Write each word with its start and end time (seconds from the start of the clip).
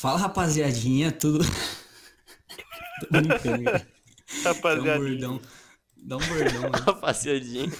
Fala 0.00 0.18
rapaziadinha, 0.18 1.12
tudo. 1.12 1.44
Tô 3.00 3.06
brincando, 3.10 3.64
cara. 3.64 3.86
Dá 4.42 4.52
um 4.52 4.98
bordão. 4.98 5.42
Dá 5.98 6.16
um 6.16 6.26
bordão, 6.26 6.62
né? 6.62 6.78
Rapaziadinha. 6.86 7.70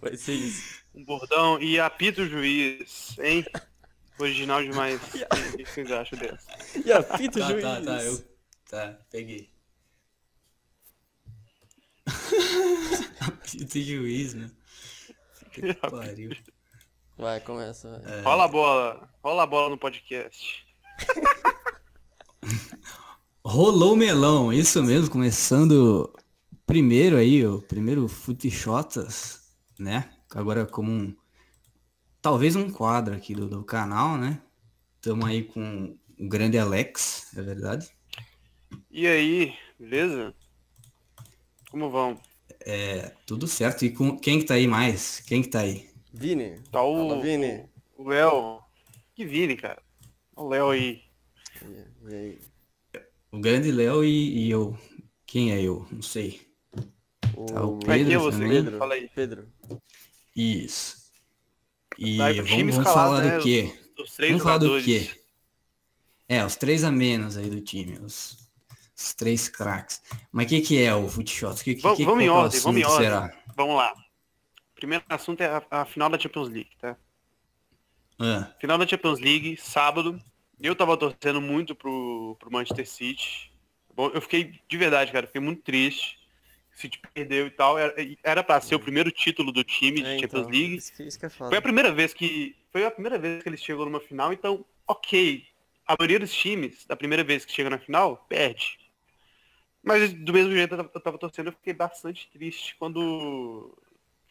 Vai 0.00 0.16
ser 0.16 0.32
isso. 0.32 0.82
um 0.94 1.04
bordão 1.04 1.60
e 1.60 1.78
apita 1.78 2.22
o 2.22 2.26
juiz, 2.28 3.14
hein? 3.18 3.44
Original 4.18 4.62
demais. 4.62 4.98
O 5.52 5.56
que 5.58 5.66
vocês 5.66 5.92
acham 5.92 6.18
dessa? 6.18 6.46
E 6.82 6.90
apita 6.92 7.38
o 7.38 7.42
Tá, 7.42 7.48
juiz. 7.50 7.62
tá, 7.62 7.80
tá, 7.82 8.04
eu. 8.04 8.36
Tá, 8.70 8.98
peguei. 9.10 9.50
Apito 13.20 13.80
juiz, 13.82 14.32
né? 14.32 14.50
Que 15.52 15.74
pariu. 15.74 16.30
Vai, 17.16 17.40
começa. 17.40 18.02
É. 18.04 18.10
Vai. 18.10 18.22
Rola 18.22 18.44
a 18.44 18.48
bola. 18.48 19.10
Rola 19.22 19.42
a 19.42 19.46
bola 19.46 19.70
no 19.70 19.78
podcast. 19.78 20.66
Rolou 23.44 23.94
melão, 23.94 24.52
isso 24.52 24.82
mesmo, 24.82 25.08
começando 25.08 26.12
primeiro 26.66 27.16
aí, 27.16 27.46
o 27.46 27.62
primeiro 27.62 28.08
Futishotas, 28.08 29.52
né? 29.78 30.10
Agora 30.34 30.66
como 30.66 30.90
um, 30.90 31.16
talvez 32.20 32.56
um 32.56 32.68
quadro 32.68 33.14
aqui 33.14 33.34
do, 33.34 33.48
do 33.48 33.62
canal, 33.62 34.18
né? 34.18 34.42
Tamo 35.00 35.24
aí 35.24 35.44
com 35.44 35.96
o 36.18 36.28
grande 36.28 36.58
Alex, 36.58 37.32
é 37.36 37.42
verdade? 37.42 37.88
E 38.90 39.06
aí, 39.06 39.54
beleza? 39.78 40.34
Como 41.70 41.88
vão? 41.88 42.20
É, 42.60 43.12
tudo 43.24 43.46
certo. 43.46 43.84
E 43.84 43.90
com 43.90 44.18
quem 44.18 44.40
que 44.40 44.46
tá 44.46 44.54
aí 44.54 44.66
mais? 44.66 45.20
Quem 45.20 45.40
que 45.40 45.48
tá 45.48 45.60
aí? 45.60 45.88
Vini. 46.18 46.58
Tá 46.70 46.82
o, 46.82 47.08
Fala, 47.08 47.20
Vini. 47.22 47.68
o 47.96 48.08
Léo. 48.08 48.60
Que 49.14 49.24
Vini, 49.24 49.56
cara. 49.56 49.82
O 50.34 50.48
Léo 50.48 50.70
aí. 50.70 51.02
E 52.08 52.14
aí? 52.14 52.38
O 53.30 53.38
grande 53.38 53.70
Léo 53.70 54.04
e, 54.04 54.46
e 54.46 54.50
eu. 54.50 54.76
Quem 55.26 55.52
é 55.52 55.60
eu? 55.60 55.86
Não 55.90 56.02
sei. 56.02 56.40
O 57.36 57.46
Tá, 57.46 57.64
o 57.66 57.78
é 57.86 58.00
é 58.00 58.04
Pedro 58.04 58.20
você? 58.20 58.38
também. 58.38 58.50
Pedro. 58.50 58.78
Fala 58.78 58.94
aí. 58.94 59.10
Pedro. 59.14 59.48
Isso. 60.34 60.96
E 61.98 62.16
vamos, 62.18 62.50
vamos 62.50 62.76
escalado, 62.76 62.94
falar 62.94 63.22
né? 63.24 63.36
do 63.38 63.42
quê? 63.42 63.78
Os 63.98 64.12
três 64.14 64.30
Vamos 64.32 64.42
falar 64.44 64.58
do 64.58 64.82
quê? 64.82 65.10
É, 66.28 66.44
os 66.44 66.56
três 66.56 66.84
a 66.84 66.90
menos 66.90 67.36
aí 67.36 67.48
do 67.48 67.60
time, 67.60 67.98
os, 67.98 68.36
os 68.96 69.14
três 69.14 69.48
craques. 69.48 70.02
Mas 70.30 70.46
o 70.46 70.48
que, 70.50 70.60
que 70.60 70.82
é 70.82 70.94
o 70.94 71.08
Footshot? 71.08 71.62
Que, 71.64 71.74
que, 71.76 71.82
Vamos- 71.82 71.96
que, 71.98 72.04
vamos 72.04 72.20
em 72.20 72.24
que 72.24 72.28
é 72.28 72.32
o 72.32 72.34
ordem, 72.36 72.60
vamos 72.60 72.80
em 72.80 72.84
ordem. 72.84 72.98
Será? 72.98 73.32
Vamos 73.56 73.76
lá. 73.76 73.94
Primeiro 74.86 75.04
assunto 75.08 75.40
é 75.40 75.46
a, 75.46 75.62
a 75.68 75.84
final 75.84 76.08
da 76.08 76.16
Champions 76.16 76.48
League, 76.48 76.70
tá? 76.80 76.96
Ah, 78.20 78.54
Final 78.60 78.78
da 78.78 78.86
Champions 78.86 79.18
League, 79.18 79.56
sábado. 79.56 80.16
Eu 80.60 80.76
tava 80.76 80.96
torcendo 80.96 81.40
muito 81.40 81.74
pro, 81.74 82.36
pro 82.38 82.52
Manchester 82.52 82.86
City. 82.86 83.50
Bom, 83.96 84.12
eu 84.14 84.20
fiquei, 84.20 84.60
de 84.68 84.76
verdade, 84.76 85.10
cara, 85.10 85.26
fiquei 85.26 85.40
muito 85.40 85.62
triste. 85.62 86.20
O 86.72 86.78
City 86.78 87.00
perdeu 87.12 87.48
e 87.48 87.50
tal. 87.50 87.76
Era, 87.76 87.94
era 88.22 88.44
pra 88.44 88.60
ser 88.60 88.76
o 88.76 88.80
primeiro 88.80 89.10
título 89.10 89.50
do 89.50 89.64
time 89.64 90.02
de 90.02 90.06
É, 90.06 90.18
Champions 90.20 90.46
então, 90.46 90.50
League. 90.52 90.76
Isso 90.76 90.94
que, 90.94 91.02
isso 91.02 91.18
que 91.18 91.26
é 91.26 91.30
foda. 91.30 91.50
Foi 91.50 91.58
a 91.58 91.62
primeira 91.62 91.90
vez 91.90 92.14
que. 92.14 92.54
Foi 92.70 92.84
a 92.86 92.90
primeira 92.90 93.18
vez 93.18 93.42
que 93.42 93.48
eles 93.48 93.60
chegam 93.60 93.86
numa 93.86 94.00
final, 94.00 94.32
então, 94.32 94.64
ok. 94.86 95.44
A 95.84 95.96
maioria 95.98 96.20
dos 96.20 96.32
times, 96.32 96.86
da 96.86 96.94
primeira 96.94 97.24
vez 97.24 97.44
que 97.44 97.52
chega 97.52 97.70
na 97.70 97.78
final, 97.78 98.24
perde. 98.28 98.78
Mas 99.82 100.12
do 100.12 100.32
mesmo 100.32 100.52
jeito 100.52 100.74
eu 100.74 100.78
tava, 100.78 100.90
eu 100.94 101.00
tava 101.00 101.18
torcendo, 101.18 101.48
eu 101.48 101.52
fiquei 101.52 101.74
bastante 101.74 102.30
triste 102.30 102.76
quando. 102.78 103.76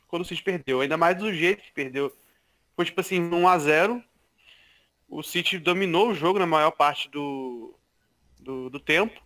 Quando 0.07 0.21
o 0.21 0.25
City 0.25 0.43
perdeu. 0.43 0.81
Ainda 0.81 0.97
mais 0.97 1.17
do 1.17 1.33
jeito 1.33 1.63
que 1.63 1.71
perdeu. 1.71 2.15
Foi 2.75 2.85
tipo 2.85 3.01
assim, 3.01 3.19
1x0. 3.29 4.03
O 5.07 5.21
City 5.23 5.57
dominou 5.59 6.09
o 6.09 6.15
jogo 6.15 6.39
na 6.39 6.45
maior 6.45 6.71
parte 6.71 7.09
do, 7.09 7.73
do, 8.39 8.69
do 8.69 8.79
tempo. 8.79 9.21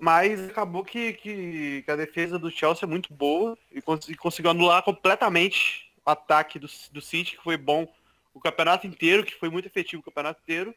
Mas 0.00 0.48
acabou 0.50 0.84
que, 0.84 1.12
que, 1.12 1.82
que 1.82 1.90
a 1.90 1.96
defesa 1.96 2.38
do 2.38 2.50
Chelsea 2.50 2.84
é 2.84 2.90
muito 2.90 3.12
boa 3.14 3.56
e, 3.70 3.80
cons- 3.80 4.08
e 4.08 4.16
conseguiu 4.16 4.50
anular 4.50 4.82
completamente 4.82 5.92
o 6.04 6.10
ataque 6.10 6.58
do, 6.58 6.66
do 6.90 7.00
City, 7.00 7.36
que 7.36 7.42
foi 7.42 7.56
bom 7.56 7.86
o 8.34 8.40
campeonato 8.40 8.86
inteiro, 8.86 9.24
que 9.24 9.34
foi 9.34 9.48
muito 9.48 9.66
efetivo 9.66 10.00
o 10.00 10.04
campeonato 10.04 10.40
inteiro. 10.42 10.74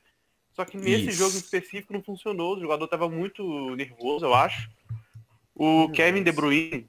Só 0.53 0.63
que 0.63 0.78
nesse 0.78 1.09
Isso. 1.09 1.17
jogo 1.17 1.35
em 1.35 1.40
específico 1.40 1.94
não 1.94 2.03
funcionou, 2.03 2.56
o 2.56 2.59
jogador 2.59 2.85
estava 2.85 3.09
muito 3.09 3.75
nervoso, 3.75 4.25
eu 4.25 4.34
acho. 4.34 4.69
O 5.56 5.90
Kevin 5.90 6.23
De 6.23 6.31
Bruyne, 6.31 6.88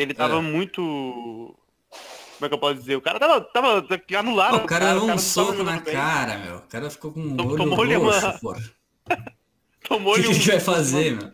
ele 0.00 0.14
tava 0.14 0.36
É. 0.38 0.40
muito. 0.40 0.80
Como 0.80 2.46
é 2.46 2.48
que 2.48 2.54
eu 2.54 2.58
posso 2.58 2.74
dizer? 2.76 2.96
O 2.96 3.00
cara 3.00 3.18
tava, 3.18 3.40
tava 3.40 3.86
anulado. 4.18 4.56
o 4.58 4.66
cara 4.66 4.92
deu 4.92 4.96
um 4.96 5.00
não 5.00 5.06
tava 5.08 5.18
soco 5.18 5.62
na 5.64 5.80
bem. 5.80 5.92
cara, 5.94 6.38
meu. 6.38 6.56
O 6.58 6.62
cara 6.62 6.88
ficou 6.90 7.12
com 7.12 7.20
um 7.20 7.36
Tom- 7.36 7.76
olho 7.78 8.00
uma- 8.00 8.18
roxo, 8.20 8.40
pô. 8.40 8.52
O 9.84 9.88
Tomou-lhe 9.88 10.22
que, 10.22 10.28
que 10.28 10.28
a 10.28 10.30
um- 10.30 10.34
gente 10.34 10.48
vai 10.50 10.60
fazer, 10.60 11.16
meu? 11.16 11.32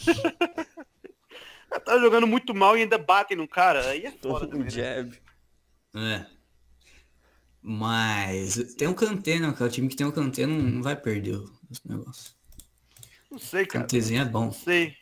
Tá 1.84 1.98
jogando 1.98 2.26
muito 2.26 2.54
mal 2.54 2.76
e 2.76 2.82
ainda 2.82 2.98
batem 2.98 3.36
no 3.36 3.46
cara. 3.46 3.88
Aí 3.90 4.06
é 4.06 4.10
foda 4.10 4.46
Um 4.46 4.48
também, 4.48 4.64
né? 4.64 4.70
jab. 4.70 5.18
É. 5.94 6.26
Mas 7.62 8.74
tem 8.74 8.88
um 8.88 8.94
Kanté, 8.94 9.38
né, 9.38 9.52
cara? 9.52 9.66
O 9.66 9.68
time 9.72 9.88
que 9.88 9.94
tem 9.96 10.06
um 10.06 10.10
Kanté 10.10 10.46
não, 10.46 10.82
vai 10.82 10.96
perder 10.96 11.36
os 11.36 11.84
negócios. 11.84 12.34
Não 13.30 13.38
sei, 13.38 13.66
cara. 13.66 13.84
Kantézinho 13.84 14.22
é 14.22 14.24
bom. 14.24 14.46
Não 14.46 14.52
sei. 14.52 14.96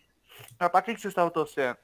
Rapaz, 0.61 0.85
quem 0.85 0.95
que 0.95 1.01
vocês 1.01 1.13
estavam 1.13 1.31
torcendo? 1.31 1.77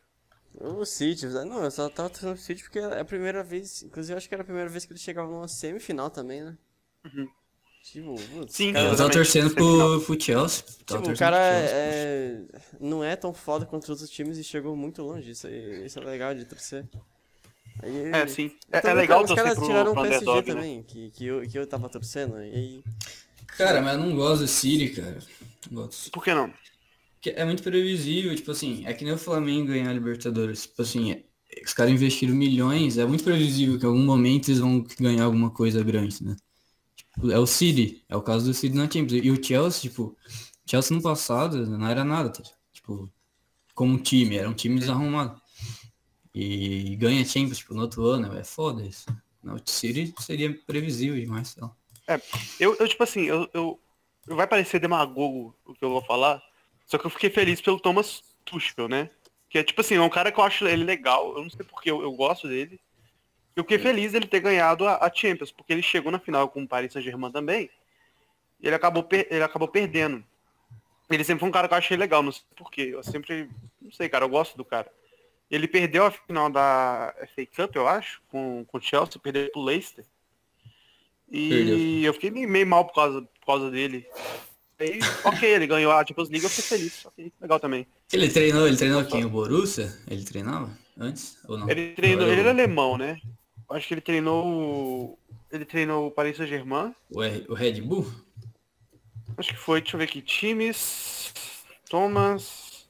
O 0.61 0.85
City, 0.85 1.27
não, 1.27 1.65
eu 1.65 1.71
só 1.71 1.89
tava 1.89 2.09
torcendo 2.11 2.35
pro 2.35 2.43
City 2.43 2.63
porque 2.63 2.79
é 2.79 3.01
a 3.01 3.05
primeira 3.05 3.43
vez, 3.43 3.83
inclusive 3.83 4.13
eu 4.15 4.17
acho 4.19 4.29
que 4.29 4.35
era 4.35 4.43
a 4.43 4.47
primeira 4.47 4.69
vez 4.71 4.85
que 4.85 4.93
ele 4.93 5.01
chegava 5.01 5.31
numa 5.31 5.49
semifinal 5.49 6.11
também, 6.11 6.43
né? 6.45 6.57
Uhum. 7.05 7.29
Tipo, 7.83 8.15
putz, 8.33 8.55
Sim, 8.55 8.73
cara, 8.73 8.89
Eu 8.89 8.97
tava 8.97 9.11
Exatamente, 9.13 9.13
torcendo 9.13 9.55
pro, 9.55 10.01
pro 10.03 10.21
Chelsea. 10.21 10.65
Tava 10.87 11.03
Tipo, 11.03 11.11
o 11.11 11.17
cara 11.17 11.37
Chelsea. 11.37 11.77
é, 11.77 12.45
não 12.81 13.05
é 13.05 13.15
tão 13.17 13.35
foda 13.35 13.67
contra 13.67 13.87
os 13.93 14.01
outros 14.01 14.11
times 14.11 14.39
e 14.39 14.45
chegou 14.45 14.75
muito 14.77 15.03
longe. 15.03 15.31
Isso, 15.33 15.47
aí, 15.47 15.85
isso 15.85 15.99
é 15.99 16.03
legal 16.05 16.35
de 16.35 16.45
torcer. 16.47 16.87
Aí, 17.83 18.13
É, 18.13 18.27
sim. 18.27 18.53
É, 18.73 18.79
Então, 18.79 18.91
é 18.91 18.95
legal 18.95 19.23
os 19.23 19.29
torcer 19.29 19.45
caras 19.45 19.59
tiraram 19.67 19.93
pro 19.93 20.03
o 20.03 20.03
PSG 20.03 20.31
underdog, 20.31 20.55
né? 20.55 20.55
também, 20.55 20.83
que, 20.85 21.11
que, 21.11 21.27
eu, 21.27 21.43
que 21.43 21.59
eu 21.59 21.67
tava 21.67 21.89
torcendo. 21.89 22.39
E 22.43 22.55
aí, 22.55 22.85
Cara, 23.47 23.81
mas 23.83 23.95
eu 23.99 24.01
não 24.05 24.17
gosto 24.17 24.43
do 24.43 24.49
City, 24.49 24.89
cara. 25.01 25.19
Gosto. 25.71 26.11
Por 26.11 26.25
que 26.25 26.35
não? 26.35 26.53
É 27.31 27.45
muito 27.45 27.63
previsível, 27.63 28.35
tipo 28.35 28.51
assim, 28.51 28.85
é 28.87 28.93
que 28.95 29.05
nem 29.05 29.15
o 29.15 29.19
Flamengo 29.19 29.69
ganhar 29.69 29.91
a 29.91 29.93
Libertadores. 29.93 30.63
Tipo 30.63 30.83
assim, 30.83 31.13
é- 31.13 31.25
os 31.65 31.73
caras 31.73 31.93
investiram 31.93 32.35
milhões, 32.35 32.99
é 32.99 33.07
muito 33.07 33.25
previsível 33.25 33.79
que 33.79 33.85
em 33.85 33.89
algum 33.89 34.05
momento 34.05 34.49
eles 34.49 34.59
vão 34.61 34.85
ganhar 34.99 35.25
alguma 35.25 35.51
coisa 35.51 35.83
grande, 35.85 36.23
né? 36.25 36.37
Tipo, 37.15 37.31
é 37.31 37.39
o 37.39 37.47
City, 37.47 38.05
é 38.09 38.17
o 38.17 38.23
caso 38.23 38.47
do 38.47 38.55
City 38.55 38.75
na 38.77 38.91
Champions. 38.91 39.25
E 39.25 39.31
o 39.31 39.43
Chelsea, 39.43 39.83
tipo, 39.83 40.17
Chelsea 40.69 40.97
no 40.97 41.03
passado 41.03 41.67
não 41.67 41.87
era 41.87 42.05
nada, 42.05 42.31
tá? 42.31 42.43
Tipo, 42.73 43.09
como 43.75 43.99
time, 43.99 44.37
era 44.37 44.49
um 44.49 44.55
time 44.55 44.79
desarrumado. 44.81 45.41
E 46.35 46.97
ganha 46.97 47.25
Champions, 47.25 47.59
tipo, 47.59 47.75
no 47.75 47.83
outro 47.83 48.05
ano, 48.07 48.37
é 48.37 48.43
foda 48.43 48.85
isso. 48.85 49.07
Não, 49.43 49.55
o 49.55 49.61
City 49.65 50.13
seria 50.21 50.53
previsível 50.67 51.15
demais, 51.15 51.49
sei 51.49 51.63
lá. 51.63 51.71
Eu, 52.59 52.75
eu, 52.77 52.89
tipo 52.89 53.03
assim, 53.03 53.23
eu, 53.23 53.49
eu- 53.55 53.81
vai 54.27 54.47
parecer 54.47 54.81
demagogo 54.81 55.55
o 55.65 55.75
que 55.75 55.85
eu 55.85 55.91
vou 55.91 56.03
falar, 56.03 56.43
só 56.87 56.99
que 56.99 57.07
eu 57.07 57.11
fiquei 57.11 57.31
feliz 57.31 57.61
pelo 57.61 57.81
Thomas 57.81 58.23
Tuchel, 58.45 58.89
né? 58.89 59.11
Que 59.49 59.59
é 59.59 59.63
tipo 59.63 59.81
assim, 59.81 59.97
é 59.97 60.01
um 60.01 60.09
cara 60.09 60.33
que 60.33 60.39
eu 60.39 60.45
acho 60.45 60.67
ele 60.67 60.85
legal, 60.85 61.37
eu 61.37 61.43
não 61.43 61.51
sei 61.51 61.65
porque 61.65 61.91
eu, 61.91 62.03
eu 62.03 62.13
gosto 62.13 62.49
dele. 62.49 62.81
Eu 63.55 63.63
fiquei 63.63 63.79
feliz 63.79 64.13
dele 64.13 64.27
ter 64.27 64.41
ganhado 64.41 64.87
a, 64.87 64.97
a 64.97 65.13
Champions, 65.13 65.53
porque 65.53 65.73
ele 65.73 65.83
chegou 65.83 66.11
na 66.11 66.19
final 66.19 66.49
com 66.49 66.63
o 66.63 66.69
Paris 66.69 66.93
Saint-Germain 66.93 67.31
também, 67.31 67.71
e 68.61 68.67
ele 68.67 68.75
acabou, 68.75 69.07
ele 69.11 69.43
acabou 69.43 69.69
perdendo. 69.69 70.25
Ele 71.09 71.23
sempre 71.23 71.41
foi 71.41 71.49
um 71.49 71.53
cara 71.53 71.69
que 71.69 71.75
eu 71.75 71.79
achei 71.79 71.97
legal, 71.97 72.23
não 72.23 72.33
sei 72.33 72.43
porquê. 72.57 72.91
Eu 72.93 73.03
sempre, 73.03 73.49
não 73.81 73.93
sei, 73.93 74.09
cara, 74.09 74.25
eu 74.25 74.29
gosto 74.29 74.57
do 74.57 74.65
cara. 74.65 74.91
Ele 75.51 75.69
perdeu 75.69 76.07
a 76.07 76.11
final 76.11 76.51
da 76.51 77.15
FA 77.35 77.47
Cup, 77.47 77.77
eu 77.77 77.87
acho, 77.87 78.23
com, 78.29 78.65
com 78.65 78.79
o 78.79 78.81
Chelsea, 78.81 79.21
perdeu 79.21 79.51
pro 79.53 79.63
Leicester. 79.63 80.05
E 81.31 81.49
Perdeu. 81.49 81.79
eu 82.05 82.15
fiquei 82.15 82.31
meio, 82.31 82.49
meio 82.49 82.67
mal 82.67 82.85
por 82.85 82.95
causa, 82.95 83.23
por 83.23 83.47
causa 83.47 83.71
dele. 83.71 84.07
Aí, 84.79 84.99
ok, 85.25 85.49
ele 85.49 85.67
ganhou 85.67 85.93
a 85.93 86.05
Champions 86.05 86.29
League, 86.29 86.45
eu 86.45 86.51
fiquei 86.51 86.65
feliz. 86.79 87.07
Ok, 87.07 87.33
legal 87.41 87.61
também. 87.61 87.87
Ele 88.13 88.29
treinou, 88.29 88.67
ele 88.67 88.77
treinou 88.77 89.05
quem? 89.05 89.25
O 89.25 89.31
Borussia? 89.31 89.97
Ele 90.09 90.25
treinava 90.25 90.71
antes 90.99 91.39
ou 91.49 91.57
não? 91.59 91.71
Ele 91.71 91.93
treinou, 91.95 92.27
Ou 92.27 92.33
ele 92.33 92.41
era 92.41 92.51
alemão, 92.51 92.99
né? 92.99 93.21
Acho 93.71 93.89
que 93.89 93.95
ele 93.95 94.01
treinou. 94.01 95.19
Ele 95.51 95.65
treinou 95.65 96.09
o 96.09 96.11
Paris 96.11 96.37
Saint-Germain. 96.37 96.95
o, 97.11 97.21
o 97.53 97.55
Red 97.55 97.81
Bull? 97.81 98.07
Acho 99.37 99.51
que 99.51 99.57
foi, 99.57 99.81
deixa 99.81 99.97
eu 99.97 99.99
ver 99.99 100.05
aqui. 100.05 100.21
Times. 100.21 101.33
Thomas. 101.89 102.87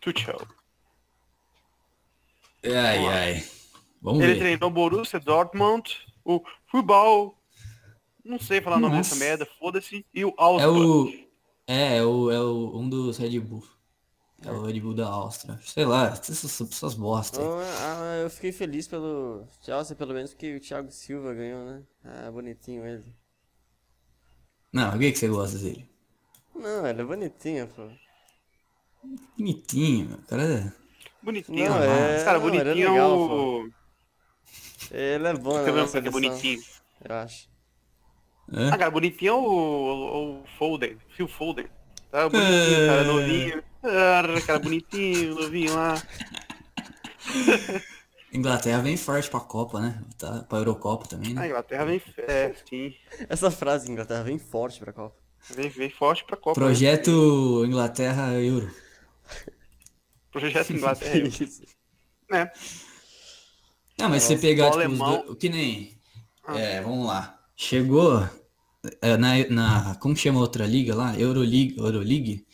Tuchel. 0.00 0.40
Ai, 2.64 3.06
ai. 3.06 3.44
Vamos 4.00 4.22
Ele 4.22 4.34
ver. 4.34 4.38
treinou 4.38 4.68
o 4.68 4.72
Borussia 4.72 5.18
Dortmund, 5.20 5.96
o 6.24 6.42
Futebol. 6.66 7.37
Não 8.28 8.38
sei 8.38 8.60
falar 8.60 8.76
o 8.76 8.80
nome 8.80 8.96
dessa 8.98 9.16
merda, 9.16 9.46
foda-se. 9.58 10.04
E 10.12 10.24
o 10.24 10.28
É 10.28 10.34
Augsburg. 10.36 10.80
o. 10.90 11.28
É, 11.66 11.96
é 11.98 12.02
o, 12.04 12.30
é 12.30 12.40
o, 12.40 12.78
um 12.78 12.88
dos 12.88 13.16
Red 13.16 13.40
Bull. 13.40 13.64
É 14.42 14.52
o 14.52 14.62
Red 14.62 14.80
Bull 14.80 14.94
da 14.94 15.08
Áustria. 15.08 15.58
Sei 15.64 15.84
lá, 15.84 16.08
essas, 16.08 16.60
essas 16.60 16.94
bosta. 16.94 17.40
eu, 17.40 17.58
ah, 17.58 18.16
eu 18.22 18.30
fiquei 18.30 18.52
feliz 18.52 18.86
pelo 18.86 19.46
Chelsea, 19.62 19.96
pelo 19.96 20.14
menos 20.14 20.30
porque 20.32 20.56
o 20.56 20.60
Thiago 20.60 20.90
Silva 20.92 21.34
ganhou, 21.34 21.64
né? 21.64 21.82
Ah, 22.04 22.30
bonitinho 22.30 22.86
ele. 22.86 23.04
Não, 24.72 24.90
por 24.90 25.00
que, 25.00 25.12
que 25.12 25.18
você 25.18 25.28
gosta 25.28 25.58
dele? 25.58 25.88
Não, 26.54 26.86
ele 26.86 27.00
é 27.00 27.04
bonitinho, 27.04 27.66
pô. 27.68 27.88
Bonitinho, 29.36 30.08
meu. 30.08 30.18
O 30.18 30.22
cara 30.26 30.42
é. 30.42 30.72
Bonitinho. 31.22 31.68
Não, 31.68 31.78
né? 31.80 32.20
é- 32.20 32.24
Cara, 32.24 32.38
não, 32.38 32.48
ele 32.48 32.58
é 32.58 32.64
bonitinho 32.64 32.86
é 32.86 32.90
legal, 32.90 33.18
o. 33.18 33.70
Ele 34.90 35.26
é 35.28 35.34
bom, 35.34 35.62
né? 35.62 35.72
coisa 35.72 35.86
seleção, 35.88 36.12
bonitinho. 36.12 36.62
Eu 37.08 37.14
acho. 37.16 37.48
É? 38.52 38.68
Ah, 38.68 38.78
cara, 38.78 38.90
bonitinho 38.90 39.30
é 39.30 39.34
o, 39.34 39.40
o, 39.40 40.40
o 40.40 40.44
Foden, 40.58 40.96
Phil. 41.16 41.28
Tá 42.10 42.28
bonitinho, 42.28 42.86
cara, 42.86 43.00
É. 43.00 43.04
novinho. 43.04 43.62
Ah, 43.82 44.22
cara, 44.46 44.58
bonitinho, 44.58 45.34
novinho 45.34 45.74
lá. 45.74 45.94
Inglaterra 48.32 48.82
vem 48.82 48.96
forte 48.96 49.28
pra 49.30 49.40
Copa, 49.40 49.80
né? 49.80 50.02
Tá, 50.18 50.42
pra 50.48 50.58
Eurocopa 50.58 51.06
também, 51.06 51.32
A 51.32 51.40
né? 51.40 51.46
Inglaterra 51.48 51.84
vem, 51.86 52.02
é, 52.18 52.54
sim, 52.68 52.94
Essa 53.28 53.50
frase, 53.50 53.90
Inglaterra, 53.90 54.22
vem 54.22 54.38
forte 54.38 54.78
pra 54.80 54.92
Copa. 54.92 55.16
vem, 55.50 55.68
vem 55.70 55.90
forte 55.90 56.24
pra 56.24 56.36
Copa. 56.36 56.60
né? 56.60 56.66
Projeto 56.66 57.64
Inglaterra 57.66 58.32
Euro. 58.34 58.70
Projeto 60.30 60.72
Inglaterra. 60.74 61.18
Isso. 61.26 61.62
é. 62.32 62.50
Não, 63.98 64.08
mas 64.10 64.24
É, 64.24 64.26
se 64.28 64.36
você 64.36 64.42
pegar, 64.46 64.68
o 64.68 64.70
tipo, 64.72 64.78
os 64.78 64.84
alemão- 64.86 65.16
dois- 65.18 65.30
o 65.30 65.36
que 65.36 65.48
nem. 65.48 65.98
Ah. 66.46 66.58
É, 66.58 66.80
vamos 66.82 67.06
lá. 67.06 67.37
Chegou 67.60 68.22
é, 69.02 69.16
na, 69.16 69.36
na. 69.50 69.94
Como 69.96 70.14
chama 70.16 70.38
a 70.38 70.42
outra 70.42 70.64
liga 70.64 70.94
lá? 70.94 71.18
Euroleague, 71.18 71.76
Euroleague, 71.76 72.46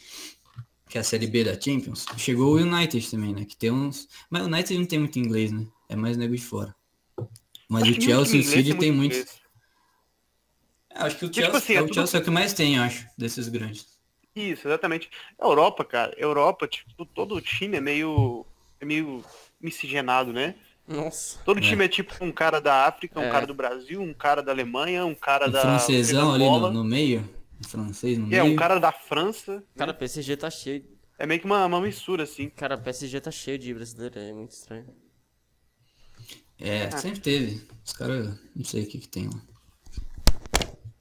que 0.89 0.97
é 0.97 1.01
a 1.03 1.05
série 1.05 1.27
B 1.27 1.45
da 1.45 1.61
Champions. 1.61 2.07
Chegou 2.17 2.55
o 2.55 2.57
United 2.59 3.11
também, 3.11 3.35
né? 3.35 3.45
Que 3.45 3.55
tem 3.55 3.71
uns. 3.71 4.09
Mas 4.31 4.43
o 4.43 4.47
United 4.47 4.79
não 4.79 4.87
tem 4.87 4.99
muito 4.99 5.19
inglês, 5.19 5.53
né? 5.53 5.67
É 5.91 5.95
mais 5.95 6.17
nego 6.17 6.35
de 6.35 6.41
fora. 6.43 6.75
Mas 7.69 7.83
Acho 7.83 7.93
o 7.93 8.01
Chelsea 8.03 8.37
e 8.37 8.41
o 8.41 8.45
City 8.45 8.75
tem 8.75 8.91
muito 8.93 9.15
muito. 9.15 9.29
É, 10.91 10.99
acho 11.03 11.19
que 11.19 11.25
o 11.27 11.29
tipo 11.29 11.45
Chelsea, 11.45 11.59
assim, 11.59 11.73
é 11.75 11.77
é 11.77 11.83
o 11.83 11.85
tudo- 11.85 11.95
Chelsea 11.95 12.19
é 12.19 12.23
o 12.23 12.25
que 12.25 12.31
mais 12.31 12.53
tem, 12.55 12.77
eu 12.77 12.83
acho, 12.83 13.07
desses 13.19 13.49
grandes. 13.49 13.87
Isso, 14.35 14.67
exatamente. 14.67 15.11
Europa, 15.39 15.85
cara, 15.85 16.15
Europa, 16.17 16.67
tipo, 16.67 17.05
todo 17.07 17.41
time 17.43 17.77
é 17.77 17.81
meio. 17.81 18.47
é 18.81 18.85
meio 18.85 19.23
miscigenado, 19.61 20.33
né? 20.33 20.55
Nossa. 20.87 21.39
Todo 21.45 21.59
É. 21.59 21.63
time 21.63 21.85
é 21.85 21.89
tipo 21.89 22.13
um 22.23 22.31
cara 22.31 22.61
da 22.61 22.87
África, 22.87 23.19
um 23.19 23.25
É. 23.25 23.31
cara 23.31 23.47
do 23.47 23.55
Brasil, 23.55 24.01
um 24.03 24.13
cara 24.13 24.43
da 24.43 24.53
Alemanha, 24.53 25.05
um 25.07 25.15
cara 25.15 25.49
O 25.49 25.51
da. 25.51 25.61
francesão 25.61 26.33
ali 26.35 26.45
no, 26.45 26.71
no 26.71 26.85
meio. 26.85 27.29
O 27.65 27.67
francês 27.69 28.19
no 28.19 28.27
É, 28.27 28.43
meio. 28.43 28.45
um 28.53 28.57
cara 28.57 28.79
da 28.79 28.93
França. 28.93 29.65
Cara, 29.77 29.95
PSG 29.95 30.37
tá 30.37 30.51
cheio. 30.51 30.85
É 31.19 31.27
meio 31.27 31.41
que 31.41 31.47
uma, 31.47 31.65
uma 31.65 31.81
mistura, 31.81 32.25
assim. 32.25 32.49
Cara, 32.51 32.77
PSG 32.77 33.21
tá 33.21 33.31
cheio 33.31 33.59
de 33.59 33.73
brasileiro, 33.73 34.19
é 34.19 34.33
muito 34.33 34.51
estranho. 34.51 34.87
É, 36.59 36.91
sempre 36.93 37.21
teve. 37.21 37.63
Os 37.85 37.93
caras, 37.93 38.39
não 38.55 38.65
sei 38.65 38.83
o 38.85 38.87
que 38.87 38.99
que 38.99 39.09
tem 39.09 39.27
lá. 39.29 39.41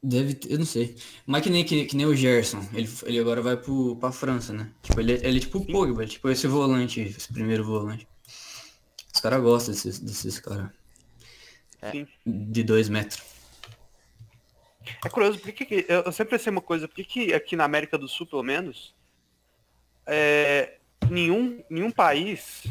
Deve 0.02 0.34
ter, 0.34 0.52
eu 0.52 0.60
não 0.60 0.66
sei. 0.66 0.96
Mas 1.26 1.42
que 1.44 1.50
nem, 1.50 1.64
que, 1.64 1.86
que 1.86 1.96
nem 1.96 2.06
o 2.06 2.16
Gerson, 2.16 2.62
ele, 2.74 2.90
ele 3.04 3.20
agora 3.20 3.42
vai 3.42 3.56
pro, 3.56 3.96
pra 3.96 4.12
França, 4.12 4.52
né? 4.52 4.70
Tipo, 4.82 5.00
ele, 5.00 5.14
ele 5.14 5.38
é 5.38 5.40
tipo 5.40 5.60
o 5.60 5.66
Pogba, 5.66 6.06
tipo 6.06 6.30
esse 6.30 6.46
volante, 6.48 7.00
esse 7.02 7.32
primeiro 7.32 7.64
volante. 7.64 8.06
Os 9.14 9.20
caras 9.22 9.42
gostam 9.42 9.74
desses, 9.74 10.00
desses 10.00 10.40
caras 10.40 10.70
Sim. 11.92 12.08
de 12.26 12.64
dois 12.64 12.90
metros. 12.90 13.22
É 15.06 15.10
curioso, 15.10 15.40
por 15.40 15.52
que 15.52 15.66
que, 15.66 15.86
eu 15.88 16.02
eu 16.04 16.12
sempre 16.12 16.38
pensei 16.38 16.52
uma 16.52 16.62
coisa, 16.62 16.88
por 16.88 16.96
que 16.96 17.04
que 17.04 17.34
aqui 17.34 17.56
na 17.56 17.64
América 17.64 17.98
do 17.98 18.08
Sul, 18.08 18.26
pelo 18.26 18.44
menos, 18.44 18.94
é, 20.06 20.78
nenhum, 21.10 21.64
nenhum 21.70 21.92
país, 21.92 22.66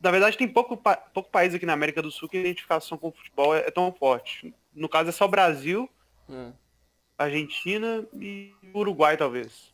na 0.00 0.10
verdade 0.10 0.36
tem 0.36 0.46
pouco, 0.46 0.76
pouco 0.76 1.30
país 1.30 1.54
aqui 1.54 1.64
na 1.64 1.72
América 1.72 2.02
do 2.02 2.10
Sul 2.10 2.28
que 2.28 2.36
a 2.36 2.40
identificação 2.40 2.98
com 2.98 3.08
o 3.08 3.12
futebol 3.12 3.54
é, 3.54 3.60
é 3.60 3.70
tão 3.70 3.90
forte. 3.92 4.54
No 4.74 4.88
caso 4.88 5.08
é 5.08 5.12
só 5.12 5.24
o 5.24 5.28
Brasil, 5.28 5.88
Hum. 6.28 6.52
Argentina 7.16 8.06
e 8.14 8.52
Uruguai, 8.74 9.16
talvez. 9.16 9.72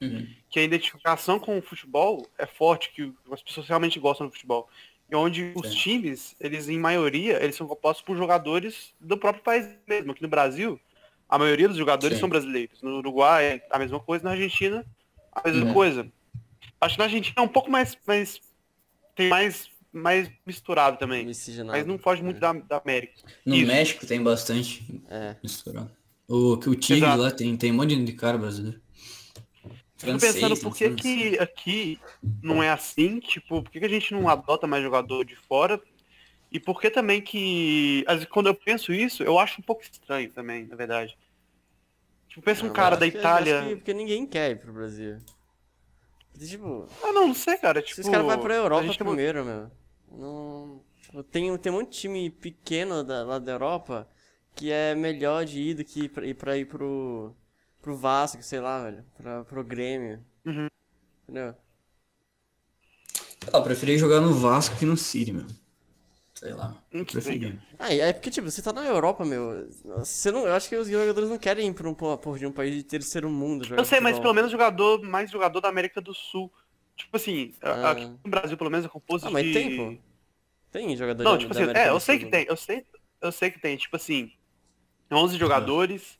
Uhum. 0.00 0.28
Que 0.54 0.60
a 0.60 0.62
identificação 0.62 1.36
com 1.40 1.58
o 1.58 1.60
futebol 1.60 2.24
é 2.38 2.46
forte, 2.46 2.92
que 2.94 3.12
as 3.32 3.42
pessoas 3.42 3.66
realmente 3.66 3.98
gostam 3.98 4.28
do 4.28 4.32
futebol. 4.32 4.68
E 5.10 5.16
onde 5.16 5.52
os 5.56 5.68
Sim. 5.70 5.74
times, 5.74 6.36
eles 6.38 6.68
em 6.68 6.78
maioria, 6.78 7.42
eles 7.42 7.56
são 7.56 7.66
compostos 7.66 8.04
por 8.04 8.16
jogadores 8.16 8.94
do 9.00 9.18
próprio 9.18 9.42
país 9.42 9.68
mesmo. 9.84 10.12
Aqui 10.12 10.22
no 10.22 10.28
Brasil, 10.28 10.78
a 11.28 11.40
maioria 11.40 11.66
dos 11.66 11.76
jogadores 11.76 12.18
Sim. 12.18 12.20
são 12.20 12.28
brasileiros. 12.28 12.80
No 12.82 12.98
Uruguai, 12.98 13.62
a 13.68 13.80
mesma 13.80 13.98
coisa. 13.98 14.22
Na 14.22 14.30
Argentina, 14.30 14.86
a 15.32 15.42
mesma 15.48 15.72
coisa. 15.74 16.06
Acho 16.80 16.94
que 16.94 16.98
na 17.00 17.06
Argentina 17.06 17.34
é 17.36 17.40
um 17.42 17.48
pouco 17.48 17.68
mais, 17.68 17.98
mais 18.06 18.40
tem 19.16 19.28
mais, 19.28 19.68
mais 19.92 20.30
misturado 20.46 20.98
também. 20.98 21.26
Miscigenado. 21.26 21.76
Mas 21.76 21.84
não 21.84 21.98
foge 21.98 22.22
muito 22.22 22.36
É. 22.36 22.40
da, 22.40 22.52
da 22.52 22.76
América. 22.78 23.14
No 23.44 23.56
Isso. 23.56 23.66
México 23.66 24.06
tem 24.06 24.22
bastante 24.22 25.02
É. 25.10 25.34
misturado. 25.42 25.90
O, 26.28 26.56
que 26.58 26.68
o 26.68 26.76
Tigre 26.76 27.16
lá 27.16 27.32
tem, 27.32 27.56
tem 27.56 27.72
um 27.72 27.74
monte 27.74 27.96
de 27.96 28.12
cara 28.12 28.38
brasileiro. 28.38 28.83
Fico 30.04 30.20
pensando 30.20 30.56
Francês, 30.56 30.62
por 30.62 30.76
que, 30.76 30.90
que 30.94 31.38
aqui 31.38 32.00
não 32.42 32.62
é 32.62 32.70
assim, 32.70 33.18
tipo, 33.20 33.62
por 33.62 33.70
que, 33.70 33.80
que 33.80 33.86
a 33.86 33.88
gente 33.88 34.12
não 34.12 34.28
adota 34.28 34.66
mais 34.66 34.82
jogador 34.82 35.24
de 35.24 35.34
fora? 35.36 35.80
E 36.52 36.60
por 36.60 36.80
que 36.80 36.88
também 36.90 37.20
que. 37.20 38.04
às 38.06 38.14
vezes, 38.16 38.28
Quando 38.30 38.46
eu 38.46 38.54
penso 38.54 38.92
isso, 38.92 39.22
eu 39.22 39.38
acho 39.38 39.60
um 39.60 39.64
pouco 39.64 39.82
estranho 39.82 40.30
também, 40.30 40.66
na 40.66 40.76
verdade. 40.76 41.16
Tipo, 42.28 42.42
pensa 42.42 42.64
um 42.64 42.68
Ah, 42.68 42.72
cara 42.72 42.90
mas 42.90 43.00
da 43.00 43.06
Itália. 43.06 43.62
que 43.66 43.76
porque 43.76 43.94
ninguém 43.94 44.26
quer 44.26 44.50
ir 44.52 44.56
pro 44.60 44.72
Brasil. 44.72 45.18
Tipo, 46.38 46.86
Ah, 47.02 47.12
não, 47.12 47.28
não 47.28 47.34
sei, 47.34 47.56
cara. 47.56 47.80
Tipo, 47.80 48.00
esses 48.00 48.10
caras 48.10 48.26
vão 48.26 48.38
pra 48.40 48.54
Europa 48.54 48.86
gente 48.86 48.98
primeiro, 48.98 49.44
meu. 49.44 49.70
Não... 50.10 50.82
tipo, 51.00 51.22
tem, 51.24 51.56
tem 51.58 51.72
um 51.72 51.82
de 51.82 51.90
time 51.90 52.30
pequeno 52.30 53.02
da, 53.04 53.22
lá 53.24 53.38
da 53.38 53.52
Europa 53.52 54.08
que 54.54 54.70
é 54.70 54.94
melhor 54.94 55.44
de 55.44 55.60
ir 55.60 55.74
do 55.74 55.84
que 55.84 56.04
ir 56.04 56.08
pra, 56.08 56.26
ir, 56.26 56.34
pra 56.34 56.56
ir 56.56 56.64
pro, 56.66 57.34
pro 57.84 57.96
Vasco, 57.96 58.42
sei 58.42 58.60
lá, 58.60 58.82
velho. 58.82 59.04
Pra, 59.16 59.44
pro 59.44 59.62
Grêmio. 59.62 60.24
Uhum. 60.46 60.66
Entendeu? 61.24 61.54
Ah, 63.52 63.58
eu 63.58 63.62
preferi 63.62 63.98
jogar 63.98 64.20
no 64.20 64.32
Vasco 64.32 64.76
que 64.76 64.86
no 64.86 64.96
City, 64.96 65.32
meu. 65.32 65.46
Sei 66.34 66.52
lá. 66.52 66.74
Sei. 66.90 67.04
Preferi. 67.04 67.60
Ah, 67.78 67.92
é 67.94 68.12
porque, 68.12 68.30
tipo, 68.30 68.50
você 68.50 68.62
tá 68.62 68.72
na 68.72 68.84
Europa, 68.86 69.24
meu. 69.24 69.68
Você 69.98 70.30
não, 70.30 70.46
eu 70.46 70.54
acho 70.54 70.68
que 70.68 70.76
os 70.76 70.88
jogadores 70.88 71.28
não 71.28 71.38
querem 71.38 71.68
ir 71.68 71.74
pra 71.74 71.88
um, 71.88 71.94
porra 71.94 72.38
de 72.38 72.46
um 72.46 72.52
país 72.52 72.74
de 72.74 72.82
terceiro 72.82 73.28
mundo 73.30 73.64
jogar 73.64 73.80
Eu 73.80 73.84
sei, 73.84 74.00
mas 74.00 74.12
futebol. 74.12 74.22
pelo 74.22 74.34
menos 74.34 74.50
jogador, 74.50 75.02
mais 75.02 75.30
jogador 75.30 75.60
da 75.60 75.68
América 75.68 76.00
do 76.00 76.14
Sul. 76.14 76.50
Tipo 76.96 77.16
assim, 77.16 77.54
Ah. 77.62 77.90
aqui 77.90 78.06
no 78.06 78.30
Brasil, 78.30 78.56
pelo 78.56 78.70
menos, 78.70 78.86
é 78.86 78.88
composto 78.88 79.28
Ah, 79.28 79.30
mas 79.30 79.44
de. 79.44 79.52
tem, 79.52 79.76
pô. 79.76 79.96
Tem 80.72 80.96
jogador 80.96 81.22
Não, 81.22 81.38
tipo 81.38 81.52
da 81.52 81.60
assim, 81.60 81.64
América 81.70 81.84
é, 81.84 81.90
do 81.90 81.94
eu 81.96 82.00
sei 82.00 82.18
que 82.18 82.26
tem, 82.26 82.46
eu 82.48 82.56
sei, 82.56 82.84
eu 83.20 83.32
sei 83.32 83.50
que 83.50 83.60
tem, 83.60 83.76
tipo 83.76 83.94
assim, 83.94 84.32
11 85.10 85.36
jogadores, 85.36 86.18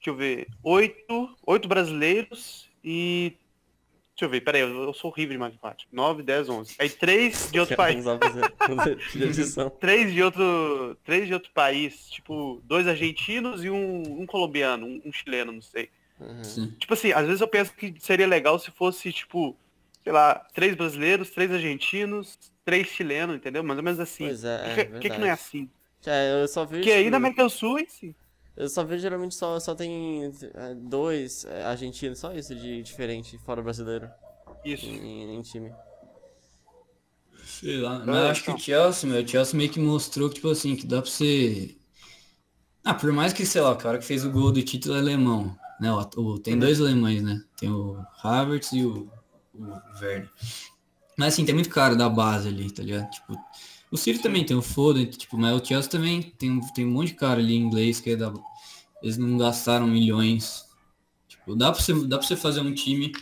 deixa 0.00 0.10
eu 0.10 0.14
ver, 0.16 0.48
8, 0.62 1.36
8 1.46 1.68
brasileiros 1.68 2.68
e, 2.82 3.36
deixa 4.14 4.24
eu 4.24 4.30
ver, 4.30 4.40
peraí, 4.40 4.62
eu, 4.62 4.68
eu 4.68 4.94
sou 4.94 5.10
horrível 5.10 5.34
de 5.34 5.38
matemática, 5.38 5.90
9, 5.92 6.22
10, 6.22 6.48
11, 6.48 6.76
aí 6.78 6.88
3 6.88 7.50
de 7.52 7.60
outro 7.60 7.76
país, 7.76 8.02
fazer 8.02 8.96
de 9.12 9.24
edição. 9.24 9.68
3 9.68 10.12
de 10.12 10.22
outro, 10.22 10.96
3 11.04 11.26
de 11.26 11.34
outro 11.34 11.52
país, 11.52 12.08
tipo, 12.08 12.62
dois 12.64 12.88
argentinos 12.88 13.62
e 13.62 13.68
um, 13.68 14.22
um 14.22 14.26
colombiano, 14.26 14.86
um, 14.86 15.02
um 15.04 15.12
chileno, 15.12 15.52
não 15.52 15.62
sei. 15.62 15.90
Uhum. 16.18 16.72
Tipo 16.78 16.94
assim, 16.94 17.12
às 17.12 17.26
vezes 17.26 17.40
eu 17.40 17.48
penso 17.48 17.72
que 17.74 17.94
seria 17.98 18.26
legal 18.26 18.58
se 18.58 18.70
fosse, 18.70 19.12
tipo, 19.12 19.54
sei 20.02 20.12
lá, 20.12 20.34
três 20.54 20.74
brasileiros, 20.74 21.30
três 21.30 21.50
argentinos, 21.50 22.38
três 22.64 22.88
chilenos, 22.88 23.36
entendeu? 23.36 23.62
Mais 23.62 23.78
ou 23.78 23.84
menos 23.84 24.00
assim. 24.00 24.26
Pois 24.26 24.44
é, 24.44 24.58
Por 24.58 24.68
é 24.68 24.74
que, 24.74 24.84
por 24.84 25.00
que, 25.00 25.10
que 25.10 25.18
não 25.18 25.26
é 25.26 25.30
assim? 25.30 25.68
É, 26.06 26.42
eu 26.42 26.48
só 26.48 26.64
vejo. 26.64 26.82
Porque 26.82 26.92
aí 26.92 27.10
na 27.10 27.18
América 27.18 27.44
do 27.44 27.50
Sul, 27.50 27.78
é 27.78 27.84
sim. 27.86 28.14
Eu 28.60 28.68
só 28.68 28.84
vejo 28.84 29.02
geralmente 29.02 29.34
só, 29.34 29.58
só 29.60 29.74
tem 29.74 30.24
é, 30.54 30.74
dois 30.74 31.44
é, 31.46 31.64
argentinos, 31.64 32.18
só 32.18 32.32
isso 32.34 32.54
de 32.54 32.82
diferente, 32.82 33.38
fora 33.38 33.62
brasileiro, 33.62 34.10
Isso. 34.64 35.00
em, 35.02 35.34
em 35.36 35.42
time. 35.42 35.72
Sei 37.44 37.76
lá, 37.78 37.98
mas 38.06 38.16
eu 38.16 38.28
acho 38.28 38.44
que 38.44 38.50
então. 38.50 38.54
o 38.54 38.58
Chelsea, 38.58 39.08
meu, 39.08 39.22
o 39.22 39.28
Chelsea 39.28 39.56
meio 39.56 39.70
que 39.70 39.78
mostrou 39.80 40.28
que, 40.28 40.36
tipo 40.36 40.48
assim, 40.48 40.74
que 40.76 40.86
dá 40.86 41.02
pra 41.02 41.10
você. 41.10 41.76
Ah, 42.84 42.94
por 42.94 43.12
mais 43.12 43.32
que, 43.32 43.44
sei 43.44 43.60
lá, 43.60 43.72
o 43.72 43.76
cara 43.76 43.98
que 43.98 44.04
fez 44.04 44.24
o 44.24 44.30
gol 44.30 44.52
do 44.52 44.62
título 44.62 44.94
é 44.96 44.98
alemão, 44.98 45.54
né? 45.80 45.92
O, 45.92 46.00
o- 46.22 46.38
tem 46.38 46.58
dois 46.58 46.80
alemães, 46.80 47.22
né? 47.22 47.42
Tem 47.58 47.70
o 47.70 47.96
Havertz 48.22 48.72
e 48.72 48.84
o, 48.84 49.10
o 49.54 49.64
Werner. 50.00 50.30
Mas 51.18 51.34
assim, 51.34 51.44
tem 51.44 51.54
muito 51.54 51.70
cara 51.70 51.96
da 51.96 52.08
base 52.08 52.48
ali, 52.48 52.70
tá 52.72 52.82
ligado? 52.82 53.10
Tipo, 53.10 53.34
o 53.92 53.96
City 53.96 54.20
também 54.20 54.44
tem 54.44 54.56
o 54.56 54.62
Foden, 54.62 55.06
tipo, 55.06 55.38
mas 55.38 55.60
o 55.60 55.64
Chelsea 55.64 55.90
também 55.90 56.22
tem, 56.22 56.60
tem 56.74 56.86
um 56.86 56.90
monte 56.92 57.08
de 57.08 57.14
cara 57.14 57.40
ali 57.40 57.54
em 57.54 57.62
inglês 57.62 58.00
que 58.00 58.10
é 58.10 58.16
da. 58.16 58.32
Eles 59.02 59.16
não 59.16 59.36
gastaram 59.38 59.86
milhões. 59.86 60.66
Tipo, 61.28 61.54
dá 61.56 61.72
pra 61.72 61.80
você, 61.80 61.94
dá 62.06 62.18
pra 62.18 62.26
você 62.26 62.36
fazer 62.36 62.60
um 62.60 62.74
time. 62.74 63.12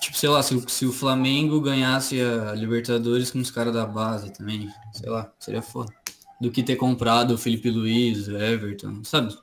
Tipo, 0.00 0.16
sei 0.16 0.28
lá, 0.28 0.42
se, 0.42 0.54
o- 0.54 0.68
se 0.68 0.86
o 0.86 0.92
Flamengo 0.92 1.60
ganhasse 1.60 2.20
a 2.20 2.54
Libertadores 2.54 3.30
com 3.30 3.40
os 3.40 3.50
caras 3.50 3.74
da 3.74 3.84
base 3.84 4.32
também, 4.32 4.72
sei 4.92 5.10
lá, 5.10 5.32
seria 5.40 5.62
foda. 5.62 5.92
Do 6.40 6.50
que 6.50 6.62
ter 6.62 6.76
comprado 6.76 7.32
o 7.34 7.38
Felipe 7.38 7.70
Luiz, 7.70 8.28
o 8.28 8.36
Everton, 8.36 9.02
sabe? 9.04 9.36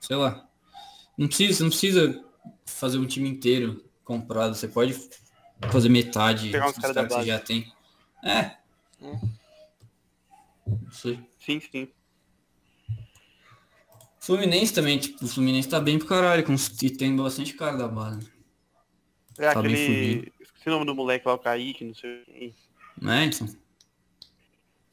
Sei 0.00 0.16
lá. 0.16 0.46
Não 1.16 1.26
precisa, 1.26 1.62
não 1.62 1.70
precisa 1.70 2.24
fazer 2.66 2.98
um 2.98 3.06
time 3.06 3.28
inteiro 3.28 3.82
comprado, 4.04 4.54
você 4.54 4.68
pode 4.68 4.94
fazer 5.70 5.88
metade 5.88 6.50
Pegar 6.50 6.66
uns 6.68 6.72
dos 6.74 6.80
caras 6.82 6.94
da 6.94 7.02
caras 7.02 7.16
que 7.16 7.20
você 7.22 7.26
já 7.28 7.38
tem. 7.40 7.72
É. 8.22 8.56
Hum. 9.02 9.18
Não 10.66 10.92
sei. 10.92 11.18
Sim, 11.38 11.60
sim. 11.60 11.88
Fluminense 14.28 14.74
também, 14.74 14.98
tipo, 14.98 15.24
o 15.24 15.28
Fluminense 15.28 15.68
tá 15.70 15.80
bem 15.80 15.98
pro 15.98 16.06
caralho, 16.06 16.44
com, 16.44 16.54
e 16.82 16.90
tem 16.90 17.16
bastante 17.16 17.54
cara 17.54 17.78
da 17.78 17.88
base. 17.88 18.30
É 19.38 19.52
Tá 19.54 19.58
aquele. 19.60 20.30
Esqueci 20.38 20.68
o 20.68 20.70
nome 20.72 20.84
do 20.84 20.94
moleque 20.94 21.26
lá, 21.26 21.32
o 21.32 21.38
Kaique, 21.38 21.82
não 21.84 21.94
sei 21.94 22.22
quem. 22.26 22.54
Não 23.00 23.10
é, 23.12 23.24
Edson? 23.24 23.48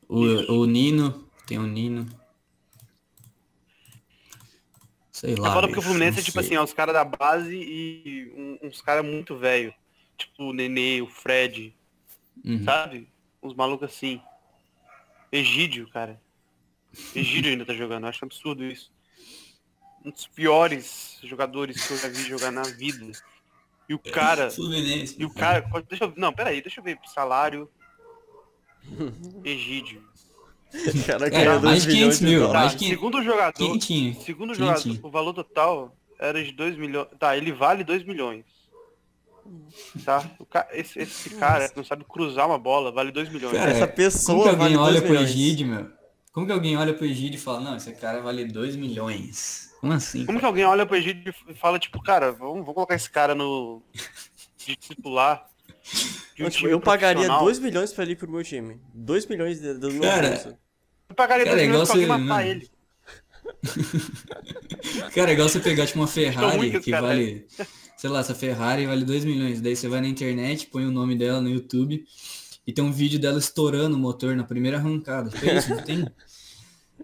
O, 0.07 0.19
o 0.61 0.65
Nino, 0.65 1.27
tem 1.45 1.57
o 1.57 1.63
Nino. 1.67 2.07
Sei 5.11 5.33
É 5.33 5.37
lá. 5.39 5.53
foda 5.53 5.67
porque 5.67 5.79
o 5.79 5.83
Fluminense 5.83 6.19
é 6.19 6.23
tipo 6.23 6.39
sei. 6.39 6.45
assim, 6.47 6.55
é 6.55 6.61
uns 6.61 6.71
caras 6.73 6.93
da 6.93 7.03
base 7.03 7.55
e 7.55 8.31
um- 8.63 8.67
uns 8.67 8.81
caras 8.81 9.03
muito 9.05 9.35
velho. 9.37 9.73
Tipo 10.17 10.43
o 10.43 10.53
Nenê, 10.53 11.01
o 11.01 11.07
Fred, 11.07 11.75
Uhum. 12.43 12.63
sabe? 12.63 13.09
Uns 13.43 13.53
malucos 13.53 13.89
assim. 13.91 14.21
Egídio, 15.31 15.89
cara. 15.89 16.21
Egídio 17.13 17.51
ainda 17.51 17.65
tá 17.65 17.73
jogando, 17.73 18.03
eu 18.03 18.09
acho 18.09 18.23
absurdo 18.23 18.63
isso. 18.63 18.94
Um 20.05 20.11
dos 20.11 20.27
piores 20.27 21.17
jogadores 21.23 21.85
que 21.87 21.93
eu 21.93 21.97
já 21.97 22.07
vi 22.09 22.21
jogar 22.23 22.51
na 22.51 22.61
vida. 22.63 23.11
E 23.89 23.93
o 23.93 23.99
cara. 23.99 24.49
Fluminense. 24.51 25.15
E 25.17 25.25
o 25.25 25.29
cara. 25.33 25.65
Deixa 25.89 26.05
eu. 26.05 26.13
Não, 26.15 26.31
peraí, 26.31 26.61
deixa 26.61 26.79
eu 26.79 26.83
ver. 26.83 26.99
Salário. 27.13 27.69
Egídio. 29.43 30.03
O 30.73 31.03
cara 31.07 31.27
É, 31.27 31.29
ganhou 31.29 31.59
2 31.59 31.63
mais 31.63 31.83
de 31.83 31.87
milhões 31.89 32.17
500 32.17 32.19
de 32.19 32.25
mil, 32.25 32.39
mais 32.49 32.53
Tá, 32.53 32.67
de 32.67 32.77
500. 32.77 32.95
segundo 32.99 33.23
jogador. 33.23 33.53
Quentinho. 33.71 34.21
Segundo 34.21 34.49
Quentinho. 34.53 34.67
jogador, 34.77 35.07
o 35.07 35.11
valor 35.11 35.33
total 35.33 35.95
era 36.19 36.43
de 36.43 36.51
2 36.51 36.77
milhões. 36.77 37.07
Tá, 37.17 37.35
ele 37.37 37.51
vale 37.51 37.83
2 37.83 38.03
milhões. 38.03 38.43
Tá? 40.03 40.29
O 40.39 40.45
ca... 40.45 40.67
esse, 40.71 40.99
esse 40.99 41.29
cara 41.31 41.69
que 41.69 41.77
não 41.77 41.83
sabe 41.85 42.03
cruzar 42.03 42.47
uma 42.47 42.57
bola 42.57 42.91
vale 42.91 43.11
2 43.11 43.29
milhões. 43.29 43.55
Cara, 43.55 43.71
Essa 43.71 43.85
Como 43.87 43.95
pessoa 43.95 44.43
que 44.43 44.49
alguém 44.49 44.75
vale 44.75 44.77
olha 44.77 45.01
2 45.01 45.03
pro. 45.13 45.23
Egídio, 45.23 45.67
meu? 45.67 45.89
Como 46.31 46.45
que 46.45 46.51
alguém 46.51 46.75
olha 46.77 46.93
pro 46.93 47.05
Egídio 47.05 47.37
e 47.37 47.41
fala, 47.41 47.61
não, 47.61 47.77
esse 47.77 47.93
cara 47.93 48.21
vale 48.21 48.43
2 48.45 48.75
milhões? 48.75 49.64
Como 49.81 49.93
assim? 49.93 50.25
Como 50.25 50.39
que 50.39 50.45
alguém 50.45 50.65
olha 50.65 50.85
pro 50.85 50.95
Egídio 50.95 51.33
e 51.47 51.53
fala, 51.53 51.77
tipo, 51.77 52.01
cara, 52.01 52.31
vamos, 52.31 52.59
vamos 52.59 52.73
colocar 52.73 52.95
esse 52.95 53.09
cara 53.09 53.35
no. 53.35 53.81
de 54.57 54.75
titular. 54.75 55.47
de 56.35 56.41
um 56.43 56.45
Eu, 56.45 56.49
tipo, 56.49 56.61
time 56.61 56.71
eu 56.71 56.79
pagaria 56.81 57.15
profissional? 57.15 57.43
2 57.45 57.59
milhões 57.59 57.93
pra 57.93 58.03
ele 58.03 58.13
ir 58.13 58.15
pro 58.15 58.29
meu 58.31 58.43
time. 58.43 58.79
2 58.93 59.25
milhões 59.27 59.59
de- 59.61 59.73
do 59.75 59.91
meu 59.91 60.01
Cara, 60.01 60.29
bolso. 60.29 60.57
Eu 61.09 61.15
pagaria 61.15 61.45
Cara, 61.45 61.55
2 61.57 61.63
é 61.63 61.71
milhões 61.71 61.89
pra 61.89 61.99
igual 62.01 62.17
alguém 62.17 62.25
você- 62.25 62.29
matar 62.29 62.45
mano. 62.45 62.49
ele. 62.49 62.69
Cara, 65.13 65.29
é 65.29 65.33
igual 65.33 65.47
você 65.49 65.59
pegar 65.59 65.85
tipo 65.85 65.99
uma 65.99 66.07
Ferrari 66.07 66.79
que 66.79 66.91
cara 66.91 67.07
vale, 67.07 67.45
sei 67.95 68.09
lá, 68.09 68.19
essa 68.19 68.33
Ferrari 68.33 68.85
vale 68.87 69.05
2 69.05 69.23
milhões. 69.23 69.61
Daí 69.61 69.75
você 69.75 69.87
vai 69.87 70.01
na 70.01 70.07
internet, 70.07 70.67
põe 70.67 70.85
o 70.85 70.91
nome 70.91 71.15
dela 71.15 71.39
no 71.41 71.49
YouTube 71.49 72.03
e 72.65 72.73
tem 72.73 72.83
um 72.83 72.91
vídeo 72.91 73.19
dela 73.19 73.37
estourando 73.37 73.95
o 73.95 73.99
motor 73.99 74.35
na 74.35 74.43
primeira 74.43 74.77
arrancada. 74.77 75.29
Tipo, 75.29 75.45
é 75.45 75.57
isso, 75.57 75.69
não 75.69 75.83
tem? 75.83 76.07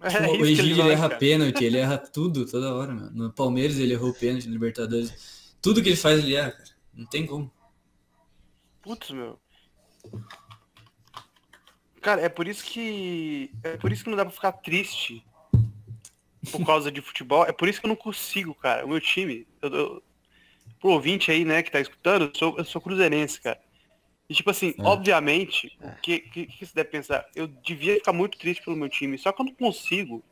É 0.01 0.09
Tipo, 0.09 0.23
o 0.23 0.37
que 0.37 0.41
ele 0.41 0.51
Egídio 0.51 0.83
ele 0.83 0.91
erra 0.91 1.09
pênalti, 1.09 1.63
ele 1.63 1.77
erra 1.77 1.97
tudo 1.97 2.45
toda 2.45 2.73
hora, 2.73 2.93
mano. 2.93 3.11
No 3.11 3.31
Palmeiras 3.31 3.77
ele 3.77 3.93
errou 3.93 4.13
pênalti, 4.13 4.47
no 4.47 4.53
Libertadores. 4.53 5.55
Tudo 5.61 5.81
que 5.81 5.89
ele 5.89 5.95
faz 5.95 6.19
ele 6.19 6.35
erra, 6.35 6.51
cara. 6.51 6.69
Não 6.93 7.05
tem 7.05 7.25
como. 7.25 7.51
Putz, 8.81 9.11
meu. 9.11 9.39
Cara, 12.01 12.21
é 12.21 12.29
por 12.29 12.47
isso 12.47 12.63
que. 12.63 13.51
É 13.63 13.77
por 13.77 13.91
isso 13.91 14.03
que 14.03 14.09
não 14.09 14.17
dá 14.17 14.25
pra 14.25 14.33
ficar 14.33 14.53
triste 14.53 15.23
por 16.51 16.65
causa 16.65 16.91
de 16.91 16.99
futebol. 16.99 17.45
É 17.45 17.51
por 17.51 17.67
isso 17.69 17.79
que 17.79 17.85
eu 17.85 17.89
não 17.89 17.95
consigo, 17.95 18.55
cara. 18.55 18.83
O 18.85 18.89
meu 18.89 18.99
time. 18.99 19.47
Eu, 19.61 19.69
eu, 19.69 20.03
pro 20.79 20.89
ouvinte 20.89 21.29
aí, 21.31 21.45
né, 21.45 21.61
que 21.61 21.71
tá 21.71 21.79
escutando, 21.79 22.25
eu 22.25 22.31
sou, 22.35 22.57
eu 22.57 22.65
sou 22.65 22.81
cruzeirense, 22.81 23.39
cara. 23.39 23.59
E 24.31 24.33
tipo 24.33 24.49
assim, 24.49 24.73
É. 24.77 24.83
obviamente, 24.83 25.77
o 25.81 26.01
que, 26.01 26.19
que, 26.19 26.45
que 26.45 26.65
você 26.65 26.71
deve 26.73 26.87
pensar? 26.89 27.25
Eu 27.35 27.47
devia 27.47 27.95
ficar 27.95 28.13
muito 28.13 28.37
triste 28.37 28.63
pelo 28.63 28.77
meu 28.77 28.87
time, 28.87 29.17
só 29.17 29.29
que 29.33 29.41
eu 29.41 29.45
não 29.45 29.53
consigo. 29.53 30.23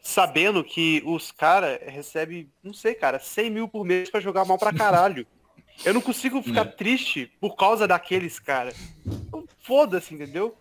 Sabendo 0.00 0.62
que 0.62 1.02
os 1.04 1.32
caras 1.32 1.80
recebem, 1.84 2.48
não 2.62 2.72
sei, 2.72 2.94
cara, 2.94 3.18
100 3.18 3.50
mil 3.50 3.66
por 3.68 3.84
mês 3.84 4.08
pra 4.08 4.20
jogar 4.20 4.44
mal 4.44 4.56
pra 4.56 4.72
caralho. 4.72 5.26
Eu 5.84 5.94
não 5.94 6.00
consigo 6.00 6.42
ficar 6.42 6.60
É. 6.60 6.64
triste 6.66 7.32
por 7.40 7.56
causa 7.56 7.88
daqueles 7.88 8.38
caras. 8.38 8.76
Então, 9.06 9.44
Foda-se, 9.62 10.14
entendeu? 10.14 10.54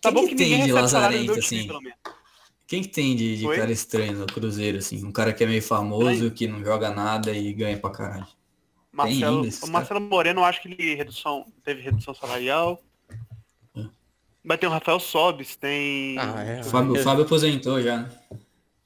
Tá 0.00 0.10
Quem 0.10 0.12
bom 0.12 0.20
que 0.22 0.28
que 0.30 0.34
tem 0.36 0.50
ninguém 0.50 0.66
de 0.66 0.72
lazarento, 0.72 1.24
time, 1.32 1.38
assim? 1.38 1.66
menos. 1.66 1.92
Quem 2.68 2.82
que 2.82 2.88
tem 2.88 3.16
de, 3.16 3.36
de 3.36 3.46
cara 3.48 3.70
estranho 3.72 4.12
no 4.18 4.26
Cruzeiro, 4.26 4.78
assim? 4.78 5.04
Um 5.04 5.10
cara 5.12 5.32
que 5.32 5.42
é 5.44 5.46
meio 5.46 5.62
famoso, 5.62 6.30
que 6.30 6.46
não 6.46 6.64
joga 6.64 6.90
nada 6.90 7.32
e 7.32 7.52
ganha 7.52 7.78
pra 7.78 7.90
caralho. 7.90 8.26
Marcelo, 8.92 9.48
o 9.62 9.66
Marcelo 9.68 10.00
Moreno, 10.00 10.44
acho 10.44 10.60
que 10.62 10.68
ele 10.68 10.94
redução, 10.94 11.46
teve 11.64 11.80
redução 11.80 12.12
salarial. 12.14 12.82
É. 13.76 13.84
Vai 14.44 14.58
ter 14.58 14.66
o 14.66 14.70
Rafael 14.70 14.98
Sobis, 14.98 15.54
tem. 15.56 16.16
Ah, 16.18 16.42
é. 16.42 16.60
O 16.60 16.64
Fábio, 16.64 16.92
o 16.94 16.98
Fábio 17.02 17.24
aposentou 17.24 17.80
já, 17.80 17.98
né? 17.98 18.10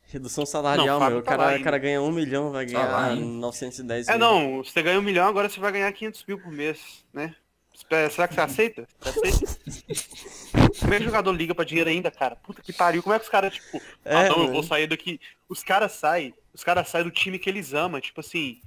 Redução 0.02 0.44
salarial, 0.46 1.00
Não, 1.00 1.08
meu. 1.10 1.18
O 1.18 1.22
tá 1.22 1.36
cara, 1.36 1.58
cara 1.60 1.78
ganha 1.78 2.00
1 2.00 2.12
milhão, 2.12 2.52
vai 2.52 2.66
Tá 2.66 2.78
lá 2.78 2.84
ganhar 2.86 3.04
ainda. 3.12 3.26
910 3.26 4.08
É, 4.08 4.12
mil. 4.12 4.20
não, 4.20 4.62
você 4.62 4.82
ganha 4.82 4.98
um 4.98 5.02
milhão, 5.02 5.26
agora 5.26 5.48
você 5.48 5.58
vai 5.58 5.72
ganhar 5.72 5.90
500 5.92 6.24
mil 6.28 6.38
por 6.38 6.52
mês, 6.52 7.04
né? 7.12 7.34
Espera, 7.74 8.08
Será 8.08 8.28
que 8.28 8.34
você 8.34 8.40
aceita? 8.40 8.86
Você 9.00 9.26
aceita? 9.26 9.58
Como 10.78 10.94
é 10.94 10.98
que 10.98 11.02
o 11.02 11.06
jogador 11.06 11.32
liga 11.32 11.54
pra 11.54 11.64
dinheiro 11.64 11.90
ainda, 11.90 12.10
cara? 12.10 12.36
Puta 12.36 12.62
que 12.62 12.72
pariu. 12.72 13.02
Como 13.02 13.14
é 13.14 13.18
que 13.18 13.24
os 13.24 13.30
caras, 13.30 13.54
tipo, 13.54 13.80
É, 14.04 14.14
ah, 14.16 14.22
não, 14.28 14.36
eu 14.36 14.38
mano. 14.38 14.52
vou 14.52 14.62
sair 14.62 14.86
daqui. 14.86 15.20
Os 15.48 15.64
caras 15.64 15.90
saem, 15.92 16.32
os 16.52 16.62
caras 16.62 16.88
saem 16.88 17.04
do 17.04 17.10
time 17.10 17.36
que 17.38 17.50
eles 17.50 17.74
amam, 17.74 18.00
tipo 18.00 18.20
assim, 18.20 18.60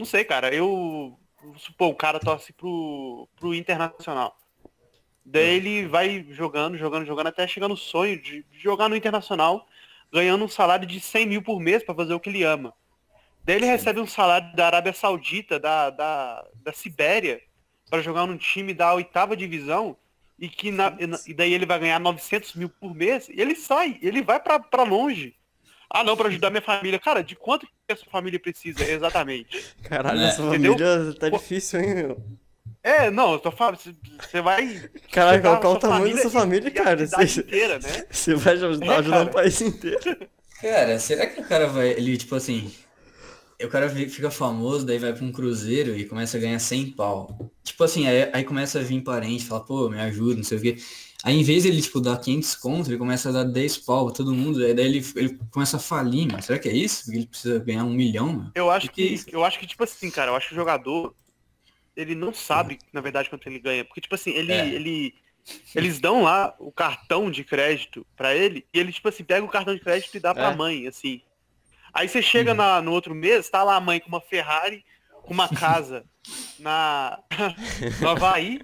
não 0.00 0.06
sei, 0.06 0.24
cara, 0.24 0.52
eu, 0.52 1.16
supor, 1.56 1.90
o 1.90 1.94
cara 1.94 2.18
torce 2.18 2.52
pro, 2.52 3.28
pro 3.36 3.54
Internacional. 3.54 4.36
Daí 5.24 5.56
ele 5.56 5.86
vai 5.86 6.26
jogando, 6.30 6.76
jogando, 6.76 7.06
jogando, 7.06 7.28
até 7.28 7.46
chegar 7.46 7.68
no 7.68 7.76
sonho 7.76 8.20
de 8.20 8.44
jogar 8.52 8.88
no 8.88 8.96
Internacional, 8.96 9.66
ganhando 10.12 10.44
um 10.44 10.48
salário 10.48 10.86
de 10.86 10.98
100 11.00 11.26
mil 11.26 11.42
por 11.42 11.60
mês 11.60 11.84
pra 11.84 11.94
fazer 11.94 12.14
o 12.14 12.20
que 12.20 12.30
ele 12.30 12.42
ama. 12.42 12.74
Daí 13.44 13.56
ele 13.56 13.66
recebe 13.66 14.00
um 14.00 14.06
salário 14.06 14.54
da 14.56 14.66
Arábia 14.66 14.92
Saudita, 14.92 15.60
da, 15.60 15.90
da, 15.90 16.46
da 16.56 16.72
Sibéria, 16.72 17.40
para 17.88 18.02
jogar 18.02 18.26
num 18.26 18.36
time 18.36 18.74
da 18.74 18.94
oitava 18.94 19.36
divisão, 19.36 19.96
e 20.38 20.48
que 20.48 20.70
na- 20.70 20.96
e 21.26 21.34
daí 21.34 21.52
ele 21.52 21.66
vai 21.66 21.78
ganhar 21.78 22.00
900 22.00 22.54
mil 22.54 22.68
por 22.68 22.94
mês, 22.94 23.28
e 23.28 23.40
ele 23.40 23.54
sai, 23.54 23.98
ele 24.02 24.22
vai 24.22 24.40
pra 24.40 24.82
longe. 24.82 25.36
Ah, 25.92 26.04
não, 26.04 26.16
pra 26.16 26.28
ajudar 26.28 26.50
minha 26.50 26.62
família. 26.62 26.98
Cara, 26.98 27.22
de 27.22 27.34
quanto 27.34 27.66
que 27.66 27.92
a 27.92 27.96
sua 27.96 28.10
família 28.10 28.38
precisa, 28.40 28.84
exatamente? 28.84 29.74
Caralho, 29.82 30.20
É. 30.20 30.28
essa 30.28 30.42
Entendeu? 30.42 30.78
família 30.78 31.14
tá 31.18 31.30
Pô. 31.30 31.38
difícil, 31.38 31.80
hein, 31.80 31.94
meu? 31.94 32.22
É, 32.82 33.10
não, 33.10 33.32
eu 33.34 33.38
tô 33.40 33.50
falando, 33.50 33.76
você- 33.78 34.40
vai... 34.40 34.90
Caralho, 35.10 35.42
qual, 35.42 35.60
qual 35.60 35.72
a 35.74 35.76
o 35.76 35.78
tamanho 35.78 36.14
da 36.14 36.22
sua 36.22 36.30
família, 36.30 36.68
a 36.68 36.72
cara? 36.72 37.06
Você, 37.06 37.40
inteira, 37.40 37.78
né? 37.78 38.06
você 38.10 38.34
vai 38.34 38.54
ajudar, 38.54 38.86
É, 38.86 38.98
ajudar 38.98 39.22
o 39.26 39.30
país 39.30 39.60
inteiro. 39.60 40.28
Cara, 40.60 40.98
será 40.98 41.26
que 41.26 41.40
o 41.40 41.44
cara 41.48 41.66
vai, 41.66 41.88
ele, 41.90 42.16
tipo 42.16 42.34
assim, 42.34 42.70
o 43.62 43.68
cara 43.68 43.88
fica 43.90 44.30
famoso, 44.30 44.86
daí 44.86 44.98
vai 44.98 45.12
pra 45.12 45.24
um 45.24 45.32
cruzeiro 45.32 45.96
e 45.96 46.06
começa 46.06 46.36
a 46.36 46.40
ganhar 46.40 46.58
100 46.58 46.92
pau. 46.92 47.50
Tipo 47.64 47.84
assim, 47.84 48.06
aí, 48.06 48.30
aí 48.32 48.44
começa 48.44 48.78
a 48.80 48.82
vir 48.82 49.02
parente, 49.02 49.46
fala, 49.46 49.64
pô, 49.64 49.88
me 49.90 50.00
ajuda, 50.00 50.36
não 50.36 50.44
sei 50.44 50.58
o 50.58 50.62
quê. 50.62 50.76
Aí 51.22 51.36
em 51.38 51.42
vez 51.42 51.62
de 51.64 51.68
ele, 51.68 51.82
tipo, 51.82 52.00
dar 52.00 52.16
500 52.18 52.54
conto, 52.56 52.88
ele 52.90 52.96
começa 52.98 53.28
a 53.28 53.32
dar 53.32 53.44
10 53.44 53.76
pau 53.78 54.06
pra 54.06 54.14
todo 54.14 54.34
mundo, 54.34 54.64
aí 54.64 54.72
daí 54.72 54.86
ele, 54.86 55.04
ele 55.16 55.38
começa 55.50 55.76
a 55.76 55.80
falir, 55.80 56.26
mano. 56.26 56.42
Será 56.42 56.58
que 56.58 56.68
é 56.68 56.72
isso? 56.72 57.04
Porque 57.04 57.18
ele 57.18 57.26
precisa 57.26 57.58
ganhar 57.58 57.84
um 57.84 57.90
milhão, 57.92 58.28
mano? 58.32 58.52
Eu 58.54 58.70
acho 58.70 58.90
Que 58.90 59.18
que, 59.18 59.34
eu 59.34 59.44
acho 59.44 59.58
que, 59.58 59.66
tipo 59.66 59.84
assim, 59.84 60.10
cara, 60.10 60.30
eu 60.30 60.36
acho 60.36 60.48
que 60.48 60.54
o 60.54 60.56
jogador, 60.56 61.14
ele 61.94 62.14
não 62.14 62.32
sabe, 62.32 62.78
na 62.92 63.00
verdade, 63.02 63.28
quanto 63.28 63.46
ele 63.48 63.58
ganha. 63.58 63.84
Porque, 63.84 64.00
tipo 64.00 64.14
assim, 64.14 64.30
ele, 64.30 64.52
É. 64.52 64.66
ele, 64.68 65.14
eles 65.74 66.00
dão 66.00 66.22
lá 66.22 66.54
o 66.58 66.72
cartão 66.72 67.30
de 67.30 67.44
crédito 67.44 68.06
pra 68.16 68.34
ele, 68.34 68.66
e 68.72 68.78
ele, 68.80 68.92
tipo 68.92 69.08
assim, 69.08 69.22
pega 69.24 69.44
o 69.44 69.48
cartão 69.50 69.74
de 69.74 69.80
crédito 69.80 70.14
e 70.16 70.20
dá 70.20 70.32
pra 70.34 70.50
É. 70.52 70.56
mãe, 70.56 70.86
assim. 70.86 71.20
Aí 71.92 72.08
você 72.08 72.22
chega 72.22 72.54
na- 72.54 72.80
no 72.80 72.92
outro 72.92 73.14
mês, 73.14 73.50
tá 73.50 73.62
lá 73.62 73.76
a 73.76 73.80
mãe 73.80 74.00
com 74.00 74.08
uma 74.08 74.20
Ferrari, 74.20 74.84
com 75.22 75.34
uma 75.34 75.48
casa 75.78 76.04
na, 76.58 77.18
no 78.00 78.08
Havaí. 78.08 78.60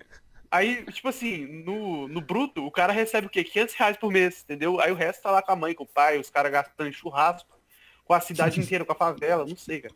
Aí, 0.51 0.85
tipo 0.93 1.09
assim, 1.09 1.47
no, 1.65 2.09
no 2.09 2.21
bruto, 2.21 2.65
o 2.65 2.71
cara 2.71 2.93
recebe 2.93 3.27
o 3.27 3.31
quê? 3.31 3.45
500 3.45 3.75
reais 3.75 3.97
por 3.97 4.13
mês, 4.13 4.43
entendeu? 4.45 4.81
Aí 4.81 4.93
o 4.93 4.95
resto 4.95 5.23
tá 5.23 5.31
lá 5.31 5.43
com 5.43 5.53
a 5.53 5.57
mãe, 5.57 5.75
com 5.75 5.85
o 5.85 5.89
pai, 5.89 6.19
os 6.19 6.31
caras 6.31 6.53
gastando 6.53 6.93
churrasco, 6.93 7.59
com 8.05 8.15
a 8.15 8.21
cidade 8.21 8.59
inteira, 8.61 8.85
com 8.85 8.93
a 8.93 8.97
favela, 8.97 9.45
não 9.47 9.57
sei, 9.57 9.81
cara. 9.81 9.95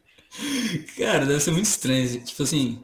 Cara, 0.96 1.26
deve 1.26 1.40
ser 1.40 1.50
muito 1.50 1.66
estranho. 1.66 2.24
Tipo 2.24 2.42
assim, 2.42 2.82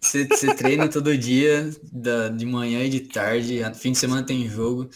você, 0.00 0.26
você 0.26 0.54
treina 0.54 0.88
todo 0.88 1.16
dia, 1.16 1.70
da, 1.92 2.28
de 2.28 2.46
manhã 2.46 2.84
e 2.84 2.88
de 2.88 3.00
tarde, 3.00 3.60
fim 3.74 3.92
de 3.92 3.98
semana 3.98 4.22
tem 4.22 4.48
jogo, 4.48 4.88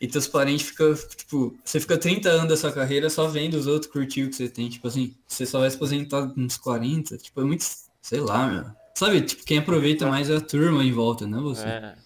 e 0.00 0.08
teus 0.08 0.26
parentes 0.26 0.66
ficam, 0.66 0.94
tipo, 0.94 1.56
você 1.64 1.78
fica 1.78 1.96
30 1.96 2.28
anos 2.28 2.48
da 2.48 2.56
sua 2.56 2.72
carreira 2.72 3.08
só 3.08 3.28
vendo 3.28 3.54
os 3.54 3.68
outros 3.68 3.90
curtir 3.90 4.24
o 4.24 4.30
que 4.30 4.34
você 4.34 4.48
tem. 4.48 4.68
Tipo 4.68 4.88
assim, 4.88 5.14
você 5.28 5.46
só 5.46 5.60
vai 5.60 5.70
se 5.70 5.76
aposentar 5.76 6.32
uns 6.36 6.56
40, 6.56 7.16
tipo, 7.18 7.40
é 7.40 7.44
muito, 7.44 7.64
sei 8.00 8.20
lá, 8.20 8.48
meu. 8.48 8.81
Sabe, 8.94 9.22
tipo, 9.22 9.44
quem 9.44 9.58
aproveita 9.58 10.06
mais 10.06 10.30
é 10.30 10.36
a 10.36 10.40
turma 10.40 10.84
em 10.84 10.92
volta, 10.92 11.26
não 11.26 11.38
é 11.38 11.42
você. 11.42 11.66
É. 11.66 11.96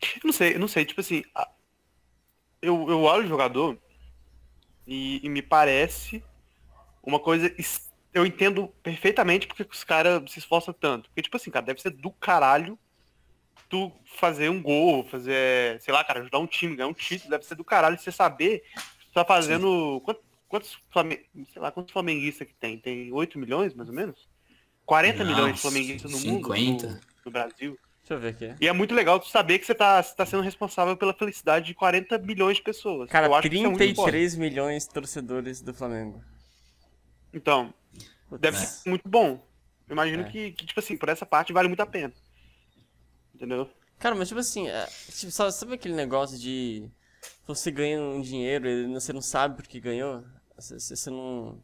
Eu 0.00 0.20
não 0.24 0.32
sei, 0.32 0.54
eu 0.54 0.58
não 0.60 0.68
sei, 0.68 0.84
tipo 0.84 1.00
assim, 1.00 1.22
eu, 2.62 2.88
eu 2.88 3.02
olho 3.02 3.24
o 3.24 3.28
jogador 3.28 3.76
e, 4.86 5.20
e 5.24 5.28
me 5.28 5.42
parece 5.42 6.22
uma 7.02 7.18
coisa. 7.18 7.52
Eu 8.14 8.24
entendo 8.24 8.68
perfeitamente 8.82 9.46
porque 9.46 9.64
que 9.64 9.74
os 9.74 9.84
caras 9.84 10.22
se 10.30 10.38
esforçam 10.38 10.72
tanto. 10.72 11.08
Porque, 11.10 11.22
tipo 11.22 11.36
assim, 11.36 11.50
cara, 11.50 11.66
deve 11.66 11.80
ser 11.80 11.90
do 11.90 12.10
caralho 12.10 12.78
tu 13.68 13.92
fazer 14.16 14.48
um 14.48 14.62
gol, 14.62 15.04
fazer, 15.04 15.80
sei 15.82 15.92
lá, 15.92 16.02
cara, 16.02 16.20
ajudar 16.20 16.38
um 16.38 16.46
time, 16.46 16.74
ganhar 16.74 16.88
um 16.88 16.94
título, 16.94 17.30
deve 17.30 17.44
ser 17.44 17.54
do 17.54 17.64
caralho 17.64 17.98
você 17.98 18.10
saber 18.10 18.60
que 18.98 19.06
tu 19.06 19.12
tá 19.12 19.24
fazendo. 19.24 20.00
Quanto, 20.04 20.22
Quantos, 20.48 20.78
Flamengo, 20.90 21.22
sei 21.52 21.60
lá, 21.60 21.70
quantos 21.70 21.92
flamenguistas 21.92 22.48
que 22.48 22.54
tem? 22.54 22.78
Tem 22.78 23.12
8 23.12 23.38
milhões, 23.38 23.74
mais 23.74 23.88
ou 23.90 23.94
menos? 23.94 24.26
40 24.88 25.22
milhões 25.24 25.44
de 25.44 25.50
Nossa, 25.50 25.62
flamenguistas 25.62 26.10
no 26.10 26.16
50. 26.18 26.58
mundo, 26.86 26.88
no, 26.88 27.00
no 27.26 27.30
Brasil. 27.30 27.78
Deixa 28.00 28.14
eu 28.14 28.18
ver 28.20 28.28
aqui. 28.28 28.54
E 28.58 28.66
é 28.66 28.72
muito 28.72 28.94
legal 28.94 29.22
saber 29.22 29.58
que 29.58 29.66
você 29.66 29.74
tá, 29.74 30.02
você 30.02 30.14
tá 30.16 30.24
sendo 30.24 30.42
responsável 30.42 30.96
pela 30.96 31.12
felicidade 31.12 31.66
de 31.66 31.74
40 31.74 32.16
milhões 32.18 32.56
de 32.56 32.62
pessoas. 32.62 33.10
Cara, 33.10 33.26
Eu 33.26 33.34
acho 33.34 33.48
que 33.50 33.54
isso 33.54 33.64
é 33.66 33.68
muito 33.68 33.78
foda. 33.78 34.10
33 34.10 34.36
milhões 34.36 34.84
de 34.86 34.94
torcedores 34.94 35.60
do 35.60 35.74
Flamengo. 35.74 36.22
Então, 37.34 37.72
Putz. 38.30 38.40
deve 38.40 38.56
ser 38.56 38.88
muito 38.88 39.06
bom. 39.06 39.46
Eu 39.86 39.92
imagino 39.92 40.22
É. 40.22 40.30
que, 40.30 40.52
que, 40.52 40.64
tipo 40.66 40.80
assim, 40.80 40.96
por 40.96 41.10
essa 41.10 41.26
parte 41.26 41.52
vale 41.52 41.68
muito 41.68 41.80
a 41.80 41.86
pena. 41.86 42.12
Entendeu? 43.34 43.68
Cara, 43.98 44.14
mas 44.14 44.28
tipo 44.28 44.40
assim, 44.40 44.68
é, 44.68 44.86
tipo, 44.86 45.30
sabe, 45.30 45.52
sabe 45.52 45.74
aquele 45.74 45.94
negócio 45.94 46.38
de 46.38 46.88
você 47.46 47.70
ganha 47.70 48.00
um 48.00 48.20
dinheiro 48.22 48.66
e 48.68 48.86
você 48.94 49.12
não 49.12 49.20
sabe 49.20 49.56
por 49.56 49.66
que 49.66 49.80
ganhou? 49.80 50.24
Você, 50.56 50.78
você- 50.80 51.10
não. 51.10 51.60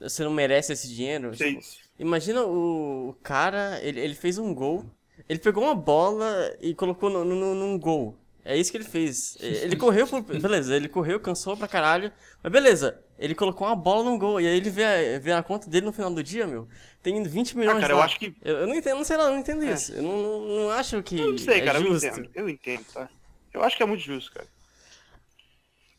Você 0.00 0.24
não 0.24 0.32
merece 0.32 0.72
esse 0.72 0.88
dinheiro? 0.88 1.30
Tipo. 1.32 1.60
Imagina 1.98 2.42
o, 2.44 3.10
o 3.10 3.14
cara, 3.22 3.78
ele, 3.82 4.00
ele 4.00 4.14
fez 4.14 4.38
um 4.38 4.54
gol, 4.54 4.84
ele 5.28 5.38
pegou 5.38 5.62
uma 5.64 5.74
bola 5.74 6.56
e 6.60 6.74
colocou 6.74 7.10
no, 7.10 7.24
no, 7.24 7.54
num 7.54 7.78
gol. 7.78 8.16
É 8.44 8.56
isso 8.56 8.70
que 8.70 8.78
ele 8.78 8.84
fez. 8.84 9.36
Ele 9.40 9.76
correu 9.76 10.06
por. 10.06 10.22
Beleza, 10.22 10.74
ele 10.74 10.88
correu, 10.88 11.20
cansou 11.20 11.54
pra 11.56 11.68
caralho. 11.68 12.10
Mas 12.42 12.50
beleza, 12.50 12.98
ele 13.18 13.34
colocou 13.34 13.66
uma 13.66 13.76
bola 13.76 14.04
num 14.04 14.18
gol. 14.18 14.40
E 14.40 14.46
aí 14.46 14.56
ele 14.56 14.70
vê 14.70 14.84
a, 14.84 15.18
vê 15.18 15.32
a 15.32 15.42
conta 15.42 15.68
dele 15.68 15.84
no 15.84 15.92
final 15.92 16.10
do 16.10 16.22
dia, 16.22 16.46
meu. 16.46 16.66
Tem 17.02 17.22
20 17.22 17.58
milhões 17.58 17.76
Ah, 17.76 17.80
cara, 17.80 17.92
eu 17.92 17.98
lá. 17.98 18.04
acho 18.06 18.18
que. 18.18 18.34
Eu, 18.42 18.58
eu 18.58 18.66
não 18.66 18.74
entendo, 18.74 18.96
não 18.96 19.04
sei 19.04 19.16
lá, 19.18 19.24
eu 19.24 19.30
não 19.32 19.38
entendo 19.38 19.64
É. 19.64 19.72
isso. 19.72 19.92
Eu 19.92 20.02
não, 20.02 20.22
não, 20.22 20.46
não 20.62 20.70
acho 20.70 21.02
que 21.02 21.18
Eu 21.18 21.32
não 21.32 21.38
sei, 21.38 21.60
é 21.60 21.64
cara, 21.64 21.78
eu 21.78 21.86
justo. 21.92 22.06
entendo. 22.06 22.30
Eu 22.34 22.48
entendo, 22.48 22.84
tá? 22.92 23.10
Eu 23.52 23.62
acho 23.62 23.76
que 23.76 23.82
é 23.82 23.86
muito 23.86 24.02
justo, 24.02 24.32
cara. 24.32 24.46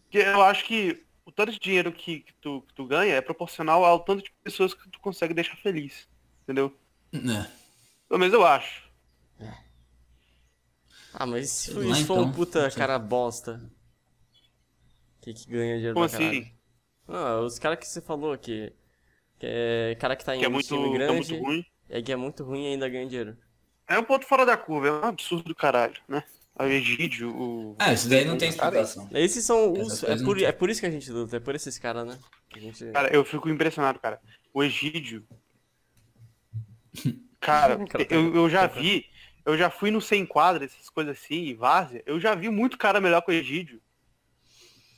Porque 0.03 0.17
eu 0.17 0.41
acho 0.41 0.65
que 0.65 1.03
o 1.29 1.31
tanto 1.31 1.51
de 1.51 1.59
dinheiro 1.59 1.91
que, 1.91 2.21
que 2.21 2.33
tu, 2.41 2.61
que 2.67 2.73
tu 2.73 2.85
ganha 2.85 3.13
é 3.15 3.21
proporcional 3.21 3.85
ao 3.85 3.99
tanto 3.99 4.23
de 4.23 4.31
pessoas 4.43 4.73
que 4.73 4.89
tu 4.89 4.99
consegue 4.99 5.33
deixar 5.33 5.55
feliz. 5.57 6.07
Entendeu? 6.43 6.75
É. 7.13 7.49
Pelo 8.07 8.19
menos 8.19 8.33
eu 8.33 8.45
acho. 8.45 8.89
Ah, 11.13 11.25
mas 11.25 11.49
se 11.49 11.73
for, 11.73 11.83
for 12.05 12.17
um 12.17 12.21
então. 12.21 12.31
puta 12.31 12.69
sei. 12.69 12.79
cara 12.79 12.99
bosta. 12.99 13.61
Que, 15.21 15.33
que 15.33 15.49
ganha 15.49 15.75
dinheiro 15.75 15.93
Como 15.93 16.07
pra 16.07 16.17
caralho. 16.17 16.39
assim? 16.39 16.53
Não, 17.07 17.45
os 17.45 17.59
caras 17.59 17.79
que 17.79 17.87
você 17.87 18.01
falou 18.01 18.37
que. 18.37 18.71
Que 19.39 19.45
é 19.47 19.95
cara 19.99 20.15
que 20.15 20.23
tá 20.25 20.35
em 20.35 20.39
Que 20.39 20.45
é 20.45 20.49
um 20.49 20.51
muito, 20.51 20.67
time 20.67 20.87
é 20.87 20.93
grande. 20.93 21.33
muito 21.33 21.45
ruim. 21.45 21.65
É 21.89 22.01
que 22.01 22.11
é 22.11 22.15
muito 22.15 22.43
ruim 22.43 22.65
e 22.65 22.67
ainda 22.73 22.87
ganha 22.89 23.07
dinheiro. 23.07 23.37
É 23.87 23.97
um 23.97 24.03
ponto 24.03 24.25
fora 24.25 24.45
da 24.45 24.55
curva, 24.55 24.87
é 24.87 24.91
um 24.91 25.05
absurdo 25.05 25.43
do 25.45 25.55
caralho, 25.55 25.99
né? 26.07 26.23
O 26.57 26.63
Egídio, 26.63 27.29
o. 27.29 27.75
Ah, 27.79 27.93
isso 27.93 28.09
daí 28.09 28.25
não 28.25 28.37
tem 28.37 28.51
Cara, 28.51 28.81
explicação. 28.81 29.09
Esses 29.17 29.45
são 29.45 29.71
os. 29.71 30.03
É 30.03 30.17
por, 30.17 30.41
é 30.41 30.51
por 30.51 30.69
isso 30.69 30.81
que 30.81 30.87
a 30.87 30.91
gente 30.91 31.09
luta, 31.11 31.37
é 31.37 31.39
por 31.39 31.55
esses 31.55 31.79
caras, 31.79 32.07
né? 32.07 32.19
A 32.53 32.59
gente... 32.59 32.91
Cara, 32.91 33.13
eu 33.13 33.23
fico 33.23 33.49
impressionado, 33.49 33.99
cara. 33.99 34.19
O 34.53 34.61
Egídio. 34.61 35.25
Cara, 37.39 37.79
eu, 38.09 38.35
eu 38.35 38.49
já 38.49 38.67
vi. 38.67 39.05
Eu 39.45 39.57
já 39.57 39.69
fui 39.69 39.89
no 39.89 40.01
sem 40.01 40.25
quadra, 40.25 40.65
essas 40.65 40.89
coisas 40.89 41.17
assim, 41.17 41.55
várzea. 41.55 42.03
Eu 42.05 42.19
já 42.19 42.35
vi 42.35 42.49
muito 42.49 42.77
cara 42.77 42.99
melhor 42.99 43.21
que 43.21 43.31
o 43.31 43.33
Egídio. 43.33 43.81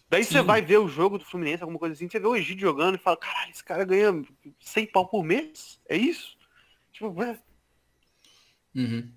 Daí 0.09 0.25
você 0.25 0.41
vai 0.41 0.61
ver 0.61 0.77
o 0.77 0.89
jogo 0.89 1.17
do 1.17 1.23
Fluminense, 1.23 1.63
alguma 1.63 1.79
coisa 1.79 1.93
assim, 1.93 2.09
você 2.09 2.19
vê 2.19 2.27
o 2.27 2.35
Egídio 2.35 2.67
jogando 2.67 2.95
e 2.95 2.97
fala, 2.97 3.15
caralho, 3.15 3.51
esse 3.51 3.63
cara 3.63 3.85
ganha 3.85 4.21
100 4.59 4.87
pau 4.87 5.07
por 5.07 5.23
mês? 5.23 5.79
É 5.87 5.95
isso? 5.95 6.35
Tipo, 6.91 7.23
é, 7.23 7.39
Uhum. 8.75 9.11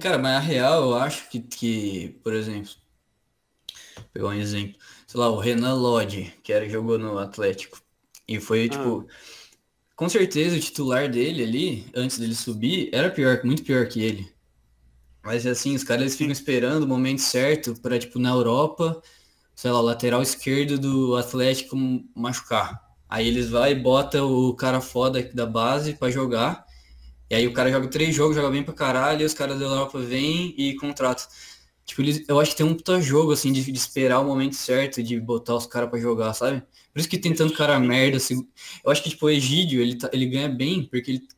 Cara, 0.00 0.18
mas 0.18 0.36
a 0.36 0.40
real, 0.40 0.82
eu 0.82 0.94
acho 0.96 1.28
que, 1.30 1.40
que 1.40 2.20
por 2.22 2.32
exemplo, 2.34 2.72
vou 3.96 4.06
pegar 4.12 4.26
um 4.28 4.32
exemplo, 4.34 4.78
sei 5.06 5.20
lá, 5.20 5.28
o 5.28 5.38
Renan 5.38 5.74
Lodge, 5.74 6.32
que 6.42 6.52
era, 6.52 6.68
jogou 6.68 6.98
no 6.98 7.18
Atlético, 7.18 7.80
e 8.28 8.40
foi, 8.40 8.68
tipo, 8.68 9.06
com 9.96 10.08
certeza 10.08 10.56
o 10.56 10.60
titular 10.60 11.08
dele 11.10 11.42
ali, 11.42 11.86
antes 11.94 12.18
dele 12.18 12.34
subir, 12.34 12.90
era 12.92 13.10
pior, 13.10 13.40
muito 13.44 13.62
pior 13.62 13.86
que 13.88 14.02
ele. 14.02 14.32
Mas 15.22 15.46
assim, 15.46 15.74
os 15.74 15.82
caras 15.84 16.02
eles 16.02 16.16
ficam 16.16 16.32
esperando 16.32 16.82
o 16.84 16.88
momento 16.88 17.20
certo 17.20 17.74
pra, 17.80 17.98
tipo, 17.98 18.18
na 18.18 18.30
Europa, 18.30 19.00
sei 19.54 19.70
lá, 19.70 19.80
o 19.80 19.82
lateral 19.82 20.22
esquerdo 20.22 20.78
do 20.78 21.16
Atlético 21.16 21.76
machucar. 22.14 22.82
Aí 23.08 23.28
eles 23.28 23.48
vai 23.48 23.72
e 23.72 23.74
bota 23.74 24.22
o 24.24 24.54
cara 24.54 24.80
foda 24.80 25.22
da 25.32 25.46
base 25.46 25.94
pra 25.94 26.10
jogar. 26.10 26.63
E 27.34 27.36
aí 27.36 27.48
o 27.48 27.52
cara 27.52 27.68
joga 27.68 27.88
três 27.88 28.14
jogos, 28.14 28.36
joga 28.36 28.48
bem 28.48 28.62
pra 28.62 28.72
caralho, 28.72 29.22
e 29.22 29.24
os 29.24 29.34
caras 29.34 29.58
da 29.58 29.64
Europa 29.64 29.98
vêm 29.98 30.54
e 30.56 30.76
contratam. 30.76 31.26
Tipo, 31.84 32.02
eles, 32.02 32.24
eu 32.28 32.38
acho 32.38 32.52
que 32.52 32.56
tem 32.58 32.64
um 32.64 32.76
puta 32.76 33.00
jogo, 33.00 33.32
assim, 33.32 33.52
de, 33.52 33.60
de 33.72 33.76
esperar 33.76 34.20
o 34.20 34.24
momento 34.24 34.54
certo, 34.54 35.02
de 35.02 35.18
botar 35.18 35.56
os 35.56 35.66
caras 35.66 35.90
pra 35.90 35.98
jogar, 35.98 36.32
sabe? 36.32 36.60
Por 36.92 37.00
isso 37.00 37.08
que 37.08 37.18
tem 37.18 37.34
tanto 37.34 37.52
cara 37.54 37.76
merda, 37.80 38.18
assim. 38.18 38.46
Eu 38.84 38.92
acho 38.92 39.02
que, 39.02 39.10
tipo, 39.10 39.26
o 39.26 39.30
Egídio, 39.30 39.82
ele, 39.82 39.96
tá- 39.96 40.08
ele 40.12 40.26
ganha 40.26 40.48
bem, 40.48 40.84
porque 40.84 41.10
ele, 41.10 41.28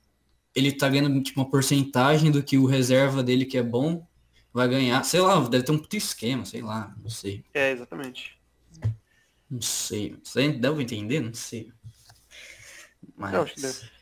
ele 0.54 0.72
tá 0.72 0.86
ganhando, 0.86 1.22
tipo, 1.22 1.40
uma 1.40 1.48
porcentagem 1.48 2.30
do 2.30 2.42
que 2.42 2.58
o 2.58 2.66
reserva 2.66 3.22
dele, 3.22 3.46
que 3.46 3.56
é 3.56 3.62
bom, 3.62 4.06
vai 4.52 4.68
ganhar. 4.68 5.02
Sei 5.02 5.20
lá, 5.20 5.40
deve 5.48 5.64
ter 5.64 5.72
um 5.72 5.78
puta 5.78 5.96
esquema, 5.96 6.44
sei 6.44 6.60
lá, 6.60 6.94
não 7.02 7.08
sei. 7.08 7.42
É, 7.54 7.72
exatamente. 7.72 8.38
Não 9.50 9.62
sei. 9.62 10.14
Você 10.22 10.50
deve 10.50 10.82
entender? 10.82 11.20
Não 11.20 11.32
sei. 11.32 11.72
Eu 13.18 13.42
acho 13.42 13.54
que 13.54 13.62
Mas... 13.62 13.95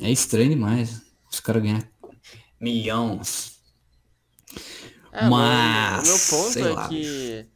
É 0.00 0.10
estranho 0.10 0.50
demais. 0.50 1.02
Os 1.30 1.40
caras 1.40 1.62
ganham 1.62 1.80
milhões. 2.60 3.58
É, 5.12 5.28
Mas, 5.28 6.02
o 6.02 6.06
meu 6.06 6.18
ponto 6.18 6.52
sei 6.52 6.62
é 6.64 6.70
lá, 6.70 6.88
que 6.88 7.46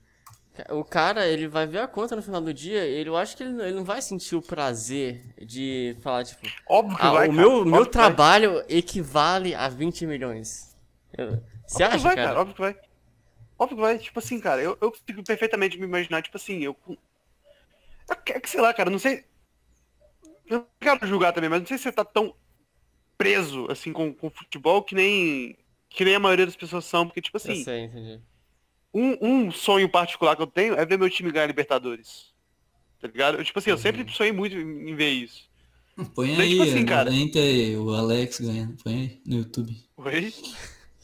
o 0.71 0.85
cara, 0.85 1.27
ele 1.27 1.47
vai 1.49 1.67
ver 1.67 1.79
a 1.79 1.89
conta 1.89 2.17
no 2.17 2.23
final 2.23 2.41
do 2.41 2.53
dia, 2.53 2.85
e 2.87 2.95
ele, 2.95 3.09
eu 3.09 3.17
acho 3.17 3.37
que 3.37 3.43
ele, 3.43 3.53
não- 3.53 3.65
ele 3.65 3.77
não 3.77 3.85
vai 3.85 4.03
sentir 4.03 4.35
o 4.37 4.43
prazer 4.43 5.35
de 5.45 5.97
falar, 6.01 6.25
tipo, 6.25 6.47
Óbvio 6.69 6.97
que 6.97 7.03
ah, 7.03 7.13
vai, 7.13 7.29
o 7.29 7.31
cara. 7.31 7.33
meu, 7.33 7.53
Óbvio 7.53 7.71
meu 7.73 7.87
que 7.87 7.97
vai. 7.97 8.07
trabalho 8.07 8.65
equivale 8.69 9.55
a 9.55 9.69
20 9.69 10.07
milhões. 10.07 10.77
Eu- 11.17 11.41
Você 11.67 11.83
Óbvio 11.85 11.89
que 11.91 11.97
acha, 11.97 11.99
vai, 12.09 12.17
cara? 12.17 12.41
Óbvio 12.41 12.55
que 12.55 12.61
vai. 12.61 12.77
Óbvio 13.59 13.77
que 13.77 13.83
vai. 13.83 13.99
Tipo 13.99 14.19
assim, 14.19 14.41
cara, 14.41 14.63
eu, 14.63 14.77
eu 14.81 14.91
consigo 14.91 15.23
perfeitamente 15.23 15.79
me 15.79 15.85
imaginar, 15.85 16.23
tipo 16.23 16.37
assim, 16.37 16.63
eu. 16.63 16.77
É 18.11 18.33
é 18.33 18.41
que 18.41 18.49
sei 18.51 18.61
lá, 18.61 18.73
cara, 18.73 18.91
não 18.91 18.99
sei. 18.99 19.25
Eu 20.49 20.59
não 20.59 20.67
quero 20.81 21.07
julgar 21.07 21.33
também, 21.33 21.51
mas 21.51 21.61
não 21.61 21.67
sei 21.67 21.77
se 21.79 21.85
você 21.85 21.93
tá 21.93 22.05
tão 22.05 22.35
preso, 23.17 23.67
assim, 23.71 23.93
com, 23.93 24.13
com 24.15 24.31
futebol 24.31 24.83
que 24.83 24.95
nem. 24.95 25.57
Que 25.91 26.05
nem 26.05 26.15
a 26.15 26.21
maioria 26.21 26.47
das 26.47 26.57
pessoas 26.57 26.85
são, 26.85 27.07
porque, 27.07 27.21
tipo 27.23 27.37
Eu 27.37 27.41
assim, 27.41 27.65
sei, 27.65 27.85
entendi. 27.85 28.21
um, 28.93 29.17
um 29.47 29.51
sonho 29.51 29.89
particular 29.89 30.37
que 30.37 30.43
eu 30.43 30.47
tenho 30.47 30.75
é 30.75 30.85
ver 30.85 30.99
meu 30.99 31.09
time 31.11 31.31
ganhar 31.33 31.47
Libertadores. 31.47 32.35
Tá 33.01 33.09
ligado? 33.09 33.39
Eu, 33.39 33.45
tipo 33.45 33.59
assim, 33.59 33.71
eu 33.71 33.77
Uhum. 33.77 33.83
sempre 33.83 34.13
sonhei 34.13 34.33
muito 34.33 34.57
em, 34.57 34.91
em 34.91 34.95
ver 34.95 35.11
isso. 35.11 35.49
Põe 36.15 36.37
Daí, 36.37 36.41
aí, 36.43 36.51
tipo 36.51 36.63
assim, 36.63 36.85
cara. 36.87 37.13
entra 37.13 37.41
aí 37.41 37.77
o 37.77 37.91
Alex 37.95 38.41
ganhando. 38.41 38.77
Põe 38.83 38.95
aí 38.95 39.23
no 39.27 39.37
YouTube. 39.39 39.77
Oi? 39.97 40.35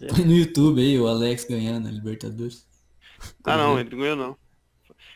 Põe 0.09 0.25
no 0.25 0.33
YouTube 0.33 0.81
aí 0.81 0.99
o 0.99 1.07
Alex 1.09 1.45
ganhando 1.45 1.89
a 1.89 1.91
Libertadores. 1.91 2.67
Ah 3.45 3.57
não, 3.57 3.79
ele 3.81 3.91
não 3.91 3.99
ganhou 3.99 4.17
não. 4.17 4.37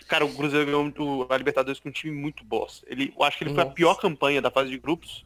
Cara, 0.08 0.24
o 0.24 0.34
Cruzeiro 0.34 0.64
ganhou 0.66 0.84
o- 0.98 1.26
a 1.32 1.36
Libertadores 1.36 1.78
com 1.78 1.90
um 1.90 1.92
time 1.92 2.16
muito 2.16 2.42
bosta. 2.42 2.86
Ele, 2.90 3.12
eu 3.16 3.22
acho 3.22 3.36
que 3.38 3.44
ele 3.44 3.50
foi 3.52 3.60
a 3.60 3.64
Nossa. 3.64 3.74
pior 3.74 3.94
campanha 3.96 4.40
da 4.42 4.50
fase 4.50 4.70
de 4.70 4.78
grupos. 4.78 5.24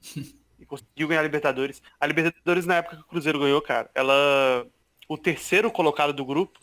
e 0.58 0.64
conseguiu 0.64 1.08
ganhar 1.08 1.20
a 1.20 1.24
Libertadores. 1.24 1.82
A 2.00 2.06
Libertadores, 2.06 2.64
na 2.64 2.76
época 2.76 2.96
que 2.96 3.02
o 3.02 3.06
Cruzeiro 3.06 3.38
ganhou, 3.40 3.60
cara, 3.60 3.90
ela. 3.94 4.66
O 5.08 5.18
terceiro 5.18 5.70
colocado 5.70 6.12
do 6.12 6.24
grupo, 6.24 6.58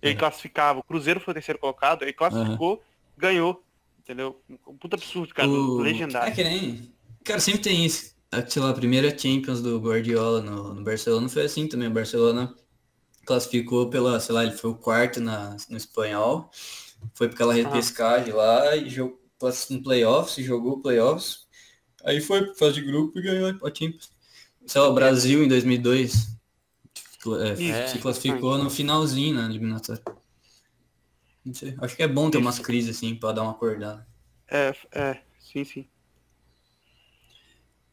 ele 0.00 0.12
Uhum. 0.14 0.18
classificava. 0.20 0.78
O 0.78 0.82
Cruzeiro 0.84 1.20
foi 1.20 1.32
o 1.32 1.34
terceiro 1.34 1.58
colocado, 1.58 2.02
ele 2.02 2.12
classificou, 2.12 2.82
ganhou. 3.16 3.62
Entendeu? 3.98 4.40
Um 4.66 4.76
puta 4.76 4.96
absurdo, 4.96 5.34
cara. 5.34 5.48
O- 5.48 5.80
Legendário. 5.80 6.32
É 6.32 6.34
que 6.34 6.42
nem. 6.44 6.90
Cara, 7.24 7.40
sempre 7.40 7.60
tem 7.60 7.84
isso. 7.84 8.16
A- 8.32 8.46
Sei 8.48 8.62
lá, 8.62 8.70
a 8.70 8.74
primeira 8.74 9.10
Champions 9.18 9.60
do 9.60 9.78
Guardiola 9.80 10.40
no, 10.40 10.72
no 10.74 10.82
Barcelona 10.82 11.28
foi 11.28 11.42
assim 11.42 11.66
também. 11.66 11.88
O 11.88 11.92
Barcelona 11.92 12.54
classificou 13.28 13.90
pela, 13.90 14.18
sei 14.20 14.34
lá, 14.34 14.42
ele 14.42 14.56
foi 14.56 14.70
o 14.70 14.74
quarto 14.74 15.20
na, 15.20 15.54
no 15.68 15.76
espanhol. 15.76 16.50
Foi 17.12 17.28
por 17.28 17.34
aquela 17.34 17.52
repescagem 17.52 18.32
lá 18.32 18.74
e 18.74 18.88
jogou 18.88 19.20
no 19.68 19.82
playoffs, 19.82 20.44
jogou 20.44 20.80
playoffs. 20.80 21.46
Aí 22.02 22.22
foi 22.22 22.46
pra 22.46 22.54
fase 22.54 22.76
de 22.76 22.82
grupo 22.82 23.18
e 23.18 23.22
ganhou 23.22 23.50
a 23.50 23.68
Champions. 23.68 24.10
Sei 24.66 24.80
lá, 24.80 24.88
o 24.88 24.94
Brasil 24.94 25.44
em 25.44 25.48
2002 25.48 26.38
é, 27.40 27.52
Isso, 27.52 27.92
se 27.92 27.98
classificou 27.98 28.56
no 28.56 28.70
finalzinho 28.70 29.34
na 29.34 29.44
eliminatória. 29.44 30.02
Não 31.44 31.52
sei, 31.52 31.76
acho 31.82 31.96
que 31.96 32.02
é 32.02 32.08
bom 32.08 32.30
ter 32.30 32.38
umas 32.38 32.58
crises 32.58 32.96
assim 32.96 33.14
pra 33.14 33.32
dar 33.32 33.42
uma 33.42 33.52
acordada. 33.52 34.06
É, 34.50 34.74
é, 34.92 35.20
sim, 35.38 35.64
sim. 35.64 35.88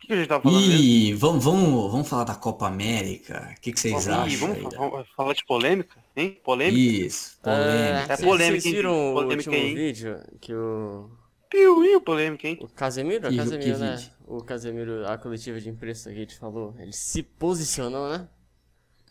O 0.03 0.07
que, 0.07 0.13
a 0.13 0.15
gente 0.17 0.27
tava 0.27 0.43
falando 0.43 0.67
mesmo? 0.67 0.83
E 0.83 1.13
vamos, 1.13 1.43
vamos, 1.43 1.91
vamos 1.91 2.07
falar 2.09 2.23
da 2.25 2.35
Copa 2.35 2.67
América. 2.67 3.53
O 3.57 3.61
que, 3.61 3.71
que 3.73 3.79
vocês 3.79 4.05
Ih, 4.05 4.09
acham? 4.11 4.39
vamos, 4.53 4.57
aí, 4.57 4.77
vamos 4.77 5.07
falar 5.15 5.33
de 5.33 5.45
polêmica? 5.45 5.97
Hein? 6.15 6.39
Polêmica? 6.43 6.77
Isso, 6.79 7.39
polêmica. 7.41 7.73
É 7.73 8.05
vocês- 8.15 8.21
polêmica, 8.29 8.61
Vocês 8.61 8.75
viram 8.75 9.11
o 9.11 9.13
polêmica, 9.13 9.49
último 9.49 9.55
hein? 9.55 9.75
vídeo 9.75 10.19
que 10.39 10.53
o... 10.53 11.09
Piu, 11.49 11.81
piu, 11.81 12.01
polêmica, 12.01 12.47
hein? 12.47 12.59
O 12.61 12.67
Casemiro, 12.67 13.27
é 13.27 13.29
Que- 13.29 13.37
Casemiro, 13.37 13.77
né? 13.79 13.95
vídeo? 13.95 14.11
O 14.27 14.43
Casemiro, 14.43 15.07
a 15.07 15.17
coletiva 15.17 15.59
de 15.59 15.69
imprensa 15.69 16.09
que 16.11 16.15
a 16.17 16.19
gente 16.19 16.37
falou, 16.37 16.75
ele 16.77 16.91
se 16.93 17.23
posicionou, 17.23 18.09
né? 18.09 18.27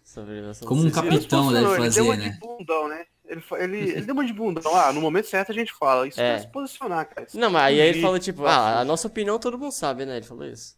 Sobre 0.05 0.41
a 0.41 0.53
Como 0.67 0.85
um 0.85 0.91
capitão. 0.91 1.53
Deve 1.53 1.67
Ele 1.67 1.77
fazer, 1.77 1.95
deu 2.03 2.05
uma 2.05 2.17
né? 2.17 2.29
de 2.31 2.39
bundão, 2.39 2.89
né? 2.89 3.05
Ele, 3.27 3.43
ele, 3.59 3.79
ele 3.93 4.01
deu 4.03 4.15
uma 4.15 4.25
de 4.25 4.33
bundão. 4.33 4.75
Ah, 4.77 4.93
no 4.93 5.01
momento 5.01 5.27
certo 5.29 5.51
a 5.51 5.55
gente 5.55 5.73
fala. 5.73 6.07
Isso 6.07 6.21
É. 6.21 6.39
se 6.41 6.49
posicionar, 6.49 7.09
cara. 7.09 7.27
Isso 7.27 7.39
Não, 7.39 7.51
mas 7.51 7.63
aí 7.65 7.81
ele 7.81 8.01
falou, 8.03 8.19
tipo, 8.19 8.45
ah, 8.45 8.81
a 8.81 8.85
nossa 8.85 9.07
opinião 9.09 9.39
todo 9.39 9.59
mundo 9.59 9.73
sabe, 9.73 10.05
né? 10.05 10.17
Ele 10.19 10.27
falou 10.27 10.45
isso. 10.45 10.77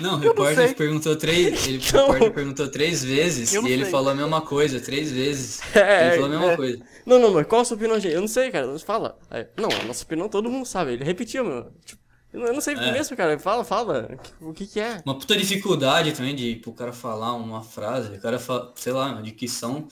Não, 0.00 0.14
o 0.14 0.18
não 0.18 0.18
repórter 0.20 0.66
sei. 0.68 0.74
perguntou 0.74 1.14
três. 1.16 1.66
Ele, 1.66 1.78
Não. 1.92 2.08
O 2.08 2.12
repórter 2.12 2.32
perguntou 2.34 2.68
três 2.70 3.04
vezes 3.04 3.52
não 3.52 3.68
e 3.68 3.72
ele 3.72 3.82
sei. 3.82 3.90
falou 3.92 4.08
a 4.10 4.14
mesma 4.14 4.40
coisa, 4.40 4.80
três 4.80 5.12
vezes. 5.12 5.60
É, 5.76 6.06
ele 6.08 6.14
falou 6.16 6.26
a 6.26 6.30
mesma 6.40 6.52
é. 6.52 6.56
coisa. 6.56 6.82
Não, 7.04 7.18
não, 7.18 7.32
mas 7.34 7.46
qual 7.46 7.60
a 7.60 7.64
sua 7.64 7.76
opinião, 7.76 8.00
gente? 8.00 8.14
Eu 8.14 8.20
não 8.22 8.28
sei, 8.28 8.50
cara. 8.50 8.66
Não 8.66 8.78
fala. 8.78 9.18
Aí, 9.30 9.46
não, 9.56 9.68
a 9.70 9.84
nossa 9.84 10.02
opinião 10.02 10.28
todo 10.30 10.50
mundo 10.50 10.64
sabe. 10.66 10.92
Ele 10.94 11.04
repetiu, 11.04 11.44
meu. 11.44 11.70
Tipo, 11.84 12.02
eu 12.32 12.40
não- 12.40 12.52
não 12.54 12.60
sei 12.60 12.74
É. 12.74 12.90
mesmo, 12.92 13.14
cara. 13.16 13.38
Fala, 13.38 13.64
fala. 13.64 14.18
O 14.40 14.52
que 14.54 14.66
que 14.66 14.80
é? 14.80 15.02
Uma 15.04 15.18
puta 15.18 15.36
dificuldade 15.36 16.12
também 16.12 16.34
de 16.34 16.56
pro 16.56 16.72
cara 16.72 16.92
falar 16.92 17.34
uma 17.34 17.62
frase, 17.62 18.16
o 18.16 18.20
cara 18.20 18.38
fala, 18.38 18.72
sei 18.76 18.92
lá, 18.94 19.12
uma 19.12 19.22
dicção. 19.22 19.86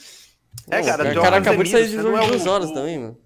É, 0.70 0.82
cara, 0.82 1.10
o 1.18 1.22
cara 1.22 1.36
acabou 1.38 1.62
de 1.64 1.70
sair 1.70 1.88
de 1.88 1.98
é 1.98 2.02
duas 2.02 2.46
o- 2.46 2.50
horas 2.50 2.70
o- 2.70 2.74
também, 2.74 2.98
mano. 2.98 3.18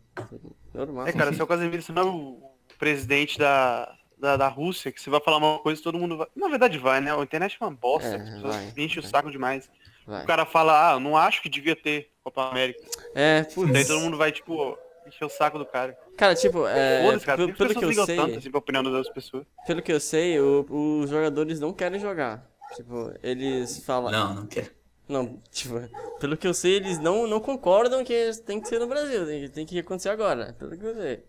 Normal. 0.75 1.07
É, 1.07 1.13
cara, 1.13 1.33
seu 1.33 1.47
Casemiro, 1.47 1.83
você 1.83 1.93
não 1.93 2.03
é 2.03 2.05
o 2.07 2.49
o 2.71 2.79
presidente 2.79 3.37
da, 3.39 3.93
da, 4.17 4.37
da 4.37 4.47
Rússia, 4.47 4.93
que 4.93 5.01
você 5.03 5.11
vai 5.11 5.21
falar 5.21 5.39
uma 5.39 5.59
coisa 5.59 5.81
e 5.81 5.83
todo 5.83 5.99
mundo 5.99 6.17
vai. 6.17 6.29
Na 6.37 6.47
verdade 6.49 6.79
vai, 6.79 7.01
né? 7.01 7.13
A 7.13 7.21
internet 7.23 7.57
é 7.61 7.65
uma 7.65 7.73
bosta, 7.73 8.09
É, 8.09 8.15
as 8.15 8.23
pessoas 8.31 8.55
vai, 8.55 8.73
enchem 8.77 8.99
o 9.01 9.03
vai. 9.03 9.11
saco 9.11 9.31
demais. 9.33 9.69
Vai. 10.07 10.23
O 10.23 10.27
cara 10.27 10.47
fala, 10.47 10.91
ah, 10.91 10.95
eu 10.95 11.01
não 11.01 11.17
acho 11.17 11.43
que 11.43 11.49
devia 11.49 11.75
ter 11.75 12.11
Copa 12.23 12.49
América. 12.49 12.81
É, 13.17 13.43
putz. 13.43 13.73
Daí 13.73 13.85
todo 13.85 13.99
mundo 14.01 14.17
vai, 14.17 14.31
tipo, 14.31 14.79
encher 15.09 15.25
o 15.25 15.29
saco 15.29 15.59
do 15.59 15.67
cara. 15.67 15.99
Cara, 16.17 16.37
tipo, 16.37 16.69
é, 16.69 17.03
Foda-se, 17.05 17.27
cara. 17.27 17.39
pelo, 17.39 17.49
Por 17.49 17.57
que 17.57 17.63
as 17.65 17.69
pelo 17.79 17.93
que 17.93 17.99
eu 18.01 18.07
sei, 18.07 18.17
tanto 18.17 18.39
assim 18.39 18.51
pra 18.51 18.59
opinião 18.59 18.83
das 18.85 18.93
outras 18.93 19.13
pessoas? 19.15 19.45
pelo 19.67 19.83
que 19.83 19.93
eu 19.93 19.99
sei, 20.01 20.39
o- 20.39 21.01
os 21.03 21.11
jogadores 21.11 21.59
não 21.59 21.73
querem 21.73 21.99
jogar. 21.99 22.47
Tipo, 22.77 23.13
eles 23.25 23.85
falam. 23.85 24.13
Não, 24.13 24.35
não 24.35 24.47
quer. 24.47 24.71
Não, 25.09 25.41
tipo, 25.51 25.75
pelo 26.21 26.37
que 26.37 26.47
eu 26.47 26.53
sei, 26.53 26.75
eles 26.77 26.99
não, 26.99 27.27
não 27.27 27.41
concordam 27.41 28.05
que 28.05 28.31
tem 28.45 28.61
que 28.61 28.69
ser 28.69 28.79
no 28.79 28.87
Brasil, 28.87 29.27
tem, 29.27 29.41
que- 29.43 29.49
tem 29.49 29.67
que 29.67 29.79
acontecer 29.79 30.11
agora, 30.11 30.55
pelo 30.59 30.77
que 30.77 30.85
eu 30.85 30.95
sei. 30.95 31.25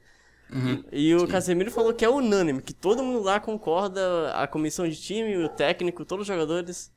Uhum. 0.51 0.83
E 0.91 1.15
o 1.15 1.27
Casemiro 1.27 1.71
falou 1.71 1.93
que 1.93 2.03
é 2.03 2.09
unânime, 2.09 2.61
que 2.61 2.73
todo 2.73 3.03
mundo 3.03 3.21
lá 3.21 3.39
concorda, 3.39 4.31
a 4.33 4.47
comissão 4.47 4.87
de 4.87 4.95
time, 4.99 5.37
o 5.37 5.47
técnico, 5.47 6.03
todos 6.03 6.23
os 6.23 6.27
jogadores. 6.27 6.91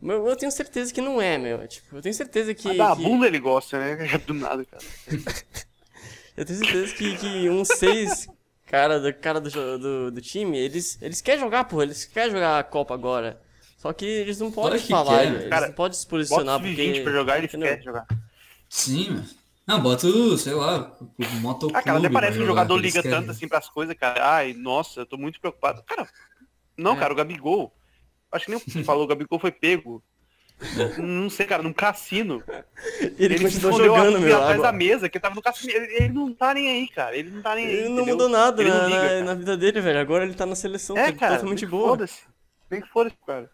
Mas 0.00 0.16
eu 0.16 0.36
tenho 0.36 0.52
certeza 0.52 0.92
que 0.94 1.00
não 1.00 1.20
é, 1.20 1.36
meu. 1.38 1.66
Tipo, 1.66 1.96
eu 1.96 2.02
tenho 2.02 2.14
certeza 2.14 2.54
que. 2.54 2.68
Mas 2.68 2.76
da 2.76 2.94
que- 2.94 3.02
bunda 3.02 3.26
ele 3.26 3.40
gosta, 3.40 3.78
né? 3.78 3.96
Do 4.24 4.34
nada, 4.34 4.64
cara. 4.64 4.84
eu 6.36 6.44
tenho 6.44 6.58
certeza 6.58 6.94
que, 6.94 7.16
que 7.16 7.50
uns 7.50 7.68
seis 7.68 8.28
cara 8.66 9.00
do, 9.00 9.12
cara 9.14 9.40
do, 9.40 9.50
do, 9.78 10.10
do 10.12 10.20
time, 10.20 10.56
eles, 10.58 10.98
eles 11.00 11.20
querem 11.20 11.40
jogar, 11.40 11.64
porra, 11.64 11.84
eles 11.84 12.04
querem 12.04 12.30
jogar 12.30 12.58
a 12.58 12.62
Copa 12.62 12.94
agora. 12.94 13.40
Só 13.78 13.92
que 13.92 14.04
eles 14.04 14.38
não 14.40 14.50
podem 14.52 14.78
que 14.80 14.88
falar, 14.88 15.18
quer, 15.20 15.26
eles 15.32 15.48
cara. 15.48 15.66
não 15.68 15.74
podem 15.74 15.96
se 15.96 16.04
Bota 16.04 16.10
posicionar 16.16 16.56
os 16.56 16.62
porque. 16.66 16.74
20 16.92 17.02
pra 17.04 17.12
jogar, 17.12 17.38
eles 17.38 17.48
entendeu? 17.48 17.68
querem 17.70 17.84
jogar. 17.84 18.06
Sim, 18.68 19.10
mano. 19.10 19.24
Não, 19.66 19.80
bota 19.80 20.06
o, 20.06 20.36
sei 20.36 20.54
lá, 20.54 20.96
o 21.00 21.24
motoclube. 21.40 21.76
Ah, 21.78 21.82
cara, 21.82 21.98
até 21.98 22.08
parece 22.10 22.38
que 22.38 22.42
o 22.42 22.46
jogador 22.46 22.74
que 22.76 22.82
liga 22.82 23.02
querem. 23.02 23.18
tanto 23.18 23.30
assim 23.30 23.46
pras 23.48 23.68
coisas, 23.68 23.94
cara. 23.96 24.34
Ai, 24.34 24.52
nossa, 24.54 25.00
eu 25.00 25.06
tô 25.06 25.16
muito 25.16 25.40
preocupado. 25.40 25.82
Cara, 25.84 26.08
não, 26.76 26.92
É. 26.92 26.96
cara, 26.96 27.12
o 27.12 27.16
Gabigol. 27.16 27.72
Acho 28.32 28.44
que 28.46 28.50
nem 28.50 28.60
o 28.60 28.64
que 28.64 28.70
falou, 28.84 29.04
o 29.04 29.06
Gabigol 29.06 29.38
foi 29.38 29.52
pego. 29.52 30.02
Não 30.98 31.30
sei, 31.30 31.46
cara, 31.46 31.62
num 31.62 31.72
cassino. 31.72 32.42
Ele, 33.16 33.34
Ele 33.36 33.50
se 33.50 33.60
continuou 33.60 33.78
jogando, 33.84 34.16
assim, 34.16 34.24
meu. 34.24 34.36
atrás 34.42 34.60
da 34.60 34.72
mesa, 34.72 35.08
que 35.08 35.20
tava 35.20 35.34
no 35.36 35.42
cassino. 35.42 35.72
Ele, 35.72 35.94
ele 36.04 36.12
não 36.14 36.34
tá 36.34 36.52
nem 36.52 36.68
aí, 36.68 36.88
cara. 36.88 37.16
Ele 37.16 37.30
não 37.30 37.42
tá 37.42 37.54
nem 37.54 37.66
aí. 37.66 37.72
Ele 37.76 37.88
não 37.90 38.04
mudou 38.06 38.28
nada 38.28 38.60
Ele 38.60 38.70
na, 38.70 38.80
não 38.80 38.88
liga, 38.88 39.24
na- 39.24 39.34
vida 39.34 39.56
dele, 39.56 39.80
velho. 39.80 40.00
Agora 40.00 40.24
ele 40.24 40.34
tá 40.34 40.44
na 40.46 40.56
seleção, 40.56 40.96
É, 40.98 41.12
tá 41.12 41.18
cara, 41.18 41.34
totalmente 41.36 41.64
boa. 41.66 41.90
Foda-se. 41.90 42.22
Nem 42.70 42.82
foda-se, 42.82 43.16
cara. 43.26 43.48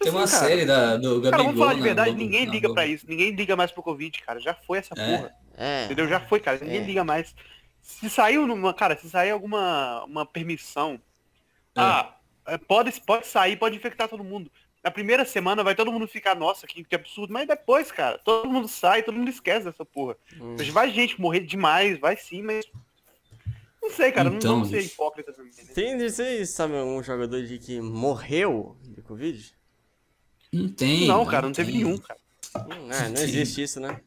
Tem 0.00 0.10
uma 0.12 0.24
Assim, 0.24 0.34
cara. 0.36 0.46
série 0.48 0.64
da, 0.66 0.96
do 0.96 1.20
Gabigol. 1.20 1.30
Cara, 1.30 1.42
vamos 1.42 1.58
falar 1.58 1.74
de 1.74 1.80
verdade, 1.82 2.10
Globo- 2.10 2.24
ninguém 2.24 2.46
na 2.46 2.52
liga 2.52 2.72
pra 2.72 2.86
isso. 2.86 3.06
Ninguém 3.08 3.30
liga 3.32 3.56
mais 3.56 3.70
pro 3.70 3.82
Covid, 3.82 4.20
cara. 4.22 4.40
Já 4.40 4.54
foi 4.54 4.78
essa 4.78 4.94
É. 4.96 5.16
porra. 5.16 5.34
É. 5.56 5.84
Entendeu? 5.84 6.08
Já 6.08 6.20
foi, 6.20 6.40
cara. 6.40 6.58
Ninguém 6.58 6.80
É. 6.80 6.84
liga 6.84 7.04
mais. 7.04 7.34
Se 7.80 8.08
saiu 8.10 8.46
numa. 8.46 8.72
Cara, 8.74 8.96
se 8.96 9.08
sair 9.10 9.30
alguma 9.30 10.04
uma 10.04 10.24
permissão. 10.26 10.94
É. 11.76 11.80
Ah, 11.80 12.14
é, 12.46 12.58
pode, 12.58 12.98
pode 13.02 13.26
sair, 13.26 13.56
pode 13.56 13.76
infectar 13.76 14.08
todo 14.08 14.24
mundo. 14.24 14.50
Na 14.82 14.90
primeira 14.90 15.24
semana 15.24 15.64
vai 15.64 15.74
todo 15.74 15.90
mundo 15.90 16.06
ficar, 16.06 16.34
nossa, 16.34 16.66
que, 16.66 16.84
que 16.84 16.94
absurdo. 16.94 17.32
Mas 17.32 17.46
depois, 17.48 17.90
cara, 17.90 18.18
todo 18.18 18.50
mundo 18.50 18.68
sai, 18.68 19.02
todo 19.02 19.16
mundo 19.16 19.30
esquece 19.30 19.64
dessa 19.64 19.84
porra. 19.84 20.14
Hum. 20.40 20.56
Vai 20.72 20.90
gente 20.90 21.18
morrer 21.20 21.40
demais, 21.40 21.98
vai 21.98 22.16
sim, 22.16 22.42
mas. 22.42 22.66
Não 23.82 23.90
sei, 23.90 24.10
cara, 24.12 24.30
não 24.30 24.38
Então, 24.38 24.52
vamos 24.54 24.68
ser 24.70 24.78
bicho. 24.78 24.94
hipócrita 24.94 25.32
também. 25.32 25.52
Né? 25.56 25.72
Tem, 25.74 25.98
vocês 25.98 26.50
sabem 26.50 26.76
um 26.78 27.02
jogador 27.02 27.42
de 27.42 27.58
que 27.58 27.80
morreu 27.82 28.76
de 28.82 29.02
Covid? 29.02 29.54
Não 30.54 30.68
tem. 30.68 31.08
Não, 31.08 31.26
cara, 31.26 31.46
não 31.46 31.52
teve 31.52 31.72
tem. 31.72 31.82
nenhum, 31.82 31.98
cara. 31.98 32.20
Hum, 32.56 32.92
é, 32.92 33.08
não 33.08 33.20
existe 33.20 33.60
isso, 33.62 33.80
né? 33.80 34.00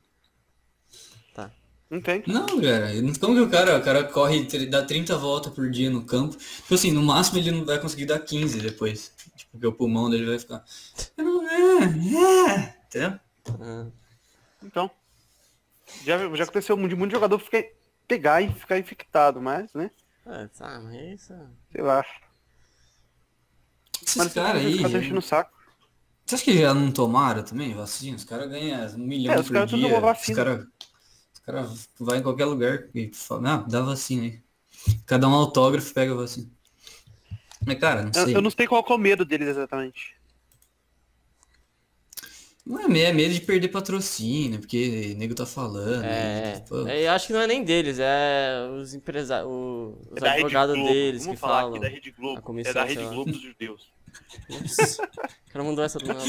Tá. 1.34 1.52
Não 1.90 2.00
tem. 2.00 2.24
Não, 2.26 2.46
cara, 2.62 2.88
como 3.20 3.36
que 3.36 3.42
o 3.42 3.50
cara, 3.50 3.78
o 3.78 3.84
cara 3.84 4.04
corre, 4.06 4.44
dá 4.68 4.86
30 4.86 5.18
voltas 5.18 5.52
por 5.54 5.70
dia 5.70 5.90
no 5.90 6.06
campo? 6.06 6.38
Tipo 6.38 6.74
assim, 6.74 6.92
no 6.94 7.04
máximo 7.04 7.38
ele 7.40 7.52
não 7.52 7.66
vai 7.66 7.80
conseguir 7.82 8.06
dar 8.06 8.20
15 8.20 8.62
depois. 8.62 9.12
Tipo, 9.36 9.52
porque 9.52 9.68
o 9.68 9.74
pulmão 9.74 10.10
dele 10.10 10.26
vai 10.26 10.40
ficar. 10.40 10.64
"Eu 11.18 11.26
não- 11.26 11.50
é, 11.50 11.84
é", 11.84 12.76
Entendeu? 12.88 13.20
Ah, 13.60 13.86
Então. 14.64 14.90
Já, 16.06 16.18
já 16.36 16.44
aconteceu 16.46 16.76
de 16.88 16.96
muito 16.96 17.12
jogador 17.12 17.40
ficar, 17.40 17.64
pegar 18.08 18.42
e 18.42 18.54
ficar 18.54 18.78
infectado, 18.80 19.42
mas, 19.42 19.74
né? 19.74 19.92
é, 20.26 20.48
tá, 20.48 20.80
mas 20.82 20.94
é 20.96 21.14
isso. 21.14 21.34
Sei 21.72 21.82
lá. 21.82 22.06
Esses 24.02 24.16
Mas 24.16 24.34
caras 24.34 24.66
aí. 24.66 24.78
Caras 24.82 24.94
enchendo 24.96 25.20
o 25.20 25.22
saco. 25.22 25.57
Você 26.28 26.36
acha 26.36 26.44
que 26.44 26.58
já 26.60 26.74
não 26.74 26.92
tomaram 26.92 27.44
também 27.44 27.74
vacina? 27.74 28.18
Os 28.18 28.26
caras 28.26 28.50
ganham 28.50 28.86
um 28.96 28.98
milhão 29.00 29.34
É, 29.34 29.38
por 29.38 29.46
tudo 29.46 29.66
dia. 29.68 29.98
Os 29.98 30.30
caras 30.30 30.68
cara 31.46 31.68
vão 32.00 32.16
em 32.18 32.24
qualquer 32.24 32.46
lugar 32.46 32.90
e 32.94 33.12
falam, 33.13 33.52
ah, 33.52 33.58
dá 33.68 33.82
vacina 33.82 34.24
aí. 34.24 34.44
Cada 35.06 35.28
um 35.28 35.34
autógrafo 35.34 35.94
pega 35.94 36.13
a 36.13 36.16
vacina. 36.16 36.50
Mas, 37.66 37.80
cara, 37.80 38.04
não 38.04 38.12
Eu, 38.13 38.26
sei. 38.26 38.36
eu 38.36 38.42
não 38.42 38.50
sei 38.52 38.68
qual 38.68 38.84
que 38.84 38.92
é 38.92 38.96
o 38.96 38.98
medo 39.00 39.26
deles 39.26 39.48
exatamente. 39.48 40.16
Não 42.66 42.80
é 42.82 42.88
medo, 42.88 43.08
é 43.08 43.13
medo 43.13 43.34
de 43.34 43.42
perder 43.42 43.70
patrocínio, 43.70 44.60
porque 44.60 45.13
o 45.16 45.18
nego 45.18 45.34
tá 45.34 45.46
falando. 45.46 46.04
É, 46.04 46.54
né? 46.60 46.66
É, 46.86 47.08
eu 47.08 47.12
acho 47.12 47.28
que 47.28 47.34
não 47.34 47.40
é 47.42 47.48
nem 47.48 47.63
deles, 47.63 47.98
é 48.00 48.68
os 48.80 48.94
empresários, 48.94 49.50
os 49.50 49.96
É 50.16 50.20
da 50.22 50.32
Rede 50.34 50.44
advogados 50.44 50.76
Globo. 50.76 50.90
deles 50.94 51.24
Vamos 51.24 51.36
que 51.36 51.38
falar 51.38 51.60
falam. 51.62 51.70
aqui 51.70 51.80
da 51.80 51.88
Rede 51.88 52.12
a 52.36 52.40
Globo. 52.42 52.42
comissão, 52.42 52.72
É 52.72 52.74
da 52.74 52.84
Rede. 52.84 53.06
Globo 53.06 53.32
dos 53.32 53.42
judeus. 53.42 53.94
Nossa, 54.49 55.03
o 55.03 55.51
cara 55.51 55.63
mandou 55.63 55.84
essa 55.84 55.99
do 55.99 56.08
nada. 56.08 56.23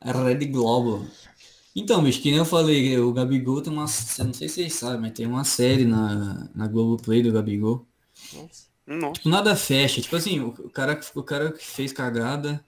A 0.00 0.12
Red 0.12 0.46
Globo. 0.46 1.06
Então, 1.74 2.02
bicho, 2.02 2.20
que 2.20 2.30
nem 2.30 2.38
eu 2.38 2.44
falei, 2.44 2.98
o 2.98 3.12
Gabigol 3.12 3.62
tem 3.62 3.72
uma. 3.72 3.86
eu 4.18 4.24
Não 4.24 4.32
sei 4.34 4.48
se 4.48 4.56
vocês 4.56 4.74
sabem, 4.74 5.00
mas 5.00 5.12
tem 5.12 5.26
uma 5.26 5.44
série 5.44 5.84
na, 5.84 6.48
na 6.54 6.66
Globoplay 6.66 7.22
do 7.22 7.32
Gabigol. 7.32 7.86
Nossa. 8.32 8.68
Nossa. 8.86 9.12
Tipo, 9.12 9.28
nada 9.28 9.54
fecha. 9.54 10.00
Tipo 10.00 10.16
assim, 10.16 10.40
o, 10.40 10.48
o 10.48 10.70
cara, 10.70 10.98
o 11.14 11.22
cara 11.22 11.52
que 11.52 11.64
fez 11.64 11.92
cagada 11.92 12.64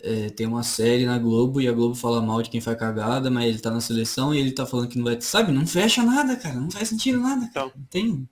é, 0.00 0.28
tem 0.30 0.46
uma 0.46 0.62
série 0.62 1.06
na 1.06 1.18
Globo 1.18 1.60
e 1.60 1.68
a 1.68 1.72
Globo 1.72 1.94
fala 1.94 2.20
mal 2.20 2.42
de 2.42 2.50
quem 2.50 2.60
faz 2.60 2.76
cagada, 2.78 3.30
mas 3.30 3.46
ele 3.46 3.60
tá 3.60 3.70
na 3.70 3.80
seleção 3.80 4.34
e 4.34 4.38
ele 4.38 4.52
tá 4.52 4.66
falando 4.66 4.88
que 4.88 4.98
não 4.98 5.04
vai. 5.04 5.20
Sabe, 5.20 5.52
não 5.52 5.66
fecha 5.66 6.02
nada, 6.02 6.36
cara. 6.36 6.56
Não 6.56 6.70
faz 6.70 6.88
sentido 6.88 7.20
nada. 7.20 7.48
cara. 7.52 7.68
Então. 7.68 7.72
Não 7.76 7.84
tem 7.86 8.28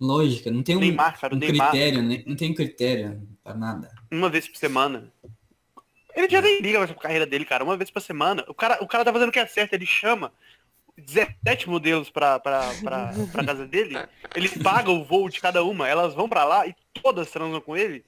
lógica, 0.00 0.50
não 0.50 0.62
tem 0.62 0.76
um, 0.76 0.80
Neymar, 0.80 1.20
cara, 1.20 1.34
um 1.34 1.38
Neymar. 1.38 1.70
critério, 1.70 2.02
né? 2.02 2.22
Não 2.26 2.36
tem 2.36 2.54
critério 2.54 3.20
pra 3.42 3.54
nada. 3.54 3.90
Uma 4.10 4.28
vez 4.28 4.48
por 4.48 4.56
semana. 4.56 5.12
Ele 6.14 6.28
já 6.28 6.40
nem 6.40 6.60
liga 6.60 6.78
mais 6.78 6.90
pra 6.90 7.00
carreira 7.00 7.26
dele, 7.26 7.44
cara. 7.44 7.62
Uma 7.64 7.76
vez 7.76 7.90
por 7.90 8.00
semana. 8.02 8.44
O 8.48 8.54
cara, 8.54 8.78
o 8.82 8.86
cara 8.86 9.04
tá 9.04 9.12
fazendo 9.12 9.28
o 9.28 9.32
que 9.32 9.38
é 9.38 9.46
certo. 9.46 9.74
Ele 9.74 9.86
chama 9.86 10.32
17 10.96 11.68
modelos 11.68 12.10
pra, 12.10 12.40
pra, 12.40 12.62
pra, 12.82 13.12
pra 13.30 13.44
casa 13.44 13.66
dele. 13.66 13.94
Ele 14.34 14.48
paga 14.62 14.90
o 14.90 15.04
voo 15.04 15.28
de 15.28 15.40
cada 15.40 15.62
uma. 15.62 15.86
Elas 15.88 16.14
vão 16.14 16.28
pra 16.28 16.44
lá 16.44 16.66
e 16.66 16.74
todas 17.02 17.30
transam 17.30 17.60
com 17.60 17.76
ele. 17.76 18.04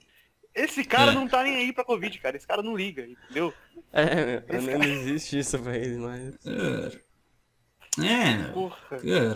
Esse 0.53 0.83
cara 0.83 1.11
É. 1.11 1.15
não 1.15 1.27
tá 1.27 1.43
nem 1.43 1.55
aí 1.55 1.71
pra 1.71 1.85
Covid, 1.85 2.17
cara. 2.19 2.35
Esse 2.35 2.45
cara 2.45 2.61
não 2.61 2.75
liga, 2.75 3.05
entendeu? 3.07 3.53
É, 3.93 4.41
meu, 4.59 4.79
não 4.79 4.85
existe 4.85 5.39
isso 5.39 5.57
pra 5.59 5.77
eles, 5.77 5.97
mas. 5.97 6.35
Cara. 6.43 7.01
É. 8.05 8.51
Porra. 8.51 8.77
Cara. 8.89 9.35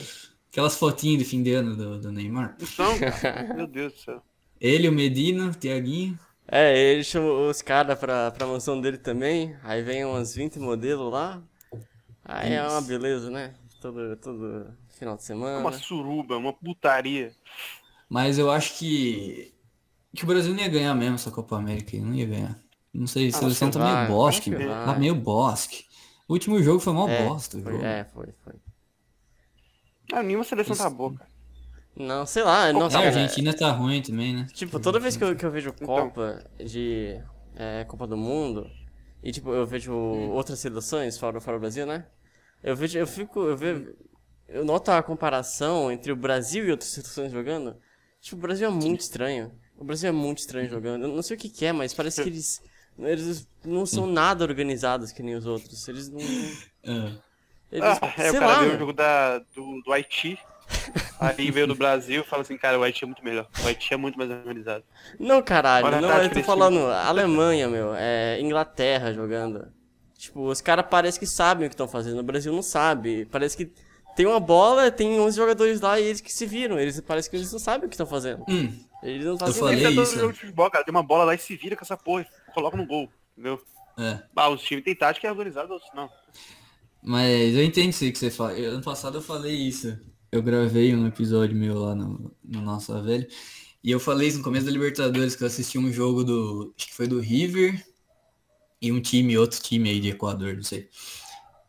Aquelas 0.51 0.77
fotinhas 0.77 1.19
de 1.19 1.25
fim 1.29 1.41
de 1.43 1.53
ano 1.53 1.75
do, 1.75 1.99
do 1.99 2.11
Neymar. 2.11 2.57
Então, 2.61 2.97
cara, 3.21 3.53
meu 3.53 3.67
Deus 3.67 3.93
do 3.93 3.99
céu. 3.99 4.23
Ele, 4.59 4.87
o 4.89 4.91
Medina, 4.91 5.47
o 5.47 5.53
Tiaguinho. 5.53 6.17
É, 6.47 6.77
ele 6.77 7.03
chamou 7.03 7.49
os 7.49 7.61
caras 7.61 7.97
pra, 7.97 8.31
pra 8.31 8.47
mansão 8.47 8.79
dele 8.79 8.97
também. 8.97 9.55
Aí 9.63 9.81
vem 9.81 10.05
umas 10.05 10.35
20 10.35 10.59
modelos 10.59 11.11
lá. 11.11 11.41
Aí 12.23 12.53
é 12.53 12.63
uma 12.67 12.81
beleza, 12.81 13.29
né? 13.29 13.55
Todo, 13.81 14.15
todo 14.17 14.73
final 14.89 15.15
de 15.15 15.23
É 15.23 15.25
semana. 15.25 15.57
uma 15.59 15.71
suruba, 15.73 16.37
uma 16.37 16.53
putaria. 16.53 17.33
Mas 18.09 18.37
eu 18.37 18.51
acho 18.51 18.77
que. 18.77 19.53
Que 20.15 20.23
o 20.23 20.27
Brasil 20.27 20.53
não 20.53 20.61
ia 20.61 20.69
ganhar 20.69 20.93
mesmo 20.95 21.15
essa 21.15 21.31
Copa 21.31 21.57
América. 21.57 21.97
Não 21.97 22.13
ia 22.13 22.25
ganhar. 22.25 22.59
Não 22.93 23.07
sei, 23.07 23.27
a 23.27 23.29
Ah, 23.29 23.39
seleção 23.39 23.69
tá 23.69 23.79
meio 23.79 24.07
bosque. 24.07 24.51
Tá 24.51 24.95
meio 24.97 25.15
bosque. 25.15 25.85
O 26.27 26.33
último 26.33 26.61
jogo 26.63 26.79
foi 26.79 26.93
mó 26.93 27.07
É, 27.09 27.27
bosta. 27.27 27.57
o 27.57 27.61
foi, 27.61 27.73
jogo. 27.73 27.83
é, 27.83 28.05
foi, 28.05 28.27
foi. 28.43 28.53
Ah, 30.13 30.23
nenhuma 30.23 30.43
seleção 30.45 30.73
Isso. 30.73 30.83
tá 30.83 30.89
boa, 30.89 31.13
cara. 31.15 31.29
Não, 31.95 32.25
sei 32.25 32.43
lá, 32.43 32.71
nossa, 32.73 32.97
a 32.97 33.03
cara, 33.03 33.15
Argentina 33.15 33.53
tá 33.53 33.71
ruim 33.71 34.01
também, 34.01 34.33
né? 34.35 34.47
Tipo, 34.53 34.79
toda 34.79 34.99
vez 34.99 35.15
que 35.15 35.23
eu, 35.23 35.35
que 35.35 35.45
eu 35.45 35.51
vejo 35.51 35.69
Então. 35.69 35.87
Copa 36.09 36.43
de. 36.59 37.17
é, 37.55 37.85
Copa 37.85 38.05
do 38.05 38.17
Mundo, 38.17 38.69
e 39.23 39.31
tipo, 39.31 39.51
eu 39.53 39.65
vejo 39.65 39.93
outras 39.93 40.59
seleções 40.59 41.17
fora, 41.17 41.39
fora 41.39 41.57
do 41.57 41.61
Brasil, 41.61 41.85
né? 41.85 42.05
Eu 42.61 42.75
vejo, 42.75 42.97
eu 42.97 43.07
fico, 43.07 43.39
eu 43.39 43.55
vejo, 43.55 43.95
eu 44.49 44.65
noto 44.65 44.89
a 44.91 45.01
comparação 45.01 45.91
entre 45.91 46.11
o 46.11 46.15
Brasil 46.15 46.65
e 46.67 46.71
outras 46.71 46.89
seleções 46.91 47.31
jogando. 47.31 47.77
Tipo, 48.19 48.37
o 48.37 48.41
Brasil 48.41 48.67
é 48.67 48.71
muito 48.71 49.01
estranho. 49.01 49.51
O 49.77 49.83
Brasil 49.83 50.09
é 50.09 50.11
muito 50.11 50.39
estranho 50.39 50.69
jogando. 50.69 51.03
Eu 51.03 51.09
não 51.09 51.21
sei 51.21 51.37
o 51.37 51.39
que, 51.39 51.49
que 51.49 51.65
é, 51.65 51.71
mas 51.71 51.93
parece 51.93 52.21
que 52.23 52.29
eles, 52.29 52.61
eles 52.97 53.47
não 53.63 53.85
são 53.85 54.05
nada 54.07 54.43
organizados 54.43 55.11
que 55.11 55.21
nem 55.23 55.35
os 55.35 55.45
outros. 55.45 55.87
Eles 55.87 56.09
não. 56.09 56.19
Ah, 56.87 57.11
Eles, 57.71 57.83
Ah, 58.01 58.13
é, 58.17 58.27
o 58.27 58.31
sei 58.31 58.39
cara 58.39 58.45
lá, 58.45 58.59
vê 58.61 58.75
o 58.75 58.79
jogo 58.79 58.93
da, 58.93 59.39
do, 59.39 59.81
do 59.83 59.91
Haiti, 59.91 60.37
aí 61.19 61.51
veio 61.51 61.67
do 61.67 61.75
Brasil 61.75 62.21
e 62.21 62.25
fala 62.25 62.41
assim, 62.41 62.57
cara, 62.57 62.79
o 62.79 62.83
Haiti 62.83 63.03
é 63.03 63.07
muito 63.07 63.23
melhor. 63.23 63.47
O 63.63 63.67
Haiti 63.67 63.93
é 63.93 63.97
muito 63.97 64.17
mais 64.17 64.29
organizado. 64.29 64.83
Não, 65.19 65.41
caralho, 65.41 65.85
Olha 65.87 66.01
não, 66.01 66.09
eu 66.21 66.29
tô 66.29 66.43
falando 66.43 66.79
Alemanha, 66.91 67.67
meu, 67.69 67.93
é 67.95 68.39
Inglaterra 68.41 69.13
jogando. 69.13 69.67
Tipo, 70.17 70.47
os 70.47 70.61
caras 70.61 70.85
parecem 70.89 71.19
que 71.19 71.27
sabem 71.27 71.67
o 71.67 71.69
que 71.69 71.73
estão 71.73 71.87
fazendo, 71.87 72.19
o 72.19 72.23
Brasil 72.23 72.51
não 72.53 72.61
sabe. 72.61 73.25
Parece 73.25 73.55
que 73.55 73.71
tem 74.15 74.25
uma 74.25 74.39
bola, 74.39 74.89
tem 74.89 75.19
11 75.19 75.35
jogadores 75.35 75.81
lá 75.81 75.99
e 75.99 76.05
eles 76.05 76.21
que 76.21 76.31
se 76.31 76.45
viram. 76.45 76.79
Eles 76.79 76.99
parece 77.01 77.29
que 77.29 77.35
eles 77.35 77.51
não 77.51 77.59
sabem 77.59 77.85
o 77.85 77.89
que 77.89 77.95
estão 77.95 78.07
fazendo. 78.07 78.43
hum, 78.47 78.71
Eles 79.03 79.25
não 79.25 79.37
fazem 79.37 79.59
falei 79.59 79.75
Isso 79.77 79.87
é 79.87 79.91
todo 79.95 80.03
isso. 80.03 80.19
jogo 80.19 80.33
de 80.33 80.39
futebol, 80.39 80.71
cara. 80.71 80.83
Tem 80.85 80.91
uma 80.93 81.03
bola 81.03 81.25
lá 81.25 81.35
e 81.35 81.37
se 81.37 81.55
vira 81.55 81.75
com 81.75 81.83
essa 81.83 81.97
porra 81.97 82.21
e 82.49 82.51
coloca 82.53 82.77
no 82.77 82.85
gol, 82.87 83.09
entendeu? 83.33 83.61
é. 83.99 84.19
Ah, 84.35 84.49
os 84.49 84.61
times 84.61 84.83
têm 84.83 84.95
tática 84.95 85.29
organizada, 85.29 85.71
outros 85.71 85.91
não. 85.93 86.09
Mas 87.03 87.53
eu 87.55 87.63
entendo 87.63 87.89
isso 87.89 88.03
aí 88.03 88.11
que 88.11 88.17
você 88.19 88.31
fala. 88.31 88.53
Eu- 88.53 88.71
Ano 88.73 88.83
passado 88.83 89.17
eu 89.17 89.21
falei 89.21 89.53
isso. 89.55 89.97
Eu 90.37 90.43
gravei 90.43 90.93
um 90.95 91.07
episódio 91.07 91.55
meu 91.55 91.77
lá 91.79 91.95
no, 91.95 92.31
no 92.43 92.61
Nossa 92.61 93.01
Velha. 93.01 93.27
E 93.83 93.91
eu 93.91 93.99
falei 93.99 94.27
isso 94.27 94.39
no 94.39 94.43
começo 94.43 94.65
da 94.65 94.71
Libertadores, 94.71 95.35
que 95.35 95.43
eu 95.43 95.47
assisti 95.47 95.77
um 95.77 95.91
jogo 95.91 96.23
do. 96.23 96.73
Acho 96.77 96.87
que 96.87 96.95
foi 96.95 97.07
do 97.07 97.19
River 97.19 97.83
e 98.81 98.91
um 98.91 98.99
time, 99.01 99.37
outro 99.37 99.61
time 99.61 99.89
aí 99.89 99.99
de 99.99 100.09
Equador, 100.09 100.55
não 100.55 100.63
sei. 100.63 100.89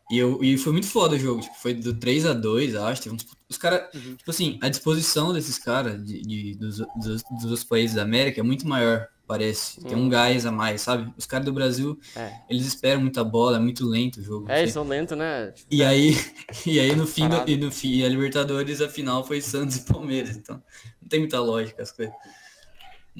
E, 0.09 0.17
eu, 0.17 0.41
e 0.43 0.57
foi 0.57 0.71
muito 0.71 0.87
foda 0.87 1.15
o 1.15 1.19
jogo, 1.19 1.41
tipo, 1.41 1.55
foi 1.55 1.73
do 1.73 1.93
3 1.93 2.25
a 2.25 2.33
2 2.33 2.75
acho. 2.75 3.01
Teve 3.03 3.15
uns- 3.15 3.25
os 3.49 3.57
caras, 3.57 3.89
tipo 4.17 4.29
assim, 4.31 4.57
a 4.61 4.69
disposição 4.69 5.33
desses 5.33 5.57
caras 5.57 6.03
de, 6.03 6.21
de- 6.21 6.55
dos, 6.55 6.77
dos, 6.77 7.23
dos 7.23 7.43
outros 7.45 7.63
países 7.63 7.95
da 7.95 8.03
América 8.03 8.39
é 8.39 8.43
muito 8.43 8.67
maior, 8.67 9.07
parece. 9.27 9.81
Tem 9.81 9.95
um 9.97 10.07
gás 10.09 10.45
a 10.45 10.51
mais, 10.51 10.81
sabe? 10.81 11.13
Os 11.17 11.25
caras 11.25 11.45
do 11.45 11.53
Brasil, 11.53 11.99
É. 12.15 12.33
eles 12.49 12.65
esperam 12.65 13.01
muita 13.01 13.23
bola, 13.23 13.57
é 13.57 13.59
muito 13.59 13.85
lento 13.85 14.19
o 14.19 14.23
jogo. 14.23 14.49
É, 14.49 14.61
eles 14.61 14.73
são 14.73 14.83
lentos, 14.87 15.17
né? 15.17 15.51
Tipo, 15.51 15.67
E 15.69 15.83
aí, 15.83 16.11
e 16.65 16.79
aí 16.79 16.95
no 16.95 17.05
fim, 17.05 17.27
do, 17.27 17.47
e 17.49 17.57
no 17.57 17.71
fim, 17.71 17.97
e 17.97 18.05
a 18.05 18.09
Libertadores, 18.09 18.81
a 18.81 18.89
final 18.89 19.23
foi 19.23 19.41
Santos 19.41 19.75
e 19.77 19.81
Palmeiras, 19.85 20.35
então 20.37 20.63
não 21.01 21.09
tem 21.09 21.19
muita 21.19 21.39
lógica 21.39 21.83
as 21.83 21.91
coisas. 21.91 22.15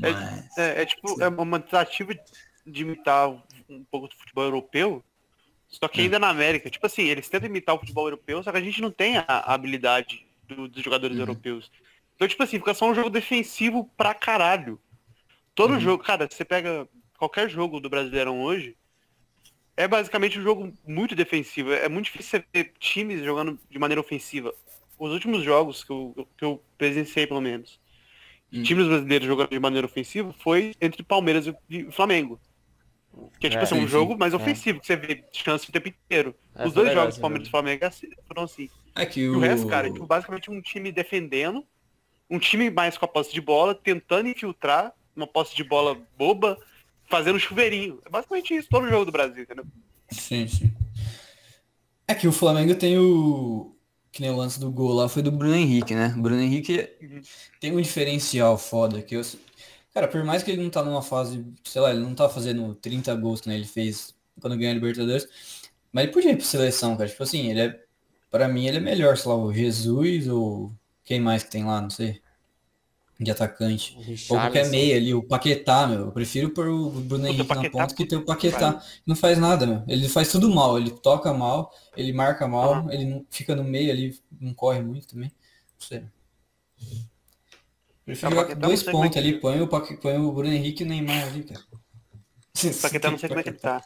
É, 0.01 0.11
Mas, 0.11 0.57
É, 0.57 0.81
é 0.81 0.85
tipo, 0.85 1.21
é 1.21 1.27
uma 1.27 1.59
tentativa 1.59 2.13
de 2.65 2.81
imitar 2.81 3.29
um 3.69 3.83
pouco 3.91 4.07
do 4.07 4.15
futebol 4.15 4.43
europeu, 4.45 5.03
só 5.67 5.87
que 5.87 6.01
ainda 6.01 6.17
na 6.19 6.29
América. 6.29 6.69
Tipo 6.69 6.85
assim, 6.85 7.03
eles 7.03 7.27
tentam 7.27 7.49
imitar 7.49 7.75
o 7.75 7.79
futebol 7.79 8.05
europeu, 8.05 8.41
só 8.43 8.51
que 8.51 8.57
a 8.57 8.61
gente 8.61 8.81
não 8.81 8.91
tem 8.91 9.17
a 9.17 9.25
a 9.27 9.53
habilidade 9.53 10.25
do- 10.47 10.67
dos 10.67 10.81
jogadores 10.83 11.17
europeus. 11.17 11.69
Então, 12.15 12.27
tipo 12.27 12.41
assim, 12.41 12.57
fica 12.57 12.73
só 12.73 12.89
um 12.89 12.95
jogo 12.95 13.09
defensivo 13.09 13.89
pra 13.97 14.13
caralho. 14.13 14.79
Todo 15.57 15.79
jogo, 15.79 16.03
cara, 16.03 16.27
você 16.29 16.45
pega 16.45 16.87
qualquer 17.17 17.49
jogo 17.49 17.79
do 17.79 17.89
Brasileirão 17.89 18.41
hoje, 18.43 18.77
é 19.75 19.87
basicamente 19.87 20.39
um 20.39 20.43
jogo 20.43 20.73
muito 20.87 21.15
defensivo. 21.15 21.71
É 21.71 21.89
muito 21.89 22.05
difícil 22.05 22.39
você 22.39 22.45
ver 22.53 22.73
times 22.79 23.23
jogando 23.23 23.59
de 23.69 23.79
maneira 23.79 24.01
ofensiva. 24.01 24.53
Os 24.97 25.11
últimos 25.11 25.43
jogos 25.43 25.83
que 25.83 25.91
eu, 25.91 26.27
que 26.37 26.45
eu 26.45 26.63
presenciei, 26.77 27.27
pelo 27.27 27.41
menos, 27.41 27.79
Hum. 28.53 28.63
times 28.63 28.87
brasileiros 28.87 29.27
jogando 29.27 29.49
de 29.49 29.59
maneira 29.59 29.87
ofensiva 29.87 30.33
foi 30.41 30.73
entre 30.81 31.03
Palmeiras 31.03 31.47
e 31.69 31.91
Flamengo. 31.91 32.39
Que 33.39 33.47
é 33.47 33.49
tipo 33.49 33.63
É, 33.63 33.67
assim, 33.67 33.75
um 33.75 33.81
sim, 33.81 33.87
jogo 33.87 34.17
mais 34.17 34.33
É. 34.33 34.37
ofensivo, 34.37 34.79
que 34.79 34.87
você 34.87 34.95
vê 34.95 35.23
chance 35.33 35.69
o 35.69 35.71
tempo 35.71 35.89
inteiro. 35.89 36.35
É, 36.55 36.67
Os 36.67 36.73
dois 36.73 36.91
jogos 36.91 37.17
Palmeiras 37.17 37.47
e 37.47 37.51
jogo. 37.51 37.51
Flamengo 37.51 37.85
assim, 37.85 38.07
foram 38.27 38.43
assim. 38.43 38.69
é 38.95 39.05
que 39.05 39.27
E 39.31 39.35
o... 39.35 39.37
o 39.37 39.39
resto, 39.39 39.67
cara, 39.67 39.87
é 39.87 39.91
tipo, 39.91 40.07
basicamente 40.07 40.49
um 40.49 40.61
time 40.61 40.91
defendendo, 40.91 41.65
um 42.29 42.39
time 42.39 42.69
mais 42.71 42.97
com 42.97 43.05
a 43.05 43.07
posse 43.07 43.33
de 43.33 43.41
bola, 43.41 43.75
tentando 43.75 44.29
infiltrar 44.29 44.93
uma 45.17 45.27
posse 45.27 45.55
de 45.55 45.63
bola 45.63 45.97
boba, 46.17 46.57
fazendo 47.09 47.39
chuveirinho. 47.39 47.99
É 48.05 48.09
basicamente 48.09 48.53
isso, 48.55 48.69
todo 48.69 48.89
jogo 48.89 49.05
do 49.05 49.11
Brasil, 49.11 49.43
entendeu? 49.43 49.65
Sim, 50.09 50.47
sim. 50.47 50.71
É 52.07 52.15
que 52.15 52.27
o 52.27 52.31
Flamengo 52.31 52.75
tem 52.75 52.97
o... 52.97 53.75
Que 54.11 54.21
nem 54.21 54.31
o 54.31 54.35
lance 54.35 54.59
do 54.59 54.71
gol 54.71 54.93
lá 54.93 55.09
foi 55.09 55.21
do 55.21 55.31
Bruno 55.31 55.53
Henrique, 55.55 55.93
né? 55.93 56.13
O 56.17 56.21
Bruno 56.21 56.41
Henrique 56.41 56.89
Uhum. 57.01 57.21
tem 57.59 57.75
um 57.75 57.81
diferencial 57.81 58.57
foda 58.57 59.01
que 59.01 59.15
eu... 59.15 59.21
Cara, 59.93 60.07
por 60.07 60.23
mais 60.23 60.43
que 60.43 60.51
ele 60.51 60.61
não 60.61 60.69
tá 60.69 60.83
numa 60.83 61.01
fase, 61.01 61.45
sei 61.63 61.81
lá, 61.81 61.91
ele 61.91 61.99
não 61.99 62.15
tá 62.15 62.29
fazendo 62.29 62.73
30 62.75 63.13
gols 63.15 63.43
nem 63.45 63.57
ele 63.57 63.65
fez 63.65 64.15
quando 64.39 64.55
ganhou 64.57 64.71
a 64.71 64.73
Libertadores, 64.75 65.27
mas 65.91 66.03
ele 66.03 66.13
podia 66.13 66.31
ir 66.31 66.37
pra 66.37 66.45
seleção, 66.45 66.95
cara. 66.95 67.09
Tipo 67.09 67.23
assim, 67.23 67.49
ele 67.49 67.61
é... 67.61 67.83
Pra 68.29 68.47
mim 68.47 68.67
ele 68.67 68.77
é 68.77 68.79
melhor, 68.81 69.17
sei 69.17 69.31
lá, 69.31 69.37
o 69.37 69.53
Jesus 69.53 70.27
ou 70.27 70.71
quem 71.03 71.19
mais 71.19 71.43
que 71.43 71.51
tem 71.51 71.63
lá, 71.63 71.81
não 71.81 71.89
sei. 71.89 72.21
De 73.19 73.31
atacante. 73.31 73.97
Ou 74.29 74.37
qualquer 74.37 74.69
meia 74.69 74.95
ali, 74.95 75.13
o 75.13 75.23
Paquetá, 75.23 75.87
meu. 75.87 76.01
Eu 76.01 76.11
prefiro 76.11 76.51
pôr 76.51 76.67
o 76.67 76.89
Bruno 76.91 77.23
Puta, 77.25 77.29
Henrique 77.33 77.55
na 77.55 77.69
ponta 77.69 77.95
que 77.95 78.05
ter 78.05 78.15
o 78.15 78.23
Paquetá. 78.25 78.83
Não 79.07 79.15
faz 79.15 79.37
nada, 79.39 79.65
meu. 79.65 79.83
Ele 79.87 80.07
faz 80.07 80.31
tudo 80.31 80.47
mal. 80.53 80.77
Ele 80.77 80.91
toca 80.91 81.33
mal, 81.33 81.73
ele 81.95 82.13
marca 82.13 82.47
mal, 82.47 82.73
Aham. 82.75 82.93
ele 82.93 83.05
não 83.05 83.25
fica 83.31 83.55
no 83.55 83.63
meio 83.63 83.91
ali, 83.91 84.19
não 84.39 84.53
corre 84.53 84.81
muito 84.81 85.07
também. 85.07 85.31
Não 85.79 85.87
sei. 85.87 86.03
Prefiro 88.05 88.31
É, 88.31 88.35
jogar 88.35 88.53
com 88.55 88.59
dois 88.61 88.87
é 88.87 88.91
pontos 88.91 89.11
que- 89.13 89.19
ali, 89.19 89.39
põe 89.39 89.59
o, 89.61 89.67
Paque- 89.67 89.97
põe 89.97 90.15
o 90.17 90.31
Bruno 90.31 90.53
Henrique 90.53 90.83
e 90.83 90.85
o 90.85 90.89
Neymar 90.89 91.23
ali, 91.27 91.43
cara. 91.43 91.61
O 92.77 92.81
Paquetá 92.81 93.11
não 93.11 93.17
sei 93.17 93.29
como 93.29 93.39
é 93.39 93.43
que 93.43 93.49
ele 93.49 93.57
tá. 93.57 93.83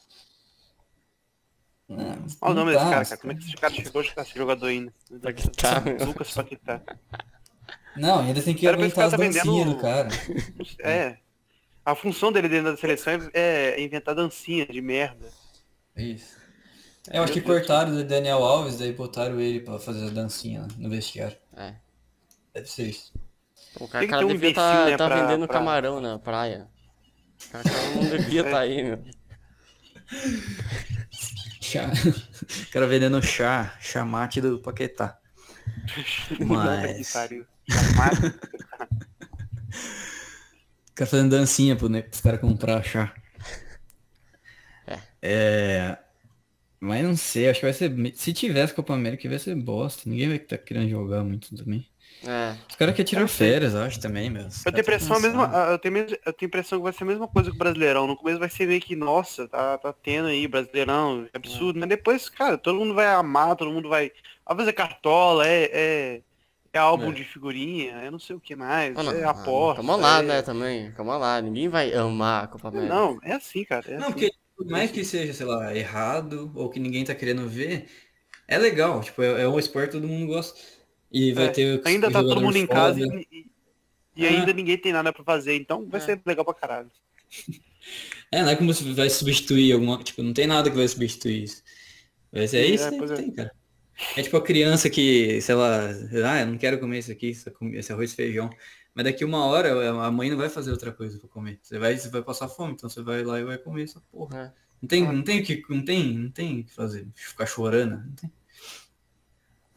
Não, 1.90 2.26
Olha 2.42 2.52
o 2.52 2.54
nome 2.54 2.72
desse 2.72 2.84
cara, 2.86 3.06
cara. 3.06 3.18
Como 3.18 3.34
é 3.34 3.36
que 3.36 3.44
esse 3.44 3.56
cara 3.58 3.74
chegou 3.74 4.02
a 4.02 4.22
esse 4.22 4.38
jogador 4.38 4.68
ainda? 4.68 4.94
Paquetá. 5.22 5.84
Lucas 6.06 6.32
Paquetá. 6.32 6.82
Não, 7.96 8.20
ainda 8.20 8.42
tem 8.42 8.54
que 8.56 8.66
Era 8.68 8.78
aguentar 8.78 9.06
as 9.06 9.12
cara 9.12 9.24
tá 9.24 9.28
dancinhas 9.30 9.46
vendendo- 9.66 9.76
do 9.76 9.82
cara. 9.82 10.10
É. 10.80 11.18
A 11.84 11.96
função 11.96 12.32
dele 12.32 12.48
dentro 12.48 12.72
da 12.72 12.78
seleção 12.78 13.14
é 13.34 13.74
é 13.80 13.82
inventar 13.82 14.14
dancinha 14.16 14.66
de 14.66 14.82
merda. 14.82 15.28
É 15.96 16.04
Isso. 16.04 16.40
É, 17.10 17.18
eu 17.18 17.24
acho 17.24 17.34
que 17.34 17.42
cortaram 17.42 17.92
o 17.98 18.04
Daniel 18.04 18.44
Alves, 18.44 18.78
daí 18.78 18.94
botaram 18.94 19.40
ele 19.42 19.60
pra 19.62 19.80
fazer 19.80 20.06
a 20.06 20.10
dancinha 20.10 20.68
no 20.78 20.90
vestiário. 20.90 21.36
É. 21.58 21.74
Deve 22.54 22.70
ser 22.70 22.84
isso. 22.90 23.12
O 23.80 23.88
cara, 23.88 24.06
um 24.06 24.28
devia 24.28 24.50
imbecil, 24.50 24.54
tá, 24.54 24.86
né, 24.86 24.98
tá 24.98 25.08
pra- 25.08 25.22
vendendo 25.26 25.48
pra- 25.48 25.58
camarão 25.58 26.00
na 26.00 26.20
praia. 26.20 26.68
O 27.48 27.52
cara, 27.52 27.64
cara 27.64 27.90
não 27.96 28.10
devia 28.10 28.42
estar 28.42 28.60
aí, 28.62 28.84
meu. 28.84 29.04
Chá. 31.62 31.90
O 32.68 32.72
cara 32.72 32.86
vendendo 32.88 33.22
chá, 33.24 33.76
chamate 33.80 34.40
do 34.42 34.60
Paquetá. 34.60 35.18
Mas. 36.40 37.14
cara 41.02 41.10
fazendo 41.10 41.32
dancinha 41.32 41.76
pro, 41.76 41.90
né, 41.90 42.02
pros 42.02 42.22
caras 42.22 42.40
comprar 42.40 42.84
chá. 42.84 43.14
É. 44.88 45.00
É. 45.22 45.98
Mas 46.80 47.04
não 47.04 47.16
sei, 47.16 47.50
acho 47.50 47.60
que 47.60 47.66
vai 47.66 47.74
ser. 47.74 47.94
Se 48.16 48.34
tivesse 48.34 48.74
Copa 48.74 48.94
América, 48.94 49.30
vai 49.30 49.38
ser 49.38 49.56
bosta. 49.56 50.10
Ninguém 50.10 50.28
vai 50.28 50.38
estar 50.38 50.58
querendo 50.58 50.90
jogar 50.90 51.24
muito 51.24 51.56
também. 51.56 51.88
É. 52.24 52.56
Os 52.70 52.76
caras 52.76 52.96
querem 52.96 53.10
tirar 53.10 53.28
férias, 53.28 53.76
acho 53.76 54.00
também, 54.00 54.30
meu. 54.30 54.48
Os 54.48 54.66
Eu 54.66 54.72
tenho 54.72 54.82
impressão 54.82 55.16
a 55.16 55.20
mesma, 55.20 55.44
eu 55.72 55.80
tenho, 55.80 55.98
eu 55.98 56.34
tenho 56.34 56.48
impressão 56.48 56.80
que 56.80 56.84
vai 56.84 56.94
ser 56.94 57.04
a 57.04 57.08
mesma 57.08 57.28
coisa 57.28 57.50
que 57.50 57.56
o 57.56 57.60
Brasileirão. 57.60 58.08
No 58.08 58.18
começo 58.18 58.40
vai 58.40 58.50
ser 58.50 58.68
meio 58.68 58.82
que, 58.82 58.96
nossa, 58.96 59.48
tá, 59.48 59.78
tá 59.78 59.94
tendo 59.94 60.28
aí 60.28 60.48
Brasileirão, 60.48 61.28
é 61.34 61.38
absurdo. 61.38 61.80
Mas 61.80 61.90
depois, 61.90 62.30
cara, 62.30 62.58
todo 62.58 62.80
mundo 62.80 62.94
vai 62.94 63.08
amar, 63.08 63.56
todo 63.56 63.72
mundo 63.72 63.90
vai. 63.90 64.12
Vai 64.46 64.58
fazer 64.58 64.74
cartola, 64.74 65.48
é, 65.48 65.70
é, 65.72 66.22
é 66.74 66.78
álbum 66.80 67.10
É. 67.12 67.14
de 67.14 67.24
figurinha, 67.24 67.92
é 67.94 68.10
não 68.12 68.20
sei 68.20 68.36
o 68.36 68.40
que 68.40 68.56
mais, 68.56 68.96
Ah, 68.98 69.04
não, 69.04 69.12
é 69.12 69.24
ah, 69.24 69.32
aposta. 69.32 69.76
Calma 69.84 69.96
lá, 69.96 70.20
é- 70.20 70.24
né, 70.24 70.42
também. 70.42 70.92
Calma 70.94 71.18
lá. 71.18 71.42
Ninguém 71.42 71.68
vai 71.70 71.94
amar 71.94 72.46
a 72.46 72.48
Copa 72.48 72.68
América. 72.70 72.94
Não, 72.94 73.20
é 73.24 73.34
assim, 73.34 73.64
cara. 73.66 73.86
É 73.90 73.98
Não, 73.98 74.04
assim. 74.04 74.12
porque 74.14 74.32
por 74.56 74.66
mais 74.68 74.92
que 74.92 75.04
seja, 75.04 75.34
sei 75.34 75.46
lá, 75.46 75.76
errado 75.76 76.52
ou 76.56 76.70
que 76.70 76.80
ninguém 76.80 77.04
tá 77.04 77.14
querendo 77.16 77.48
ver, 77.50 77.88
é 78.48 78.58
legal. 78.58 79.02
Tipo, 79.02 79.22
é, 79.24 79.42
é 79.44 79.48
um 79.48 79.60
esporte 79.60 79.88
que 79.92 80.00
todo 80.00 80.08
mundo 80.08 80.28
gosta. 80.28 80.60
E 81.12 81.34
vai 81.34 81.46
É, 81.46 81.50
ter 81.50 81.80
o 81.80 81.88
Ainda 81.88 82.10
tá 82.10 82.22
todo 82.24 82.40
mundo 82.42 82.56
em 82.58 82.66
foda. 82.66 82.74
casa 82.80 83.00
e, 83.02 83.28
e- 83.32 83.46
e 84.16 84.26
É. 84.26 84.30
ainda 84.30 84.54
ninguém 84.54 84.78
tem 84.78 84.94
nada 84.94 85.12
pra 85.12 85.24
fazer, 85.26 85.56
então 85.58 85.86
vai 85.90 86.00
É. 86.00 86.04
ser 86.06 86.22
legal 86.26 86.46
pra 86.46 86.54
caralho. 86.54 86.90
É, 88.32 88.42
não 88.42 88.50
é 88.50 88.56
como 88.56 88.74
se 88.74 88.94
vai 88.94 89.10
substituir 89.10 89.74
alguma. 89.74 90.02
Tipo, 90.04 90.24
não 90.24 90.32
tem 90.34 90.48
nada 90.48 90.70
que 90.70 90.78
vai 90.78 90.88
substituir 90.88 91.44
isso. 91.44 91.62
Vai 92.32 92.48
ser 92.48 92.60
É, 92.60 92.66
isso 92.68 92.90
que 92.90 93.04
é. 93.04 93.08
tem, 93.16 93.32
cara. 93.32 93.52
É 94.18 94.22
tipo 94.22 94.36
a 94.38 94.44
criança 94.44 94.90
que, 94.90 95.40
sei 95.42 95.56
lá, 95.56 95.88
ah, 96.26 96.42
eu 96.42 96.48
não 96.48 96.58
quero 96.58 96.80
comer 96.80 97.00
isso 97.00 97.12
aqui, 97.12 97.30
esse 97.74 97.92
arroz 97.94 98.12
e 98.12 98.16
feijão. 98.16 98.50
Mas 98.94 99.06
daqui 99.06 99.24
uma 99.24 99.46
hora 99.46 99.90
a 100.06 100.12
mãe 100.12 100.30
não 100.30 100.38
vai 100.38 100.50
fazer 100.50 100.72
outra 100.72 100.92
coisa 100.92 101.18
pra 101.18 101.30
comer. 101.30 101.60
Você 101.62 101.80
vai, 101.80 101.98
você 101.98 102.10
vai 102.10 102.22
passar 102.22 102.50
fome, 102.50 102.74
então 102.74 102.90
você 102.90 103.02
vai 103.02 103.24
lá 103.24 103.40
e 103.40 103.44
vai 103.44 103.58
comer 103.58 103.84
essa 103.84 104.02
porra. 104.12 104.54
É. 104.58 104.62
Não 104.82 104.88
tem, 104.88 105.04
não 105.04 105.22
tem 105.24 105.40
o 105.42 105.44
que, 105.46 105.64
não 105.70 105.86
tem, 105.86 106.14
não 106.18 106.30
tem 106.32 106.60
o 106.60 106.64
que 106.66 106.74
fazer. 106.74 107.08
Ficar 107.16 107.46
chorando. 107.46 107.98
Não 108.04 108.12
tem. 108.14 108.32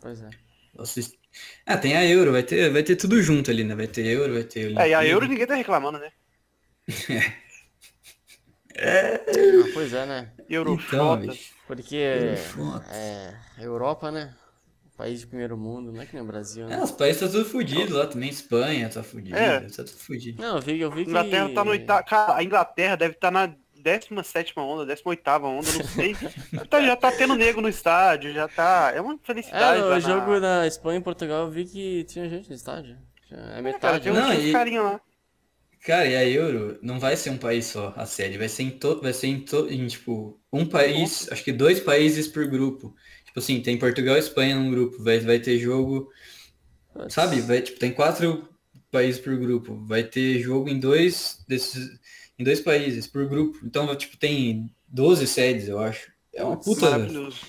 Pois 0.01 0.21
é. 0.23 0.31
Assist- 0.79 1.17
Ah, 1.65 1.77
tem 1.77 1.97
a 1.97 2.05
Euro, 2.05 2.33
vai 2.33 2.43
ter, 2.43 2.71
vai 2.71 2.83
ter 2.83 2.97
tudo 2.97 3.23
junto 3.23 3.51
ali, 3.51 3.63
né? 3.63 3.75
Vai 3.75 3.87
ter 3.87 4.07
Euro, 4.07 4.33
vai 4.35 4.45
ter 4.45 4.77
É, 4.77 4.89
e 4.89 4.95
a. 4.95 5.07
Euro 5.07 5.27
ninguém 5.29 5.47
tá 5.47 5.55
reclamando, 5.55 5.99
né? 5.99 6.11
Ah, 8.79 9.71
pois 9.73 9.93
é, 9.93 10.07
né? 10.07 10.29
Euro 10.49 10.75
Então. 10.75 11.21
Porque 11.67 12.35
Foda. 12.55 12.85
é, 12.93 13.35
a 13.59 13.63
Europa, 13.63 14.11
né? 14.11 14.35
País 14.97 15.21
de 15.21 15.27
primeiro 15.27 15.57
mundo, 15.57 15.91
não 15.93 16.01
é 16.01 16.07
que 16.07 16.15
nem 16.15 16.23
o 16.23 16.27
Brasil, 16.27 16.67
né? 16.69 16.77
É, 16.77 16.83
os 16.83 16.93
países 16.93 17.21
tá 17.21 17.27
tudo 17.29 17.45
fudido 17.45 17.97
lá 17.97 18.07
também. 18.07 18.29
Espanha 18.31 18.89
tá 18.89 19.03
fudido. 19.03 19.37
É. 19.37 19.61
Tá 19.61 19.69
tudo 19.85 19.91
fudido. 19.99 20.41
Não, 20.41 20.57
eu 20.57 20.63
vi, 20.63 20.81
eu 20.81 20.91
vi 20.91 21.05
que. 21.05 21.11
Inglaterra 21.11 21.49
tá 21.53 21.65
no 21.65 21.71
oitavo. 21.73 22.05
Cara, 22.07 22.37
a 22.37 22.45
Inglaterra 22.45 22.97
deve 22.97 23.15
estar 23.15 23.31
na 23.33 23.53
17 23.77 24.53
onda, 24.57 24.87
18 24.87 25.29
onda, 25.31 25.49
não 25.73 25.85
sei. 25.85 26.15
Tá- 26.71 26.81
já 26.81 26.95
tá 26.97 27.11
tendo 27.11 27.35
nego 27.35 27.61
no 27.61 27.69
estádio, 27.69 28.33
já 28.33 28.47
tá. 28.47 28.93
É 28.95 29.01
uma 29.01 29.15
É, 29.15 29.19
felicidade. 29.23 29.83
lá 29.83 29.89
na- 29.91 29.99
jogo 30.01 30.41
da 30.41 30.65
Espanha 30.67 30.99
e 31.01 31.03
Portugal 31.03 31.47
eu 31.47 31.51
vi 31.51 31.65
que 31.65 32.05
tinha 32.05 32.29
gente 32.29 32.49
no 32.49 32.55
estádio. 32.55 32.97
É 33.33 33.37
Cara, 33.37 33.63
metade. 33.63 34.05
tem 34.05 34.13
um 34.13 34.15
Não, 34.15 34.27
tinha 34.29 34.39
uns 34.39 34.45
e- 34.45 34.53
carinha 34.53 34.83
lá. 34.83 35.01
Cara, 35.85 36.07
e 36.07 36.17
a 36.17 36.27
Euro 36.27 36.79
não 36.81 36.99
vai 36.99 37.15
ser 37.15 37.29
um 37.29 37.37
país 37.37 37.67
só, 37.67 37.93
a 37.95 38.07
série. 38.07 38.39
Vai 38.39 38.49
ser 38.49 38.63
em 38.63 38.71
todo, 38.71 39.03
vai 39.03 39.13
ser 39.13 39.27
em, 39.27 39.41
to... 39.41 39.69
em 39.71 39.87
tipo 39.87 40.41
um 40.51 40.65
país, 40.65 41.31
acho 41.31 41.45
que 41.45 41.53
dois 41.53 41.79
países 41.79 42.27
por 42.27 42.47
grupo. 42.47 42.97
Tipo 43.27 43.39
assim, 43.39 43.61
tem 43.61 43.79
Portugal 43.79 44.17
e 44.17 44.19
Espanha 44.21 44.57
num 44.57 44.71
grupo, 44.71 45.03
vai, 45.03 45.19
vai 45.21 45.39
ter 45.39 45.59
jogo, 45.59 46.11
sabe? 47.11 47.43
Vai, 47.43 47.61
tipo, 47.61 47.79
tem 47.79 47.93
quatro 47.93 48.49
países 48.91 49.21
por 49.21 49.37
grupo, 49.37 49.85
vai 49.85 50.03
ter 50.03 50.39
jogo 50.39 50.71
em 50.71 50.81
dois 50.81 51.45
desses, 51.47 51.91
em 52.39 52.45
dois 52.45 52.61
países 52.61 53.07
por 53.07 53.29
grupo. 53.29 53.59
Então, 53.63 53.95
tipo, 53.95 54.17
tem 54.17 54.71
12 54.89 55.27
sedes, 55.27 55.69
eu 55.69 55.79
acho. 55.79 56.11
É 56.33 56.43
uma 56.43 56.57
puta. 56.57 56.93
Maravilhoso. 56.93 57.41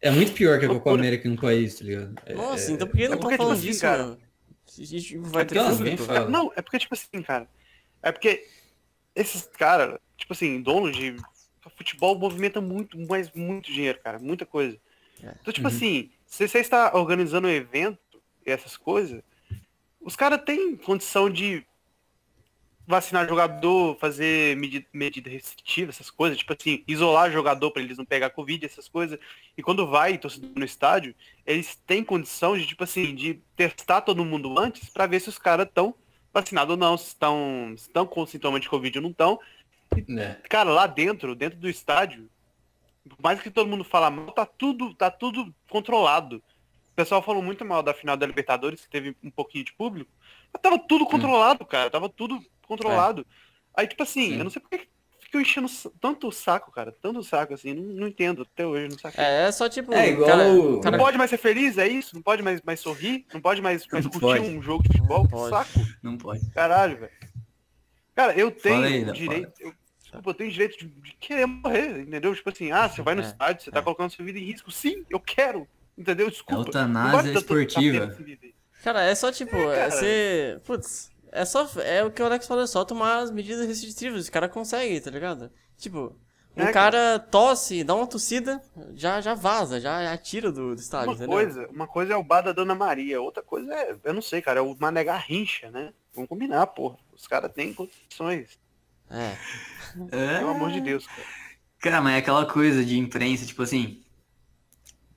É 0.00 0.10
muito 0.10 0.32
pior 0.32 0.58
que 0.58 0.64
a 0.64 0.68
Copa. 0.68 0.94
América 0.94 1.28
em 1.28 1.32
um 1.32 1.36
país, 1.36 1.74
tá 1.74 1.84
ligado? 1.84 2.14
É- 2.24 2.34
Nossa, 2.34 2.70
é- 2.70 2.74
então 2.74 2.88
por 2.88 2.96
que 2.96 3.06
não 3.06 3.14
é 3.14 3.16
porque, 3.18 3.32
tipo 3.32 3.42
falando 3.42 3.58
assim, 3.58 3.66
disso, 3.66 3.80
cara, 3.82 4.18
gente 4.66 5.18
vai 5.18 5.42
É 5.42 5.44
ter 5.44 5.96
fala. 5.98 6.30
Não, 6.30 6.50
é 6.56 6.62
porque, 6.62 6.78
tipo 6.78 6.94
assim, 6.94 7.22
cara. 7.22 7.46
É 8.02 8.10
porque 8.12 8.46
esses 9.14 9.46
caras, 9.46 9.98
tipo 10.16 10.32
assim, 10.32 10.60
donos 10.60 10.96
de 10.96 11.16
futebol 11.76 12.18
movimenta 12.18 12.60
muito, 12.60 12.98
mas 13.08 13.30
muito 13.32 13.72
dinheiro, 13.72 13.98
cara. 14.00 14.18
Muita 14.18 14.44
coisa. 14.44 14.76
É. 15.22 15.34
Então, 15.40 15.52
tipo 15.52 15.68
Uhum. 15.68 15.74
assim, 15.74 16.10
se 16.26 16.48
você 16.48 16.58
está 16.58 16.96
organizando 16.96 17.46
um 17.46 17.50
evento 17.50 18.20
e 18.44 18.50
essas 18.50 18.76
coisas, 18.76 19.22
os 20.00 20.16
caras 20.16 20.42
têm 20.44 20.76
condição 20.76 21.30
de 21.30 21.64
vacinar 22.84 23.28
jogador, 23.28 23.96
fazer 23.98 24.56
medida, 24.56 24.84
medida 24.92 25.30
restritiva, 25.30 25.90
essas 25.90 26.10
coisas, 26.10 26.36
tipo 26.36 26.52
assim, 26.52 26.82
isolar 26.88 27.30
jogador 27.30 27.70
para 27.70 27.80
eles 27.80 27.96
não 27.96 28.04
pegar 28.04 28.30
Covid, 28.30 28.66
essas 28.66 28.88
coisas. 28.88 29.18
E 29.56 29.62
quando 29.62 29.86
vai 29.86 30.18
torcedor 30.18 30.50
no 30.56 30.64
estádio, 30.64 31.14
eles 31.46 31.76
têm 31.86 32.02
condição 32.02 32.58
de, 32.58 32.66
tipo 32.66 32.82
assim, 32.82 33.14
de 33.14 33.34
testar 33.54 34.00
todo 34.00 34.24
mundo 34.24 34.58
antes 34.58 34.88
para 34.90 35.06
ver 35.06 35.20
se 35.20 35.28
os 35.28 35.38
caras 35.38 35.66
estão 35.68 35.94
vacinados 36.32 36.72
ou 36.72 36.76
não, 36.76 36.96
se 36.96 37.08
estão 37.08 37.74
se 37.76 37.88
estão 37.88 38.06
com 38.06 38.26
sintoma 38.26 38.58
de 38.58 38.68
Covid 38.68 38.98
ou 38.98 39.02
não 39.02 39.10
estão. 39.10 39.38
É. 40.18 40.36
Cara, 40.48 40.70
lá 40.70 40.86
dentro, 40.86 41.34
dentro 41.34 41.58
do 41.58 41.68
estádio, 41.68 42.28
por 43.08 43.20
mais 43.22 43.40
que 43.40 43.50
todo 43.50 43.68
mundo 43.68 43.84
fala 43.84 44.10
mal, 44.10 44.32
tá 44.32 44.46
tudo, 44.46 44.94
tá 44.94 45.10
tudo 45.10 45.54
controlado. 45.68 46.36
O 46.92 46.94
pessoal 46.94 47.22
falou 47.22 47.42
muito 47.42 47.64
mal 47.64 47.82
da 47.82 47.94
final 47.94 48.16
da 48.16 48.26
Libertadores, 48.26 48.82
que 48.82 48.90
teve 48.90 49.16
um 49.22 49.30
pouquinho 49.30 49.64
de 49.64 49.72
público. 49.72 50.10
Mas 50.52 50.60
tava 50.60 50.78
tudo 50.78 51.06
controlado, 51.06 51.64
cara. 51.64 51.90
Tava 51.90 52.08
tudo 52.08 52.44
controlado. 52.66 53.26
Aí, 53.74 53.86
tipo 53.86 54.02
assim, 54.02 54.30
Sim. 54.30 54.38
eu 54.38 54.44
não 54.44 54.50
sei 54.50 54.60
porque 54.60 54.88
ficam 55.32 55.40
enchendo 55.40 55.68
tanto 56.00 56.28
o 56.28 56.32
saco, 56.32 56.70
cara. 56.70 56.92
Tanto 57.00 57.20
o 57.20 57.24
saco, 57.24 57.54
assim. 57.54 57.72
Não, 57.72 57.82
não 57.82 58.08
entendo 58.08 58.42
até 58.42 58.66
hoje, 58.66 58.88
não 58.88 58.98
saquei. 58.98 59.24
É, 59.24 59.46
é 59.48 59.52
só 59.52 59.68
tipo. 59.68 59.92
É 59.94 60.10
igual 60.10 60.28
cara, 60.28 60.48
o- 60.52 60.80
cara, 60.80 60.96
Não 60.96 61.04
pode 61.04 61.16
mais 61.18 61.30
ser 61.30 61.38
feliz, 61.38 61.78
é 61.78 61.88
isso? 61.88 62.14
Não 62.14 62.22
pode 62.22 62.42
mais, 62.42 62.60
mais 62.62 62.80
sorrir? 62.80 63.24
Não 63.32 63.40
pode 63.40 63.62
mais, 63.62 63.86
mais 63.90 64.04
Não 64.04 64.10
curtir 64.10 64.26
pode. 64.26 64.40
um 64.56 64.62
jogo 64.62 64.82
de 64.82 64.88
futebol? 64.88 65.24
Que 65.24 65.30
Pode. 65.30 65.50
saco, 65.50 65.86
Não 66.02 66.18
pode. 66.18 66.50
caralho, 66.50 66.98
velho. 66.98 67.12
Cara, 68.14 68.34
eu 68.38 68.50
tenho 68.50 68.82
aí, 68.82 69.04
direito. 69.12 69.52
Eu, 69.60 69.72
desculpa, 70.00 70.30
eu 70.30 70.34
tenho 70.34 70.50
direito 70.50 70.78
de, 70.78 70.86
de 70.86 71.12
querer 71.14 71.46
morrer, 71.46 72.00
entendeu? 72.02 72.34
Tipo 72.34 72.50
assim, 72.50 72.70
ah, 72.70 72.88
você 72.88 73.00
vai 73.00 73.14
no 73.14 73.22
É, 73.22 73.26
estádio, 73.26 73.64
você 73.64 73.70
tá 73.70 73.78
é. 73.78 73.82
colocando 73.82 74.10
sua 74.10 74.24
vida 74.24 74.38
em 74.38 74.44
risco. 74.44 74.70
Sim, 74.70 75.04
eu 75.08 75.18
quero. 75.18 75.66
Entendeu? 75.96 76.28
Desculpa. 76.30 76.62
Eutanásia 76.68 77.10
Não 77.16 77.22
tanto 77.40 77.54
da 77.54 77.62
esportiva. 77.62 78.16
Cara, 78.82 79.02
é 79.04 79.14
só 79.14 79.30
tipo, 79.30 79.54
é, 79.56 79.76
cara. 79.76 79.90
você. 79.92 80.60
Putz, 80.64 81.11
é 81.32 81.44
só. 81.44 81.68
É 81.82 82.04
o 82.04 82.10
que 82.12 82.22
o 82.22 82.26
Alex 82.26 82.46
falou, 82.46 82.64
é 82.64 82.66
só 82.66 82.84
tomar 82.84 83.18
as 83.20 83.30
medidas 83.30 83.66
restritivas. 83.66 84.28
O 84.28 84.32
cara 84.32 84.48
consegue, 84.48 85.00
tá 85.00 85.10
ligado? 85.10 85.50
Tipo, 85.78 86.16
um 86.56 86.66
É, 86.66 86.72
cara 86.72 87.18
tosse, 87.18 87.82
dá 87.84 87.94
uma 87.94 88.06
tossida, 88.06 88.62
já, 88.94 89.20
já 89.20 89.34
vaza, 89.34 89.80
já, 89.80 90.02
já 90.04 90.18
tira 90.18 90.52
do, 90.52 90.74
do 90.74 90.80
estádio, 90.80 91.08
Uma 91.08 91.14
entendeu? 91.16 91.44
coisa, 91.44 91.68
uma 91.68 91.88
coisa 91.88 92.12
é 92.14 92.16
o 92.16 92.22
bar 92.24 92.42
da 92.42 92.52
Dona 92.52 92.74
Maria, 92.74 93.20
outra 93.20 93.42
coisa 93.42 93.72
é, 93.74 93.96
eu 94.04 94.14
não 94.14 94.22
sei, 94.22 94.42
cara, 94.42 94.60
é 94.60 94.62
o 94.62 94.76
Mané 94.78 95.04
Garrincha, 95.04 95.70
né? 95.70 95.92
Vamos 96.14 96.28
combinar, 96.28 96.66
porra. 96.68 96.98
Os 97.12 97.26
caras 97.26 97.52
têm 97.52 97.74
condições. 97.74 98.58
É. 99.10 99.38
Pelo 100.38 100.50
amor 100.50 100.70
de 100.72 100.80
Deus, 100.80 101.06
cara. 101.06 101.28
Cara, 101.78 102.00
mas 102.00 102.14
é 102.14 102.18
aquela 102.18 102.46
coisa 102.46 102.84
de 102.84 102.96
imprensa, 102.98 103.44
tipo 103.46 103.62
assim. 103.62 104.02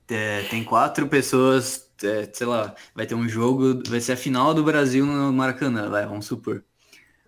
é, 0.08 0.42
tem 0.44 0.64
quatro 0.64 1.08
pessoas, 1.08 1.85
é, 2.02 2.30
sei 2.32 2.46
lá, 2.46 2.74
vai 2.94 3.06
ter 3.06 3.14
um 3.14 3.28
jogo, 3.28 3.82
vai 3.88 4.00
ser 4.00 4.12
a 4.12 4.16
final 4.16 4.54
do 4.54 4.62
Brasil 4.64 5.04
no 5.06 5.32
Maracanã, 5.32 5.88
vai, 5.90 6.06
vamos 6.06 6.26
supor. 6.26 6.64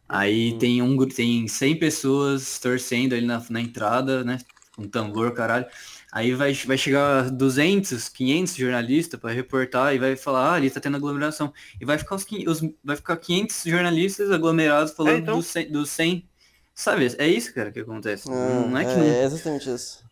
Aí 0.08 0.52
Hum. 0.52 0.58
tem 0.58 0.80
um 0.82 1.06
tem 1.08 1.46
100 1.48 1.78
pessoas 1.78 2.58
torcendo 2.58 3.14
ali 3.14 3.26
na, 3.26 3.44
na 3.50 3.60
entrada, 3.60 4.24
né? 4.24 4.38
Com 4.74 4.88
tambor, 4.88 5.32
caralho. 5.34 5.66
Aí 6.12 6.32
vai, 6.34 6.54
vai 6.54 6.78
chegar 6.78 7.30
200, 7.30 8.08
500 8.08 8.54
jornalistas 8.56 9.20
para 9.20 9.32
reportar 9.32 9.94
e 9.94 9.98
vai 9.98 10.16
falar, 10.16 10.52
ah, 10.52 10.54
ali 10.54 10.70
tá 10.70 10.80
tendo 10.80 10.96
aglomeração. 10.96 11.52
E 11.80 11.84
vai 11.84 11.98
ficar 11.98 12.14
os, 12.16 12.24
os- 12.46 12.62
vai 12.82 12.96
ficar 12.96 13.16
500 13.18 13.62
jornalistas 13.64 14.30
aglomerados 14.30 14.92
falando 14.92 15.22
então. 15.22 15.36
dos 15.36 15.46
100, 15.46 15.70
dos 15.70 15.90
100. 15.90 16.26
Sabe, 16.74 17.06
é 17.18 17.26
isso, 17.28 17.52
cara, 17.54 17.70
que 17.72 17.80
acontece. 17.80 18.30
Não, 18.32 18.68
não 18.68 18.78
é 18.78 18.84
que 18.86 18.96
é, 18.98 18.98
não 18.98 19.02
é 19.02 19.22
exatamente 19.24 19.68
isso. 19.70 20.07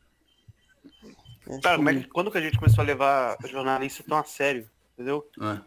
É, 1.46 1.60
Cara, 1.60 1.76
tipo, 1.76 1.76
como 1.76 1.90
é 1.90 1.94
que, 1.94 2.08
quando 2.08 2.30
que 2.30 2.38
a 2.38 2.40
gente 2.40 2.58
começou 2.58 2.82
a 2.82 2.86
levar 2.86 3.36
jornalista 3.44 4.04
tão 4.06 4.18
a 4.18 4.24
sério? 4.24 4.68
Entendeu? 4.94 5.28
Ah, 5.40 5.62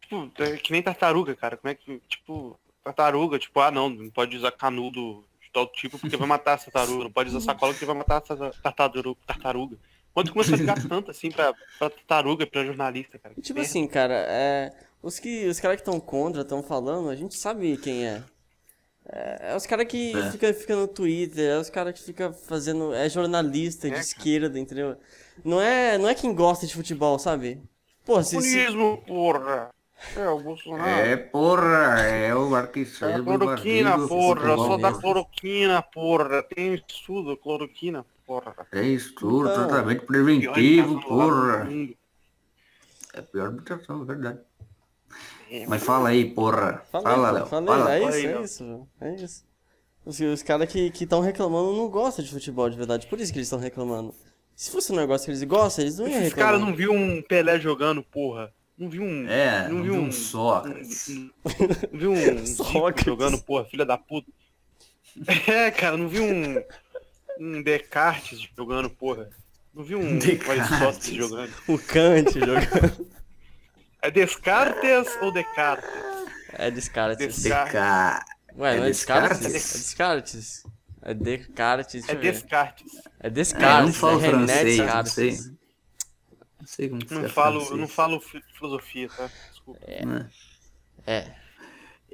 Tipo, 0.00 0.30
é 0.38 0.56
que 0.56 0.72
nem 0.72 0.82
tartaruga, 0.82 1.34
cara. 1.34 1.56
Como 1.56 1.70
é 1.70 1.74
que, 1.74 2.00
tipo, 2.08 2.58
tartaruga, 2.84 3.38
tipo, 3.38 3.58
ah 3.60 3.70
não, 3.70 3.88
não 3.88 4.08
pode 4.10 4.36
usar 4.36 4.52
canudo 4.52 5.24
de 5.42 5.50
tal 5.52 5.66
tipo 5.66 5.98
porque 5.98 6.16
vai 6.16 6.28
matar 6.28 6.54
essa 6.54 6.70
tartaruga. 6.70 7.04
Não 7.04 7.12
pode 7.12 7.30
usar 7.30 7.40
sacola 7.40 7.72
porque 7.72 7.84
vai 7.84 7.96
matar 7.96 8.22
essa 8.22 8.50
tartaruga. 8.62 9.18
tartaruga. 9.26 9.76
Quando 10.14 10.32
começou 10.32 10.54
a 10.54 10.58
ficar 10.58 10.88
tanto 10.88 11.10
assim 11.10 11.30
pra, 11.30 11.52
pra 11.78 11.90
tartaruga 11.90 12.44
e 12.44 12.46
pra 12.46 12.64
jornalista, 12.64 13.18
cara? 13.18 13.34
Tipo 13.34 13.60
assim, 13.60 13.86
cara, 13.86 14.14
é, 14.28 14.72
os, 15.02 15.18
que, 15.18 15.46
os 15.46 15.60
caras 15.60 15.76
que 15.76 15.82
estão 15.82 16.00
contra, 16.00 16.42
estão 16.42 16.62
falando, 16.62 17.10
a 17.10 17.16
gente 17.16 17.36
sabe 17.36 17.76
quem 17.76 18.06
é. 18.06 18.22
É, 19.12 19.52
é 19.52 19.56
os 19.56 19.66
caras 19.66 19.86
que 19.86 20.16
É. 20.16 20.30
fica, 20.32 20.52
fica 20.54 20.76
no 20.76 20.88
Twitter, 20.88 21.50
é 21.52 21.58
os 21.58 21.70
caras 21.70 21.94
que 21.94 22.02
fica 22.04 22.32
fazendo. 22.32 22.92
É 22.92 23.08
jornalista 23.08 23.88
de 23.88 23.94
É, 23.94 23.98
cara. 23.98 24.02
esquerda, 24.04 24.58
entendeu? 24.58 24.96
Não 25.44 25.60
é, 25.60 25.96
não 25.98 26.08
é 26.08 26.14
quem 26.14 26.34
gosta 26.34 26.66
de 26.66 26.74
futebol, 26.74 27.18
sabe? 27.18 27.60
Pô, 28.04 28.22
se, 28.22 28.30
se, 28.30 28.36
Comunismo, 28.36 29.02
porra. 29.06 29.70
É, 30.14 30.28
o 30.28 30.38
Bolsonaro. 30.40 31.00
porra, 31.16 32.00
é 32.02 32.34
o 32.34 32.46
É 32.46 32.50
Marquinhos 32.50 32.98
cloroquina, 33.24 34.08
porra. 34.08 34.48
Eu 34.50 34.58
sou 34.58 34.78
da 34.78 34.92
cloroquina, 34.92 35.82
porra. 35.82 36.42
Tem 36.42 36.74
estudo, 36.74 37.36
cloroquina, 37.36 38.04
porra. 38.26 38.54
É 38.72 38.82
estudo, 38.82 39.48
Então, 39.48 39.66
tratamento 39.68 40.00
Pior 40.00 40.06
preventivo, 40.06 41.00
porra. 41.00 41.68
É 43.14 43.20
a 43.20 43.22
pior 43.22 43.50
mutação, 43.52 44.02
é 44.02 44.04
verdade. 44.04 44.40
Mas 45.68 45.82
fala 45.82 46.08
aí, 46.10 46.24
porra. 46.24 46.82
Fala, 46.90 47.30
Léo. 47.30 47.46
fala, 47.46 47.64
é 47.64 47.76
Fala 47.76 47.98
isso, 47.98 48.08
aí, 48.08 48.26
é 48.26 48.42
isso, 48.42 48.88
é 49.00 49.14
isso. 49.14 49.44
Os, 50.04 50.20
os 50.20 50.42
caras 50.42 50.70
que 50.70 50.92
estão 51.00 51.20
reclamando 51.20 51.72
não 51.76 51.88
gostam 51.88 52.24
de 52.24 52.30
futebol 52.30 52.70
de 52.70 52.76
verdade, 52.76 53.06
por 53.06 53.20
isso 53.20 53.32
que 53.32 53.38
eles 53.38 53.46
estão 53.48 53.58
reclamando. 53.58 54.14
Se 54.54 54.70
fosse 54.70 54.90
um 54.92 54.96
negócio 54.96 55.26
que 55.26 55.30
eles 55.32 55.42
gostam, 55.44 55.84
eles 55.84 55.98
não 55.98 56.08
iam 56.08 56.20
reclamar. 56.20 56.52
caras 56.52 56.60
não 56.60 56.74
viu 56.74 56.92
um 56.92 57.20
Pelé 57.22 57.58
jogando, 57.60 58.02
porra. 58.02 58.52
Não 58.78 58.88
viu 58.88 59.02
um. 59.02 59.28
É, 59.28 59.68
não 59.68 59.76
não 59.76 59.82
viu 59.82 59.92
viu 59.92 60.02
um. 60.02 60.06
um 60.06 60.12
Sócrates. 60.12 61.08
Não 61.92 61.98
viu 61.98 62.12
um 62.12 62.44
Sócrates. 62.46 63.04
jogando, 63.04 63.38
porra, 63.42 63.64
filha 63.64 63.84
da 63.84 63.98
puta. 63.98 64.30
É, 65.46 65.70
cara, 65.70 65.96
não 65.96 66.08
viu 66.08 66.24
um. 66.24 66.62
Um 67.40 67.62
Descartes 67.62 68.38
jogando, 68.54 68.90
porra. 68.90 69.30
Não 69.74 69.82
viu 69.82 69.98
um 69.98 70.18
Descartes. 70.18 71.08
Jogando. 71.14 71.52
O 71.66 71.78
Kant 71.78 72.32
jogando. 72.38 73.06
É 74.02 74.10
Descartes 74.10 75.16
ou 75.20 75.32
Descartes? 75.32 75.88
É 76.52 76.70
Descartes. 76.70 77.42
Descartes. 77.42 77.74
Ué, 78.56 78.74
É 78.74 78.76
não 78.78 78.84
é 78.84 78.86
Descartes? 78.88 79.44
É 79.44 79.48
Descartes? 79.50 80.32
Descartes. 80.32 80.62
É 81.02 81.14
Descartes. 81.14 82.08
É 82.08 82.12
eu 82.12 82.18
ver. 82.18 82.32
Descartes. 82.32 82.96
É 82.96 83.00
É, 83.20 83.26
eu 83.26 83.30
Descartes. 83.30 83.86
não 83.86 83.92
falo 83.92 84.18
é 84.18 84.22
René 84.22 84.30
francês, 84.46 84.76
não 84.78 84.84
Descartes. 84.84 85.12
sei. 85.12 85.32
Não 86.60 86.66
sei 86.66 86.88
como 86.88 87.04
que 87.06 87.14
Não 87.14 87.24
é 87.24 87.28
falo, 87.28 87.60
francês. 87.60 87.80
não 87.80 87.88
falo 87.88 88.20
fi- 88.20 88.42
filosofia, 88.54 89.08
tá? 89.16 89.30
Desculpa. 89.50 89.80
Né? 89.86 90.30
É. 91.06 91.32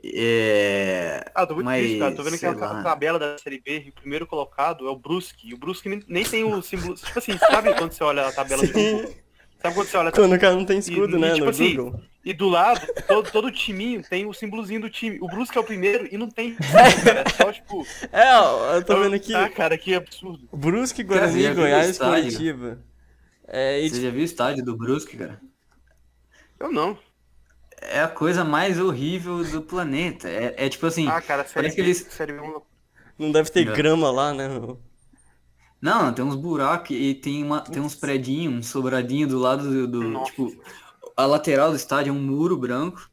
É... 0.04 1.30
Ah, 1.34 1.46
tô 1.46 1.54
muito 1.54 1.64
Mas, 1.66 1.80
triste, 1.82 1.98
cara. 2.00 2.14
Tô 2.16 2.22
vendo 2.24 2.38
que 2.38 2.46
a 2.46 2.82
tabela 2.82 3.18
da 3.18 3.38
Série 3.38 3.60
B 3.60 3.84
e 3.86 3.88
o 3.90 3.92
primeiro 3.92 4.26
colocado 4.26 4.86
é 4.86 4.90
o 4.90 4.96
Brusque. 4.96 5.48
E 5.48 5.54
o 5.54 5.58
Brusque 5.58 5.88
nem, 5.88 6.02
nem 6.08 6.24
tem 6.24 6.42
o 6.44 6.60
símbolo. 6.60 6.94
Tipo 6.96 7.18
assim, 7.18 7.38
sabe 7.38 7.72
quando 7.74 7.92
você 7.92 8.02
olha 8.02 8.26
a 8.26 8.32
tabela 8.32 8.62
do 8.62 8.72
Sim. 8.72 8.98
grupo? 8.98 9.21
Sabe 9.62 9.74
quando 9.74 9.86
você 9.86 9.96
olha 9.96 10.12
Quando 10.12 10.34
o 10.34 10.38
cara 10.40 10.54
não 10.56 10.64
tem 10.64 10.78
escudo, 10.78 11.16
E- 11.16 11.18
e, 11.18 11.20
né? 11.20 11.32
tipo 11.32 11.44
no 11.44 11.50
assim, 11.50 11.76
Google. 11.76 12.00
e 12.24 12.32
do 12.32 12.48
lado, 12.48 12.80
todo, 13.06 13.30
todo 13.30 13.50
timinho 13.52 14.02
tem 14.02 14.26
o 14.26 14.32
símbolozinho 14.32 14.80
do 14.80 14.90
time. 14.90 15.18
O 15.20 15.26
Brusque 15.28 15.56
é 15.56 15.60
o 15.60 15.64
primeiro 15.64 16.08
e 16.10 16.16
não 16.18 16.28
tem. 16.28 16.54
cara, 17.04 17.20
é 17.20 17.28
só 17.30 17.52
tipo. 17.52 17.86
É, 18.10 18.34
ó, 18.38 18.74
eu 18.74 18.84
tô 18.84 18.98
vendo 19.00 19.14
aqui. 19.14 19.34
Ah, 19.34 19.48
cara, 19.48 19.78
que 19.78 19.94
absurdo. 19.94 20.48
Brusque, 20.52 21.02
Guarani, 21.02 21.54
Goiás? 21.54 21.98
Curitiba. 21.98 22.78
É, 23.46 23.80
e, 23.80 23.88
Você 23.88 24.00
já 24.02 24.10
viu 24.10 24.20
o 24.20 24.24
estádio 24.24 24.64
do 24.64 24.76
Brusque, 24.76 25.16
cara? 25.16 25.40
Eu 26.58 26.72
não. 26.72 26.98
É 27.80 28.00
a 28.00 28.08
coisa 28.08 28.44
mais 28.44 28.78
horrível 28.80 29.42
do 29.44 29.60
planeta. 29.62 30.28
É, 30.28 30.54
é 30.56 30.68
tipo 30.68 30.86
assim. 30.86 31.06
Ah, 31.08 31.20
cara, 31.20 31.44
série 31.44 31.54
parece 31.54 31.74
que 31.74 31.80
eles. 31.82 32.06
série 32.10 32.32
B 32.32 32.38
é 32.38 32.60
não 33.18 33.30
deve 33.30 33.50
ter 33.50 33.66
Não. 33.66 33.74
grama 33.74 34.10
lá, 34.10 34.32
né? 34.32 34.48
meu? 34.48 34.80
Não, 35.82 36.12
tem 36.14 36.24
uns 36.24 36.36
buracos 36.36 36.96
e 36.96 37.12
tem, 37.12 37.42
uma, 37.42 37.60
tem 37.60 37.82
uns 37.82 37.96
predinhos, 37.96 38.54
um 38.54 38.62
sobradinho 38.62 39.26
do 39.26 39.36
lado 39.38 39.64
do. 39.68 39.86
do- 39.88 40.22
tipo, 40.24 40.62
a 41.16 41.26
lateral 41.26 41.70
do 41.70 41.76
estádio 41.76 42.10
é 42.10 42.12
um 42.12 42.22
muro 42.22 42.56
branco. 42.56 43.10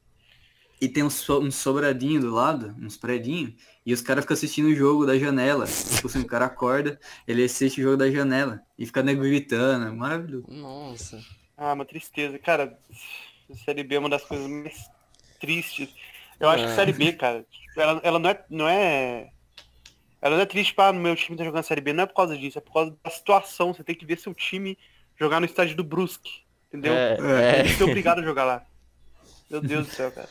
E 0.82 0.88
tem 0.88 1.03
um, 1.03 1.09
so, 1.09 1.39
um 1.41 1.51
sobradinho 1.51 2.22
do 2.22 2.32
lado, 2.32 2.74
uns 2.80 2.95
predinhos. 2.95 3.53
E 3.86 3.91
os 3.91 4.01
caras 4.01 4.24
ficam 4.24 4.36
assistindo 4.36 4.67
o 4.67 4.76
jogo 4.76 5.05
da 5.05 5.17
janela. 5.17 5.65
Tipo 5.65 6.07
assim, 6.07 6.22
o 6.22 6.26
cara 6.28 6.45
acorda, 6.45 6.97
ele 7.28 7.43
assiste 7.43 7.82
o 7.82 7.84
jogo 7.84 7.97
da 7.97 8.09
janela. 8.09 8.61
E 8.78 8.86
fica 8.86 9.03
nego 9.03 9.22
gritando. 9.24 9.88
é 9.88 9.91
Maravilhoso. 9.91 10.45
Nossa. 10.47 11.20
Ah, 11.57 11.74
uma 11.74 11.84
tristeza. 11.84 12.39
Cara, 12.39 12.80
série 13.65 13.84
B 13.84 13.95
é 13.95 13.99
uma 13.99 14.09
das 14.09 14.24
coisas 14.24 14.47
mais 14.47 14.89
tristes. 15.41 15.89
Eu 16.39 16.47
acho 16.49 16.63
que 16.63 16.70
É. 16.72 16.76
série 16.76 16.93
B, 16.93 17.11
cara, 17.13 17.45
ela, 17.76 17.99
ela 18.01 18.20
não 18.20 18.30
é. 18.30 18.45
Não 18.49 18.67
é... 18.70 19.32
Ela 20.22 20.36
não 20.36 20.43
é 20.43 20.45
triste 20.45 20.74
para 20.74 20.91
no 20.91 20.99
meu 20.99 21.15
time 21.15 21.38
tá 21.38 21.43
jogando 21.43 21.61
a 21.61 21.63
série 21.63 21.82
B, 21.82 21.93
não 21.93 22.03
é 22.03 22.07
por 22.07 22.15
causa 22.15 22.38
disso, 22.38 22.57
é 22.57 22.61
por 22.61 22.74
causa 22.74 22.95
da 23.03 23.09
situação. 23.09 23.74
Você 23.74 23.84
tem 23.84 23.95
que 23.95 24.05
ver 24.05 24.20
seu 24.20 24.34
time 24.34 24.78
jogar 25.17 25.39
no 25.39 25.45
estádio 25.45 25.76
do 25.76 25.84
Brusque. 25.84 26.43
Entendeu? 26.67 26.93
É, 26.93 27.15
Tem 27.15 27.61
é. 27.61 27.63
que 27.63 27.70
ser 27.74 27.84
obrigado 27.84 28.20
a 28.20 28.24
jogar 28.24 28.43
lá. 28.43 28.65
Meu 29.49 29.59
Deus 29.61 29.88
do 29.88 29.93
céu, 29.93 30.11
cara. 30.11 30.30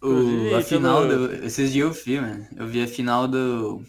O, 0.00 0.54
a 0.54 0.62
final 0.62 1.06
do. 1.06 1.44
Esses 1.44 1.72
dias 1.72 1.86
eu 1.86 1.92
vi, 1.92 2.20
mano. 2.20 2.46
Eu 2.56 2.66
vi 2.66 2.82
a 2.82 2.86
final 2.86 3.26
do. 3.26 3.84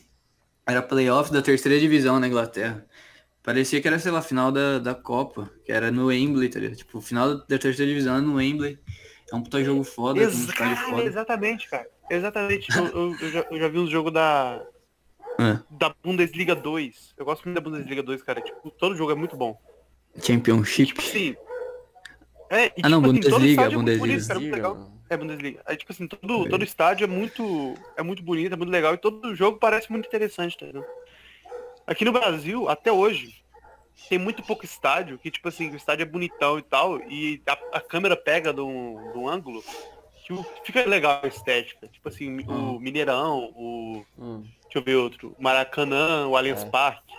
Era 0.65 0.81
playoff 0.81 1.31
da 1.31 1.41
terceira 1.41 1.79
divisão 1.79 2.19
na 2.19 2.27
Inglaterra. 2.27 2.85
Parecia 3.43 3.81
que 3.81 3.87
era, 3.87 3.97
sei 3.97 4.11
lá, 4.11 4.19
a 4.19 4.23
final 4.23 4.51
da, 4.51 4.77
da 4.79 4.93
Copa, 4.93 5.49
que 5.65 5.71
era 5.71 5.91
no 5.91 6.07
Wembley, 6.07 6.49
tá 6.49 6.59
ligado? 6.59 6.77
Tipo, 6.77 6.97
o 6.99 7.01
final 7.01 7.37
da 7.37 7.57
terceira 7.57 7.89
divisão 7.89 8.17
é 8.17 8.21
no 8.21 8.35
Wembley. 8.35 8.79
É 9.31 9.35
um 9.35 9.41
puta 9.41 9.63
jogo 9.63 9.83
foda, 9.83 10.19
um 10.19 10.23
Ex 10.23 10.33
estádio 10.33 10.75
cara, 10.75 10.89
foda. 10.89 11.03
exatamente, 11.03 11.69
cara. 11.69 11.87
Exatamente. 12.15 12.67
Eu, 12.77 12.85
eu- 12.87 13.15
eu 13.19 13.29
já, 13.31 13.45
eu 13.51 13.59
já 13.59 13.67
vi 13.67 13.79
uns 13.79 13.89
jogos 13.89 14.11
da, 14.11 14.61
É. 15.39 15.59
da 15.69 15.93
Bundesliga 16.03 16.53
2. 16.55 17.13
Eu 17.17 17.25
gosto 17.25 17.45
muito 17.45 17.55
da 17.55 17.61
Bundesliga 17.69 18.03
2, 18.03 18.21
cara. 18.23 18.41
Tipo, 18.41 18.69
todo 18.71 18.95
jogo 18.95 19.11
é 19.11 19.15
muito 19.15 19.35
bom. 19.37 19.59
Championship. 20.21 20.87
Tipo 20.87 21.01
assim. 21.01 21.35
É, 22.49 22.65
e, 22.67 22.71
Ah, 22.83 22.89
não, 22.89 23.01
tipo 23.01 23.11
assim, 23.11 23.19
todo 23.21 23.31
Bundesliga, 23.39 23.61
é 23.61 23.65
muito 23.69 23.77
Bundesliga. 23.79 24.07
bonito, 24.07 24.27
cara, 24.27 24.39
muito 24.39 24.53
legal. 24.55 24.73
Bundesliga. 24.75 25.01
É 25.09 25.17
Bundesliga. 25.17 25.61
Aí, 25.65 25.77
tipo 25.77 25.91
assim, 25.91 26.07
todo, 26.07 26.49
todo 26.49 26.63
estádio 26.63 27.03
é 27.05 27.07
muito, 27.07 27.75
é 27.97 28.03
muito 28.03 28.21
bonito, 28.23 28.53
é 28.53 28.55
muito 28.57 28.69
legal 28.69 28.93
e 28.93 28.97
todo 28.97 29.33
jogo 29.35 29.57
parece 29.57 29.91
muito 29.91 30.05
interessante, 30.07 30.57
tá? 30.57 30.65
Aqui 31.87 32.05
no 32.05 32.11
Brasil, 32.13 32.69
até 32.69 32.91
hoje, 32.91 33.43
tem 34.07 34.17
muito 34.17 34.41
pouco 34.43 34.63
estádio, 34.63 35.17
que 35.17 35.29
tipo 35.31 35.47
assim, 35.49 35.69
o 35.69 35.75
estádio 35.75 36.03
é 36.03 36.05
bonitão 36.05 36.57
e 36.57 36.61
tal, 36.61 36.99
e 37.09 37.41
a, 37.45 37.57
a 37.77 37.81
câmera 37.81 38.15
pega 38.15 38.53
de 38.53 38.61
um, 38.61 39.11
de 39.11 39.17
um 39.17 39.27
ângulo 39.27 39.61
que 40.25 40.33
o- 40.33 40.45
fica 40.63 40.85
legal 40.87 41.19
a 41.23 41.27
estética. 41.27 41.87
Tipo 41.87 42.09
assim, 42.09 42.39
o 42.47 42.79
Mineirão, 42.79 43.51
o. 43.55 44.05
Hum. 44.17 44.43
Deixa 44.63 44.79
eu 44.79 44.83
ver 44.83 44.95
outro. 44.95 45.35
O 45.37 45.43
Maracanã, 45.43 46.27
o 46.27 46.35
Allianz 46.37 46.63
É. 46.63 46.69
Parque. 46.69 47.13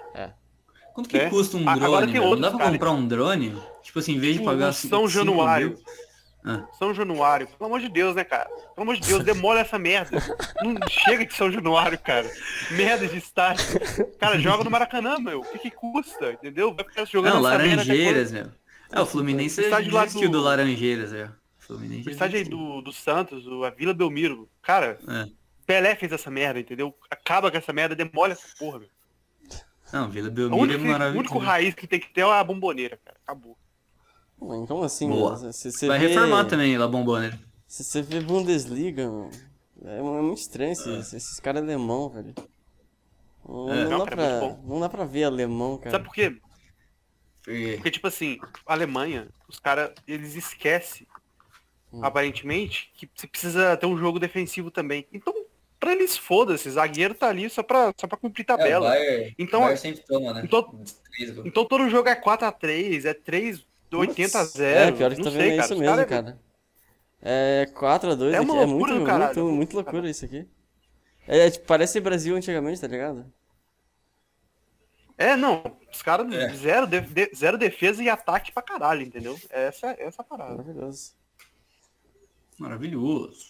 Quanto 0.95 1.09
que 1.09 1.17
É. 1.17 1.31
custa 1.31 1.57
um 1.57 1.65
drone? 1.65 1.85
agora 1.85 2.05
tem 2.07 2.15
velho? 2.21 2.31
Não 2.31 2.41
dá 2.41 2.51
pra 2.51 2.59
cara. 2.59 2.71
comprar 2.73 2.91
um 2.91 3.07
drone? 3.07 3.57
Tipo 3.83 3.99
assim, 3.99 4.15
em 4.15 4.19
vez 4.19 4.37
de 4.37 4.43
O 4.43 4.45
pagar 4.45 4.73
São 4.73 5.09
Januário. 5.09 5.69
mil- 5.71 5.79
Ah. 6.45 6.67
São 6.79 6.93
Januário, 6.93 7.47
pelo 7.47 7.67
amor 7.67 7.81
de 7.81 7.89
Deus, 7.89 8.15
né, 8.17 8.25
cara? 8.25 8.47
Pelo 8.75 8.83
amor 8.83 8.97
de 8.97 9.07
Deus, 9.07 9.23
demora 9.25 9.61
essa 9.61 9.79
merda. 9.79 10.19
Não 10.63 10.75
chega 10.89 11.25
de 11.25 11.33
São 11.35 11.51
Januário, 11.53 11.99
cara. 11.99 12.29
Merda 12.73 13.07
de 13.07 13.17
estádio. 13.17 13.65
Cara, 14.19 14.39
joga 14.39 14.65
no 14.65 14.71
Maracanã, 14.71 15.19
meu. 15.19 15.41
O 15.41 15.45
que, 15.45 15.59
que 15.61 15.71
custa? 15.71 16.33
Entendeu? 16.33 16.75
Vai 16.75 16.85
ficar 16.85 17.05
jogando 17.07 17.35
Não, 17.41 17.49
essa 17.49 17.59
merda 17.59 17.77
Laranjeiras, 17.77 18.33
meu. 18.33 18.47
É, 18.93 19.01
o 19.01 19.07
Fluminense 19.07 19.61
O 19.61 19.65
estádio 19.65 19.95
lá 19.95 20.05
do... 20.05 20.29
do- 20.29 20.41
Laranjeiras, 20.41 21.13
é. 21.15 21.31
Fluminense? 21.79 22.09
O 22.09 22.13
estádio 22.13 22.39
aí 22.39 22.45
do, 22.45 22.81
do 22.83 22.93
Santos, 22.93 23.47
o- 23.47 23.65
a 23.65 23.71
Vila 23.71 23.93
Belmiro. 23.95 24.49
Cara, 24.63 24.99
É. 25.09 25.29
Pelé 25.67 25.95
fez 25.95 26.11
essa 26.13 26.31
merda, 26.31 26.59
entendeu? 26.61 26.95
Acaba 27.11 27.51
com 27.51 27.57
essa 27.57 27.73
merda, 27.73 27.95
demole 27.95 28.33
essa 28.33 28.49
porra, 28.59 28.81
meu. 28.81 28.89
Não, 29.93 30.09
Vila 30.11 30.31
Belmiro 30.31 30.57
é 30.59 30.63
único, 30.63 30.85
o 30.85 30.87
maravilhoso. 30.89 31.19
único 31.19 31.39
raiz 31.39 31.75
que 31.75 31.87
tem 31.87 32.01
que 32.01 32.11
ter 32.13 32.23
é 32.23 32.25
a 32.25 32.43
bomboneira, 32.43 32.99
cara. 33.05 33.17
Acabou. 33.25 33.57
Como 34.39 34.83
assim, 34.83 35.09
Boa. 35.09 35.35
mano? 35.39 35.53
Você 35.53 35.87
Vai 35.87 35.99
vê- 36.01 36.09
reformar 36.09 36.45
também 36.47 36.77
lá 36.77 36.89
Bombona. 36.89 37.39
Se 37.69 37.85
você 37.85 38.03
vê 38.03 38.21
Bundesliga, 38.21 39.09
mano, 39.09 39.31
é, 39.85 39.99
é 39.99 40.03
muito 40.03 40.39
estranho 40.41 40.73
esses, 40.73 41.13
esses 41.13 41.39
caras 41.41 41.63
alemão, 41.63 42.09
velho. 42.09 42.35
Não, 43.49 43.73
É. 43.73 43.85
não 43.85 43.99
dá 44.01 44.05
cara, 44.05 44.17
pra, 44.17 44.25
é 44.25 44.41
muito 44.41 44.67
não 44.67 44.81
dá 44.81 44.89
pra 44.89 45.05
ver 45.05 45.25
alemão, 45.25 45.79
cara. 45.79 45.91
Sabe 45.93 46.05
por 46.05 46.15
quê? 46.15 46.37
Porque... 47.45 47.73
Porque, 47.77 47.91
tipo 47.91 48.07
assim, 48.07 48.39
a 48.67 48.73
Alemanha, 48.73 49.29
os 49.49 49.59
caras, 49.61 49.91
eles 50.07 50.35
esquecem, 50.37 51.07
Hum. 51.93 52.05
aparentemente, 52.05 52.91
que 52.95 53.09
você 53.15 53.27
precisa 53.27 53.77
ter 53.77 53.87
um 53.87 53.99
jogo 53.99 54.19
defensivo 54.19 54.71
também. 54.71 55.07
Então, 55.13 55.35
pra 55.79 55.93
eles, 55.93 56.17
foda-se, 56.17 56.71
zagueiro 56.71 57.15
tá 57.15 57.29
ali 57.29 57.51
só 57.51 57.63
pra, 57.63 57.93
só 58.01 58.07
pra 58.07 58.17
cumprir 58.17 58.43
É, 58.43 58.47
tabela. 58.47 58.89
Bayern, 58.89 59.35
Então, 59.39 59.61
o 59.61 59.65
Bayern 59.65 59.81
sempre 59.81 60.03
toma, 60.07 60.33
né? 60.33 60.43
então-. 60.45 60.81
Então 61.45 61.65
todo 61.67 61.91
jogo 61.91 62.09
é 62.09 62.15
4x3, 62.17 63.05
é 63.05 63.13
3, 63.13 63.65
80 63.93 64.39
a 64.39 64.45
0 64.45 64.79
É, 64.89 64.93
pior 64.93 65.11
que 65.11 65.19
não 65.19 65.25
tá 65.25 65.31
sei, 65.31 65.39
vendo 65.41 65.53
é 65.53 65.57
cara. 65.57 65.65
isso 65.67 65.79
mesmo, 65.79 65.97
cara- 65.97 66.07
cara. 66.07 66.41
É 67.21 67.67
4x2 67.75 68.33
É 68.35 68.41
uma 68.41 68.55
é 68.57 68.65
loucura 68.65 68.93
muito, 68.95 68.99
do 69.01 69.05
caralho. 69.07 69.35
muito, 69.45 69.53
muito 69.57 69.75
loucura 69.75 70.09
isso 70.09 70.25
aqui. 70.25 70.47
É, 71.29 71.51
tipo, 71.51 71.67
parece 71.67 72.01
Brasil 72.01 72.35
antigamente, 72.35 72.81
tá 72.81 72.87
ligado? 72.89 73.25
É, 75.19 75.37
não, 75.37 75.63
os 75.93 76.03
caras 76.03 76.33
É. 76.33 76.49
zero, 76.55 76.87
de- 76.87 77.01
de- 77.03 77.31
zero 77.37 77.57
defesa 77.59 78.03
e 78.03 78.09
ataque 78.09 78.51
pra 78.51 78.63
caralho, 78.63 79.03
entendeu? 79.03 79.39
Essa, 79.51 79.89
essa 79.99 80.23
é 80.23 80.23
a 80.23 80.25
parada. 80.25 80.51
Maravilhoso. 80.57 81.13
Maravilhoso. 82.63 83.47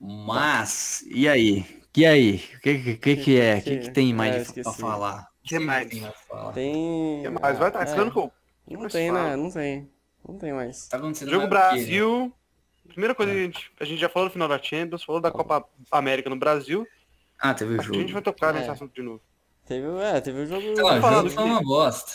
Mas, 0.00 1.04
e 1.06 1.28
aí? 1.28 1.64
E 1.96 2.04
aí? 2.04 2.42
O 2.56 2.60
que, 2.60 2.78
que, 2.78 2.96
que, 2.96 3.16
que 3.16 3.40
é? 3.40 3.58
O 3.58 3.62
que, 3.62 3.78
que 3.78 3.90
tem 3.92 4.12
mais 4.12 4.30
Ah, 4.30 4.32
de- 4.34 4.38
eu 4.38 4.42
esqueci. 4.42 4.62
pra 4.64 4.72
falar? 4.72 5.28
O 5.44 5.48
Que 5.48 5.58
mais? 5.60 5.88
tem 5.88 6.00
mais 6.00 6.12
pra 6.14 6.22
falar? 6.36 6.52
Tem. 6.52 7.22
Mas 7.40 7.58
vai 7.58 7.68
estar 7.68 7.82
é, 7.82 7.86
ficando 7.86 8.10
com 8.12 8.30
Não 8.68 8.88
tem, 8.88 9.12
né? 9.12 9.36
Não 9.36 9.50
tem. 9.50 9.88
Não 10.28 10.36
tem 10.38 10.52
mais. 10.52 10.88
Tá 10.88 10.96
acontecendo 10.96 11.30
Jogo 11.30 11.48
mais 11.48 11.52
o 11.52 11.54
né? 11.54 11.60
Brasil. 11.84 12.32
Primeira 12.88 13.14
coisa 13.14 13.32
que 13.32 13.38
a 13.38 13.42
gente, 13.42 13.70
a 13.80 13.84
gente 13.84 14.00
já 14.00 14.08
falou 14.08 14.26
no 14.28 14.32
final 14.32 14.48
da 14.48 14.60
Champions, 14.60 15.04
falou 15.04 15.20
da 15.20 15.30
Copa 15.30 15.64
América 15.92 16.28
no 16.28 16.36
Brasil. 16.36 16.86
Ah, 17.38 17.54
teve 17.54 17.74
o 17.74 17.78
que 17.78 17.80
a 17.82 17.84
gente 17.92 17.98
jogo. 18.00 18.12
vai 18.14 18.22
tocar 18.22 18.54
É. 18.54 18.58
nesse 18.58 18.70
assunto 18.70 18.92
de 18.92 19.02
novo. 19.02 19.20
Teve, 19.64 19.86
o- 19.86 20.00
é, 20.00 20.20
teve 20.20 20.40
o 20.40 20.46
jogo. 20.46 20.60
Sei 20.60 20.82
lá, 20.82 20.98
o 20.98 21.00
falando 21.00 21.16
jogo 21.16 21.28
que- 21.28 21.34
foi 21.36 21.44
uma 21.44 21.62
bosta. 21.62 22.12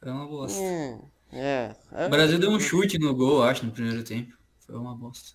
Foi 0.00 0.12
uma 0.12 0.26
bosta. 0.26 0.60
É, 0.62 0.98
é. 1.32 1.76
é. 1.92 2.06
O 2.06 2.10
Brasil 2.10 2.38
deu 2.38 2.50
um 2.50 2.60
chute 2.60 2.98
no 2.98 3.14
gol, 3.14 3.42
acho, 3.42 3.64
no 3.64 3.72
primeiro 3.72 4.04
tempo. 4.04 4.38
Foi 4.70 4.78
uma 4.78 4.94
bosta. 4.94 5.30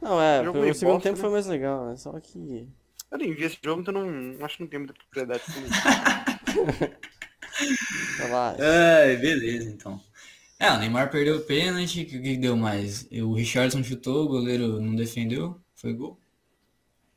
Não, 0.00 0.20
é, 0.20 0.40
o 0.48 0.54
meio 0.54 0.74
segundo 0.74 0.94
bosta, 0.94 1.08
tempo 1.10 1.16
né? 1.18 1.20
foi 1.22 1.30
mais 1.30 1.46
legal, 1.46 1.86
né? 1.86 1.96
Só 1.96 2.18
que. 2.18 2.66
Eu 3.10 3.18
nem 3.18 3.34
vi 3.34 3.44
esse 3.44 3.58
jogo, 3.62 3.82
então 3.82 3.92
não 3.92 4.44
acho 4.44 4.56
que 4.56 4.62
não 4.62 4.70
tem 4.70 4.78
muita 4.78 4.94
propriedade. 4.94 5.42
lá. 8.30 8.54
Ai, 8.58 9.16
beleza, 9.16 9.68
então. 9.70 10.00
É, 10.58 10.70
o 10.72 10.78
Neymar 10.78 11.10
perdeu 11.10 11.36
o 11.36 11.40
pênalti, 11.40 12.02
o 12.02 12.06
que, 12.06 12.18
que 12.18 12.36
deu 12.36 12.56
mais? 12.56 13.08
O 13.10 13.32
Richardson 13.34 13.82
chutou, 13.82 14.24
o 14.24 14.28
goleiro 14.28 14.80
não 14.80 14.94
defendeu, 14.94 15.58
foi 15.74 15.92
gol. 15.92 16.18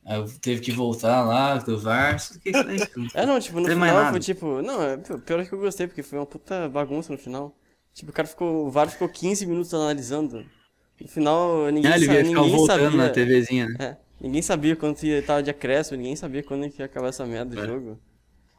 Aí 0.05 0.22
teve 0.41 0.61
que 0.61 0.72
voltar 0.72 1.24
lá 1.24 1.57
do 1.57 1.78
VAR. 1.78 2.18
O 2.36 2.39
que 2.39 2.49
isso 2.49 2.68
aí? 2.68 2.78
É, 3.14 3.26
não, 3.26 3.39
tipo, 3.39 3.59
no 3.59 3.68
final 3.68 4.11
foi 4.11 4.20
tipo. 4.20 4.61
Não, 4.61 4.82
é 4.82 4.97
pi- 4.97 5.18
pior 5.20 5.45
que 5.45 5.53
eu 5.53 5.59
gostei, 5.59 5.88
porque 5.88 6.03
foi 6.03 6.20
uma 6.20 6.26
puta 6.26 6.68
bagunça 6.68 7.11
no 7.14 7.18
final. 7.18 7.55
Tipo, 7.93 8.11
o 8.11 8.14
cara 8.14 8.28
ficou. 8.28 8.68
O 8.68 8.72
VAR 8.72 8.89
ficou 8.89 9.07
15 9.07 9.45
minutos 9.45 9.74
analisando. 9.74 10.45
No 10.99 11.07
final, 11.07 11.69
ninguém, 11.71 11.91
Ah, 11.91 11.95
ele 11.97 12.05
ia 12.11 12.25
ficar 12.25 12.43
ninguém 12.43 12.49
voltando 12.49 12.97
sabia. 12.97 12.97
na 12.97 13.09
TVzinha, 13.09 13.67
né? 13.67 13.77
É, 13.79 13.97
ninguém 14.21 14.41
sabia 14.41 14.75
quando 14.75 15.03
ia 15.03 15.23
tava 15.25 15.43
de 15.43 15.49
acréscimo, 15.51 15.97
ninguém 15.97 16.15
sabia 16.15 16.43
quando 16.43 16.65
ia 16.67 16.85
acabar 16.85 17.09
essa 17.09 17.25
merda 17.25 17.55
do 17.55 17.57
É. 17.57 17.63
jogo. 17.63 17.99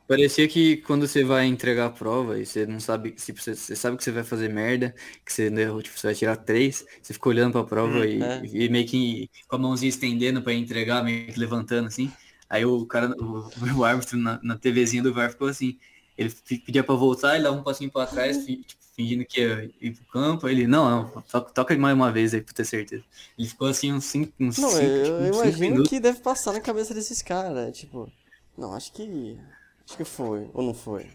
Parecia 0.06 0.48
que 0.48 0.78
quando 0.78 1.08
você 1.08 1.24
vai 1.24 1.46
entregar 1.46 1.86
a 1.86 1.90
prova 1.90 2.38
e 2.38 2.46
você 2.46 2.66
não 2.66 2.80
sabe, 2.80 3.12
tipo, 3.12 3.40
você, 3.40 3.54
você 3.56 3.76
sabe 3.76 3.96
que 3.96 4.04
você 4.04 4.12
vai 4.12 4.24
fazer 4.24 4.50
merda, 4.50 4.94
que 5.24 5.32
você, 5.32 5.50
tipo, 5.82 5.98
você 5.98 6.08
vai 6.08 6.14
tirar 6.14 6.36
três, 6.36 6.84
você 7.02 7.14
fica 7.14 7.28
olhando 7.30 7.52
pra 7.52 7.64
prova 7.64 8.06
Hum, 8.06 8.06
e, 8.06 8.22
é. 8.22 8.48
e 8.66 8.68
meio 8.68 8.86
que 8.86 9.30
com 9.48 9.56
a 9.56 9.58
mãozinha 9.58 9.88
estendendo 9.88 10.42
pra 10.42 10.52
entregar, 10.54 11.02
meio 11.04 11.32
que 11.32 11.40
levantando 11.40 11.88
assim. 11.88 12.12
Aí 12.50 12.64
o 12.66 12.86
cara, 12.86 13.14
o, 13.18 13.50
o 13.80 13.84
árbitro 13.84 14.18
na, 14.18 14.40
na 14.42 14.58
TVzinha 14.58 15.02
do 15.02 15.14
VAR 15.14 15.30
ficou 15.30 15.48
assim. 15.48 15.78
Ele 16.18 16.30
pedia 16.66 16.84
pra 16.84 16.94
voltar, 16.96 17.34
ele 17.36 17.44
dava 17.44 17.56
um 17.56 17.62
passinho 17.64 17.90
pra 17.90 18.06
trás, 18.06 18.38
tipo, 18.44 18.83
fingindo 18.94 19.24
que 19.24 19.40
ia 19.40 19.70
ir 19.80 19.92
pro 19.92 20.04
campo. 20.06 20.48
Ele, 20.48 20.66
não, 20.66 20.88
não, 20.90 21.22
toca, 21.22 21.52
toca 21.52 21.76
mais 21.76 21.94
uma 21.94 22.12
vez 22.12 22.34
aí 22.34 22.40
pra 22.40 22.54
ter 22.54 22.64
certeza. 22.64 23.04
Ele 23.38 23.48
ficou 23.48 23.68
assim 23.68 23.92
uns 23.92 24.04
cinco, 24.04 24.32
uns 24.40 24.58
Não, 24.58 24.70
cinco, 24.70 24.82
eu, 24.82 25.04
tipo, 25.04 25.16
eu 25.16 25.30
uns 25.30 25.36
cinco 25.36 25.46
imagino 25.48 25.82
que 25.84 26.00
deve 26.00 26.20
passar 26.20 26.52
na 26.52 26.60
cabeça 26.60 26.94
desses 26.94 27.22
caras. 27.22 27.76
Tipo, 27.76 28.10
não, 28.56 28.72
acho 28.74 28.92
que. 28.92 29.38
Acho 29.86 29.96
que 29.96 30.04
foi, 30.04 30.48
ou 30.54 30.62
não 30.62 30.74
foi. 30.74 31.10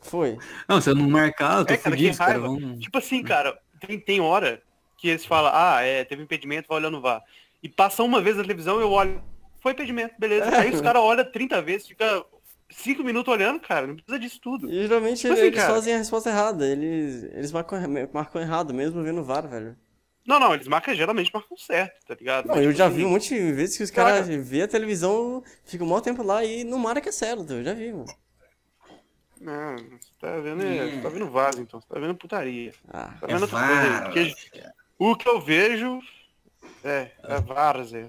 Foi. 0.00 0.38
Não, 0.68 0.80
se 0.80 0.90
eu 0.90 0.94
não 0.94 1.08
marcar, 1.08 1.58
eu 1.60 1.66
tô 1.66 1.74
É, 1.74 1.76
cara, 1.76 1.96
fudido, 1.96 2.08
que 2.08 2.10
os 2.10 2.18
caras 2.18 2.42
raiva. 2.42 2.48
vão... 2.48 2.78
Tipo 2.78 2.98
assim, 2.98 3.22
cara, 3.22 3.58
tem, 3.80 4.00
tem 4.00 4.20
hora 4.20 4.62
que 4.96 5.08
eles 5.08 5.24
falam, 5.26 5.52
ah, 5.54 5.80
é, 5.82 6.04
teve 6.04 6.22
impedimento, 6.22 6.68
vai 6.68 6.78
olhando 6.78 7.00
VAR. 7.00 7.22
E 7.62 7.68
passa 7.68 8.02
uma 8.02 8.20
vez 8.20 8.36
na 8.36 8.42
televisão, 8.42 8.80
eu 8.80 8.90
olho, 8.90 9.22
foi 9.60 9.72
impedimento, 9.72 10.14
beleza. 10.18 10.46
Aí 10.58 10.72
os 10.72 10.80
caras 10.80 11.02
olham 11.02 11.30
30 11.30 11.60
vezes, 11.62 11.86
fica 11.86 12.24
5 12.70 13.02
minutos 13.04 13.32
olhando, 13.32 13.60
cara, 13.60 13.86
não 13.86 13.94
precisa 13.96 14.18
disso 14.18 14.40
tudo. 14.40 14.70
E 14.70 14.82
geralmente 14.82 15.20
Tipo 15.20 15.32
assim, 15.32 15.42
eles 15.42 15.60
cara. 15.60 15.74
fazem 15.74 15.94
a 15.94 15.98
resposta 15.98 16.30
errada. 16.30 16.66
Eles, 16.66 17.24
eles 17.24 17.52
marcam, 17.52 17.78
marcam 18.12 18.40
errado, 18.40 18.74
mesmo 18.74 19.02
vendo 19.02 19.20
o 19.20 19.24
VAR, 19.24 19.48
velho. 19.48 19.76
Não, 20.26 20.40
não, 20.40 20.54
eles 20.54 20.66
marcam, 20.66 20.92
geralmente 20.94 21.30
marcam 21.32 21.56
certo, 21.56 22.04
tá 22.06 22.14
ligado? 22.14 22.46
Não, 22.46 22.56
Mas, 22.56 22.64
eu 22.64 22.70
tipo 22.70 22.78
já 22.78 22.86
assim, 22.86 22.96
vi 22.96 23.04
um 23.04 23.10
monte 23.10 23.28
de 23.34 23.52
vezes 23.52 23.76
que 23.76 23.84
os 23.84 23.90
Cara. 23.92 24.22
caras 24.22 24.28
vê 24.48 24.62
a 24.62 24.68
televisão, 24.68 25.42
ficam 25.64 25.86
um 25.86 25.90
maior 25.90 26.00
tempo 26.00 26.22
lá 26.22 26.44
e 26.44 26.64
não 26.64 26.78
marca 26.78 27.00
que 27.00 27.08
é 27.08 27.12
certo. 27.12 27.52
Eu 27.52 27.62
já 27.62 27.74
vi, 27.74 27.92
mano. 27.92 28.06
Não, 29.40 29.76
você 29.76 30.10
tá 30.18 30.38
vendo, 30.40 30.62
é, 30.62 30.90
você 30.90 31.00
tá 31.02 31.08
vendo 31.10 31.30
vaso, 31.30 31.60
então, 31.60 31.80
você 31.80 31.86
tá 31.86 32.00
vendo 32.00 32.14
putaria. 32.16 32.72
Ah, 32.88 33.14
Tá 33.20 33.26
É 33.28 33.32
vendo 33.32 33.42
outra 33.42 33.58
coisa 33.58 33.80
aí, 33.82 34.72
o 34.98 35.14
que 35.14 35.28
eu 35.28 35.40
vejo 35.40 36.00
é, 36.82 37.12
é 37.22 37.40
várzea. 37.40 38.08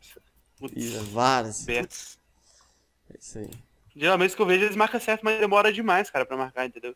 Putz, 0.58 0.76
isso, 0.76 1.04
vários. 1.12 1.66
Beto. 1.66 1.96
É 3.14 3.18
isso 3.20 3.40
aí. 3.40 3.50
Geralmente 3.98 4.36
que 4.36 4.42
eu 4.42 4.46
vejo 4.46 4.66
eles 4.66 4.76
marcam 4.76 5.00
certo, 5.00 5.24
mas 5.24 5.40
demora 5.40 5.74
demais, 5.74 6.10
cara, 6.10 6.26
pra 6.26 6.38
marcar, 6.38 6.66
entendeu? 6.66 6.96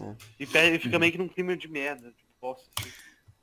É. 0.00 0.14
E 0.40 0.46
perde, 0.46 0.78
fica 0.78 0.98
meio 0.98 1.12
que 1.12 1.18
num 1.18 1.28
clima 1.28 1.56
de 1.56 1.68
merda, 1.68 2.08
de 2.10 2.24
bosta, 2.40 2.68
assim. 2.78 2.90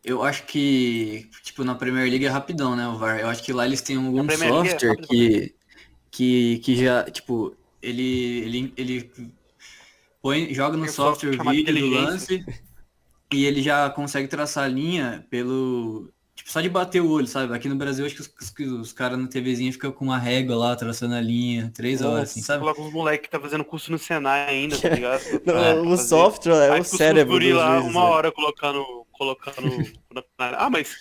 Eu 0.03 0.23
acho 0.23 0.45
que, 0.45 1.29
tipo, 1.43 1.63
na 1.63 1.75
Premier 1.75 2.09
League 2.09 2.25
é 2.25 2.29
rapidão, 2.29 2.75
né, 2.75 2.87
o 2.87 2.97
VAR. 2.97 3.19
Eu 3.19 3.27
acho 3.27 3.43
que 3.43 3.51
lá 3.51 3.65
eles 3.65 3.81
têm 3.81 3.97
algum 3.97 4.25
é 4.25 4.37
software 4.37 4.89
rápido 4.89 5.07
que, 5.07 5.55
que, 6.09 6.59
que 6.59 6.75
já, 6.75 7.03
tipo, 7.03 7.55
ele, 7.81 8.39
ele, 8.39 8.73
ele 8.77 9.11
põe, 10.21 10.53
joga 10.53 10.77
no 10.77 10.85
um 10.85 10.87
software 10.87 11.37
o 11.39 11.49
vídeo 11.49 11.79
do 11.79 11.89
lance 11.89 12.45
e 13.31 13.45
ele 13.45 13.61
já 13.61 13.89
consegue 13.89 14.27
traçar 14.27 14.65
a 14.65 14.69
linha 14.69 15.25
pelo, 15.29 16.11
tipo, 16.39 16.51
só 16.51 16.59
de 16.61 16.69
bater 16.69 17.01
o 17.01 17.09
olho, 17.11 17.27
sabe? 17.27 17.53
Aqui 17.53 17.67
no 17.69 17.75
Brasil, 17.75 18.05
acho 18.05 18.15
que 18.15 18.21
os, 18.21 18.33
os, 18.41 18.53
os 18.81 18.93
caras 18.93 19.17
na 19.19 19.27
TVzinha 19.27 19.71
ficam 19.71 19.91
com 19.91 20.05
uma 20.05 20.17
régua 20.17 20.55
lá, 20.55 20.75
traçando 20.75 21.13
a 21.15 21.21
linha, 21.21 21.71
três 21.73 22.01
horas, 22.01 22.31
assim, 22.31 22.41
sabe? 22.41 22.59
Coloca 22.61 22.81
uns 22.81 22.91
moleques 22.93 23.25
que 23.27 23.29
tá 23.31 23.39
fazendo 23.39 23.63
curso 23.63 23.91
no 23.91 23.99
Senai 23.99 24.47
ainda, 24.49 24.77
tá 24.79 24.89
ligado? 24.89 25.21
Não, 25.45 25.57
É, 25.57 25.73
o 25.79 25.89
fazer. 25.91 26.03
software 26.07 26.53
é 26.67 26.69
Aí 26.71 26.79
o 26.79 26.81
os 26.81 26.87
cérebro 26.87 27.33
guri 27.33 27.49
dos 27.49 27.57
lá 27.59 27.75
juízes, 27.75 27.91
uma 27.91 28.03
né? 28.03 28.09
hora 28.09 28.31
colocando. 28.31 29.05
colocando. 29.11 29.67
ah, 30.37 30.69
mas 30.69 30.95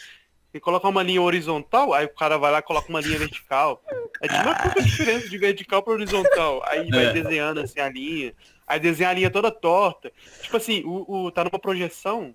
que 0.50 0.58
colocar 0.60 0.88
uma 0.88 1.02
linha 1.02 1.20
horizontal, 1.22 1.92
aí 1.92 2.06
o 2.06 2.14
cara 2.14 2.38
vai 2.38 2.50
lá 2.50 2.58
e 2.58 2.62
coloca 2.62 2.88
uma 2.88 3.00
linha 3.00 3.18
vertical. 3.18 3.82
É 4.20 4.26
tipo 4.28 4.40
uma 4.42 4.54
pouca 4.54 4.82
diferença 4.82 5.28
de 5.28 5.38
vertical 5.38 5.82
para 5.82 5.92
horizontal. 5.92 6.62
Aí 6.66 6.88
vai 6.90 7.06
É. 7.06 7.12
desenhando 7.12 7.60
assim 7.60 7.78
a 7.80 7.88
linha. 7.88 8.32
Aí 8.66 8.80
desenha 8.80 9.10
a 9.10 9.12
linha 9.12 9.30
toda 9.30 9.50
torta. 9.50 10.10
Tipo 10.42 10.56
assim, 10.56 10.82
o, 10.84 11.26
o- 11.26 11.30
tá 11.30 11.44
numa 11.44 11.58
projeção 11.58 12.34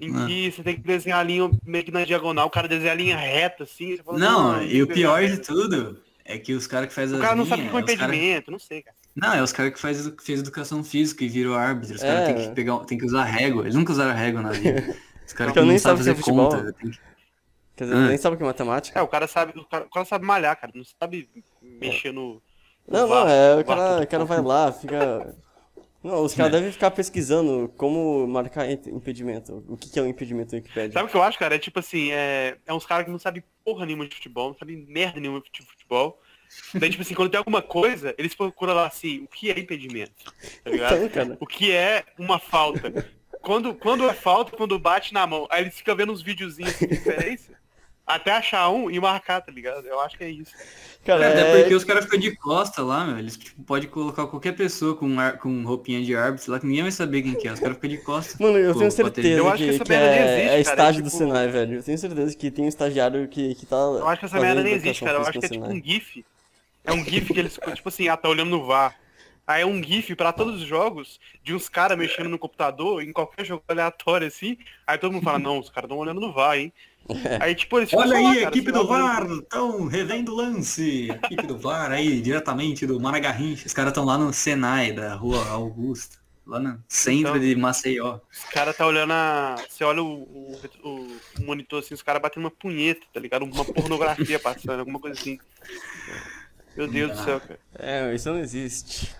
em 0.00 0.14
Ah. 0.16 0.26
que 0.26 0.50
você 0.52 0.62
tem 0.62 0.76
que 0.76 0.82
desenhar 0.82 1.20
a 1.20 1.22
linha 1.22 1.50
meio 1.64 1.84
que 1.84 1.90
na 1.90 2.04
diagonal, 2.04 2.46
o 2.46 2.50
cara 2.50 2.68
desenha 2.68 2.92
a 2.92 2.94
linha 2.94 3.16
reta, 3.16 3.64
assim. 3.64 3.96
você 3.96 4.02
fala, 4.02 4.18
Não, 4.18 4.62
e 4.62 4.82
o 4.82 4.86
pior 4.86 5.24
de 5.26 5.38
tudo 5.38 6.00
é 6.24 6.38
que 6.38 6.52
os 6.52 6.66
caras 6.66 6.88
que 6.88 6.94
fazem 6.94 7.16
O 7.18 7.20
cara 7.20 7.34
não 7.36 7.46
sabe 7.46 7.62
o 7.62 7.70
que 7.70 7.76
é 7.76 7.78
é 7.78 7.82
os 7.82 7.86
cara- 7.96 8.14
impedimento, 8.14 8.50
não 8.50 8.58
sei, 8.58 8.82
cara. 8.82 8.96
Não, 9.16 9.32
é 9.34 9.42
os 9.42 9.52
caras 9.52 9.72
que 9.72 9.80
faz, 9.80 10.06
que 10.08 10.22
fez 10.22 10.40
educação 10.40 10.84
física 10.84 11.24
e 11.24 11.28
virou 11.28 11.56
árbitro. 11.56 11.96
Os 11.96 12.02
É. 12.02 12.06
caras 12.06 12.26
têm 12.26 12.48
que 12.48 12.54
pegar, 12.54 12.78
tem 12.80 12.98
que 12.98 13.04
usar 13.06 13.24
régua. 13.24 13.62
Eles 13.64 13.74
nunca 13.74 13.92
usaram 13.92 14.14
régua 14.14 14.42
na 14.42 14.50
vida. 14.50 14.96
Os 15.26 15.32
caras 15.34 15.52
que 15.52 15.60
nem 15.60 15.70
não 15.72 15.78
sabe 15.78 15.80
sabem 15.80 15.94
que 15.94 15.98
fazer 15.98 16.10
é 16.10 16.14
futebol. 16.14 16.50
conta. 16.50 16.72
que- 16.72 17.08
Quer 17.76 17.84
dizer, 17.84 17.96
Ah. 17.96 18.08
nem 18.08 18.16
sabe 18.18 18.34
o 18.34 18.36
que 18.38 18.42
é 18.42 18.46
matemática. 18.46 18.98
É, 18.98 19.02
o 19.02 19.06
cara 19.08 19.28
sabe, 19.28 19.58
o 19.58 19.64
cara, 19.64 19.84
o 19.84 19.90
cara 19.90 20.04
sabe 20.06 20.24
malhar, 20.24 20.58
cara. 20.60 20.72
Não 20.74 20.82
sabe 20.84 21.28
mexer 21.62 22.12
no. 22.12 22.42
no 22.86 22.98
Não, 22.98 23.06
não, 23.08 23.28
é, 23.28 23.56
o 23.56 23.64
cara, 23.64 24.02
o 24.02 24.06
cara 24.06 24.24
vai 24.24 24.40
lá, 24.42 24.72
fica. 24.72 25.34
Não, 26.02 26.22
os 26.22 26.32
caras 26.32 26.52
devem 26.52 26.70
ficar 26.70 26.90
pesquisando 26.92 27.72
como 27.76 28.26
marcar 28.26 28.70
ent- 28.70 28.86
impedimento. 28.86 29.64
O 29.68 29.76
que 29.76 29.90
que 29.90 29.98
é 29.98 30.02
um 30.02 30.06
impedimento 30.06 30.52
no 30.54 30.58
Wikipedia. 30.62 30.92
Sabe 30.92 31.08
o 31.08 31.10
que 31.10 31.16
eu 31.16 31.22
acho, 31.22 31.38
cara? 31.38 31.56
É 31.56 31.58
tipo 31.58 31.80
assim, 31.80 32.12
é, 32.12 32.56
é 32.64 32.72
uns 32.72 32.86
caras 32.86 33.04
que 33.04 33.10
não 33.10 33.18
sabem 33.18 33.42
porra 33.64 33.84
nenhuma 33.84 34.06
de 34.06 34.14
futebol, 34.14 34.50
não 34.50 34.58
sabem 34.58 34.76
merda 34.88 35.18
nenhuma 35.18 35.40
de 35.40 35.62
futebol. 35.62 36.20
Daí, 36.74 36.88
tipo 36.88 37.02
assim, 37.02 37.14
quando 37.14 37.30
tem 37.30 37.38
alguma 37.38 37.60
coisa, 37.60 38.14
eles 38.16 38.34
procuram 38.34 38.74
lá 38.74 38.86
assim, 38.86 39.22
o 39.24 39.28
que 39.28 39.50
é 39.50 39.58
impedimento? 39.58 40.12
Tá 40.64 40.70
ligado? 40.70 41.04
Então. 41.04 41.36
O 41.40 41.46
que 41.46 41.72
é 41.72 42.04
uma 42.18 42.38
falta? 42.38 43.10
Quando, 43.42 43.74
quando 43.74 44.08
é 44.08 44.14
falta, 44.14 44.56
quando 44.56 44.78
bate 44.78 45.12
na 45.12 45.26
mão. 45.26 45.46
Aí 45.50 45.62
eles 45.64 45.76
ficam 45.76 45.94
vendo 45.96 46.12
uns 46.12 46.22
videozinhos 46.22 46.74
assim, 46.74 46.86
de 46.86 46.96
diferença, 46.96 47.52
até 48.08 48.32
achar 48.32 48.70
um 48.70 48.90
e 48.90 48.98
marcar, 48.98 49.40
tá 49.42 49.52
ligado? 49.52 49.86
Eu 49.86 50.00
acho 50.00 50.16
que 50.16 50.24
é 50.24 50.30
isso. 50.30 50.52
Cara, 51.04 51.28
Até 51.28 51.40
é... 51.40 51.60
porque 51.60 51.74
os 51.74 51.84
caras 51.84 52.04
ficam 52.04 52.18
de 52.18 52.34
costa 52.36 52.82
lá, 52.82 53.04
meu. 53.04 53.18
Eles 53.18 53.36
tipo, 53.36 53.62
podem 53.62 53.88
colocar 53.88 54.26
qualquer 54.26 54.52
pessoa 54.56 54.96
com, 54.96 55.20
ar- 55.20 55.38
com 55.38 55.62
roupinha 55.64 56.02
de 56.02 56.16
árbitro 56.16 56.50
lá 56.52 56.58
que 56.58 56.66
ninguém 56.66 56.82
vai 56.82 56.90
saber 56.90 57.22
quem 57.22 57.34
que 57.34 57.46
é. 57.46 57.52
Os 57.52 57.60
caras 57.60 57.76
ficam 57.76 57.90
de 57.90 57.98
costa. 57.98 58.42
Mano, 58.42 58.58
eu 58.58 58.72
Pô, 58.72 58.78
tenho 58.80 58.90
certeza. 58.90 59.28
Eu 59.28 59.48
acho 59.48 59.58
que, 59.58 59.68
que 59.68 59.74
essa 59.74 59.84
que 59.84 59.90
merda 59.90 60.10
nem 60.10 60.18
é, 60.18 60.22
existe, 60.24 60.40
é 60.40 60.46
cara, 60.46 60.56
é 60.56 60.60
estágio 60.60 61.02
do 61.02 61.10
tipo- 61.10 61.18
Senai, 61.18 61.48
velho. 61.48 61.74
Eu 61.76 61.82
tenho 61.82 61.98
certeza 61.98 62.36
que 62.36 62.50
tem 62.50 62.64
um 62.64 62.68
estagiário 62.68 63.28
que, 63.28 63.54
que 63.54 63.66
tá. 63.66 63.76
Eu 63.76 64.08
acho 64.08 64.20
que 64.20 64.26
essa 64.26 64.40
merda 64.40 64.62
nem 64.62 64.72
existe, 64.74 65.04
cara. 65.04 65.18
Eu 65.18 65.22
acho 65.22 65.38
que 65.38 65.46
é 65.46 65.48
tipo 65.48 65.66
um 65.66 65.82
GIF. 65.82 66.24
É 66.84 66.92
um 66.92 67.04
GIF 67.04 67.32
que 67.32 67.38
eles, 67.40 67.58
tipo 67.74 67.88
assim, 67.88 68.08
ah, 68.08 68.16
tá 68.16 68.28
olhando 68.28 68.50
no 68.50 68.64
VAR. 68.64 68.94
Aí 69.46 69.62
é 69.62 69.66
um 69.66 69.82
GIF 69.82 70.14
pra 70.14 70.30
todos 70.30 70.56
os 70.60 70.68
jogos 70.68 71.18
de 71.42 71.54
uns 71.54 71.70
caras 71.70 71.96
mexendo 71.96 72.28
no 72.28 72.38
computador, 72.38 73.02
em 73.02 73.12
qualquer 73.12 73.46
jogo 73.46 73.62
aleatório 73.66 74.26
assim. 74.26 74.58
Aí 74.86 74.98
todo 74.98 75.12
mundo 75.12 75.24
fala, 75.24 75.38
não, 75.38 75.58
os 75.58 75.70
caras 75.70 75.88
estão 75.88 75.96
olhando 75.98 76.20
no 76.20 76.32
VAR, 76.32 76.58
hein? 76.58 76.72
Aí, 77.40 77.54
tipo, 77.54 77.78
eles 77.78 77.92
Olha 77.94 78.10
só 78.10 78.16
aí, 78.16 78.34
cara, 78.40 78.48
equipe 78.48 78.70
do 78.72 78.86
VAR, 78.86 79.26
estão 79.30 79.86
revendo 79.86 80.32
o 80.32 80.36
lance. 80.36 81.08
Equipe 81.10 81.46
do 81.46 81.58
VAR 81.58 81.90
aí, 81.90 82.20
diretamente 82.20 82.86
do 82.86 83.00
Maragarrincha. 83.00 83.66
Os 83.66 83.72
caras 83.72 83.92
estão 83.92 84.04
lá 84.04 84.18
no 84.18 84.32
Senai, 84.32 84.92
da 84.92 85.14
rua 85.14 85.42
Augusta. 85.48 86.18
Lá 86.46 86.58
no 86.60 86.82
centro 86.88 87.30
Então- 87.36 87.38
de 87.38 87.54
Maceió. 87.56 88.20
Os 88.32 88.44
caras 88.50 88.74
tá 88.76 88.86
olhando 88.86 89.12
a. 89.12 89.56
Você 89.68 89.84
olha 89.84 90.02
o, 90.02 90.22
o, 90.22 90.60
o- 90.82 91.18
monitor 91.44 91.80
assim, 91.80 91.92
os 91.94 92.00
caras 92.02 92.22
batendo 92.22 92.44
uma 92.44 92.50
punheta, 92.50 93.06
tá 93.12 93.20
ligado? 93.20 93.44
Uma 93.44 93.64
pornografia 93.64 94.38
passando, 94.38 94.80
alguma 94.80 94.98
coisa 94.98 95.18
assim. 95.20 95.38
Meu 96.76 96.86
Deus 96.88 97.12
do 97.18 97.24
céu, 97.24 97.40
cara. 97.40 97.60
É, 97.78 98.14
isso 98.14 98.30
não 98.30 98.38
existe. 98.38 99.14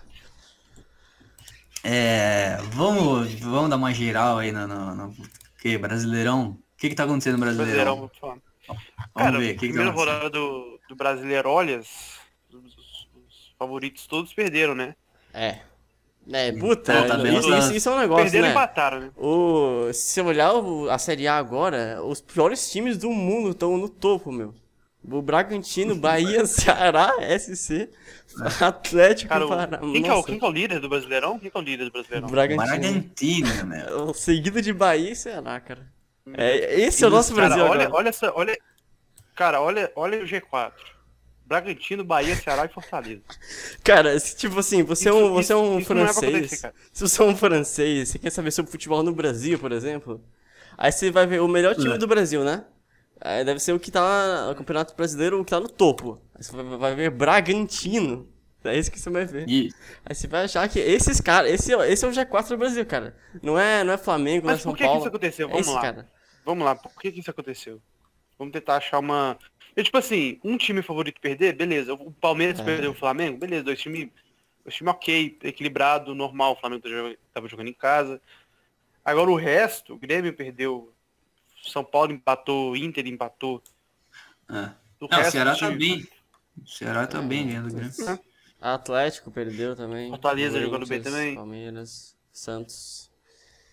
É, 1.83 2.57
vamos, 2.73 3.33
vamos 3.39 3.69
dar 3.69 3.75
uma 3.77 3.93
geral 3.93 4.37
aí 4.39 4.51
no, 4.51 4.67
no, 4.67 4.95
no 4.95 5.15
que, 5.61 5.77
Brasileirão. 5.77 6.57
O 6.79 6.81
que 6.81 6.89
que 6.89 6.95
tá 6.95 7.03
acontecendo 7.03 7.33
no 7.33 7.39
Brasileirão, 7.39 7.73
Brasileirão? 7.75 7.97
vou 7.97 8.11
falar. 8.21 8.37
Vamos 8.67 8.81
Cara, 9.15 9.37
ver, 9.37 9.55
o 9.55 9.59
que 9.59 9.67
que 9.67 9.73
tá 9.73 9.73
primeira 9.73 9.91
rodada 9.91 10.29
do, 10.29 10.79
do 10.87 10.95
Brasileiro, 10.95 11.49
olha, 11.49 11.79
os, 11.79 11.87
os- 12.53 12.77
os 13.27 13.53
favoritos 13.59 14.07
todos 14.07 14.33
perderam, 14.33 14.73
né? 14.73 14.95
É. 15.33 15.59
É, 16.31 16.51
puta, 16.53 16.93
É, 16.93 17.03
tá 17.07 17.17
isso, 17.27 17.53
isso- 17.57 17.73
isso 17.73 17.89
é 17.89 17.91
um 17.91 17.99
negócio, 17.99 18.23
perderam 18.23 18.45
e 18.45 18.49
né? 18.49 18.55
empataram, 18.55 18.99
né? 19.01 19.11
O, 19.17 19.91
se 19.91 20.13
você 20.13 20.21
olhar 20.21 20.53
o- 20.53 20.89
a 20.89 20.97
Série 20.97 21.27
A 21.27 21.37
agora, 21.37 22.01
os 22.03 22.21
piores 22.21 22.71
times 22.71 22.97
do 22.97 23.09
mundo 23.09 23.49
estão 23.51 23.75
no 23.77 23.89
topo, 23.89 24.31
meu. 24.31 24.53
O 25.03 25.21
Bragantino, 25.21 25.95
Bahia, 25.99 26.45
Ceará, 26.45 27.13
SC, 27.37 27.89
Atlético, 28.61 29.29
Cara, 29.29 29.45
o- 29.45 29.49
Pará. 29.49 29.77
quem, 29.79 30.01
que 30.03 30.09
é 30.09 30.13
o, 30.13 30.23
quem 30.23 30.37
que 30.39 30.45
é 30.45 30.47
o 30.47 30.51
líder 30.51 30.79
do 30.79 30.87
Brasileirão? 30.87 31.39
Quem 31.39 31.49
que 31.49 31.57
é 31.57 31.59
o 31.59 31.63
líder 31.63 31.85
do 31.85 31.91
Brasileirão? 31.91 32.29
Bragantino. 32.29 32.67
Bragantino, 32.67 33.65
meu. 33.65 34.13
Seguido 34.13 34.61
de 34.61 34.71
Bahia 34.71 35.11
e 35.11 35.15
Ceará, 35.15 35.59
cara. 35.59 35.87
É, 36.35 36.79
esse 36.81 37.03
é 37.03 37.07
o 37.07 37.09
nosso 37.09 37.33
Cara, 37.33 37.47
Brasil 37.47 37.65
olha, 37.65 37.85
agora. 37.85 37.99
olha 38.03 38.09
essa, 38.09 38.31
olha. 38.35 38.57
Cara, 39.35 39.61
olha, 39.61 39.91
olha 39.95 40.19
o 40.21 40.25
G4. 40.25 40.71
Bragantino, 41.45 42.03
Bahia, 42.03 42.35
Ceará 42.35 42.65
e 42.65 42.69
Fortaleza. 42.69 43.21
Cara, 43.83 44.19
se, 44.19 44.35
tipo 44.37 44.59
assim, 44.59 44.83
você 44.83 45.09
é 45.09 45.13
um, 45.13 45.39
Isso- 45.39 45.47
você 45.47 45.53
é 45.53 45.55
um 45.55 45.79
isso 45.79 45.93
não 45.95 46.01
é 46.01 46.05
pra 46.05 46.13
francês. 46.13 46.61
cara. 46.61 46.73
se 46.93 47.01
você 47.01 47.21
é 47.21 47.25
um 47.25 47.35
francês, 47.35 48.09
você 48.09 48.19
quer 48.19 48.29
saber 48.29 48.51
sobre 48.51 48.71
futebol 48.71 49.01
no 49.01 49.11
Brasil, 49.13 49.57
por 49.57 49.71
exemplo, 49.71 50.23
aí 50.77 50.91
você 50.91 51.09
vai 51.09 51.25
ver 51.25 51.41
o 51.41 51.47
melhor 51.47 51.73
time 51.75 51.95
É. 51.95 51.97
do 51.97 52.05
Brasil, 52.05 52.43
né? 52.43 52.65
Aí 53.19 53.43
deve 53.43 53.59
ser 53.59 53.73
o 53.73 53.79
que 53.79 53.89
tá 53.91 54.45
no 54.47 54.55
Campeonato 54.55 54.95
Brasileiro, 54.95 55.41
o 55.41 55.43
que 55.43 55.49
tá 55.49 55.59
no 55.59 55.67
topo. 55.67 56.21
Aí 56.35 56.43
você 56.43 56.51
vai, 56.55 56.77
vai 56.77 56.95
ver 56.95 57.09
Bragantino. 57.09 58.29
É 58.63 58.77
isso 58.77 58.91
que 58.91 58.99
você 58.99 59.09
vai 59.09 59.25
ver. 59.25 59.45
E 59.49 59.69
Aí 60.05 60.13
você 60.13 60.27
vai 60.27 60.43
achar 60.45 60.67
que 60.69 60.79
esses 60.79 61.19
caras, 61.19 61.49
esse, 61.51 61.73
esse 61.73 62.05
é 62.05 62.07
o 62.07 62.11
G4 62.11 62.49
do 62.49 62.57
Brasil, 62.57 62.85
cara. 62.85 63.15
Não 63.41 63.57
é, 63.57 63.83
não 63.83 63.93
é 63.93 63.97
Flamengo, 63.97 64.45
não 64.45 64.51
é 64.51 64.53
Mas 64.53 64.61
São 64.61 64.71
por 64.71 64.77
que, 64.77 64.83
que 64.83 64.87
Paulo. 64.87 64.99
isso 64.99 65.07
aconteceu? 65.07 65.47
é 65.47 65.51
Vamos 65.51 65.65
esse 65.67 65.75
lá. 65.75 65.81
cara. 65.81 66.07
Vamos 66.45 66.65
lá, 66.65 66.75
por 66.75 66.93
que, 66.99 67.11
que 67.11 67.19
isso 67.19 67.29
aconteceu? 67.31 67.81
Vamos 68.37 68.51
tentar 68.53 68.77
achar 68.77 68.99
uma. 68.99 69.37
Eu, 69.75 69.83
tipo 69.83 69.97
assim, 69.97 70.39
um 70.43 70.57
time 70.57 70.81
favorito 70.81 71.19
perder, 71.21 71.55
beleza. 71.55 71.93
O 71.93 72.11
Palmeiras 72.11 72.59
É. 72.59 72.63
perdeu 72.63 72.91
o 72.91 72.95
Flamengo, 72.95 73.37
beleza. 73.37 73.63
Dois 73.63 73.79
times. 73.81 74.09
Dois 74.63 74.75
times 74.75 74.93
ok, 74.93 75.37
equilibrado, 75.43 76.13
normal. 76.15 76.53
O 76.53 76.55
Flamengo 76.55 76.81
tá 76.83 76.89
jogando- 76.89 77.17
tava 77.33 77.47
jogando 77.47 77.67
em 77.67 77.73
casa. 77.73 78.21
Agora 79.03 79.29
o 79.31 79.35
resto, 79.35 79.93
o 79.93 79.97
Grêmio 79.97 80.33
perdeu. 80.33 80.93
São 81.63 81.83
Paulo 81.83 82.11
empatou, 82.13 82.75
Inter 82.75 83.05
empatou. 83.07 83.61
é. 84.49 84.71
O 85.01 85.07
Não, 85.09 85.17
o 85.17 85.21
resto 85.21 85.31
Ceará 85.31 85.55
tá 85.55 85.71
bem. 85.71 86.07
O 86.61 86.67
Ceará 86.67 87.07
tá 87.07 87.21
bem 87.21 87.47
ganhando 87.47 87.73
grande. 87.73 87.95
Atlético 88.59 89.31
perdeu 89.31 89.73
também. 89.75 90.09
Fortaleza 90.09 90.59
jogando 90.59 90.85
bem 90.85 91.01
também. 91.01 91.35
Palmeiras, 91.35 92.17
Santos. 92.33 93.09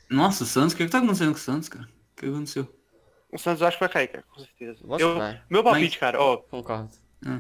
Nossa, 0.09 0.45
o 0.45 0.47
Santos, 0.47 0.73
o 0.73 0.77
que 0.77 0.85
que 0.85 0.91
tá 0.91 0.99
acontecendo 0.99 1.33
com 1.33 1.39
o 1.39 1.41
Santos, 1.41 1.69
cara? 1.69 1.89
O 2.17 2.21
que 2.21 2.27
aconteceu? 2.27 2.75
O 3.31 3.39
Santos 3.39 3.63
acho 3.63 3.77
que 3.77 3.81
vai 3.85 3.89
cair, 3.89 4.09
cara, 4.09 4.25
com 4.33 4.41
certeza. 4.41 4.79
Eu- 4.99 5.19
vai. 5.19 5.43
meu 5.51 5.63
palpite, 5.63 5.99
cara, 5.99 6.21
ó, 6.21 6.39
Concordo. 6.39 6.91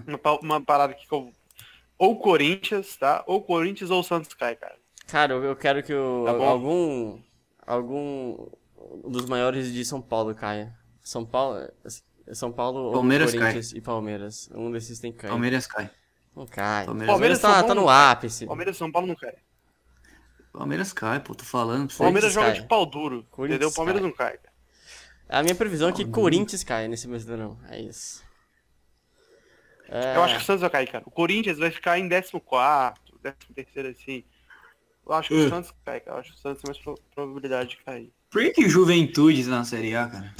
uma, 0.06 0.18
pa- 0.18 0.38
uma 0.42 0.60
parada 0.60 0.92
aqui 0.92 1.06
que 1.08 1.14
eu. 1.14 1.32
Ou 1.98 2.18
Corinthians, 2.18 2.96
tá? 2.96 3.24
Ou 3.26 3.42
Corinthians 3.42 3.90
ou 3.90 4.02
Santos 4.02 4.34
cai, 4.34 4.54
cara. 4.56 4.76
Cara, 5.06 5.32
eu, 5.32 5.42
eu 5.44 5.56
quero 5.56 5.82
que 5.82 5.94
o, 5.94 6.24
Tá 6.26 6.32
algum. 6.32 7.18
Algum 7.66 8.48
dos 9.08 9.26
maiores 9.26 9.72
de 9.72 9.84
São 9.84 10.00
Paulo 10.02 10.34
caia. 10.34 10.74
São 11.02 11.24
Paulo. 11.24 11.66
São 12.32 12.52
Paulo 12.52 12.92
Palmeiras 12.92 13.32
ou 13.32 13.40
Corinthians 13.40 13.72
e 13.72 13.80
Palmeiras. 13.80 14.50
Um 14.54 14.70
desses 14.70 14.98
tem 15.00 15.10
que 15.12 15.18
cair. 15.18 15.30
Palmeiras 15.30 15.66
cai. 15.66 15.90
Não 16.34 16.44
cai. 16.46 16.84
Palmeiras- 16.84 17.12
Palmeiras, 17.12 17.38
tá, 17.40 17.62
tá 17.62 17.74
no 17.74 17.86
cai. 17.86 18.10
ápice. 18.12 18.46
Palmeiras 18.46 18.76
e 18.76 18.78
São 18.78 18.92
Paulo 18.92 19.06
não 19.08 19.14
cai. 19.16 19.34
Palmeiras 20.52 20.92
cai, 20.92 21.20
pô, 21.20 21.34
tô 21.34 21.44
falando. 21.44 21.92
Palmeiras 21.96 22.32
joga 22.32 22.46
cai. 22.52 22.60
de 22.60 22.66
pau 22.66 22.84
duro. 22.84 23.26
Corinthians 23.30 23.60
entendeu? 23.62 23.74
Palmeiras 23.74 24.02
cai. 24.02 24.10
não 24.10 24.16
cai. 24.16 24.38
cara. 24.38 24.55
A 25.28 25.42
minha 25.42 25.54
previsão 25.54 25.88
é 25.88 25.92
que 25.92 26.04
Corinthians 26.04 26.62
caia 26.62 26.86
nesse 26.88 27.08
Brasileirão. 27.08 27.58
É 27.68 27.80
isso. 27.80 28.24
É, 29.88 30.16
Eu 30.16 30.22
acho 30.22 30.36
que 30.36 30.42
o 30.42 30.44
Santos 30.44 30.60
vai 30.62 30.70
cair, 30.70 30.88
cara. 30.90 31.04
O 31.06 31.10
Corinthians 31.10 31.58
vai 31.58 31.70
ficar 31.70 31.98
em 31.98 32.08
14, 32.08 32.94
13 33.72 33.88
assim. 33.88 34.24
Eu 35.06 35.12
acho 35.12 35.28
que 35.28 35.34
o 35.34 35.46
Uh. 35.46 35.48
Santos 35.48 35.72
cai, 35.84 36.00
cara. 36.00 36.16
Eu 36.16 36.20
acho 36.20 36.32
que 36.32 36.38
o 36.38 36.40
Santos 36.40 36.62
tem 36.62 36.68
mais 36.72 36.82
pro- 36.82 37.00
probabilidade 37.14 37.70
de 37.70 37.76
cair. 37.78 38.12
Por 38.30 38.42
que 38.42 38.50
que 38.50 38.68
Juventude 38.68 39.44
tá 39.44 39.50
na 39.50 39.64
Série 39.64 39.94
A, 39.96 40.06
cara? 40.08 40.34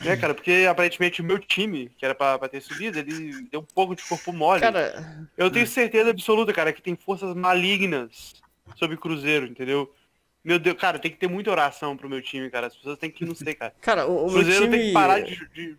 É, 0.00 0.16
cara, 0.16 0.34
porque 0.34 0.66
aparentemente 0.68 1.20
o 1.22 1.24
meu 1.24 1.38
time, 1.38 1.88
que 1.96 2.04
era 2.04 2.14
pra, 2.14 2.36
pra 2.38 2.48
ter 2.48 2.60
subido, 2.60 2.98
ele 2.98 3.42
deu 3.48 3.60
um 3.60 3.64
pouco 3.64 3.94
de 3.94 4.02
corpo 4.02 4.32
mole. 4.32 4.60
Cara, 4.60 5.28
Eu 5.36 5.50
tenho 5.50 5.66
certeza 5.66 6.10
absoluta, 6.10 6.52
cara, 6.52 6.72
que 6.72 6.82
tem 6.82 6.96
forças 6.96 7.34
malignas 7.36 8.34
sobre 8.76 8.96
o 8.96 8.98
Cruzeiro, 8.98 9.46
entendeu? 9.46 9.92
Meu 10.44 10.58
Deus, 10.58 10.76
cara, 10.78 10.98
tem 10.98 11.10
que 11.10 11.16
ter 11.18 11.28
muita 11.28 11.50
oração 11.50 11.96
pro 11.96 12.08
meu 12.08 12.22
time, 12.22 12.48
cara. 12.50 12.68
As 12.68 12.76
pessoas 12.76 12.98
têm 12.98 13.10
que, 13.10 13.24
não 13.24 13.34
sei, 13.34 13.54
cara. 13.54 13.74
cara, 13.80 14.06
o, 14.06 14.10
O 14.12 14.20
o 14.22 14.24
meu 14.26 14.34
Cruzeiro 14.34 14.64
time... 14.64 14.76
tem 14.78 14.86
que 14.88 14.92
parar 14.92 15.20
de, 15.20 15.48
de, 15.52 15.76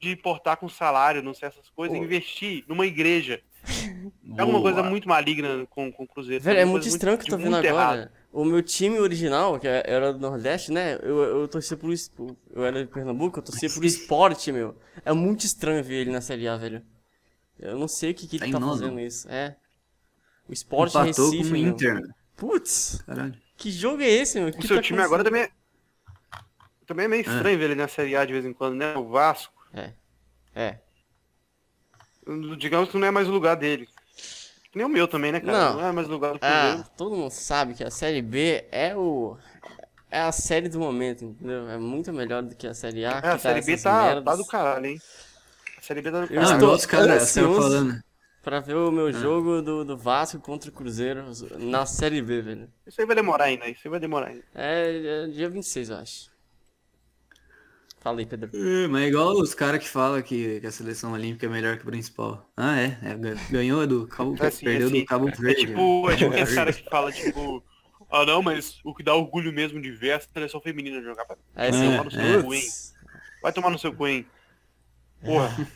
de 0.00 0.10
importar 0.10 0.56
com 0.56 0.68
salário, 0.68 1.22
não 1.22 1.34
sei 1.34 1.48
essas 1.48 1.68
coisas, 1.70 1.96
e 1.96 2.00
Pô. 2.00 2.04
investir 2.04 2.64
numa 2.68 2.86
igreja. 2.86 3.40
É 4.36 4.42
alguma 4.42 4.60
coisa 4.62 4.82
muito 4.82 5.08
maligna 5.08 5.66
com, 5.70 5.90
com 5.90 6.04
o 6.04 6.06
Cruzeiro. 6.06 6.42
Velho, 6.44 6.58
é 6.60 6.64
muito 6.64 6.86
estranho 6.86 7.18
que 7.18 7.24
eu 7.24 7.30
tô 7.30 7.42
vendo 7.42 7.56
agora. 7.56 7.66
errado. 7.66 8.10
O 8.32 8.44
meu 8.44 8.62
time 8.62 8.98
original, 8.98 9.58
que 9.58 9.66
é- 9.66 9.82
era 9.84 10.12
do 10.12 10.18
Nordeste, 10.20 10.70
né? 10.70 10.94
Eu, 11.02 11.18
eu 11.22 11.48
torcia 11.48 11.76
pro. 11.76 11.92
Eu 12.54 12.64
era 12.64 12.84
de 12.84 12.90
Pernambuco, 12.90 13.38
eu 13.38 13.42
torcia 13.42 13.68
pro 13.68 13.84
esporte, 13.84 14.52
meu. 14.52 14.76
É 15.04 15.12
muito 15.12 15.44
estranho 15.44 15.82
ver 15.82 16.02
ele 16.02 16.12
na 16.12 16.20
Série 16.20 16.46
A, 16.46 16.56
velho. 16.56 16.82
Eu 17.58 17.78
não 17.78 17.88
sei 17.88 18.12
o 18.12 18.14
que, 18.14 18.28
que 18.28 18.38
Tá 18.38 18.44
ele 18.44 18.52
tá 18.52 18.60
nono. 18.60 18.78
fazendo 18.78 19.00
isso. 19.00 19.28
É. 19.30 19.56
O 20.48 20.52
esporte 20.52 20.96
Empatou 20.96 21.30
Recife, 21.30 21.48
com 21.48 21.54
o. 21.54 21.56
Inter. 21.56 21.94
né? 21.94 22.08
Putz, 22.36 23.02
Caralho. 23.06 23.34
Que 23.58 23.70
jogo 23.70 24.02
é 24.02 24.08
esse, 24.08 24.40
meu? 24.40 24.48
O 24.48 24.66
seu 24.66 24.80
time 24.80 25.02
agora 25.02 25.22
também 25.22 25.42
é... 25.42 25.50
Também 26.86 27.04
é 27.04 27.08
meio 27.08 27.20
estranho 27.20 27.58
ver 27.58 27.64
ele 27.66 27.74
na 27.74 27.86
Série 27.88 28.16
A 28.16 28.24
de 28.24 28.32
vez 28.32 28.46
em 28.46 28.52
quando, 28.54 28.76
né? 28.76 28.96
O 28.96 29.08
Vasco. 29.08 29.52
É. 30.54 30.78
Digamos 32.58 32.90
que 32.90 32.96
não 32.96 33.06
é 33.06 33.10
mais 33.10 33.28
o 33.28 33.30
lugar 33.32 33.56
dele. 33.56 33.86
Que 34.70 34.76
nem 34.76 34.86
o 34.86 34.88
meu 34.88 35.06
também, 35.06 35.32
né, 35.32 35.40
cara? 35.40 35.52
Não. 35.52 35.80
Não, 35.80 35.86
é 35.88 35.92
mais 35.92 36.08
o 36.08 36.10
lugar 36.10 36.32
do 36.32 36.38
Cruzeiro. 36.38 36.80
Ah, 36.80 36.84
todo 36.96 37.16
mundo 37.16 37.30
sabe 37.30 37.74
que 37.74 37.84
a 37.84 37.90
Série 37.90 38.20
B 38.22 38.66
é 38.70 38.94
o. 38.96 39.36
É 40.10 40.20
a 40.20 40.32
série 40.32 40.68
do 40.68 40.78
momento, 40.78 41.24
entendeu? 41.24 41.68
É 41.68 41.76
muito 41.78 42.12
melhor 42.12 42.42
do 42.42 42.54
que 42.54 42.66
a 42.66 42.74
Série 42.74 43.04
A. 43.04 43.10
É, 43.10 43.12
a 43.16 43.20
que 43.20 43.28
tá 43.28 43.38
Série 43.38 43.60
B 43.62 43.76
tá, 43.76 44.02
merdas. 44.02 44.24
tá 44.24 44.36
do 44.36 44.46
caralho, 44.46 44.86
hein? 44.86 45.00
A 45.78 45.82
Série 45.82 46.02
B 46.02 46.10
tá 46.10 46.24
do 46.24 46.32
Eu 46.32 46.40
Não, 46.40 46.48
caralho. 46.48 46.54
estou 46.54 46.56
igual 46.58 46.74
os 46.76 46.86
caras 46.86 47.04
os 47.06 47.08
caras 47.08 47.22
ansioso. 47.22 47.60
falando. 47.60 48.02
Pra 48.48 48.60
ver 48.60 48.76
o 48.76 48.90
meu 48.90 49.12
jogo 49.12 49.60
do, 49.60 49.84
do 49.84 49.94
Vasco 49.94 50.40
contra 50.40 50.70
o 50.70 50.72
Cruzeiro 50.72 51.22
na 51.58 51.84
Série 51.84 52.22
B, 52.22 52.40
velho. 52.40 52.68
Isso 52.86 52.98
aí 52.98 53.06
vai 53.06 53.14
demorar 53.14 53.44
ainda, 53.44 53.68
isso 53.68 53.82
aí 53.84 53.90
vai 53.90 54.00
demorar 54.00 54.28
ainda. 54.28 54.42
É, 54.54 55.24
é 55.24 55.26
dia 55.26 55.50
26, 55.50 55.90
eu 55.90 55.96
acho. 55.98 56.30
Fala 58.00 58.20
aí, 58.20 58.24
Pedro. 58.24 58.50
É, 58.54 58.88
mas 58.88 59.02
é 59.02 59.08
igual 59.08 59.32
os 59.32 59.52
caras 59.52 59.82
que 59.82 59.88
falam 59.90 60.22
que, 60.22 60.60
que 60.60 60.66
a 60.66 60.70
seleção 60.72 61.12
olímpica 61.12 61.44
é 61.44 61.48
melhor 61.50 61.76
que 61.76 61.82
o 61.82 61.86
principal. 61.86 62.50
Ah, 62.56 62.80
é. 62.80 62.98
é 63.02 63.14
ga- 63.16 63.34
ganhou 63.50 63.86
do 63.86 64.06
Cabo 64.06 64.34
É 64.40 64.46
assim, 64.46 64.64
Perdeu 64.64 64.86
é 64.86 64.90
assim. 64.92 65.00
do 65.00 65.04
Cabo 65.04 65.28
É 65.28 65.32
Verde. 65.32 65.66
tipo, 65.66 66.10
é 66.10 66.16
tipo 66.16 66.30
né? 66.30 66.40
aquele 66.40 66.56
cara 66.56 66.72
que 66.72 66.88
fala, 66.88 67.12
tipo, 67.12 67.62
ah 68.10 68.24
não, 68.24 68.40
mas 68.40 68.80
o 68.82 68.94
que 68.94 69.02
dá 69.02 69.14
orgulho 69.14 69.52
mesmo 69.52 69.78
de 69.78 69.90
ver 69.92 70.08
é 70.08 70.14
a 70.14 70.20
seleção 70.20 70.58
feminina 70.62 71.02
jogar. 71.02 71.26
É, 71.54 71.70
Vai 71.70 71.72
sim. 71.74 71.90
tomar 71.90 72.04
no 72.04 72.10
seu 72.10 72.42
cu, 72.42 72.54
hein? 72.54 72.62
Vai 73.42 73.52
tomar 73.52 73.70
no 73.70 73.78
seu 73.78 73.92
cu, 73.92 74.06
hein? 74.08 74.26
Porra. 75.22 75.50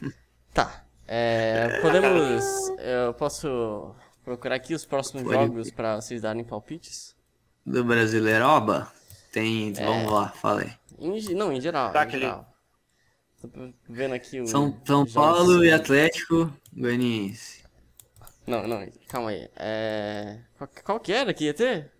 Tá. 0.54 0.82
É, 1.07 1.80
podemos. 1.80 2.44
Eu 2.78 3.12
posso 3.14 3.94
procurar 4.24 4.55
aqui 4.57 4.74
os 4.74 4.84
próximos 4.84 5.22
Pode. 5.24 5.34
jogos 5.34 5.70
pra 5.70 5.96
vocês 5.96 6.22
darem 6.22 6.44
palpites? 6.44 7.14
Do 7.64 7.84
Brasileiroba? 7.84 8.90
Tem. 9.32 9.72
É. 9.76 9.84
Vamos 9.84 10.12
lá, 10.12 10.28
fala 10.30 10.62
aí. 10.62 10.72
Em 10.98 11.34
não, 11.34 11.53
em 11.53 11.61
geral. 11.61 11.92
Tá, 11.92 12.00
em 12.05 12.09
aquele- 12.09 12.22
geral. 12.24 12.48
Tô 13.40 13.48
vendo 13.88 14.14
aqui 14.14 14.40
o. 14.40 14.46
São, 14.46 14.80
São 14.84 14.98
jogos. 14.98 15.12
Paulo 15.14 15.64
e 15.64 15.72
Atlético 15.72 16.53
Goianiense. 16.72 17.62
Não, 18.46 18.66
não, 18.68 18.88
calma 19.09 19.30
aí. 19.30 19.48
É... 19.57 20.38
Qual, 20.59 20.70
qual 20.84 21.00
que 21.00 21.12
era 21.12 21.32
que 21.34 21.44
ia 21.44 21.55
ter? 21.55 21.90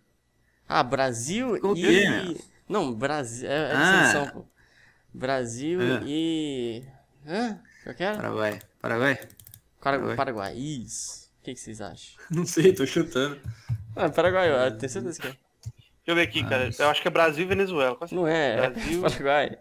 Ah, 0.69 0.83
Brasil 0.83 1.59
Qual 1.61 1.77
e. 1.77 1.81
que 1.81 2.05
é, 2.05 2.11
meu? 2.25 2.37
Não, 2.69 2.95
Brasil. 2.95 3.49
É, 3.51 3.71
é 3.71 3.73
Ah. 3.75 4.33
Brasil 5.13 5.81
É. 5.81 6.01
e. 6.07 6.85
Hã? 7.27 7.61
Qual 7.83 7.95
que 7.95 8.03
era? 8.03 8.17
Paraguai. 8.17 8.59
Paraguai? 8.81 9.19
Paraguai. 9.81 10.17
Paraguai. 10.17 10.55
Isso. 10.57 11.31
O 11.41 11.45
que, 11.45 11.55
que 11.55 11.61
vocês 11.61 11.81
acham? 11.81 12.15
Não 12.31 12.47
sei, 12.47 12.73
tô 12.73 12.87
chutando. 12.87 13.41
Ah, 13.97 14.09
Paraguai, 14.09 14.49
eu 14.69 14.79
tenho 14.79 14.91
certeza 14.91 15.21
que 15.21 15.27
é. 15.29 15.31
Deixa 15.31 15.41
eu 16.07 16.15
ver 16.15 16.23
aqui, 16.23 16.43
cara. 16.49 16.71
Eu 16.79 16.89
acho 16.89 17.01
que 17.03 17.09
é 17.09 17.11
Brasil 17.11 17.45
e 17.45 17.49
Venezuela. 17.49 17.97
Não 18.11 18.27
é, 18.27 18.71
Brasil. 18.71 19.03
Paraguai. 19.03 19.59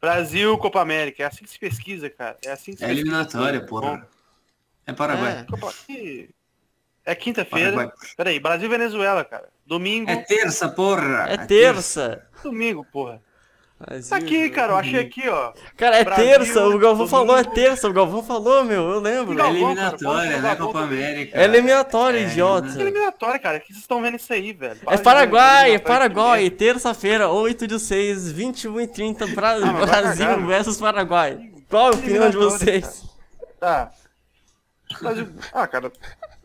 Brasil, 0.00 0.56
Copa 0.58 0.80
América. 0.80 1.22
É 1.22 1.26
assim 1.26 1.44
que 1.44 1.50
se 1.50 1.58
pesquisa, 1.58 2.08
cara. 2.08 2.36
É 2.44 2.50
assim 2.52 2.72
que 2.72 2.78
se 2.78 2.84
É 2.84 2.88
pesquisa. 2.88 3.06
eliminatória, 3.08 3.60
porra. 3.66 4.06
É 4.86 4.92
Paraguai. 4.92 5.46
É. 5.88 6.28
É 7.04 7.14
quinta-feira. 7.14 7.92
Peraí, 8.16 8.38
Brasil 8.38 8.66
e 8.66 8.70
Venezuela, 8.70 9.24
cara. 9.24 9.48
Domingo. 9.66 10.10
É 10.10 10.16
terça, 10.16 10.68
porra! 10.68 11.26
É 11.28 11.36
terça. 11.46 12.26
Domingo, 12.42 12.84
porra. 12.84 13.22
Brasil, 13.80 14.10
Tá 14.10 14.16
aqui, 14.16 14.50
cara. 14.50 14.72
Eu 14.72 14.76
achei 14.76 15.00
aqui, 15.00 15.26
ó. 15.28 15.52
Cara, 15.74 15.96
é 15.96 16.04
Brasil, 16.04 16.24
terça. 16.26 16.60
O 16.66 16.78
Galvão 16.78 17.06
domingo. 17.06 17.08
falou, 17.08 17.36
é 17.38 17.44
terça. 17.44 17.88
O 17.88 17.92
Galvão 17.94 18.22
falou, 18.22 18.62
meu. 18.62 18.90
Eu 18.90 19.00
lembro. 19.00 19.32
É 19.32 19.36
Galvão, 19.36 19.56
eliminatória, 19.56 20.30
cara, 20.30 20.36
é 20.36 20.40
pode 20.42 20.56
Copa 20.60 20.72
jogar 20.72 20.84
América. 20.84 21.38
É 21.40 21.44
eliminatória, 21.44 22.18
É, 22.18 22.22
idiota. 22.24 22.68
Que 22.68 22.80
eliminatória, 22.80 23.38
cara. 23.38 23.58
Que 23.58 23.68
vocês 23.68 23.78
estão 23.78 24.02
vendo 24.02 24.16
isso 24.16 24.30
aí, 24.32 24.52
velho? 24.52 24.76
Para 24.80 24.94
É 24.94 24.98
Paraguai, 24.98 25.74
é 25.74 25.78
Paraguai, 25.78 26.44
eliminatória 26.44 26.50
terça-feira, 26.50 27.28
8 27.30 27.66
de 27.66 27.78
6, 27.80 28.30
21 28.32 28.80
e 28.82 28.86
30, 28.86 29.26
Bra 29.28 29.52
Ah, 29.52 29.72
Brasil 29.72 30.26
cagar, 30.26 30.46
versus 30.46 30.76
Paraguai. 30.76 31.50
Qual 31.70 31.86
a 31.86 31.90
opinião 31.90 32.28
de 32.28 32.36
Eliminatória, 32.36 32.58
vocês? 32.58 33.04
Tá. 33.58 33.90
Brasil... 35.00 35.28
Ah, 35.54 35.66
cara. 35.66 35.90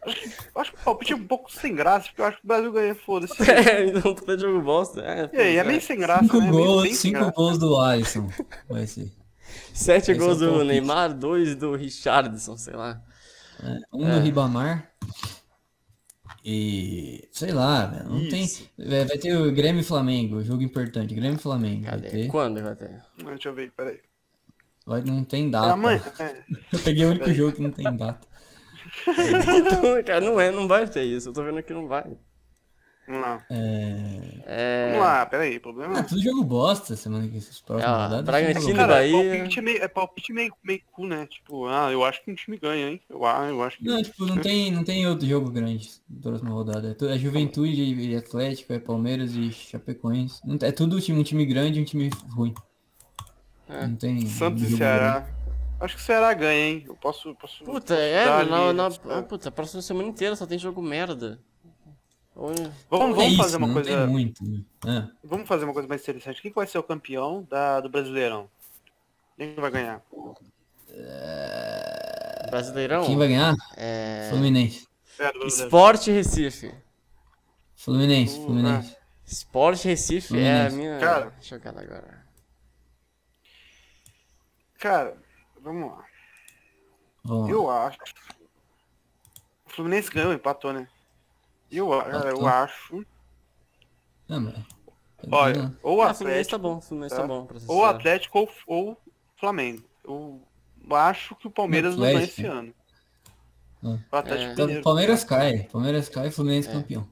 Acho 0.06 0.22
que, 0.22 0.30
acho 0.56 0.72
que 0.74 0.80
o 0.80 0.84
palpite 0.84 1.14
é 1.14 1.16
um 1.16 1.26
pouco 1.28 1.51
sem 1.51 1.74
graça, 1.76 2.08
porque 2.08 2.22
eu 2.22 2.26
acho 2.26 2.38
que 2.38 2.43
o 2.45 2.47
Brasil 2.47 2.72
ganha, 2.72 2.95
foda-se. 2.95 3.34
É, 3.51 3.86
então 3.88 4.14
tá 4.14 4.38
jogo 4.38 4.62
bosta. 4.62 5.01
É, 5.01 5.30
E 5.34 5.38
aí, 5.41 5.58
é 5.58 5.64
meio 5.64 5.82
sem 5.82 5.97
graça, 5.97 6.24
Cinco 6.24 6.39
né? 6.39 6.47
É 6.47 6.51
meio 6.51 6.64
gols, 6.66 6.95
cinco 6.97 7.20
graça. 7.20 7.32
gols 7.32 7.58
do 7.58 7.80
Alisson. 7.80 8.30
Vai 8.70 8.86
ser. 8.88 9.12
Sete 9.74 10.12
Esse 10.12 10.20
gols 10.20 10.41
é 10.41 10.47
o 10.47 10.60
do. 10.60 10.64
Neymar, 10.66 11.14
dois 11.14 11.56
do 11.56 11.76
Richardson, 11.76 12.58
sei 12.58 12.76
lá. 12.76 13.01
É, 13.64 13.78
um 13.93 14.10
do 14.10 14.20
Ribamar. 14.20 14.91
E. 16.43 17.28
Sei 17.32 17.51
lá, 17.51 17.86
velho. 17.88 18.10
Não 18.10 18.30
tem. 18.30 18.43
Isso. 18.43 18.70
Vai 18.78 19.06
vai 19.06 19.18
ter 19.18 19.36
o 19.36 19.51
Grêmio 19.51 19.82
e 19.82 19.84
Flamengo, 19.84 20.43
jogo 20.43 20.62
importante. 20.62 21.16
Grêmio 21.16 21.38
e 21.38 21.41
Flamengo. 21.41 21.84
Vai 21.84 21.91
Cadê? 21.91 22.10
ter. 22.10 22.28
Quando 22.28 22.62
vai 22.62 22.76
ter? 22.76 23.01
Deixa 23.18 23.49
eu 23.49 23.53
ver, 23.53 23.72
peraí. 23.72 23.99
Vai, 24.86 25.01
não 25.01 25.24
tem 25.24 25.47
É 25.47 25.49
data. 25.49 25.74
amanhã? 25.74 26.01
É. 26.20 26.43
Eu 26.72 26.80
peguei 26.80 27.06
o 27.06 27.10
único 27.10 27.34
jogo 27.34 27.53
que 27.53 27.62
não 27.62 27.72
tem 27.72 27.86
data. 27.95 28.28
Então, 29.08 30.03
cara, 30.06 30.22
não 30.22 30.39
é, 30.39 30.51
não 30.51 30.68
vai 30.68 30.88
ter 30.88 31.03
isso. 31.03 31.30
Eu 31.30 31.34
tô 31.34 31.43
vendo 31.43 31.62
que 31.64 31.74
não 31.74 31.88
vai. 31.88 32.06
Vamos 33.08 33.22
lá. 33.22 33.45
É. 33.51 34.41
É. 34.47 34.88
Vamos 34.93 35.06
lá, 35.06 35.26
peraí, 35.28 35.60
problema. 35.60 35.99
Ah, 35.99 36.03
tudo 36.03 36.20
jogo 36.24 36.43
bosta 36.43 36.95
semana 36.95 37.28
que 37.28 37.38
esses 37.38 37.60
próximos 37.62 37.88
É, 37.88 37.95
ó, 37.95 38.03
rodadas. 38.03 38.26
Bragantino 38.26 38.76
Cara, 38.76 38.93
Bahia. 38.95 39.14
palpite 39.38 39.60
é 39.60 39.62
meio, 39.62 39.84
é 39.84 39.88
palpite 39.88 40.34
meio, 40.34 40.53
meio 40.64 40.82
cu, 40.91 41.06
né? 41.06 41.28
Tipo, 41.28 41.68
ah, 41.68 41.91
eu 41.91 42.03
acho 42.03 42.24
que 42.24 42.32
um 42.32 42.36
time 42.36 42.58
ganha, 42.58 42.89
hein? 42.89 43.01
Eu, 43.08 43.24
ah, 43.24 43.45
eu 43.47 43.62
acho 43.62 43.78
que. 43.78 43.84
Não, 43.86 44.01
tipo, 44.01 44.26
não 44.26 44.38
tem, 44.38 44.72
não 44.72 44.84
tem 44.84 45.06
outro 45.08 45.28
jogo 45.28 45.51
grande 45.51 45.88
na 46.10 46.20
próxima 46.20 46.49
rodada. 46.49 46.89
É, 46.89 46.93
tu- 46.95 47.08
é 47.08 47.16
Juventude 47.20 47.80
e 47.84 48.16
Atlético, 48.16 48.74
é 48.74 48.80
Palmeiras 48.80 49.36
e 49.36 49.51
Chapecoense. 49.51 50.41
Não- 50.43 50.58
É 50.64 50.72
tudo 50.72 50.99
time, 50.99 51.20
um 51.20 51.24
time 51.24 51.45
grande 51.45 51.78
e 51.78 51.82
um 51.84 51.86
time 51.86 52.10
ruim. 52.36 52.56
É. 53.70 53.86
Não 53.86 53.95
tem. 53.95 54.26
Santos 54.26 54.64
e 54.64 54.78
Ceará. 54.78 55.28
Acho 55.80 55.95
que 55.95 56.01
o 56.01 56.05
Ceará 56.05 56.34
ganha, 56.34 56.67
hein? 56.67 56.84
Eu 56.88 56.95
posso. 56.95 57.36
posso 57.36 57.63
Puta, 57.63 57.80
posso 57.80 57.93
é, 57.93 58.26
na, 58.26 58.67
ali, 58.67 58.73
na, 58.78 58.88
ah, 59.17 59.23
puta, 59.23 59.49
a 59.49 59.51
próxima 59.51 59.82
semana 59.82 60.07
inteira 60.07 60.36
só 60.36 60.45
tem 60.45 60.57
jogo 60.57 60.82
merda. 60.82 61.39
Vamos, 62.34 62.59
grande. 62.59 62.69
É 62.69 62.73
vamos 62.89 63.26
isso, 63.28 63.38
fazer 63.38 63.57
uma 63.57 63.67
não 63.67 63.73
coisa. 63.73 63.89
tem 63.97 64.07
muito. 64.07 64.43
né? 64.43 64.63
Ah, 64.86 65.07
Vamos 65.23 65.47
fazer 65.47 65.63
uma 65.65 65.73
coisa 65.73 65.88
mais 65.88 66.01
interessante. 66.01 66.41
Quem 66.41 66.51
que 66.51 66.55
vai 66.55 66.67
ser 66.67 66.78
o 66.78 66.84
campeão 66.84 67.45
da, 67.49 67.80
do 67.82 67.89
Brasileirão? 67.89 68.49
Quem 69.38 69.53
que 69.53 69.61
vai 69.61 69.71
ganhar? 69.71 70.01
Brasileirão? 72.49 73.05
Quem 73.05 73.17
vai 73.17 73.28
ganhar? 73.28 73.53
É. 73.78 74.28
Fluminense. 74.30 74.88
É. 75.19 75.32
Esporte 75.47 76.11
Recife. 76.11 76.73
Fluminense, 77.76 78.38
Uh, 78.39 78.45
Fluminense. 78.45 78.95
Esporte 79.26 79.88
Recife 79.88 80.38
é 80.39 80.65
a 80.65 80.69
Fluminense. 80.69 80.76
minha 80.78 80.99
Cara. 80.99 81.34
jogada 81.41 81.82
agora. 81.82 82.26
Cara, 84.80 85.17
vamos 85.66 85.91
lá. 85.91 86.05
Vamos 87.24 87.45
lá. 87.47 87.51
Eu 87.51 87.70
acho. 87.70 87.99
O 89.66 89.70
Fluminense 89.70 90.09
ganhou, 90.09 90.32
empatou, 90.34 90.72
né? 90.72 90.88
Eu, 91.72 91.89
cara, 91.89 92.30
eu 92.30 92.39
tá. 92.39 92.63
acho. 92.63 93.05
Ah, 94.30 94.39
mas... 94.39 94.55
Olha, 95.32 95.76
ou 95.82 95.97
o 95.97 96.01
Ah, 96.01 96.13
Fluminense 96.13 96.49
tá 96.49 96.55
Atlético, 96.55 96.59
bom, 96.59 96.82
Fluminense 96.82 97.16
tá, 97.16 97.22
tá? 97.22 97.28
bom. 97.28 97.47
Ou. 97.68 97.86
Atlético 97.86 98.39
ou, 98.39 98.49
ou 98.68 98.97
Flamengo. 99.39 99.84
Eu 100.03 100.41
acho 100.91 101.36
que 101.36 101.47
o 101.47 101.51
Palmeiras 101.51 101.95
não 101.95 102.03
ganha 102.03 102.24
esse 102.24 102.45
ano. 102.45 102.74
Ah. 103.84 103.97
O 104.11 104.16
Atlético 104.16 104.61
É. 104.61 104.82
Palmeiras 104.82 105.24
cai. 105.24 105.63
Palmeiras 105.72 106.09
cai, 106.09 106.30
Fluminense 106.32 106.70
É. 106.70 106.72
campeão. 106.72 107.09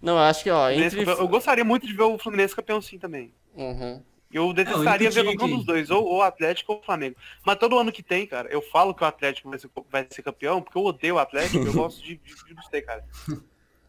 Não, 0.00 0.12
eu 0.12 0.18
acho 0.20 0.42
que, 0.44 0.50
ó, 0.50 0.66
Fluminense 0.66 0.94
entre... 0.96 1.06
campeão. 1.06 1.24
Eu 1.24 1.28
gostaria 1.28 1.64
muito 1.64 1.86
de 1.86 1.92
ver 1.94 2.02
o 2.02 2.18
Fluminense 2.18 2.54
campeão 2.54 2.80
sim 2.82 2.98
também. 2.98 3.32
Uhum. 3.54 4.02
Eu 4.30 4.52
detestaria 4.52 5.08
único 5.08 5.22
ver 5.24 5.28
um 5.44 5.48
que- 5.48 5.54
dos 5.56 5.64
dois, 5.64 5.90
ou 5.90 6.16
o 6.16 6.22
Atlético 6.22 6.72
ou 6.74 6.80
o 6.80 6.82
Flamengo. 6.82 7.16
Mas 7.46 7.56
todo 7.58 7.78
ano 7.78 7.90
que 7.90 8.02
tem, 8.02 8.26
cara, 8.26 8.48
eu 8.50 8.60
falo 8.60 8.94
que 8.94 9.02
o 9.02 9.06
Atlético 9.06 9.48
vai 9.48 9.58
ser, 9.58 9.70
vai 9.90 10.06
ser 10.10 10.22
campeão, 10.22 10.60
porque 10.60 10.76
eu 10.76 10.84
odeio 10.84 11.14
o 11.14 11.18
Atlético, 11.18 11.64
eu 11.64 11.72
gosto 11.72 12.02
de, 12.02 12.16
de, 12.16 12.34
de 12.44 12.54
não 12.54 12.62
sei, 12.64 12.82
cara. 12.82 13.04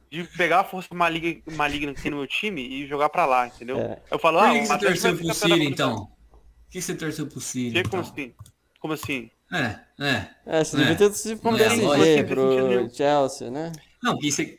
De 0.10 0.24
pegar 0.38 0.62
a 0.62 0.64
força 0.64 0.88
maligna, 0.96 1.42
maligna 1.56 1.94
que 1.94 2.02
tem 2.02 2.10
no 2.12 2.18
meu 2.18 2.28
time 2.28 2.62
e 2.62 2.88
jogar 2.88 3.10
pra 3.10 3.26
lá, 3.26 3.48
entendeu? 3.48 3.78
É. 3.80 4.00
Eu 4.10 4.18
falo, 4.18 4.40
Por 4.40 4.46
ah, 4.48 4.52
que, 4.52 4.58
o 4.58 4.62
que 4.62 4.68
você 4.98 5.18
torceu 5.18 5.50
pro 5.50 5.64
então? 5.64 6.06
Por 6.06 6.70
que 6.72 6.82
você 6.82 6.96
torceu 6.96 7.28
pro 7.28 7.40
Brasil. 7.40 7.72
Como 7.74 7.80
então? 7.80 8.00
assim? 8.00 8.34
Como 8.80 8.94
assim? 8.94 9.32
É, 9.52 9.80
é. 10.00 10.28
É, 10.46 10.64
você 10.64 10.76
É. 10.76 10.80
devia 10.80 10.96
ter 10.96 11.14
se 11.14 11.36
pro 11.36 11.56
é. 11.58 12.90
Chelsea, 12.90 13.52
né? 13.52 13.72
Não, 14.02 14.18
pensei, 14.18 14.59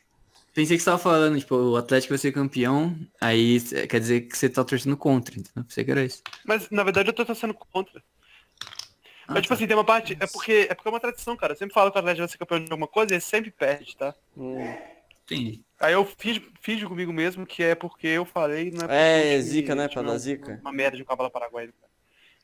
pensei 0.54 0.76
que 0.76 0.82
você 0.82 0.90
tava 0.90 0.98
falando, 0.98 1.38
tipo, 1.38 1.54
o 1.54 1.76
Atlético 1.76 2.10
vai 2.12 2.18
ser 2.18 2.32
campeão, 2.32 2.96
aí 3.20 3.60
quer 3.88 4.00
dizer 4.00 4.22
que 4.22 4.36
você 4.36 4.48
tá 4.48 4.64
torcendo 4.64 4.96
contra, 4.96 5.34
entendeu? 5.38 5.64
Pensei 5.64 5.84
que 5.84 5.90
era 5.90 6.04
isso. 6.04 6.22
Mas 6.44 6.68
na 6.70 6.82
verdade 6.82 7.08
eu 7.08 7.12
tô 7.14 7.24
torcendo 7.24 7.54
contra. 7.54 8.02
Ah, 9.26 9.34
Mas 9.34 9.42
tipo 9.42 9.48
tá. 9.48 9.54
assim, 9.54 9.66
tem 9.66 9.76
uma 9.76 9.84
parte. 9.84 10.16
É 10.18 10.26
porque, 10.26 10.66
é 10.68 10.74
porque 10.74 10.88
é 10.88 10.92
uma 10.92 11.00
tradição, 11.00 11.36
cara. 11.36 11.52
Eu 11.52 11.56
sempre 11.56 11.72
falo 11.74 11.90
que 11.92 11.96
o 11.98 12.00
Atlético 12.00 12.22
vai 12.22 12.28
ser 12.28 12.38
campeão 12.38 12.64
de 12.64 12.70
alguma 12.72 12.88
coisa 12.88 13.12
e 13.12 13.14
ele 13.14 13.20
sempre 13.20 13.50
perde, 13.50 13.96
tá? 13.96 14.14
Hum. 14.36 14.74
Entendi. 15.24 15.60
Aí 15.78 15.92
eu 15.92 16.04
fiz, 16.04 16.40
fiz 16.60 16.82
comigo 16.82 17.12
mesmo 17.12 17.46
que 17.46 17.62
é 17.62 17.74
porque 17.76 18.08
eu 18.08 18.24
falei, 18.24 18.72
não 18.72 18.86
é 18.90 19.36
É, 19.36 19.40
zica, 19.40 19.74
né? 19.76 19.86
Pra 19.88 20.02
dar 20.02 20.18
zica. 20.18 20.58
Uma 20.62 20.72
merda 20.72 20.96
de 20.96 21.02
um 21.04 21.06
cavalo 21.06 21.30
paraguaio. 21.30 21.72
cara. 21.80 21.90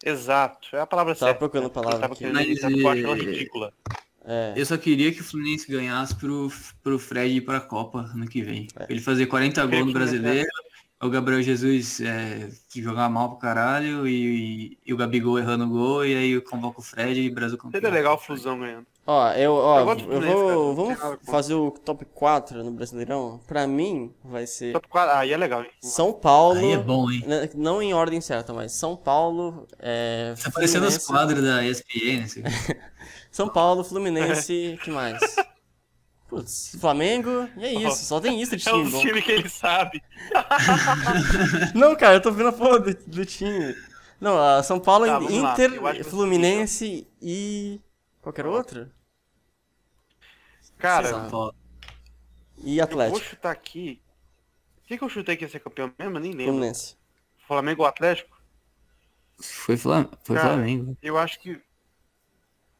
Exato, 0.04 0.76
é 0.76 0.80
a 0.80 0.86
palavra 0.86 1.14
Tava 1.14 1.26
certa. 1.32 1.38
procurando 1.38 1.66
a 1.66 1.70
palavra 1.70 1.96
Eu 1.96 2.00
tava 2.02 2.12
aqui. 2.12 2.22
querendo 2.22 2.34
Mas, 2.36 2.46
dizer, 2.46 2.78
eu 2.78 2.88
acho 2.88 3.04
ela 3.04 3.14
ridícula. 3.16 3.72
É. 4.26 4.54
Eu 4.56 4.66
só 4.66 4.76
queria 4.76 5.12
que 5.12 5.20
o 5.20 5.24
Fluminense 5.24 5.70
ganhasse 5.70 6.14
pro, 6.16 6.50
pro 6.82 6.98
Fred 6.98 7.36
ir 7.36 7.42
pra 7.42 7.60
Copa 7.60 8.10
ano 8.12 8.26
que 8.26 8.42
vem. 8.42 8.66
É. 8.76 8.86
Ele 8.88 9.00
fazer 9.00 9.26
40 9.26 9.62
Queria 9.62 9.78
gols 9.78 9.86
no 9.86 9.90
o 9.90 9.94
brasileiro, 9.94 10.48
o 11.00 11.08
Gabriel 11.08 11.42
Jesus 11.42 12.00
é, 12.00 12.50
que 12.68 12.82
jogar 12.82 13.08
mal 13.08 13.30
pro 13.30 13.38
caralho 13.38 14.08
e, 14.08 14.76
e 14.84 14.92
o 14.92 14.96
Gabigol 14.96 15.38
errando 15.38 15.68
gol, 15.68 16.04
e 16.04 16.16
aí 16.16 16.30
eu 16.30 16.42
convoco 16.42 16.80
o 16.80 16.84
Fred 16.84 17.20
e 17.20 17.28
o 17.28 17.34
Brasil 17.34 17.56
campeão. 17.56 17.80
Seria 17.80 17.94
legal 17.94 18.16
o 18.16 18.18
Flusão 18.18 18.58
ganhando. 18.58 18.86
Ó, 19.08 19.30
eu, 19.34 19.52
ó, 19.54 19.80
Eu 19.94 20.22
eu, 20.22 20.74
vou, 20.74 20.74
vamos 20.74 20.98
fazer 21.24 21.54
o 21.54 21.70
top 21.70 22.04
4 22.06 22.64
no 22.64 22.72
Brasileirão. 22.72 23.40
Pra 23.46 23.64
mim, 23.64 24.12
vai 24.24 24.48
ser 24.48 24.72
Top 24.72 24.88
quatro- 24.88 25.14
Aí 25.16 25.32
é 25.32 25.36
legal, 25.36 25.62
hein? 25.62 25.70
São 25.80 26.12
Paulo, 26.12 26.58
Aí 26.58 26.72
é 26.72 26.76
bom, 26.76 27.08
hein? 27.10 27.22
né, 27.24 27.48
não 27.54 27.80
em 27.80 27.94
ordem 27.94 28.20
certa, 28.20 28.52
mas 28.52 28.72
São 28.72 28.96
Paulo, 28.96 29.64
é, 29.78 30.34
Tá 30.42 30.50
parecendo 30.50 30.86
os 30.88 30.98
quadros 30.98 31.40
da 31.40 31.64
ESPN, 31.64 32.24
assim. 32.24 32.42
São 33.30 33.48
Paulo, 33.48 33.84
Fluminense, 33.84 34.76
que 34.82 34.90
mais? 34.90 35.20
Putz, 36.28 36.76
Flamengo, 36.80 37.48
e 37.56 37.64
é 37.64 37.72
isso, 37.74 38.04
só 38.06 38.18
tem 38.18 38.42
isso 38.42 38.56
de 38.56 38.62
É 38.68 38.72
time 38.72 38.82
um 38.88 38.90
bom. 38.90 39.00
time 39.00 39.22
que 39.22 39.30
ele 39.30 39.48
sabe. 39.48 40.02
Não, 41.74 41.94
cara, 41.94 42.14
eu 42.16 42.20
tô 42.20 42.32
vendo 42.32 42.48
a 42.48 42.52
porra 42.52 42.80
do, 42.80 42.92
do 43.06 43.24
time. 43.24 43.72
Não, 44.20 44.36
São 44.64 44.80
Paulo, 44.80 45.06
Tá. 45.06 45.20
Inter, 45.22 45.74
Eu 45.74 45.86
acho 45.86 45.98
que 45.98 46.04
Fluminense 46.04 47.06
e. 47.22 47.80
qualquer 48.20 48.46
outro? 48.46 48.90
Cara. 50.78 51.28
Paulo. 51.30 51.54
E 52.58 52.78
eu 52.78 52.84
vou 52.84 52.84
Atlético, 52.84 53.20
chutar 53.20 53.50
aqui. 53.50 54.02
O 54.84 54.86
que, 54.86 54.98
que 54.98 55.04
eu 55.04 55.08
chutei 55.08 55.36
que 55.36 55.44
ia 55.44 55.48
ser 55.48 55.60
campeão 55.60 55.92
mesmo? 55.98 56.16
Eu 56.16 56.20
nem 56.20 56.32
lembro. 56.32 56.44
Fluminense. 56.52 56.96
Flamengo 57.46 57.82
ou 57.82 57.88
Atlético? 57.88 58.36
Foi, 59.40 59.76
Flam... 59.76 60.08
Foi 60.24 60.36
Cara, 60.36 60.48
Flamengo. 60.54 60.96
Eu 61.02 61.18
acho 61.18 61.38
que. 61.40 61.60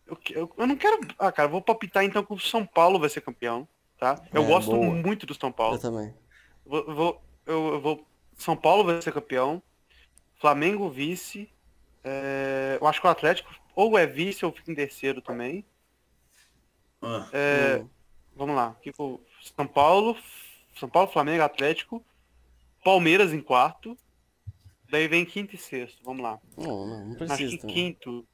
Eu, 0.07 0.19
eu, 0.31 0.55
eu 0.57 0.67
não 0.67 0.77
quero. 0.77 1.01
Ah, 1.19 1.33
cara, 1.33 1.49
eu 1.49 1.53
vou 1.53 1.61
palpitar 1.63 2.05
então 2.05 2.25
que 2.25 2.33
o 2.33 2.39
São 2.39 2.65
Paulo 2.65 2.99
vai 2.99 3.09
ser 3.09 3.21
campeão, 3.21 3.69
tá? 3.99 4.23
Eu 4.33 4.43
É, 4.43 4.47
gosto 4.47 4.71
boa. 4.71 4.95
muito 4.95 5.27
do 5.27 5.35
São 5.35 5.51
Eu 5.51 5.55
Paulo. 5.55 5.79
também. 5.79 6.15
Vou, 6.65 6.85
eu 6.87 6.95
vou, 6.95 7.23
eu, 7.45 7.67
eu 7.75 7.81
vou. 7.81 8.07
São 8.37 8.57
Paulo 8.57 8.85
vai 8.85 9.01
ser 9.03 9.13
campeão. 9.13 9.63
Flamengo 10.37 10.89
vice. 10.91 11.51
é, 12.05 12.79
eu 12.81 12.87
acho 12.87 13.01
que 13.01 13.07
o 13.07 13.11
Atlético 13.11 13.51
ou 13.75 13.99
é 13.99 14.07
vice 14.07 14.45
ou 14.45 14.53
fica 14.53 14.71
em 14.71 14.75
terceiro 14.75 15.21
também. 15.21 15.65
É, 17.33 17.81
Hum. 17.83 17.89
Vamos 18.37 18.55
lá. 18.57 18.77
eu- 18.85 19.21
São 19.57 19.67
Paulo, 19.67 20.17
São 20.79 20.89
Paulo, 20.89 21.11
Flamengo, 21.11 21.43
Atlético, 21.43 22.05
Palmeiras 22.85 23.33
em 23.33 23.41
quarto. 23.41 23.97
Daí 24.91 25.09
vem 25.09 25.25
quinto 25.25 25.55
e 25.55 25.59
sexto. 25.59 25.99
Vamos 26.05 26.23
lá. 26.23 26.39
Não, 26.57 26.87
não, 26.87 27.05
não 27.07 27.13
Acho 27.13 27.37
precisa 27.37 27.67
quinto. 27.67 28.25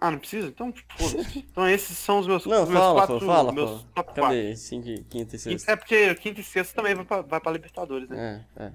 Ah, 0.00 0.10
não 0.10 0.18
precisa? 0.18 0.48
Então, 0.48 0.72
foda-se. 0.96 1.38
Então 1.50 1.68
esses 1.68 1.96
são 1.98 2.18
os 2.20 2.26
meus, 2.26 2.44
Não, 2.46 2.62
os 2.64 2.68
meus 2.68 2.80
fala, 2.80 2.94
quatro. 3.00 3.18
pô, 3.20 3.26
fala, 3.26 3.52
meus 3.52 3.70
pô. 3.82 3.86
top 3.94 4.08
quatro. 4.14 4.22
Cadê? 4.22 4.56
5, 4.56 5.04
quinta 5.10 5.36
e 5.36 5.38
sexta. 5.38 5.72
É 5.72 5.76
porque 5.76 6.14
quinto 6.16 6.40
e 6.40 6.44
sexto 6.44 6.74
também 6.74 6.94
vai 6.94 7.04
pra, 7.04 7.20
vai 7.22 7.40
pra 7.40 7.52
Libertadores, 7.52 8.08
né? 8.08 8.46
É, 8.56 8.64
é. 8.64 8.72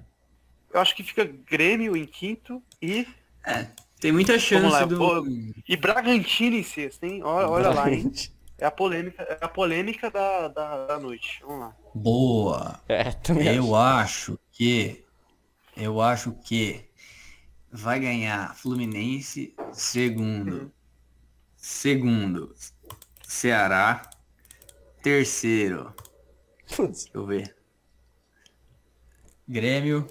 Eu 0.72 0.80
acho 0.80 0.94
que 0.94 1.02
fica 1.02 1.24
Grêmio 1.24 1.96
em 1.96 2.06
quinto 2.06 2.62
e, 2.80 3.06
Tem 4.00 4.12
muita 4.12 4.38
chance 4.38 4.68
lá, 4.70 4.84
do... 4.84 4.96
vou- 4.96 5.24
e 5.68 5.76
Bragantino 5.76 6.56
em 6.56 6.62
sexto, 6.62 7.02
hein? 7.04 7.22
Olha, 7.24 7.48
olha 7.48 7.70
lá, 7.70 7.90
hein? 7.90 8.12
É 8.58 8.64
a 8.66 8.70
polêmica, 8.70 9.22
é 9.22 9.38
a 9.40 9.48
polêmica 9.48 10.10
da, 10.10 10.48
da, 10.48 10.86
da 10.86 10.98
noite. 10.98 11.40
Vamos 11.42 11.60
lá. 11.60 11.76
Boa. 11.94 12.80
É, 12.88 13.12
também 13.12 13.48
acho. 13.48 13.58
Eu 13.58 13.76
acho 13.76 14.38
que. 14.50 15.04
Eu 15.76 16.00
acho 16.00 16.32
que 16.32 16.88
vai 17.70 18.00
ganhar 18.00 18.56
Fluminense, 18.56 19.54
segundo. 19.72 20.72
Segundo, 21.56 22.54
Ceará. 23.22 24.08
Terceiro, 25.02 25.94
Putz, 26.74 27.04
deixa 27.04 27.18
eu 27.18 27.26
ver. 27.26 27.56
Grêmio. 29.48 30.06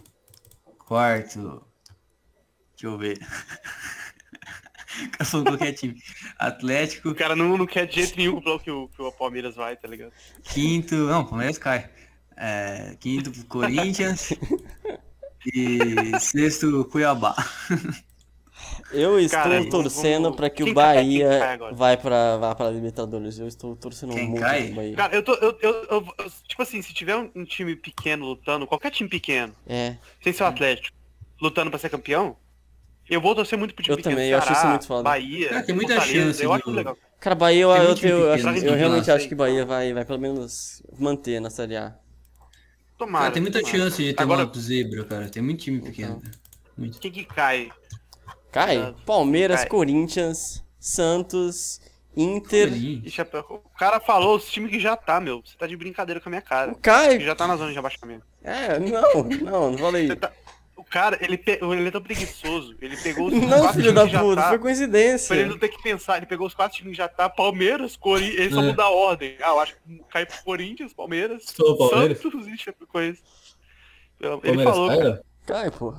Quarto. 0.79 1.65
Deixa 2.71 2.87
eu 2.87 2.97
ver. 2.97 3.19
O 5.03 5.09
cara 5.09 5.25
falou 5.25 5.45
qualquer 5.45 5.73
time. 5.73 5.95
Atlético. 6.39 7.09
O 7.09 7.15
cara 7.15 7.35
não, 7.35 7.57
não 7.57 7.65
quer 7.65 7.85
de 7.87 7.95
jeito 7.95 8.17
nenhum 8.17 8.39
que 8.59 8.71
o, 8.71 8.87
que 8.87 9.01
o 9.01 9.11
Palmeiras 9.11 9.55
vai, 9.55 9.75
tá 9.75 9.87
ligado? 9.87 10.11
Quinto, 10.43 10.95
não, 10.95 11.25
Palmeiras 11.25 11.57
cai. 11.57 11.89
É, 12.37 12.95
quinto, 12.99 13.31
Corinthians. 13.45 14.33
e 15.53 16.19
sexto, 16.19 16.85
Cuiabá. 16.85 17.35
Eu 18.91 19.19
estou 19.19 19.41
Cara, 19.41 19.69
torcendo 19.69 20.23
vamos- 20.23 20.37
pra 20.37 20.49
que 20.49 20.63
o 20.63 20.73
cai? 20.73 20.95
Cai 20.95 20.95
Bahia 20.95 21.29
vai 21.73 21.97
pra, 21.97 22.37
vá 22.37 22.55
pra 22.55 22.69
Libertadores. 22.71 23.37
Eu 23.37 23.47
estou 23.47 23.75
torcendo 23.75 24.13
Quem 24.13 24.29
muito 24.29 24.41
cai? 24.41 24.65
pro 24.67 24.75
Bahia. 24.75 24.95
Cara, 24.95 25.15
eu 25.15 25.21
tô. 25.23 25.33
Eu, 25.33 25.57
eu, 25.61 25.73
eu- 25.89 26.15
tipo 26.47 26.61
assim, 26.61 26.81
se 26.81 26.93
tiver 26.93 27.15
um, 27.15 27.29
um 27.35 27.43
time 27.43 27.75
pequeno 27.75 28.25
lutando, 28.25 28.65
qualquer 28.65 28.91
time 28.91 29.09
pequeno, 29.09 29.53
É, 29.67 29.97
sem 30.23 30.31
ser 30.33 30.43
o 30.43 30.47
Atlético, 30.47 30.95
lutando 31.41 31.69
pra 31.69 31.77
ser 31.79 31.89
campeão, 31.89 32.37
eu 33.09 33.21
vou 33.21 33.35
torcer 33.35 33.57
muito 33.57 33.73
pro 33.75 33.83
time 33.83 33.93
Eu 33.93 33.97
pequeno. 33.97 34.15
também, 34.15 34.31
eu 34.31 34.37
acho 34.37 34.47
Ceará, 34.47 34.59
isso 34.61 34.67
muito 34.69 34.87
foda. 34.87 35.03
Bahia, 35.03 35.49
Cara, 35.49 35.63
tem 35.63 35.75
muita 35.75 35.99
chance 36.01 36.43
Eu 36.43 36.53
acho 36.53 36.69
legal. 36.71 36.97
Cara, 37.19 37.35
Bahia, 37.35 37.61
eu, 37.63 37.69
eu, 37.71 37.77
eu, 37.77 37.85
eu, 37.87 37.95
pequeno, 37.95 38.49
acho- 38.49 38.65
eu 38.65 38.75
realmente 38.75 39.11
acho 39.11 39.27
que 39.27 39.35
Bahia 39.35 39.65
vai, 39.65 39.93
vai 39.93 40.05
pelo 40.05 40.19
menos 40.19 40.83
manter 40.97 41.39
na 41.39 41.49
Série 41.49 41.75
A. 41.77 41.95
Tomara. 42.97 43.23
Cara, 43.25 43.33
tem 43.33 43.41
muita 43.41 43.59
tomara. 43.59 43.77
chance 43.77 44.03
de 44.03 44.13
ter 44.13 44.21
Agora, 44.23 44.45
uma 44.45 44.53
zebra, 44.59 45.03
cara. 45.05 45.29
Tem 45.29 45.41
muito 45.43 45.63
time 45.63 45.81
pequeno. 45.81 46.21
cara. 46.21 46.33
Muito. 46.77 46.99
quem 46.99 47.11
que 47.11 47.25
cai? 47.25 47.71
Cai? 48.51 48.95
Palmeiras, 49.05 49.61
cai. 49.61 49.69
Corinthians, 49.69 50.63
Santos, 50.79 51.81
Inter. 52.15 52.73
Ixi, 52.73 53.21
o 53.49 53.59
cara 53.77 53.99
falou 53.99 54.37
os 54.37 54.45
times 54.49 54.71
que 54.71 54.79
já 54.79 54.95
tá, 54.95 55.19
meu. 55.19 55.41
Você 55.43 55.57
tá 55.57 55.67
de 55.67 55.75
brincadeira 55.75 56.21
com 56.21 56.29
a 56.29 56.31
minha 56.31 56.41
cara. 56.41 56.71
O 56.71 56.77
Cai? 56.77 57.17
Que 57.17 57.25
já 57.25 57.35
tá 57.35 57.45
na 57.47 57.57
zona 57.57 57.73
de 57.73 57.77
abaixamento. 57.79 58.25
É, 58.41 58.79
não, 58.79 59.23
não, 59.23 59.71
não 59.71 59.77
falei. 59.77 60.07
Você 60.07 60.15
tá- 60.15 60.31
cara, 60.95 61.17
ele, 61.19 61.37
pe... 61.37 61.59
ele 61.61 61.89
é 61.89 61.91
tão 61.91 62.01
preguiçoso. 62.01 62.73
Ele 62.81 62.95
pegou 62.95 63.27
os 63.27 63.33
Não, 63.33 63.59
quatro 63.59 63.81
filho 63.81 63.93
da 63.93 64.07
puta, 64.07 64.17
tá. 64.17 64.21
foi 64.23 64.33
Pra 64.35 64.53
ele 64.53 64.59
coincidência. 64.59 65.45
não 65.45 65.57
ter 65.57 65.67
que 65.67 65.83
pensar, 65.83 66.15
ele 66.15 66.25
pegou 66.25 66.47
os 66.47 66.53
quatro 66.53 66.77
times 66.77 66.91
que 66.91 66.97
já 66.97 67.09
tá, 67.09 67.29
Palmeiras, 67.29 67.97
Corinthians, 67.97 68.39
ele 68.39 68.53
só 68.53 68.61
É. 68.61 68.65
muda 68.65 68.83
a 68.83 68.89
ordem. 68.89 69.35
Ah, 69.41 69.49
eu 69.49 69.59
acho 69.59 69.75
que 69.75 70.01
cai 70.09 70.25
pro 70.25 70.41
Corinthians, 70.45 70.93
Palmeiras, 70.93 71.43
Sou 71.53 71.77
Palmeiras? 71.77 72.21
Santos 72.21 72.47
e 72.47 72.57
Chapecoense. 72.57 73.21
Ele 74.21 74.37
Palmeiras 74.39 74.63
falou, 74.73 74.87
cai, 74.87 74.97
cara, 74.97 75.21
ó. 75.21 75.45
Cai, 75.45 75.71
pô. 75.71 75.93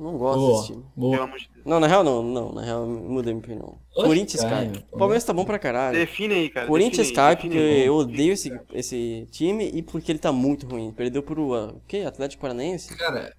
Não 0.00 0.18
gosto 0.18 0.38
Boa, 0.40 0.52
desse 0.56 0.72
time. 0.72 0.82
pelo 0.82 1.10
boa. 1.10 1.22
amor 1.22 1.38
de 1.38 1.48
Deus. 1.54 1.64
Não, 1.64 1.78
na 1.78 1.86
real 1.86 2.02
não, 2.02 2.22
não, 2.24 2.52
na 2.52 2.62
real 2.62 2.84
mudei 2.84 3.32
minha 3.32 3.44
opinião. 3.44 3.78
Oxe, 3.94 4.06
Corinthians 4.08 4.42
cai, 4.42 4.68
cai. 4.68 4.84
O 4.90 4.98
Palmeiras 4.98 5.22
tá 5.22 5.32
bom 5.32 5.44
pra 5.44 5.60
caralho. 5.60 5.96
Define 5.96 6.34
aí, 6.34 6.50
cara. 6.50 6.66
Corinthians 6.66 7.06
define 7.06 7.14
cai 7.14 7.36
porque 7.36 7.48
define 7.50 7.86
eu 7.86 7.94
odeio 7.94 8.32
esse, 8.32 8.60
esse 8.72 9.28
time 9.30 9.70
e 9.72 9.80
porque 9.80 10.10
ele 10.10 10.18
tá 10.18 10.32
muito 10.32 10.66
ruim. 10.66 10.90
Perdeu 10.90 11.22
pro 11.22 11.54
uh, 11.54 11.76
o 11.76 11.82
quê? 11.86 11.98
Atlético 11.98 12.42
Paranaense? 12.42 12.96
Cara, 12.96 13.32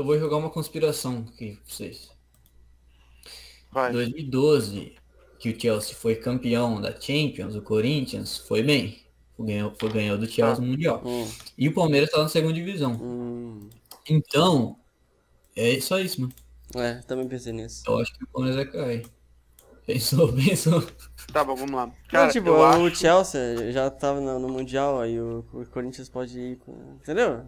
eu 0.00 0.04
vou 0.04 0.18
jogar 0.18 0.36
uma 0.38 0.50
conspiração 0.50 1.26
aqui 1.28 1.52
pra 1.56 1.74
vocês. 1.74 2.10
Vai. 3.70 3.92
2012, 3.92 4.94
que 5.38 5.50
o 5.50 5.60
Chelsea 5.60 5.94
foi 5.94 6.16
campeão 6.16 6.80
da 6.80 6.98
Champions, 6.98 7.54
o 7.54 7.62
Corinthians 7.62 8.38
foi 8.38 8.62
bem. 8.62 8.98
Ganhou, 9.38 9.74
foi 9.78 9.90
ganhou 9.90 10.18
do 10.18 10.26
Chelsea 10.26 10.64
no 10.64 10.70
Mundial. 10.70 11.02
Hum, 11.04 11.26
E 11.56 11.68
o 11.68 11.74
Palmeiras 11.74 12.10
tá 12.10 12.22
na 12.22 12.28
segunda 12.28 12.54
divisão. 12.54 12.92
hum. 12.92 13.68
Então, 14.08 14.76
é 15.54 15.78
só 15.80 15.98
isso, 16.00 16.22
mano. 16.22 16.32
É, 16.74 16.94
também 17.02 17.28
pensei 17.28 17.52
nisso. 17.52 17.82
Eu 17.86 17.98
acho 17.98 18.12
que 18.16 18.24
o 18.24 18.28
Palmeiras 18.28 18.56
vai 18.56 18.72
cair. 18.72 19.06
Pensou, 19.86 20.32
pensou. 20.34 20.82
Tá 21.32 21.44
bom, 21.44 21.54
vamos 21.54 21.74
lá. 21.74 21.92
Cara, 22.08 22.26
não, 22.26 22.32
tipo, 22.32 22.50
o 22.50 22.62
acho... 22.64 22.96
Chelsea 22.96 23.70
já 23.70 23.90
tava 23.90 24.20
no, 24.20 24.38
no 24.38 24.48
Mundial, 24.48 25.00
aí 25.00 25.20
o, 25.20 25.44
o 25.52 25.66
Corinthians 25.66 26.08
pode 26.08 26.38
ir 26.38 26.56
com... 26.56 26.72
Entendeu? 27.02 27.44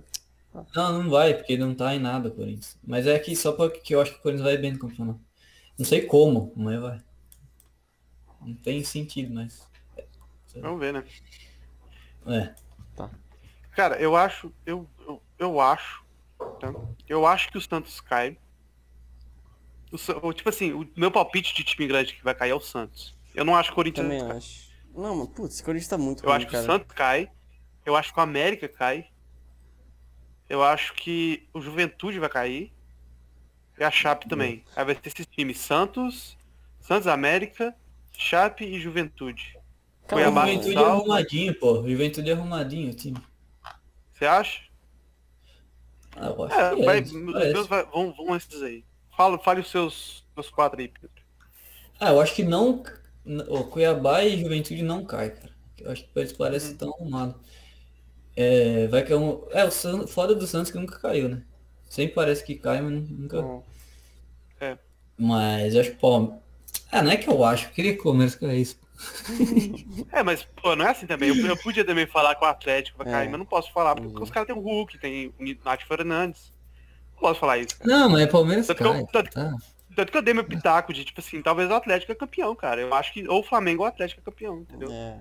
Não, 0.75 1.03
não 1.03 1.11
vai, 1.11 1.35
porque 1.35 1.57
não 1.57 1.75
tá 1.75 1.95
em 1.95 1.99
nada 1.99 2.29
o 2.29 2.35
Corinthians. 2.35 2.79
Mas 2.85 3.07
é 3.07 3.19
que 3.19 3.35
só 3.35 3.53
porque 3.53 3.95
eu 3.95 4.01
acho 4.01 4.13
que 4.13 4.19
o 4.19 4.23
Corinthians 4.23 4.47
vai 4.47 4.57
bem 4.59 4.73
no 4.73 4.79
campeonato. 4.79 5.21
Não 5.79 5.87
sei 5.87 6.03
como, 6.03 6.53
mas 6.57 6.81
vai. 6.81 7.03
Não 8.41 8.55
tem 8.55 8.85
sentido, 8.85 9.33
mas. 9.35 9.67
Vamos 10.57 10.81
ver, 10.81 10.93
né? 10.93 11.05
É. 12.27 12.55
Cara, 13.75 13.97
eu 14.01 14.15
acho, 14.15 14.53
eu, 14.67 14.87
eu, 15.07 15.23
eu 15.39 15.61
acho, 15.61 16.05
tá? 16.61 16.73
Eu 17.09 17.27
acho 17.27 17.51
que 17.51 17.57
o 17.57 17.61
Santos 17.61 18.01
cai. 18.01 18.37
O, 20.23 20.33
tipo 20.33 20.49
assim, 20.49 20.73
o 20.73 20.89
meu 20.97 21.11
palpite 21.11 21.55
de 21.55 21.65
time 21.65 21.87
grande 21.87 22.15
que 22.15 22.25
vai 22.25 22.35
cair 22.35 22.51
é 22.51 22.55
o 22.55 22.61
Santos. 22.61 23.15
Eu 23.35 23.45
não 23.45 23.57
acho 23.57 23.71
que 23.71 23.73
o 23.73 23.77
Corinthians 23.77 24.07
Também 24.07 24.27
cai. 24.27 24.37
acho. 24.37 24.71
Não, 24.95 25.17
mas 25.17 25.29
putz, 25.29 25.61
o 25.61 25.65
Corinthians 25.65 25.89
tá 25.89 25.99
muito 25.99 26.23
Eu 26.23 26.29
ruim, 26.29 26.37
acho 26.37 26.47
que 26.47 26.53
cara. 26.53 26.65
o 26.65 26.67
Santos 26.67 26.95
cai. 26.95 27.31
Eu 27.85 27.97
acho 27.97 28.13
que 28.13 28.19
o 28.21 28.23
América 28.23 28.69
cai. 28.69 29.09
Eu 30.49 30.63
acho 30.63 30.95
que 30.95 31.49
o 31.55 31.61
Juventude 31.61 32.19
vai 32.21 32.29
cair. 32.29 32.73
E 33.79 33.85
a 33.85 33.91
Chape 33.91 34.27
também. 34.27 34.65
Aí 34.75 34.85
vai 34.85 34.95
ter 34.95 35.09
esses 35.11 35.27
times 35.27 35.59
Santos, 35.61 36.39
Santos 36.81 37.07
América, 37.07 37.77
Chape 38.17 38.65
e 38.65 38.81
Juventude. 38.81 39.59
Cara, 40.07 40.23
Cuiabá, 40.23 40.31
Juventude 40.31 40.83
é 40.83 40.87
Salva. 40.87 40.91
arrumadinho, 40.91 41.59
pô. 41.59 41.89
Juventude 41.89 42.31
é 42.31 42.35
arrumadinho 42.35 42.91
o 42.93 42.95
time. 42.95 43.19
Você 44.13 44.25
acha? 44.27 44.63
Ah, 46.17 46.27
eu 46.29 46.43
acho 46.45 46.57
É, 46.57 46.77
que 46.77 46.83
vai, 46.83 46.99
é, 47.35 47.49
meus 47.53 47.67
vai, 47.67 47.85
vão, 47.87 48.13
vão 48.15 48.37
esses 48.37 48.63
aí. 48.63 48.85
Fala, 49.17 49.39
fale 49.39 49.61
os 49.61 49.71
seus, 49.71 50.27
seus 50.35 50.51
quatro 50.51 50.81
aí, 50.81 50.89
Pedro. 50.89 51.23
Ah, 52.01 52.11
eu 52.11 52.21
acho 52.21 52.35
que 52.35 52.43
não. 52.45 52.83
O 53.49 53.65
Cuiabá 53.65 54.25
e 54.25 54.41
Juventude 54.41 54.83
não 54.83 55.05
cai, 55.05 55.31
cara. 55.31 55.53
Eu 55.79 55.91
acho 55.93 56.05
que 56.05 56.19
eles 56.19 56.33
parecem 56.33 56.77
tão 56.77 56.93
arrumados. 56.95 57.37
É, 58.37 58.87
vai 58.89 59.03
cair 59.05 59.17
um. 59.17 59.43
É, 59.51 59.65
o 59.65 59.71
San... 59.71 60.07
fora 60.07 60.35
do 60.35 60.47
Santos 60.47 60.71
que 60.71 60.79
nunca 60.79 60.99
caiu, 60.99 61.29
né? 61.29 61.43
Sempre 61.89 62.15
parece 62.15 62.45
que 62.45 62.55
cai, 62.55 62.81
mas 62.81 63.09
nunca. 63.11 63.41
Hum. 63.41 63.63
Mas 65.19 65.75
eu 65.75 65.81
acho 65.83 65.91
que, 65.91 65.97
pô. 65.99 66.33
Ah, 66.91 67.03
não 67.03 67.11
é 67.11 67.17
que 67.17 67.29
eu 67.29 67.45
acho, 67.45 67.67
eu 67.67 67.71
queria 67.71 67.95
que 67.95 68.01
o 68.01 68.05
Palmeiras 68.05 68.35
caísse. 68.35 68.77
É, 70.13 70.23
mas, 70.23 70.43
pô, 70.63 70.77
não 70.77 70.87
é 70.87 70.91
assim 70.91 71.07
também. 71.07 71.29
Eu, 71.31 71.47
eu 71.47 71.57
podia 71.57 71.85
também 71.85 72.07
falar 72.07 72.35
que 72.35 72.45
o 72.45 72.49
Atlético 72.49 72.99
vai 72.99 73.09
É. 73.09 73.11
cair, 73.11 73.29
mas 73.29 73.39
não 73.39 73.47
posso 73.47 73.73
falar, 73.73 73.95
porque 73.95 74.17
Uhum. 74.17 74.23
os 74.23 74.31
caras 74.31 74.47
têm 74.47 74.57
o 74.57 74.61
Hulk, 74.61 74.99
tem 74.99 75.29
o 75.39 75.65
Nath 75.65 75.83
Fernandes. 75.83 76.53
Não 77.15 77.21
posso 77.21 77.41
falar 77.41 77.59
isso, 77.59 77.77
cara. 77.79 77.91
Não, 77.91 78.09
mas 78.11 78.31
Palmeiras 78.31 78.67
Tanto 78.67 78.79
que 78.79 78.85
eu- 78.85 78.93
cai. 78.93 79.07
tanto- 79.13 79.31
Tá. 79.31 79.57
Tanto 79.95 80.11
que 80.13 80.17
eu 80.19 80.23
dei 80.23 80.33
meu 80.33 80.45
pitaco 80.45 80.93
de, 80.93 81.05
tipo 81.05 81.21
assim, 81.21 81.43
talvez 81.43 81.69
o 81.71 81.75
Atlético 81.75 82.13
é 82.13 82.15
campeão, 82.15 82.55
cara. 82.57 82.81
Eu 82.81 82.95
acho 82.95 83.13
que 83.13 83.29
ou 83.29 83.41
o 83.41 83.43
Flamengo 83.43 83.83
ou 83.83 83.87
o 83.87 83.91
Atlético 83.91 84.21
é 84.21 84.25
campeão, 84.25 84.61
entendeu? 84.61 84.91
É. 84.91 85.19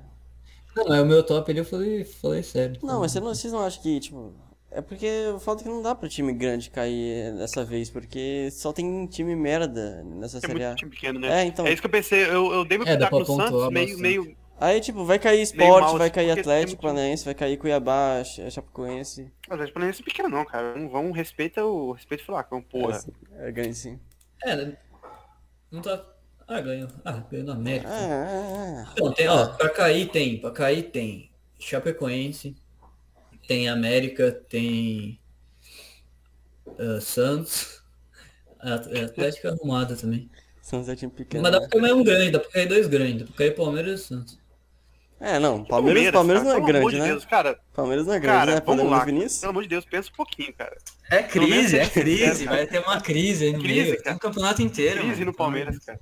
Não, 0.75 0.87
mas 0.87 1.01
o 1.01 1.05
meu 1.05 1.23
top 1.23 1.51
ali 1.51 1.59
eu 1.59 1.65
falei, 1.65 2.03
falei 2.05 2.43
sério. 2.43 2.79
Não, 2.83 2.99
mas 3.01 3.11
você 3.11 3.19
não, 3.19 3.27
vocês 3.33 3.51
não 3.53 3.61
acham 3.63 3.81
que, 3.81 3.99
tipo... 3.99 4.33
É 4.73 4.79
porque 4.81 5.07
falta 5.41 5.63
que 5.63 5.69
não 5.69 5.81
dá 5.81 5.93
pra 5.93 6.07
time 6.07 6.31
grande 6.31 6.69
cair 6.69 7.35
dessa 7.35 7.61
vez, 7.61 7.89
porque 7.89 8.47
só 8.51 8.71
tem 8.71 9.05
time 9.05 9.35
merda 9.35 10.01
nessa 10.05 10.39
Tem 10.39 10.49
Série 10.49 10.63
A. 10.63 10.67
muito 10.69 10.79
time 10.79 10.91
pequeno, 10.91 11.19
né? 11.19 11.41
É, 11.41 11.45
então... 11.45 11.67
É 11.67 11.73
isso 11.73 11.81
que 11.81 11.87
eu 11.87 11.91
pensei, 11.91 12.23
eu, 12.23 12.53
eu 12.53 12.63
dei 12.63 12.77
meu 12.77 12.87
É, 12.87 12.95
dá 12.95 13.07
pitaco 13.07 13.19
no 13.19 13.25
pra 13.25 13.35
pontuar 13.35 13.49
Santos, 13.49 13.73
meio, 13.73 13.99
meio. 13.99 14.37
Aí, 14.57 14.79
tipo, 14.79 15.03
vai 15.03 15.19
cair 15.19 15.41
Sport, 15.41 15.81
mal, 15.81 15.97
vai 15.97 16.07
assim, 16.07 16.13
cair 16.15 16.31
Atlético 16.31 16.81
muito- 16.81 16.81
Paranaense, 16.81 17.25
vai 17.25 17.33
cair 17.33 17.57
Cuiabá, 17.57 18.23
Cha- 18.23 18.49
Chapecoense. 18.49 19.29
Mas 19.49 19.59
a 19.59 19.65
Espanha 19.65 19.87
não 19.87 19.93
pequeno 20.03 20.29
não, 20.29 20.45
cara. 20.45 20.71
Vamos, 20.73 20.91
vamos 20.91 21.17
respeita 21.17 21.65
o 21.65 21.91
respeito 21.91 22.21
o 22.21 22.25
Flacão, 22.27 22.61
porra. 22.61 23.03
É, 23.39 23.51
ganha 23.51 23.73
sim. 23.73 23.99
É, 24.45 24.71
não 25.69 25.81
tá. 25.81 26.05
Ah, 26.53 26.59
ganhou. 26.59 26.89
Ah, 27.05 27.23
ganhou 27.31 27.45
na 27.47 27.53
América. 27.53 27.89
Ah. 27.89 28.85
Então, 28.91 29.13
tem, 29.13 29.25
ó, 29.29 29.47
pra 29.47 29.69
cair 29.69 30.09
tem, 30.09 30.37
pra 30.37 30.51
cair 30.51 30.83
tem 30.91 31.31
Chapecoense, 31.57 32.57
tem 33.47 33.69
América, 33.69 34.33
tem 34.49 35.17
ah, 36.77 36.99
Santos, 36.99 37.81
At- 38.59 38.85
Atlético 38.93 39.47
é 39.47 39.51
arrumada 39.51 39.95
também. 39.95 40.29
Santos 40.61 40.89
é 40.89 40.95
time 40.97 41.13
pequeno. 41.13 41.41
Mas 41.41 41.53
dá 41.53 41.59
né? 41.61 41.67
pra 41.67 41.71
cair 41.71 41.81
mais 41.81 41.93
um 41.93 42.03
grande, 42.03 42.31
dá 42.31 42.39
pra 42.39 42.49
cair 42.51 42.67
dois 42.67 42.85
grandes, 42.87 43.19
dá 43.21 43.25
pra 43.27 43.35
cair 43.37 43.55
Palmeiras 43.55 44.01
e 44.01 44.03
Santos. 44.03 44.41
É, 45.21 45.39
não, 45.39 45.63
Palmeiras, 45.63 46.11
Palmeiras 46.11 46.43
não 46.43 46.51
cara, 46.51 46.61
é 46.61 46.65
pelo 46.65 46.77
amor 46.77 46.91
grande, 46.91 46.95
de 46.95 46.99
né? 46.99 47.07
Deus, 47.07 47.25
cara, 47.25 47.59
Palmeiras 47.73 48.05
não 48.07 48.13
é 48.13 48.19
grande, 48.19 48.37
cara, 48.39 48.55
né? 48.55 48.61
vamos 48.65 48.91
lá. 48.91 49.09
isso? 49.23 49.39
Pelo 49.39 49.51
amor 49.51 49.63
de 49.63 49.69
Deus, 49.69 49.85
pensa 49.85 50.09
um 50.09 50.15
pouquinho, 50.15 50.53
cara. 50.53 50.75
É 51.09 51.23
crise, 51.23 51.77
é 51.79 51.87
crise, 51.87 52.45
vai 52.45 52.67
ter 52.67 52.79
uma 52.79 52.99
crise 52.99 53.45
aí 53.45 53.53
no 53.53 53.59
Crise, 53.59 53.81
meio. 53.81 53.91
cara. 53.91 54.03
Tem 54.03 54.13
um 54.13 54.17
campeonato 54.17 54.61
inteiro. 54.61 54.97
Crise 54.99 55.19
mano. 55.19 55.25
no 55.27 55.33
Palmeiras, 55.33 55.79
cara. 55.79 55.99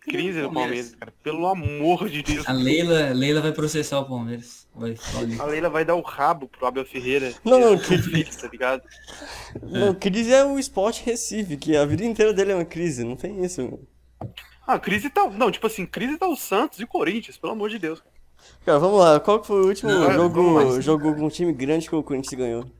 Crise 0.00 0.40
no 0.40 0.52
Palmeiras. 0.52 0.90
Palmeiras, 0.90 0.94
cara. 0.94 1.12
Pelo 1.22 1.46
amor 1.46 2.08
de 2.08 2.22
Deus. 2.22 2.48
A 2.48 2.52
Leila, 2.52 3.12
Leila 3.12 3.40
vai 3.40 3.52
processar 3.52 4.00
o 4.00 4.06
Palmeiras. 4.06 4.66
Vai. 4.74 4.96
A 5.38 5.44
Leila 5.44 5.68
vai 5.68 5.84
dar 5.84 5.94
o 5.94 6.00
rabo 6.00 6.48
pro 6.48 6.66
Abel 6.66 6.84
Ferreira. 6.86 7.34
Não, 7.44 7.60
não, 7.60 7.74
Esse 7.74 7.88
conflito, 7.96 8.38
tá 8.38 8.48
ligado? 8.48 8.82
Não, 9.62 9.94
crise 9.94 10.32
é 10.32 10.44
o 10.44 10.58
Sport 10.58 11.02
Recife, 11.04 11.56
que 11.56 11.76
a 11.76 11.84
vida 11.84 12.04
inteira 12.04 12.32
dele 12.32 12.52
é 12.52 12.54
uma 12.54 12.64
crise, 12.64 13.04
não 13.04 13.16
tem 13.16 13.44
isso, 13.44 13.62
mano. 13.62 13.86
Ah, 14.66 14.78
crise 14.78 15.10
tá. 15.10 15.28
Não, 15.28 15.50
tipo 15.50 15.66
assim, 15.66 15.84
crise 15.84 16.16
tá 16.16 16.26
o 16.28 16.36
Santos 16.36 16.80
e 16.80 16.84
o 16.84 16.88
Corinthians, 16.88 17.36
pelo 17.36 17.52
amor 17.52 17.68
de 17.68 17.78
Deus. 17.78 18.02
Cara, 18.64 18.78
vamos 18.78 19.00
lá, 19.00 19.20
qual 19.20 19.40
que 19.40 19.46
foi 19.46 19.62
o 19.62 19.66
último 19.66 19.90
Não, 19.90 20.12
jogo, 20.12 20.52
lá. 20.54 20.80
jogo 20.80 21.14
com 21.14 21.26
um 21.26 21.28
time 21.28 21.52
grande 21.52 21.88
que 21.88 21.94
o 21.94 22.02
Corinthians 22.02 22.34
ganhou? 22.38 22.70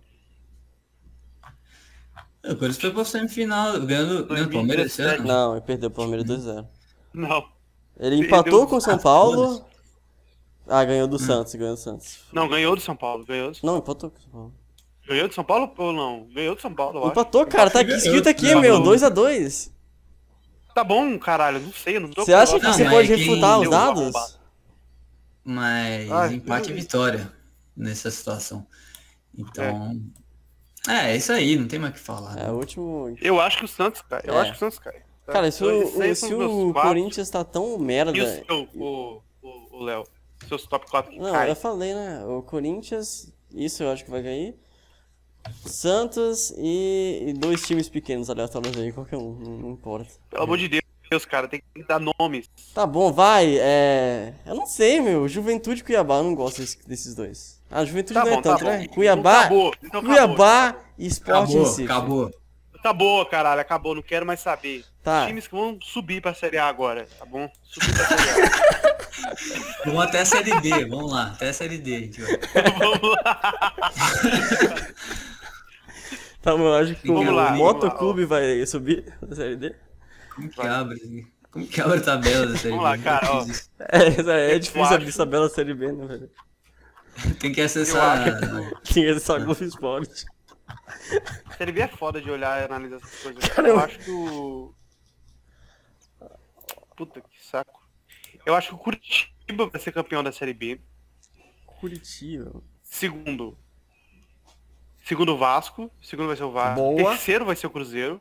O 2.42 2.56
Corinthians 2.56 2.78
foi 2.78 2.90
pra 2.92 3.04
semifinal, 3.04 3.78
ganhando, 3.82 4.24
ganhando 4.24 4.48
o 4.48 4.52
Palmeiras 4.52 4.86
esse 4.86 5.02
ano. 5.02 5.26
Não, 5.26 5.52
ele 5.52 5.60
perdeu 5.60 5.88
o 5.90 5.92
Palmeiras 5.92 6.26
2x0. 6.26 6.66
Não. 7.12 7.44
Ele 7.98 8.16
empatou 8.16 8.66
com 8.66 8.76
o 8.76 8.80
São 8.80 8.98
Paulo. 8.98 9.64
Ah, 10.66 10.84
ganhou 10.84 11.08
do 11.08 11.18
Santos, 11.18 11.54
ganhou 11.54 11.74
do 11.74 11.80
Santos. 11.80 12.20
Não, 12.32 12.48
ganhou 12.48 12.74
do 12.76 12.80
São 12.80 12.94
Paulo. 12.96 13.24
Ganhou 13.24 13.50
do, 13.50 13.58
Não, 13.62 13.78
empatou 13.78 14.10
com 14.10 14.18
o 14.18 14.20
São 14.20 14.30
Paulo. 14.30 14.54
ganhou 15.06 15.28
do 15.28 15.34
São 15.34 15.44
Paulo 15.44 15.72
ou 15.76 15.92
não? 15.92 16.28
Ganhou 16.32 16.54
do 16.54 16.60
São 16.60 16.72
Paulo, 16.72 16.98
eu 16.98 17.02
acho. 17.02 17.10
Empatou, 17.12 17.46
cara, 17.46 17.68
tá 17.70 17.80
aqui, 17.80 17.92
escrito 17.92 18.28
aqui, 18.28 18.54
Não, 18.54 18.60
meu, 18.60 18.78
não. 18.78 18.84
2x2. 18.86 19.72
Tá 20.74 20.84
bom, 20.84 21.18
caralho, 21.18 21.58
não 21.60 21.72
sei, 21.72 21.96
eu 21.96 22.00
não 22.00 22.10
tô 22.10 22.24
Você 22.24 22.32
acha 22.32 22.56
que 22.58 22.64
Não, 22.64 22.72
você 22.72 22.84
mas 22.84 22.92
pode 22.92 23.12
é 23.12 23.16
refutar 23.16 23.58
os 23.60 23.68
dados? 23.68 24.38
Mas 25.44 26.10
Ah, 26.10 26.32
empate 26.32 26.64
e 26.66 26.66
tudo 26.68 26.80
vitória 26.80 27.32
nessa 27.76 28.10
situação. 28.10 28.66
Então. 29.36 30.00
É, 30.88 31.10
é 31.12 31.16
isso 31.16 31.32
aí, 31.32 31.56
não 31.56 31.66
tem 31.66 31.78
mais 31.78 31.92
o 31.92 31.94
que 31.96 32.00
falar. 32.00 32.38
É, 32.38 32.50
o 32.50 32.54
último. 32.54 33.16
Eu 33.20 33.40
acho 33.40 33.58
que 33.58 33.64
o 33.64 33.68
Santos 33.68 34.00
cai. 34.02 34.20
Eu 34.24 34.34
É. 34.34 34.40
acho 34.42 34.50
que 34.52 34.56
o 34.56 34.60
Santos 34.60 34.78
cai. 34.78 35.02
Tá? 35.30 35.38
Cara, 35.38 35.50
se 35.50 35.62
Então, 35.64 35.82
esses 35.82 35.96
o, 35.96 36.02
aí 36.02 36.10
o- 36.10 36.16
são 36.16 36.28
se 36.28 36.34
o 36.34 36.72
quatro. 36.72 36.88
Corinthians 36.88 37.30
tá 37.30 37.44
tão 37.44 37.78
merda. 37.78 38.16
E 38.16 38.20
o 38.20 38.26
seu, 38.26 38.68
o, 38.74 39.22
o, 39.42 39.78
o 39.78 39.82
Léo? 39.84 40.04
Seus 40.48 40.66
top 40.66 40.90
4 40.90 41.12
que 41.12 41.18
Não, 41.18 41.32
caem. 41.32 41.48
eu 41.50 41.56
falei, 41.56 41.94
né? 41.94 42.24
O 42.26 42.42
Corinthians, 42.42 43.32
isso 43.54 43.82
eu 43.82 43.90
acho 43.90 44.04
que 44.04 44.10
vai 44.10 44.22
cair. 44.22 44.54
Santos 45.64 46.52
e, 46.56 47.24
e 47.28 47.32
dois 47.32 47.62
times 47.66 47.88
pequenos 47.88 48.28
aleatórios 48.30 48.76
aí, 48.76 48.92
qualquer 48.92 49.16
um, 49.16 49.32
não, 49.34 49.52
não 49.58 49.70
importa. 49.70 50.10
Pelo 50.28 50.42
amor 50.44 50.58
de 50.58 50.68
Deus, 51.10 51.24
cara, 51.24 51.48
tem 51.48 51.62
que 51.74 51.82
dar 51.84 51.98
nomes. 52.00 52.48
Tá 52.74 52.86
bom, 52.86 53.12
vai, 53.12 53.56
é. 53.58 54.34
Eu 54.46 54.54
não 54.54 54.66
sei, 54.66 55.00
meu. 55.00 55.26
Juventude 55.28 55.80
e 55.80 55.84
Cuiabá, 55.84 56.18
eu 56.18 56.24
não 56.24 56.34
gosto 56.34 56.60
desse- 56.60 56.86
desses 56.86 57.14
dois. 57.14 57.60
Ah, 57.70 57.84
Juventude 57.84 58.14
Tá 58.14 58.24
não 58.24 58.32
é 58.32 58.36
bom, 58.36 58.42
tá 58.42 58.50
tanto, 58.52 58.64
bom. 58.64 58.70
né? 58.70 58.82
Então 58.82 58.94
Cuiabá. 58.94 59.40
acabou, 59.40 59.72
então 59.82 60.00
acabou. 60.00 60.08
Cuiabá 60.26 60.76
e 60.98 61.06
Sport 61.06 61.36
Acabou, 61.38 61.62
Recife. 61.64 61.84
acabou. 61.84 62.30
Acabou, 62.78 63.26
caralho, 63.26 63.60
acabou, 63.60 63.94
não 63.94 64.02
quero 64.02 64.26
mais 64.26 64.40
saber. 64.40 64.84
Tá. 65.02 65.20
Os 65.22 65.26
times 65.28 65.46
que 65.48 65.54
vão 65.54 65.78
subir 65.80 66.20
pra 66.20 66.34
Série 66.34 66.58
A 66.58 66.66
agora, 66.66 67.06
tá 67.18 67.24
bom? 67.24 67.50
Subir 67.62 67.92
pra 67.94 68.06
Série 68.18 68.42
A. 68.46 68.70
Vamos 69.84 70.02
até 70.04 70.20
a 70.20 70.24
série 70.24 70.60
D, 70.60 70.84
vamos 70.86 71.12
lá, 71.12 71.28
até 71.28 71.48
a 71.48 71.52
série 71.52 71.78
D. 71.78 72.10
Vamos 72.78 73.00
lá. 73.24 73.74
Tá 76.42 76.56
bom, 76.56 76.68
eu 76.68 76.74
acho 76.74 76.94
que 76.96 77.06
Vamos 77.08 77.28
o 77.28 77.32
lá, 77.32 77.44
vamos 77.50 77.58
lá, 77.60 77.64
Motoclube 77.72 78.24
vai 78.24 78.64
subir 78.66 79.12
na 79.20 79.36
série 79.36 79.56
D. 79.56 79.74
Como 80.34 80.48
que 80.48 80.60
abre? 80.62 81.26
Como 81.50 81.66
que 81.66 81.80
abre 81.82 81.98
a 81.98 82.02
tabela 82.02 82.46
da 82.46 82.56
série 82.56 82.70
Vamos 82.70 82.84
lá, 82.84 82.96
B? 82.96 83.02
cara, 83.02 83.30
ó. 83.30 83.46
É, 83.90 84.54
é 84.54 84.58
difícil 84.58 84.82
acho- 84.84 84.94
abrir 84.94 85.12
tabela 85.14 85.48
série 85.50 85.74
B, 85.74 85.92
né, 85.92 86.06
velho? 86.06 86.30
Tem 87.38 87.52
que 87.52 87.60
acessar. 87.60 88.24
Tinha 88.84 89.10
esse 89.10 89.20
só 89.20 89.38
Globo 89.38 89.62
Esporte. 89.62 90.24
Série 91.58 91.72
B 91.72 91.82
é 91.82 91.88
foda 91.88 92.22
de 92.22 92.30
olhar 92.30 92.58
e 92.62 92.64
analisar 92.64 92.96
essas 92.96 93.14
coisas. 93.22 93.44
Eu 93.44 93.50
Caramba. 93.54 93.84
acho 93.84 93.98
que 93.98 94.10
o. 94.10 94.74
Puta 97.06 97.20
que 97.22 97.42
saco. 97.42 97.80
Eu 98.44 98.54
acho 98.54 98.68
que 98.68 98.74
o 98.74 98.78
Curitiba 98.78 99.66
vai 99.70 99.80
ser 99.80 99.90
campeão 99.92 100.22
da 100.22 100.30
Série 100.32 100.52
B. 100.52 100.78
Curitiba. 101.64 102.62
Segundo. 102.82 103.56
Segundo 105.04 105.32
o 105.34 105.38
Vasco. 105.38 105.90
Segundo 106.02 106.26
vai 106.26 106.36
ser 106.36 106.44
o 106.44 106.50
Vasco. 106.52 106.74
Boa. 106.76 106.96
Terceiro 107.12 107.46
vai 107.46 107.56
ser 107.56 107.66
o 107.66 107.70
Cruzeiro. 107.70 108.20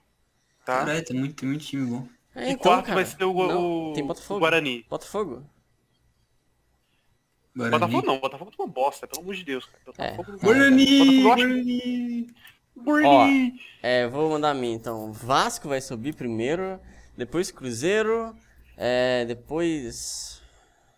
Tá? 0.66 0.80
Caralho, 0.80 1.04
tem 1.04 1.18
muito, 1.20 1.36
tem 1.36 1.50
muito 1.50 1.66
time 1.66 1.86
bom. 1.90 2.08
É, 2.34 2.48
E 2.50 2.52
então, 2.54 2.72
quarto 2.72 2.86
cara. 2.86 2.96
vai 2.96 3.06
ser 3.06 3.22
o, 3.24 3.34
Não, 3.34 3.90
o- 3.90 3.94
tem 3.94 4.04
o 4.04 4.08
Botafogo. 4.08 4.40
Guarani. 4.40 4.86
Botafogo. 4.90 5.46
Guarani. 7.56 7.80
Botafogo 7.80 8.08
não, 8.08 8.20
Botafogo 8.20 8.52
tá 8.52 8.64
uma 8.64 8.72
bosta, 8.72 9.08
pelo 9.08 9.22
amor 9.24 9.36
de 9.36 9.44
Deus, 9.44 9.66
cara. 9.66 9.84
Botafogo 9.86 10.38
Guarani, 10.40 10.86
Botafogo 10.86 11.34
acho- 11.34 11.44
Guarani. 11.44 12.28
Guarani. 12.78 13.62
É, 13.84 14.08
vou 14.08 14.30
mandar 14.30 14.52
a 14.52 14.54
minha 14.54 14.76
então. 14.76 15.12
Vasco 15.12 15.68
vai 15.68 15.82
subir 15.82 16.14
primeiro, 16.16 16.80
depois 17.18 17.52
Cruzeiro, 17.52 18.34
é, 18.82 19.26
depois 19.26 20.42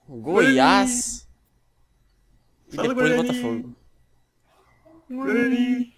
Goiás 0.07 1.27
e 2.71 2.75
Fala, 2.75 2.89
depois 2.89 3.09
Guarani. 3.09 3.27
Botafogo. 3.27 3.75
Guarani. 5.09 5.95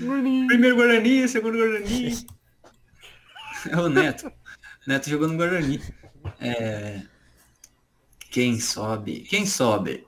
Guarani. 0.00 0.46
Primeiro 0.46 0.76
Guarani, 0.76 1.28
segundo 1.28 1.58
Guarani. 1.58 2.26
É 3.68 3.76
o 3.76 3.90
Neto. 3.90 4.32
Neto 4.86 5.10
jogou 5.10 5.28
no 5.28 5.36
Guarani. 5.36 5.82
É... 6.40 7.02
Quem 8.30 8.58
sobe? 8.58 9.20
Quem 9.20 9.44
sobe? 9.44 10.06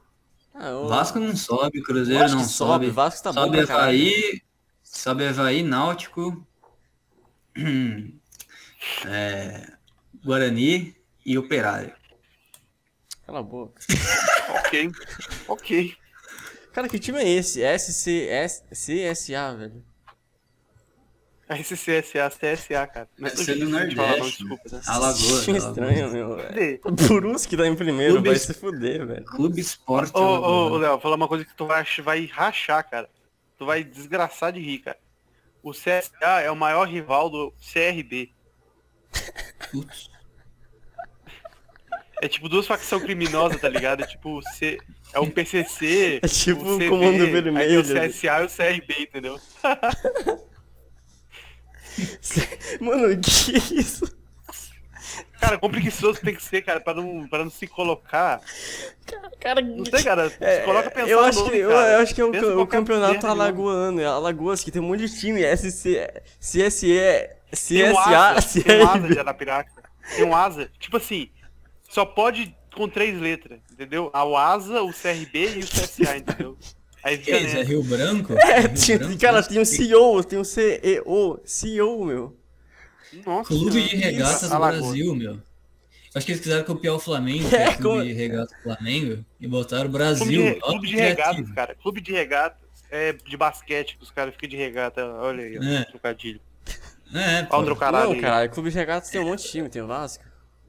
Ah, 0.55 0.71
o 0.71 0.89
Vasco 0.89 1.19
não 1.19 1.37
sobe, 1.37 1.83
Cruzeiro 1.83 2.31
não 2.31 2.45
sobe, 2.45 2.87
sobe. 2.87 2.91
Vasco 2.91 3.25
tá 3.25 3.33
bom 3.33 3.45
sobe 3.45 3.57
pra 3.59 3.67
caralho. 3.67 3.99
Havaí, 3.99 4.43
sobe 4.83 5.27
Havaí, 5.27 5.63
Náutico, 5.63 6.47
é, 9.07 9.73
Guarani 10.25 10.95
e 11.25 11.37
Operário. 11.39 11.93
Cala 13.27 13.41
a 13.41 13.43
boca. 13.43 13.81
Ok. 14.67 14.91
Ok. 15.49 15.97
Cara, 16.73 16.89
que 16.89 16.99
time 16.99 17.19
é 17.19 17.29
esse? 17.29 17.61
SCS... 17.63 18.65
CSA, 18.71 19.55
velho. 19.57 19.85
SCSA, 21.51 22.31
CSA, 22.31 22.87
cara. 22.87 23.09
Não 23.19 23.29
Deve 23.29 23.45
ser 23.45 23.55
do 23.59 23.67
difícil 23.67 23.89
de 23.89 23.95
falar, 23.97 24.09
não, 24.09 24.17
Nordeste. 24.19 24.39
desculpa. 24.49 24.83
Alagoas. 24.87 25.49
Alagoas. 25.49 25.49
estranho, 25.65 26.11
meu. 26.11 26.37
velho. 26.37 26.49
Cadê? 26.49 26.81
O 26.85 26.93
Brusque 26.93 27.57
tá 27.59 27.67
em 27.67 27.77
primeiro, 27.77 28.15
Clube- 28.15 28.29
vai 28.31 28.39
se 28.39 28.55
fuder, 28.55 29.07
velho. 29.07 29.25
Clube 29.27 29.61
Esporte 29.61 30.17
Ô, 30.17 30.21
ô, 30.21 30.71
ô. 30.73 30.77
Léo, 30.79 30.99
falar 31.01 31.17
uma 31.17 31.29
coisa 31.29 31.45
que 31.45 31.55
tu 31.55 31.67
vai, 31.67 31.85
vai 32.03 32.25
rachar, 32.27 32.89
cara. 32.89 33.11
Tu 33.59 33.67
vai 33.67 33.85
desgraçar 33.85 34.53
de 34.53 34.61
rir, 34.61 34.79
cara. 34.79 34.99
O 35.63 35.73
CSA 35.73 36.41
é 36.43 36.51
o 36.51 36.57
maior 36.57 36.89
rival 36.89 37.29
do 37.29 37.53
CRB. 37.73 38.33
Putz. 39.71 40.11
É 42.23 42.29
tipo 42.29 42.49
duas 42.49 42.67
facções 42.69 43.03
criminosas, 43.03 43.61
tá 43.61 43.69
ligado? 43.69 44.03
É 44.05 44.07
tipo 44.07 44.39
o 44.39 44.43
C... 44.43 44.79
É 45.13 45.19
o 45.19 45.29
PCC, 45.31 46.21
É 46.23 46.29
tipo 46.29 46.65
o 46.65 46.77
o 46.77 46.79
CV, 46.79 46.89
Comando 46.89 47.23
aí 47.25 47.31
tem 47.33 47.43
Vermelho. 47.43 47.81
o 47.81 47.83
CSA 47.83 48.43
e 48.43 48.47
o 48.47 48.49
CRB, 48.49 48.95
entendeu? 49.03 49.41
Mano, 52.81 53.21
que 53.21 53.53
isso? 53.75 54.05
Cara, 55.41 55.59
quão 55.59 55.71
preguiçoso 55.73 56.21
tem 56.21 56.35
que 56.35 56.43
ser, 56.43 56.63
cara, 56.63 56.81
pra 56.81 56.95
não, 56.95 57.27
pra 57.27 57.43
não 57.45 57.51
se 57.51 57.67
colocar. 57.67 58.41
Cara, 59.41 59.61
Não 59.61 59.85
sei, 59.85 60.03
cara, 60.05 60.31
se 60.31 60.37
É, 60.41 60.61
coloca 60.61 60.89
a 60.89 60.91
pensar 60.91 61.09
eu 61.11 61.21
no 61.21 61.25
acho 61.27 61.39
nome, 61.41 61.51
que, 61.51 61.57
eu, 61.59 61.69
cara. 61.71 61.93
eu 61.95 61.99
acho 61.99 62.15
que 62.15 62.21
é 62.21 62.25
o, 62.25 62.61
o 62.61 62.67
campeonato 62.67 63.27
nome. 63.27 63.41
alagoano, 63.41 64.01
é 64.01 64.07
Alagoas, 64.07 64.63
que 64.63 64.71
tem 64.71 64.81
um 64.81 64.87
monte 64.87 65.01
de 65.09 65.19
time, 65.19 65.43
SC, 65.57 66.09
CSE, 66.41 66.97
Tem 67.69 67.91
um 67.91 67.93
CSA, 67.97 68.17
asa, 68.19 68.63
tem 68.63 68.77
um 68.79 68.89
asa 68.89 69.09
de 69.09 69.09
CRB. 69.09 69.19
Arapiraca. 69.19 69.73
Tem 70.15 70.25
um 70.25 70.35
asa, 70.35 70.71
tipo 70.79 70.97
assim, 70.97 71.29
só 71.93 72.05
pode 72.05 72.57
com 72.75 72.89
três 72.89 73.21
letras, 73.21 73.61
entendeu? 73.71 74.11
A 74.15 74.25
o 74.25 74.37
asa, 74.37 74.83
o 74.83 74.93
CRB 74.93 75.57
e 75.57 75.59
o 75.61 75.67
CSA, 75.67 76.17
entendeu? 76.17 76.57
Aí 77.05 77.19
fica 77.19 77.37
é 77.37 77.41
isso? 77.43 77.57
É. 77.59 77.63
Rio 77.65 77.83
Branco? 77.83 78.33
É, 78.35 78.61
Rio 78.61 78.75
tinha- 78.75 78.99
Branco? 78.99 79.19
cara, 79.19 79.43
tem 79.43 79.61
um 79.61 79.65
CEO, 79.65 80.25
tem 80.25 80.39
um 80.39 80.45
CEO, 80.45 81.41
CEO, 81.45 82.05
meu. 82.05 82.37
Nossa, 83.27 83.49
Clube 83.49 83.71
de. 83.89 83.97
Regatas 83.97 84.49
do. 84.49 84.59
Brasil, 84.59 85.15
meu. 85.15 85.39
Acho 86.15 86.27
que 86.27 86.33
eles 86.33 86.43
quiseram 86.43 86.65
copiar 86.65 86.95
o 86.95 86.99
Flamengo, 86.99 87.49
É, 87.55 87.65
é 87.65 87.69
o 87.71 87.77
Clube 87.77 87.83
como- 87.83 88.05
de 88.05 88.13
Regatas 88.13 88.57
do 88.57 88.63
Flamengo, 88.63 89.25
e 89.41 89.47
botaram 89.47 89.83
Clube 89.91 89.93
de, 89.93 89.99
Brasil. 89.99 90.43
re- 90.43 90.59
Ó, 90.63 90.67
clube 90.71 90.89
de 90.89 90.97
regatas, 90.97 91.51
cara. 91.53 91.75
Clube 91.75 92.01
de 92.01 92.13
regatas 92.13 92.59
é 92.91 93.13
de 93.13 93.37
basquete, 93.37 93.97
que 93.99 94.03
os 94.05 94.11
caras 94.11 94.33
ficam 94.35 94.49
de 94.49 94.57
regata. 94.57 95.05
Olha 95.17 95.45
aí, 95.45 95.59
ó, 95.59 95.63
É. 95.63 95.85
trocadilho. 95.85 96.41
É, 97.15 97.43
pô. 97.43 97.57
Olha 97.59 97.73
o. 97.75 97.93
Não, 97.93 98.13
aí. 98.13 98.21
caralho, 98.21 98.51
Clube 98.51 98.71
de 98.71 98.77
Regatas 98.77 99.11
tem 99.11 99.21
um 99.21 99.27
monte 99.27 99.43
de 99.43 99.51
time, 99.51 99.69
tem 99.69 99.83
o 99.83 99.87
Vasco. 99.87 100.25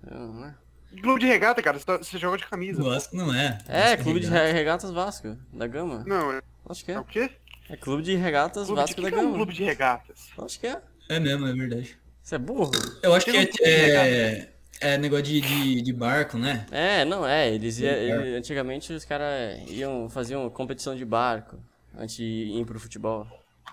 Não, 0.10 0.34
né? 0.42 0.56
Clube 1.02 1.20
de 1.22 1.28
regata, 1.28 1.62
cara, 1.62 1.78
você, 1.80 1.86
tá- 1.86 1.98
você 1.98 2.18
joga 2.18 2.38
de 2.38 2.46
camisa. 2.48 2.82
Vasco 2.84 3.16
não 3.16 3.34
é. 3.34 3.58
É, 3.68 3.90
Vasco 3.92 4.04
Clube 4.04 4.20
de 4.20 4.26
Regatas. 4.28 4.48
Re- 4.48 4.54
Regatas 4.58 4.92
Vasco, 4.92 5.38
da 5.52 5.68
Gama. 5.68 6.04
Não, 6.08 6.32
é, 6.34 6.42
Acho 6.70 6.86
que 6.86 6.92
é 6.92 6.96
é. 6.96 7.00
o 7.00 7.04
quê? 7.04 7.30
É 7.70 7.78
Clube 7.78 8.04
de 8.04 8.16
Regatas 8.16 8.68
Clube 8.68 8.82
de, 8.82 8.82
Vasco 8.82 8.96
que 8.96 9.02
da 9.02 9.10
que 9.10 9.16
é 9.16 9.18
um 9.20 9.24
Gama. 9.24 9.36
clube 9.36 9.54
de 9.54 9.64
regatas? 9.64 10.30
Acho 10.38 10.60
que 10.60 10.68
é. 10.68 10.82
É 11.10 11.20
mesmo, 11.20 11.46
é 11.48 11.54
verdade. 11.54 11.98
Você 12.22 12.36
é 12.36 12.38
burro? 12.38 12.72
Eu 13.02 13.14
acho 13.14 13.26
Tem 13.26 13.46
que 13.48 13.64
um 13.64 13.66
é, 13.66 13.74
de 13.82 14.00
é, 14.42 14.50
é 14.82 14.98
negócio 14.98 15.26
de, 15.26 15.42
de, 15.42 15.82
de 15.82 15.94
barco, 15.94 16.38
né? 16.38 16.66
É, 16.72 17.04
não, 17.06 17.26
é. 17.28 17.54
Eles, 17.54 17.80
ia- 17.80 17.92
ele- 17.92 18.36
antigamente 18.38 18.94
os 18.94 19.04
caras 19.04 19.60
iam 19.70 20.10
faziam 20.10 20.50
competição 20.50 20.96
de 20.96 21.04
barco 21.06 21.58
antes 21.98 22.16
de 22.16 22.24
ir 22.24 22.66
pro 22.66 22.80
futebol. 22.80 23.28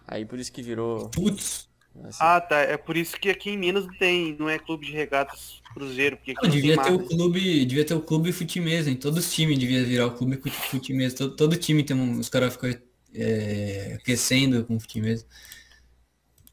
Aí 0.06 0.24
por 0.24 0.38
isso 0.38 0.52
que 0.52 0.62
virou. 0.62 1.08
Putz. 1.10 1.68
Assim. 2.04 2.20
Ah, 2.22 2.40
tá. 2.40 2.56
É 2.60 2.76
por 2.76 2.96
isso 2.96 3.16
que 3.18 3.30
aqui 3.30 3.50
em 3.50 3.58
Minas 3.58 3.86
não 3.86 3.96
tem, 3.96 4.36
não 4.38 4.48
é 4.48 4.58
clube 4.58 4.86
de 4.86 4.92
regatas 4.92 5.60
Cruzeiro, 5.72 6.16
porque 6.16 6.32
aqui 6.32 6.46
Não, 6.46 6.50
devia 6.50 6.74
tem 6.74 6.82
ter 6.82 6.92
o 6.92 7.04
clube, 7.06 7.64
devia 7.66 7.84
ter 7.84 7.94
o 7.94 8.00
clube 8.02 8.32
futimesa, 8.32 8.90
em 8.90 8.96
todos 8.96 9.26
os 9.26 9.32
times 9.32 9.58
devia 9.58 9.84
virar 9.84 10.06
o 10.06 10.14
clube 10.16 10.36
fut- 10.40 10.52
futimesa. 10.70 11.16
Todo, 11.16 11.36
todo 11.36 11.56
time 11.56 11.84
tem 11.84 11.96
um, 11.96 12.18
os 12.18 12.28
caras 12.28 12.52
ficam 12.54 12.70
é, 13.14 13.94
aquecendo 14.00 14.64
com 14.64 14.78
futimesa. 14.80 15.26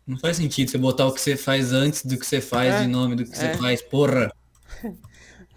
Não 0.07 0.17
faz 0.17 0.37
sentido 0.37 0.71
você 0.71 0.77
botar 0.79 1.05
o 1.05 1.13
que 1.13 1.21
você 1.21 1.37
faz 1.37 1.71
antes 1.71 2.03
do 2.05 2.17
que 2.17 2.25
você 2.25 2.41
faz 2.41 2.75
É, 2.75 2.81
de 2.81 2.87
nome 2.87 3.15
do 3.15 3.23
que 3.25 3.37
é. 3.37 3.37
você 3.37 3.57
faz, 3.57 3.81
porra. 3.81 4.31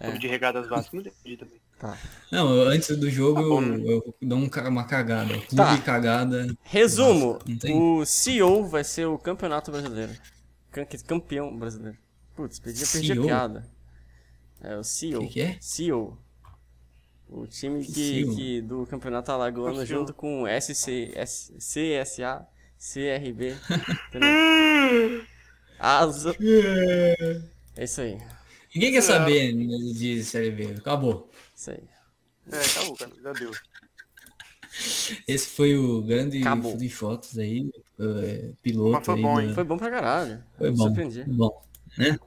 Clube 0.03 0.19
de 0.19 0.27
regatas 0.27 0.67
Vasco, 0.67 0.95
não 0.95 1.01
entendi 1.03 1.37
também. 1.37 1.60
Não, 2.31 2.53
eu- 2.55 2.67
antes 2.69 2.95
do 2.97 3.09
jogo 3.09 3.41
Tá 3.41 3.67
eu, 3.67 3.85
eu 3.89 4.15
dou 4.21 4.37
um 4.37 4.49
uma 4.69 4.83
cagada. 4.85 5.33
Clube 5.33 5.55
Tá. 5.55 5.77
cagada. 5.79 6.55
Resumo: 6.63 7.39
Nossa, 7.45 7.67
não 7.67 7.97
o 7.97 8.05
CEO 8.05 8.65
vai 8.67 8.83
ser 8.83 9.05
o 9.07 9.17
campeonato 9.17 9.71
brasileiro. 9.71 10.13
Cam- 10.71 10.85
Campeão 11.07 11.55
brasileiro. 11.57 11.97
Putz, 12.35 12.59
perdi, 12.59 12.85
perdi 12.85 13.11
a 13.11 13.21
piada. 13.21 13.67
É 14.61 14.75
o 14.77 14.83
CEO. 14.83 15.21
Que 15.21 15.27
que 15.27 15.41
é? 15.41 15.57
CEO. 15.59 16.17
O 17.29 17.47
time 17.47 17.83
que, 17.85 18.25
que 18.35 18.61
do 18.61 18.85
campeoto 18.85 19.31
alagoano 19.31 19.79
O 19.79 19.85
junto 19.85 20.13
com 20.13 20.45
SC, 20.47 21.11
S- 21.15 21.53
CSA, 21.57 22.45
CRB. 22.77 23.55
entendeu? 24.09 25.25
Asa. 25.79 26.35
É 27.77 27.83
isso 27.85 28.01
aí. 28.01 28.17
Ninguém 28.75 28.91
quer 28.91 29.01
saber 29.01 29.53
de 29.93 30.23
Série 30.23 30.51
B. 30.51 30.75
Acabou. 30.77 31.30
Isso 31.61 31.69
aí. 31.69 31.83
É, 32.51 32.57
acabou, 32.65 32.95
cara. 32.95 33.11
Já 33.21 33.33
deu. 33.33 33.51
Esse 35.27 35.47
foi 35.49 35.77
o 35.77 36.01
grande 36.01 36.39
Acabou. 36.41 36.75
de 36.75 36.89
fotos 36.89 37.37
aí. 37.37 37.69
é, 37.99 38.51
piloto 38.63 38.93
Mas 38.93 39.05
foi 39.05 39.15
aí 39.15 39.21
bom, 39.21 39.35
da- 39.35 39.43
hein? 39.43 39.53
Foi 39.53 39.63
bom 39.63 39.77
pra 39.77 39.91
caralho. 39.91 40.43
Foi 40.57 40.71
bom. 40.71 40.77
surpreendi. 40.85 41.23
Bom, 41.27 41.61
né? 41.97 42.17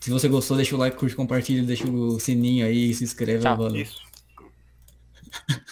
Se 0.00 0.10
você 0.10 0.28
gostou, 0.28 0.56
deixa 0.56 0.76
o 0.76 0.78
like, 0.78 0.96
curte, 0.96 1.16
compartilha, 1.16 1.64
deixa 1.64 1.90
o 1.90 2.20
sininho 2.20 2.64
aí, 2.64 2.94
se 2.94 3.02
inscreve. 3.02 3.42
Tchau. 3.42 3.56
valeu. 3.56 3.82
Isso. 3.82 4.00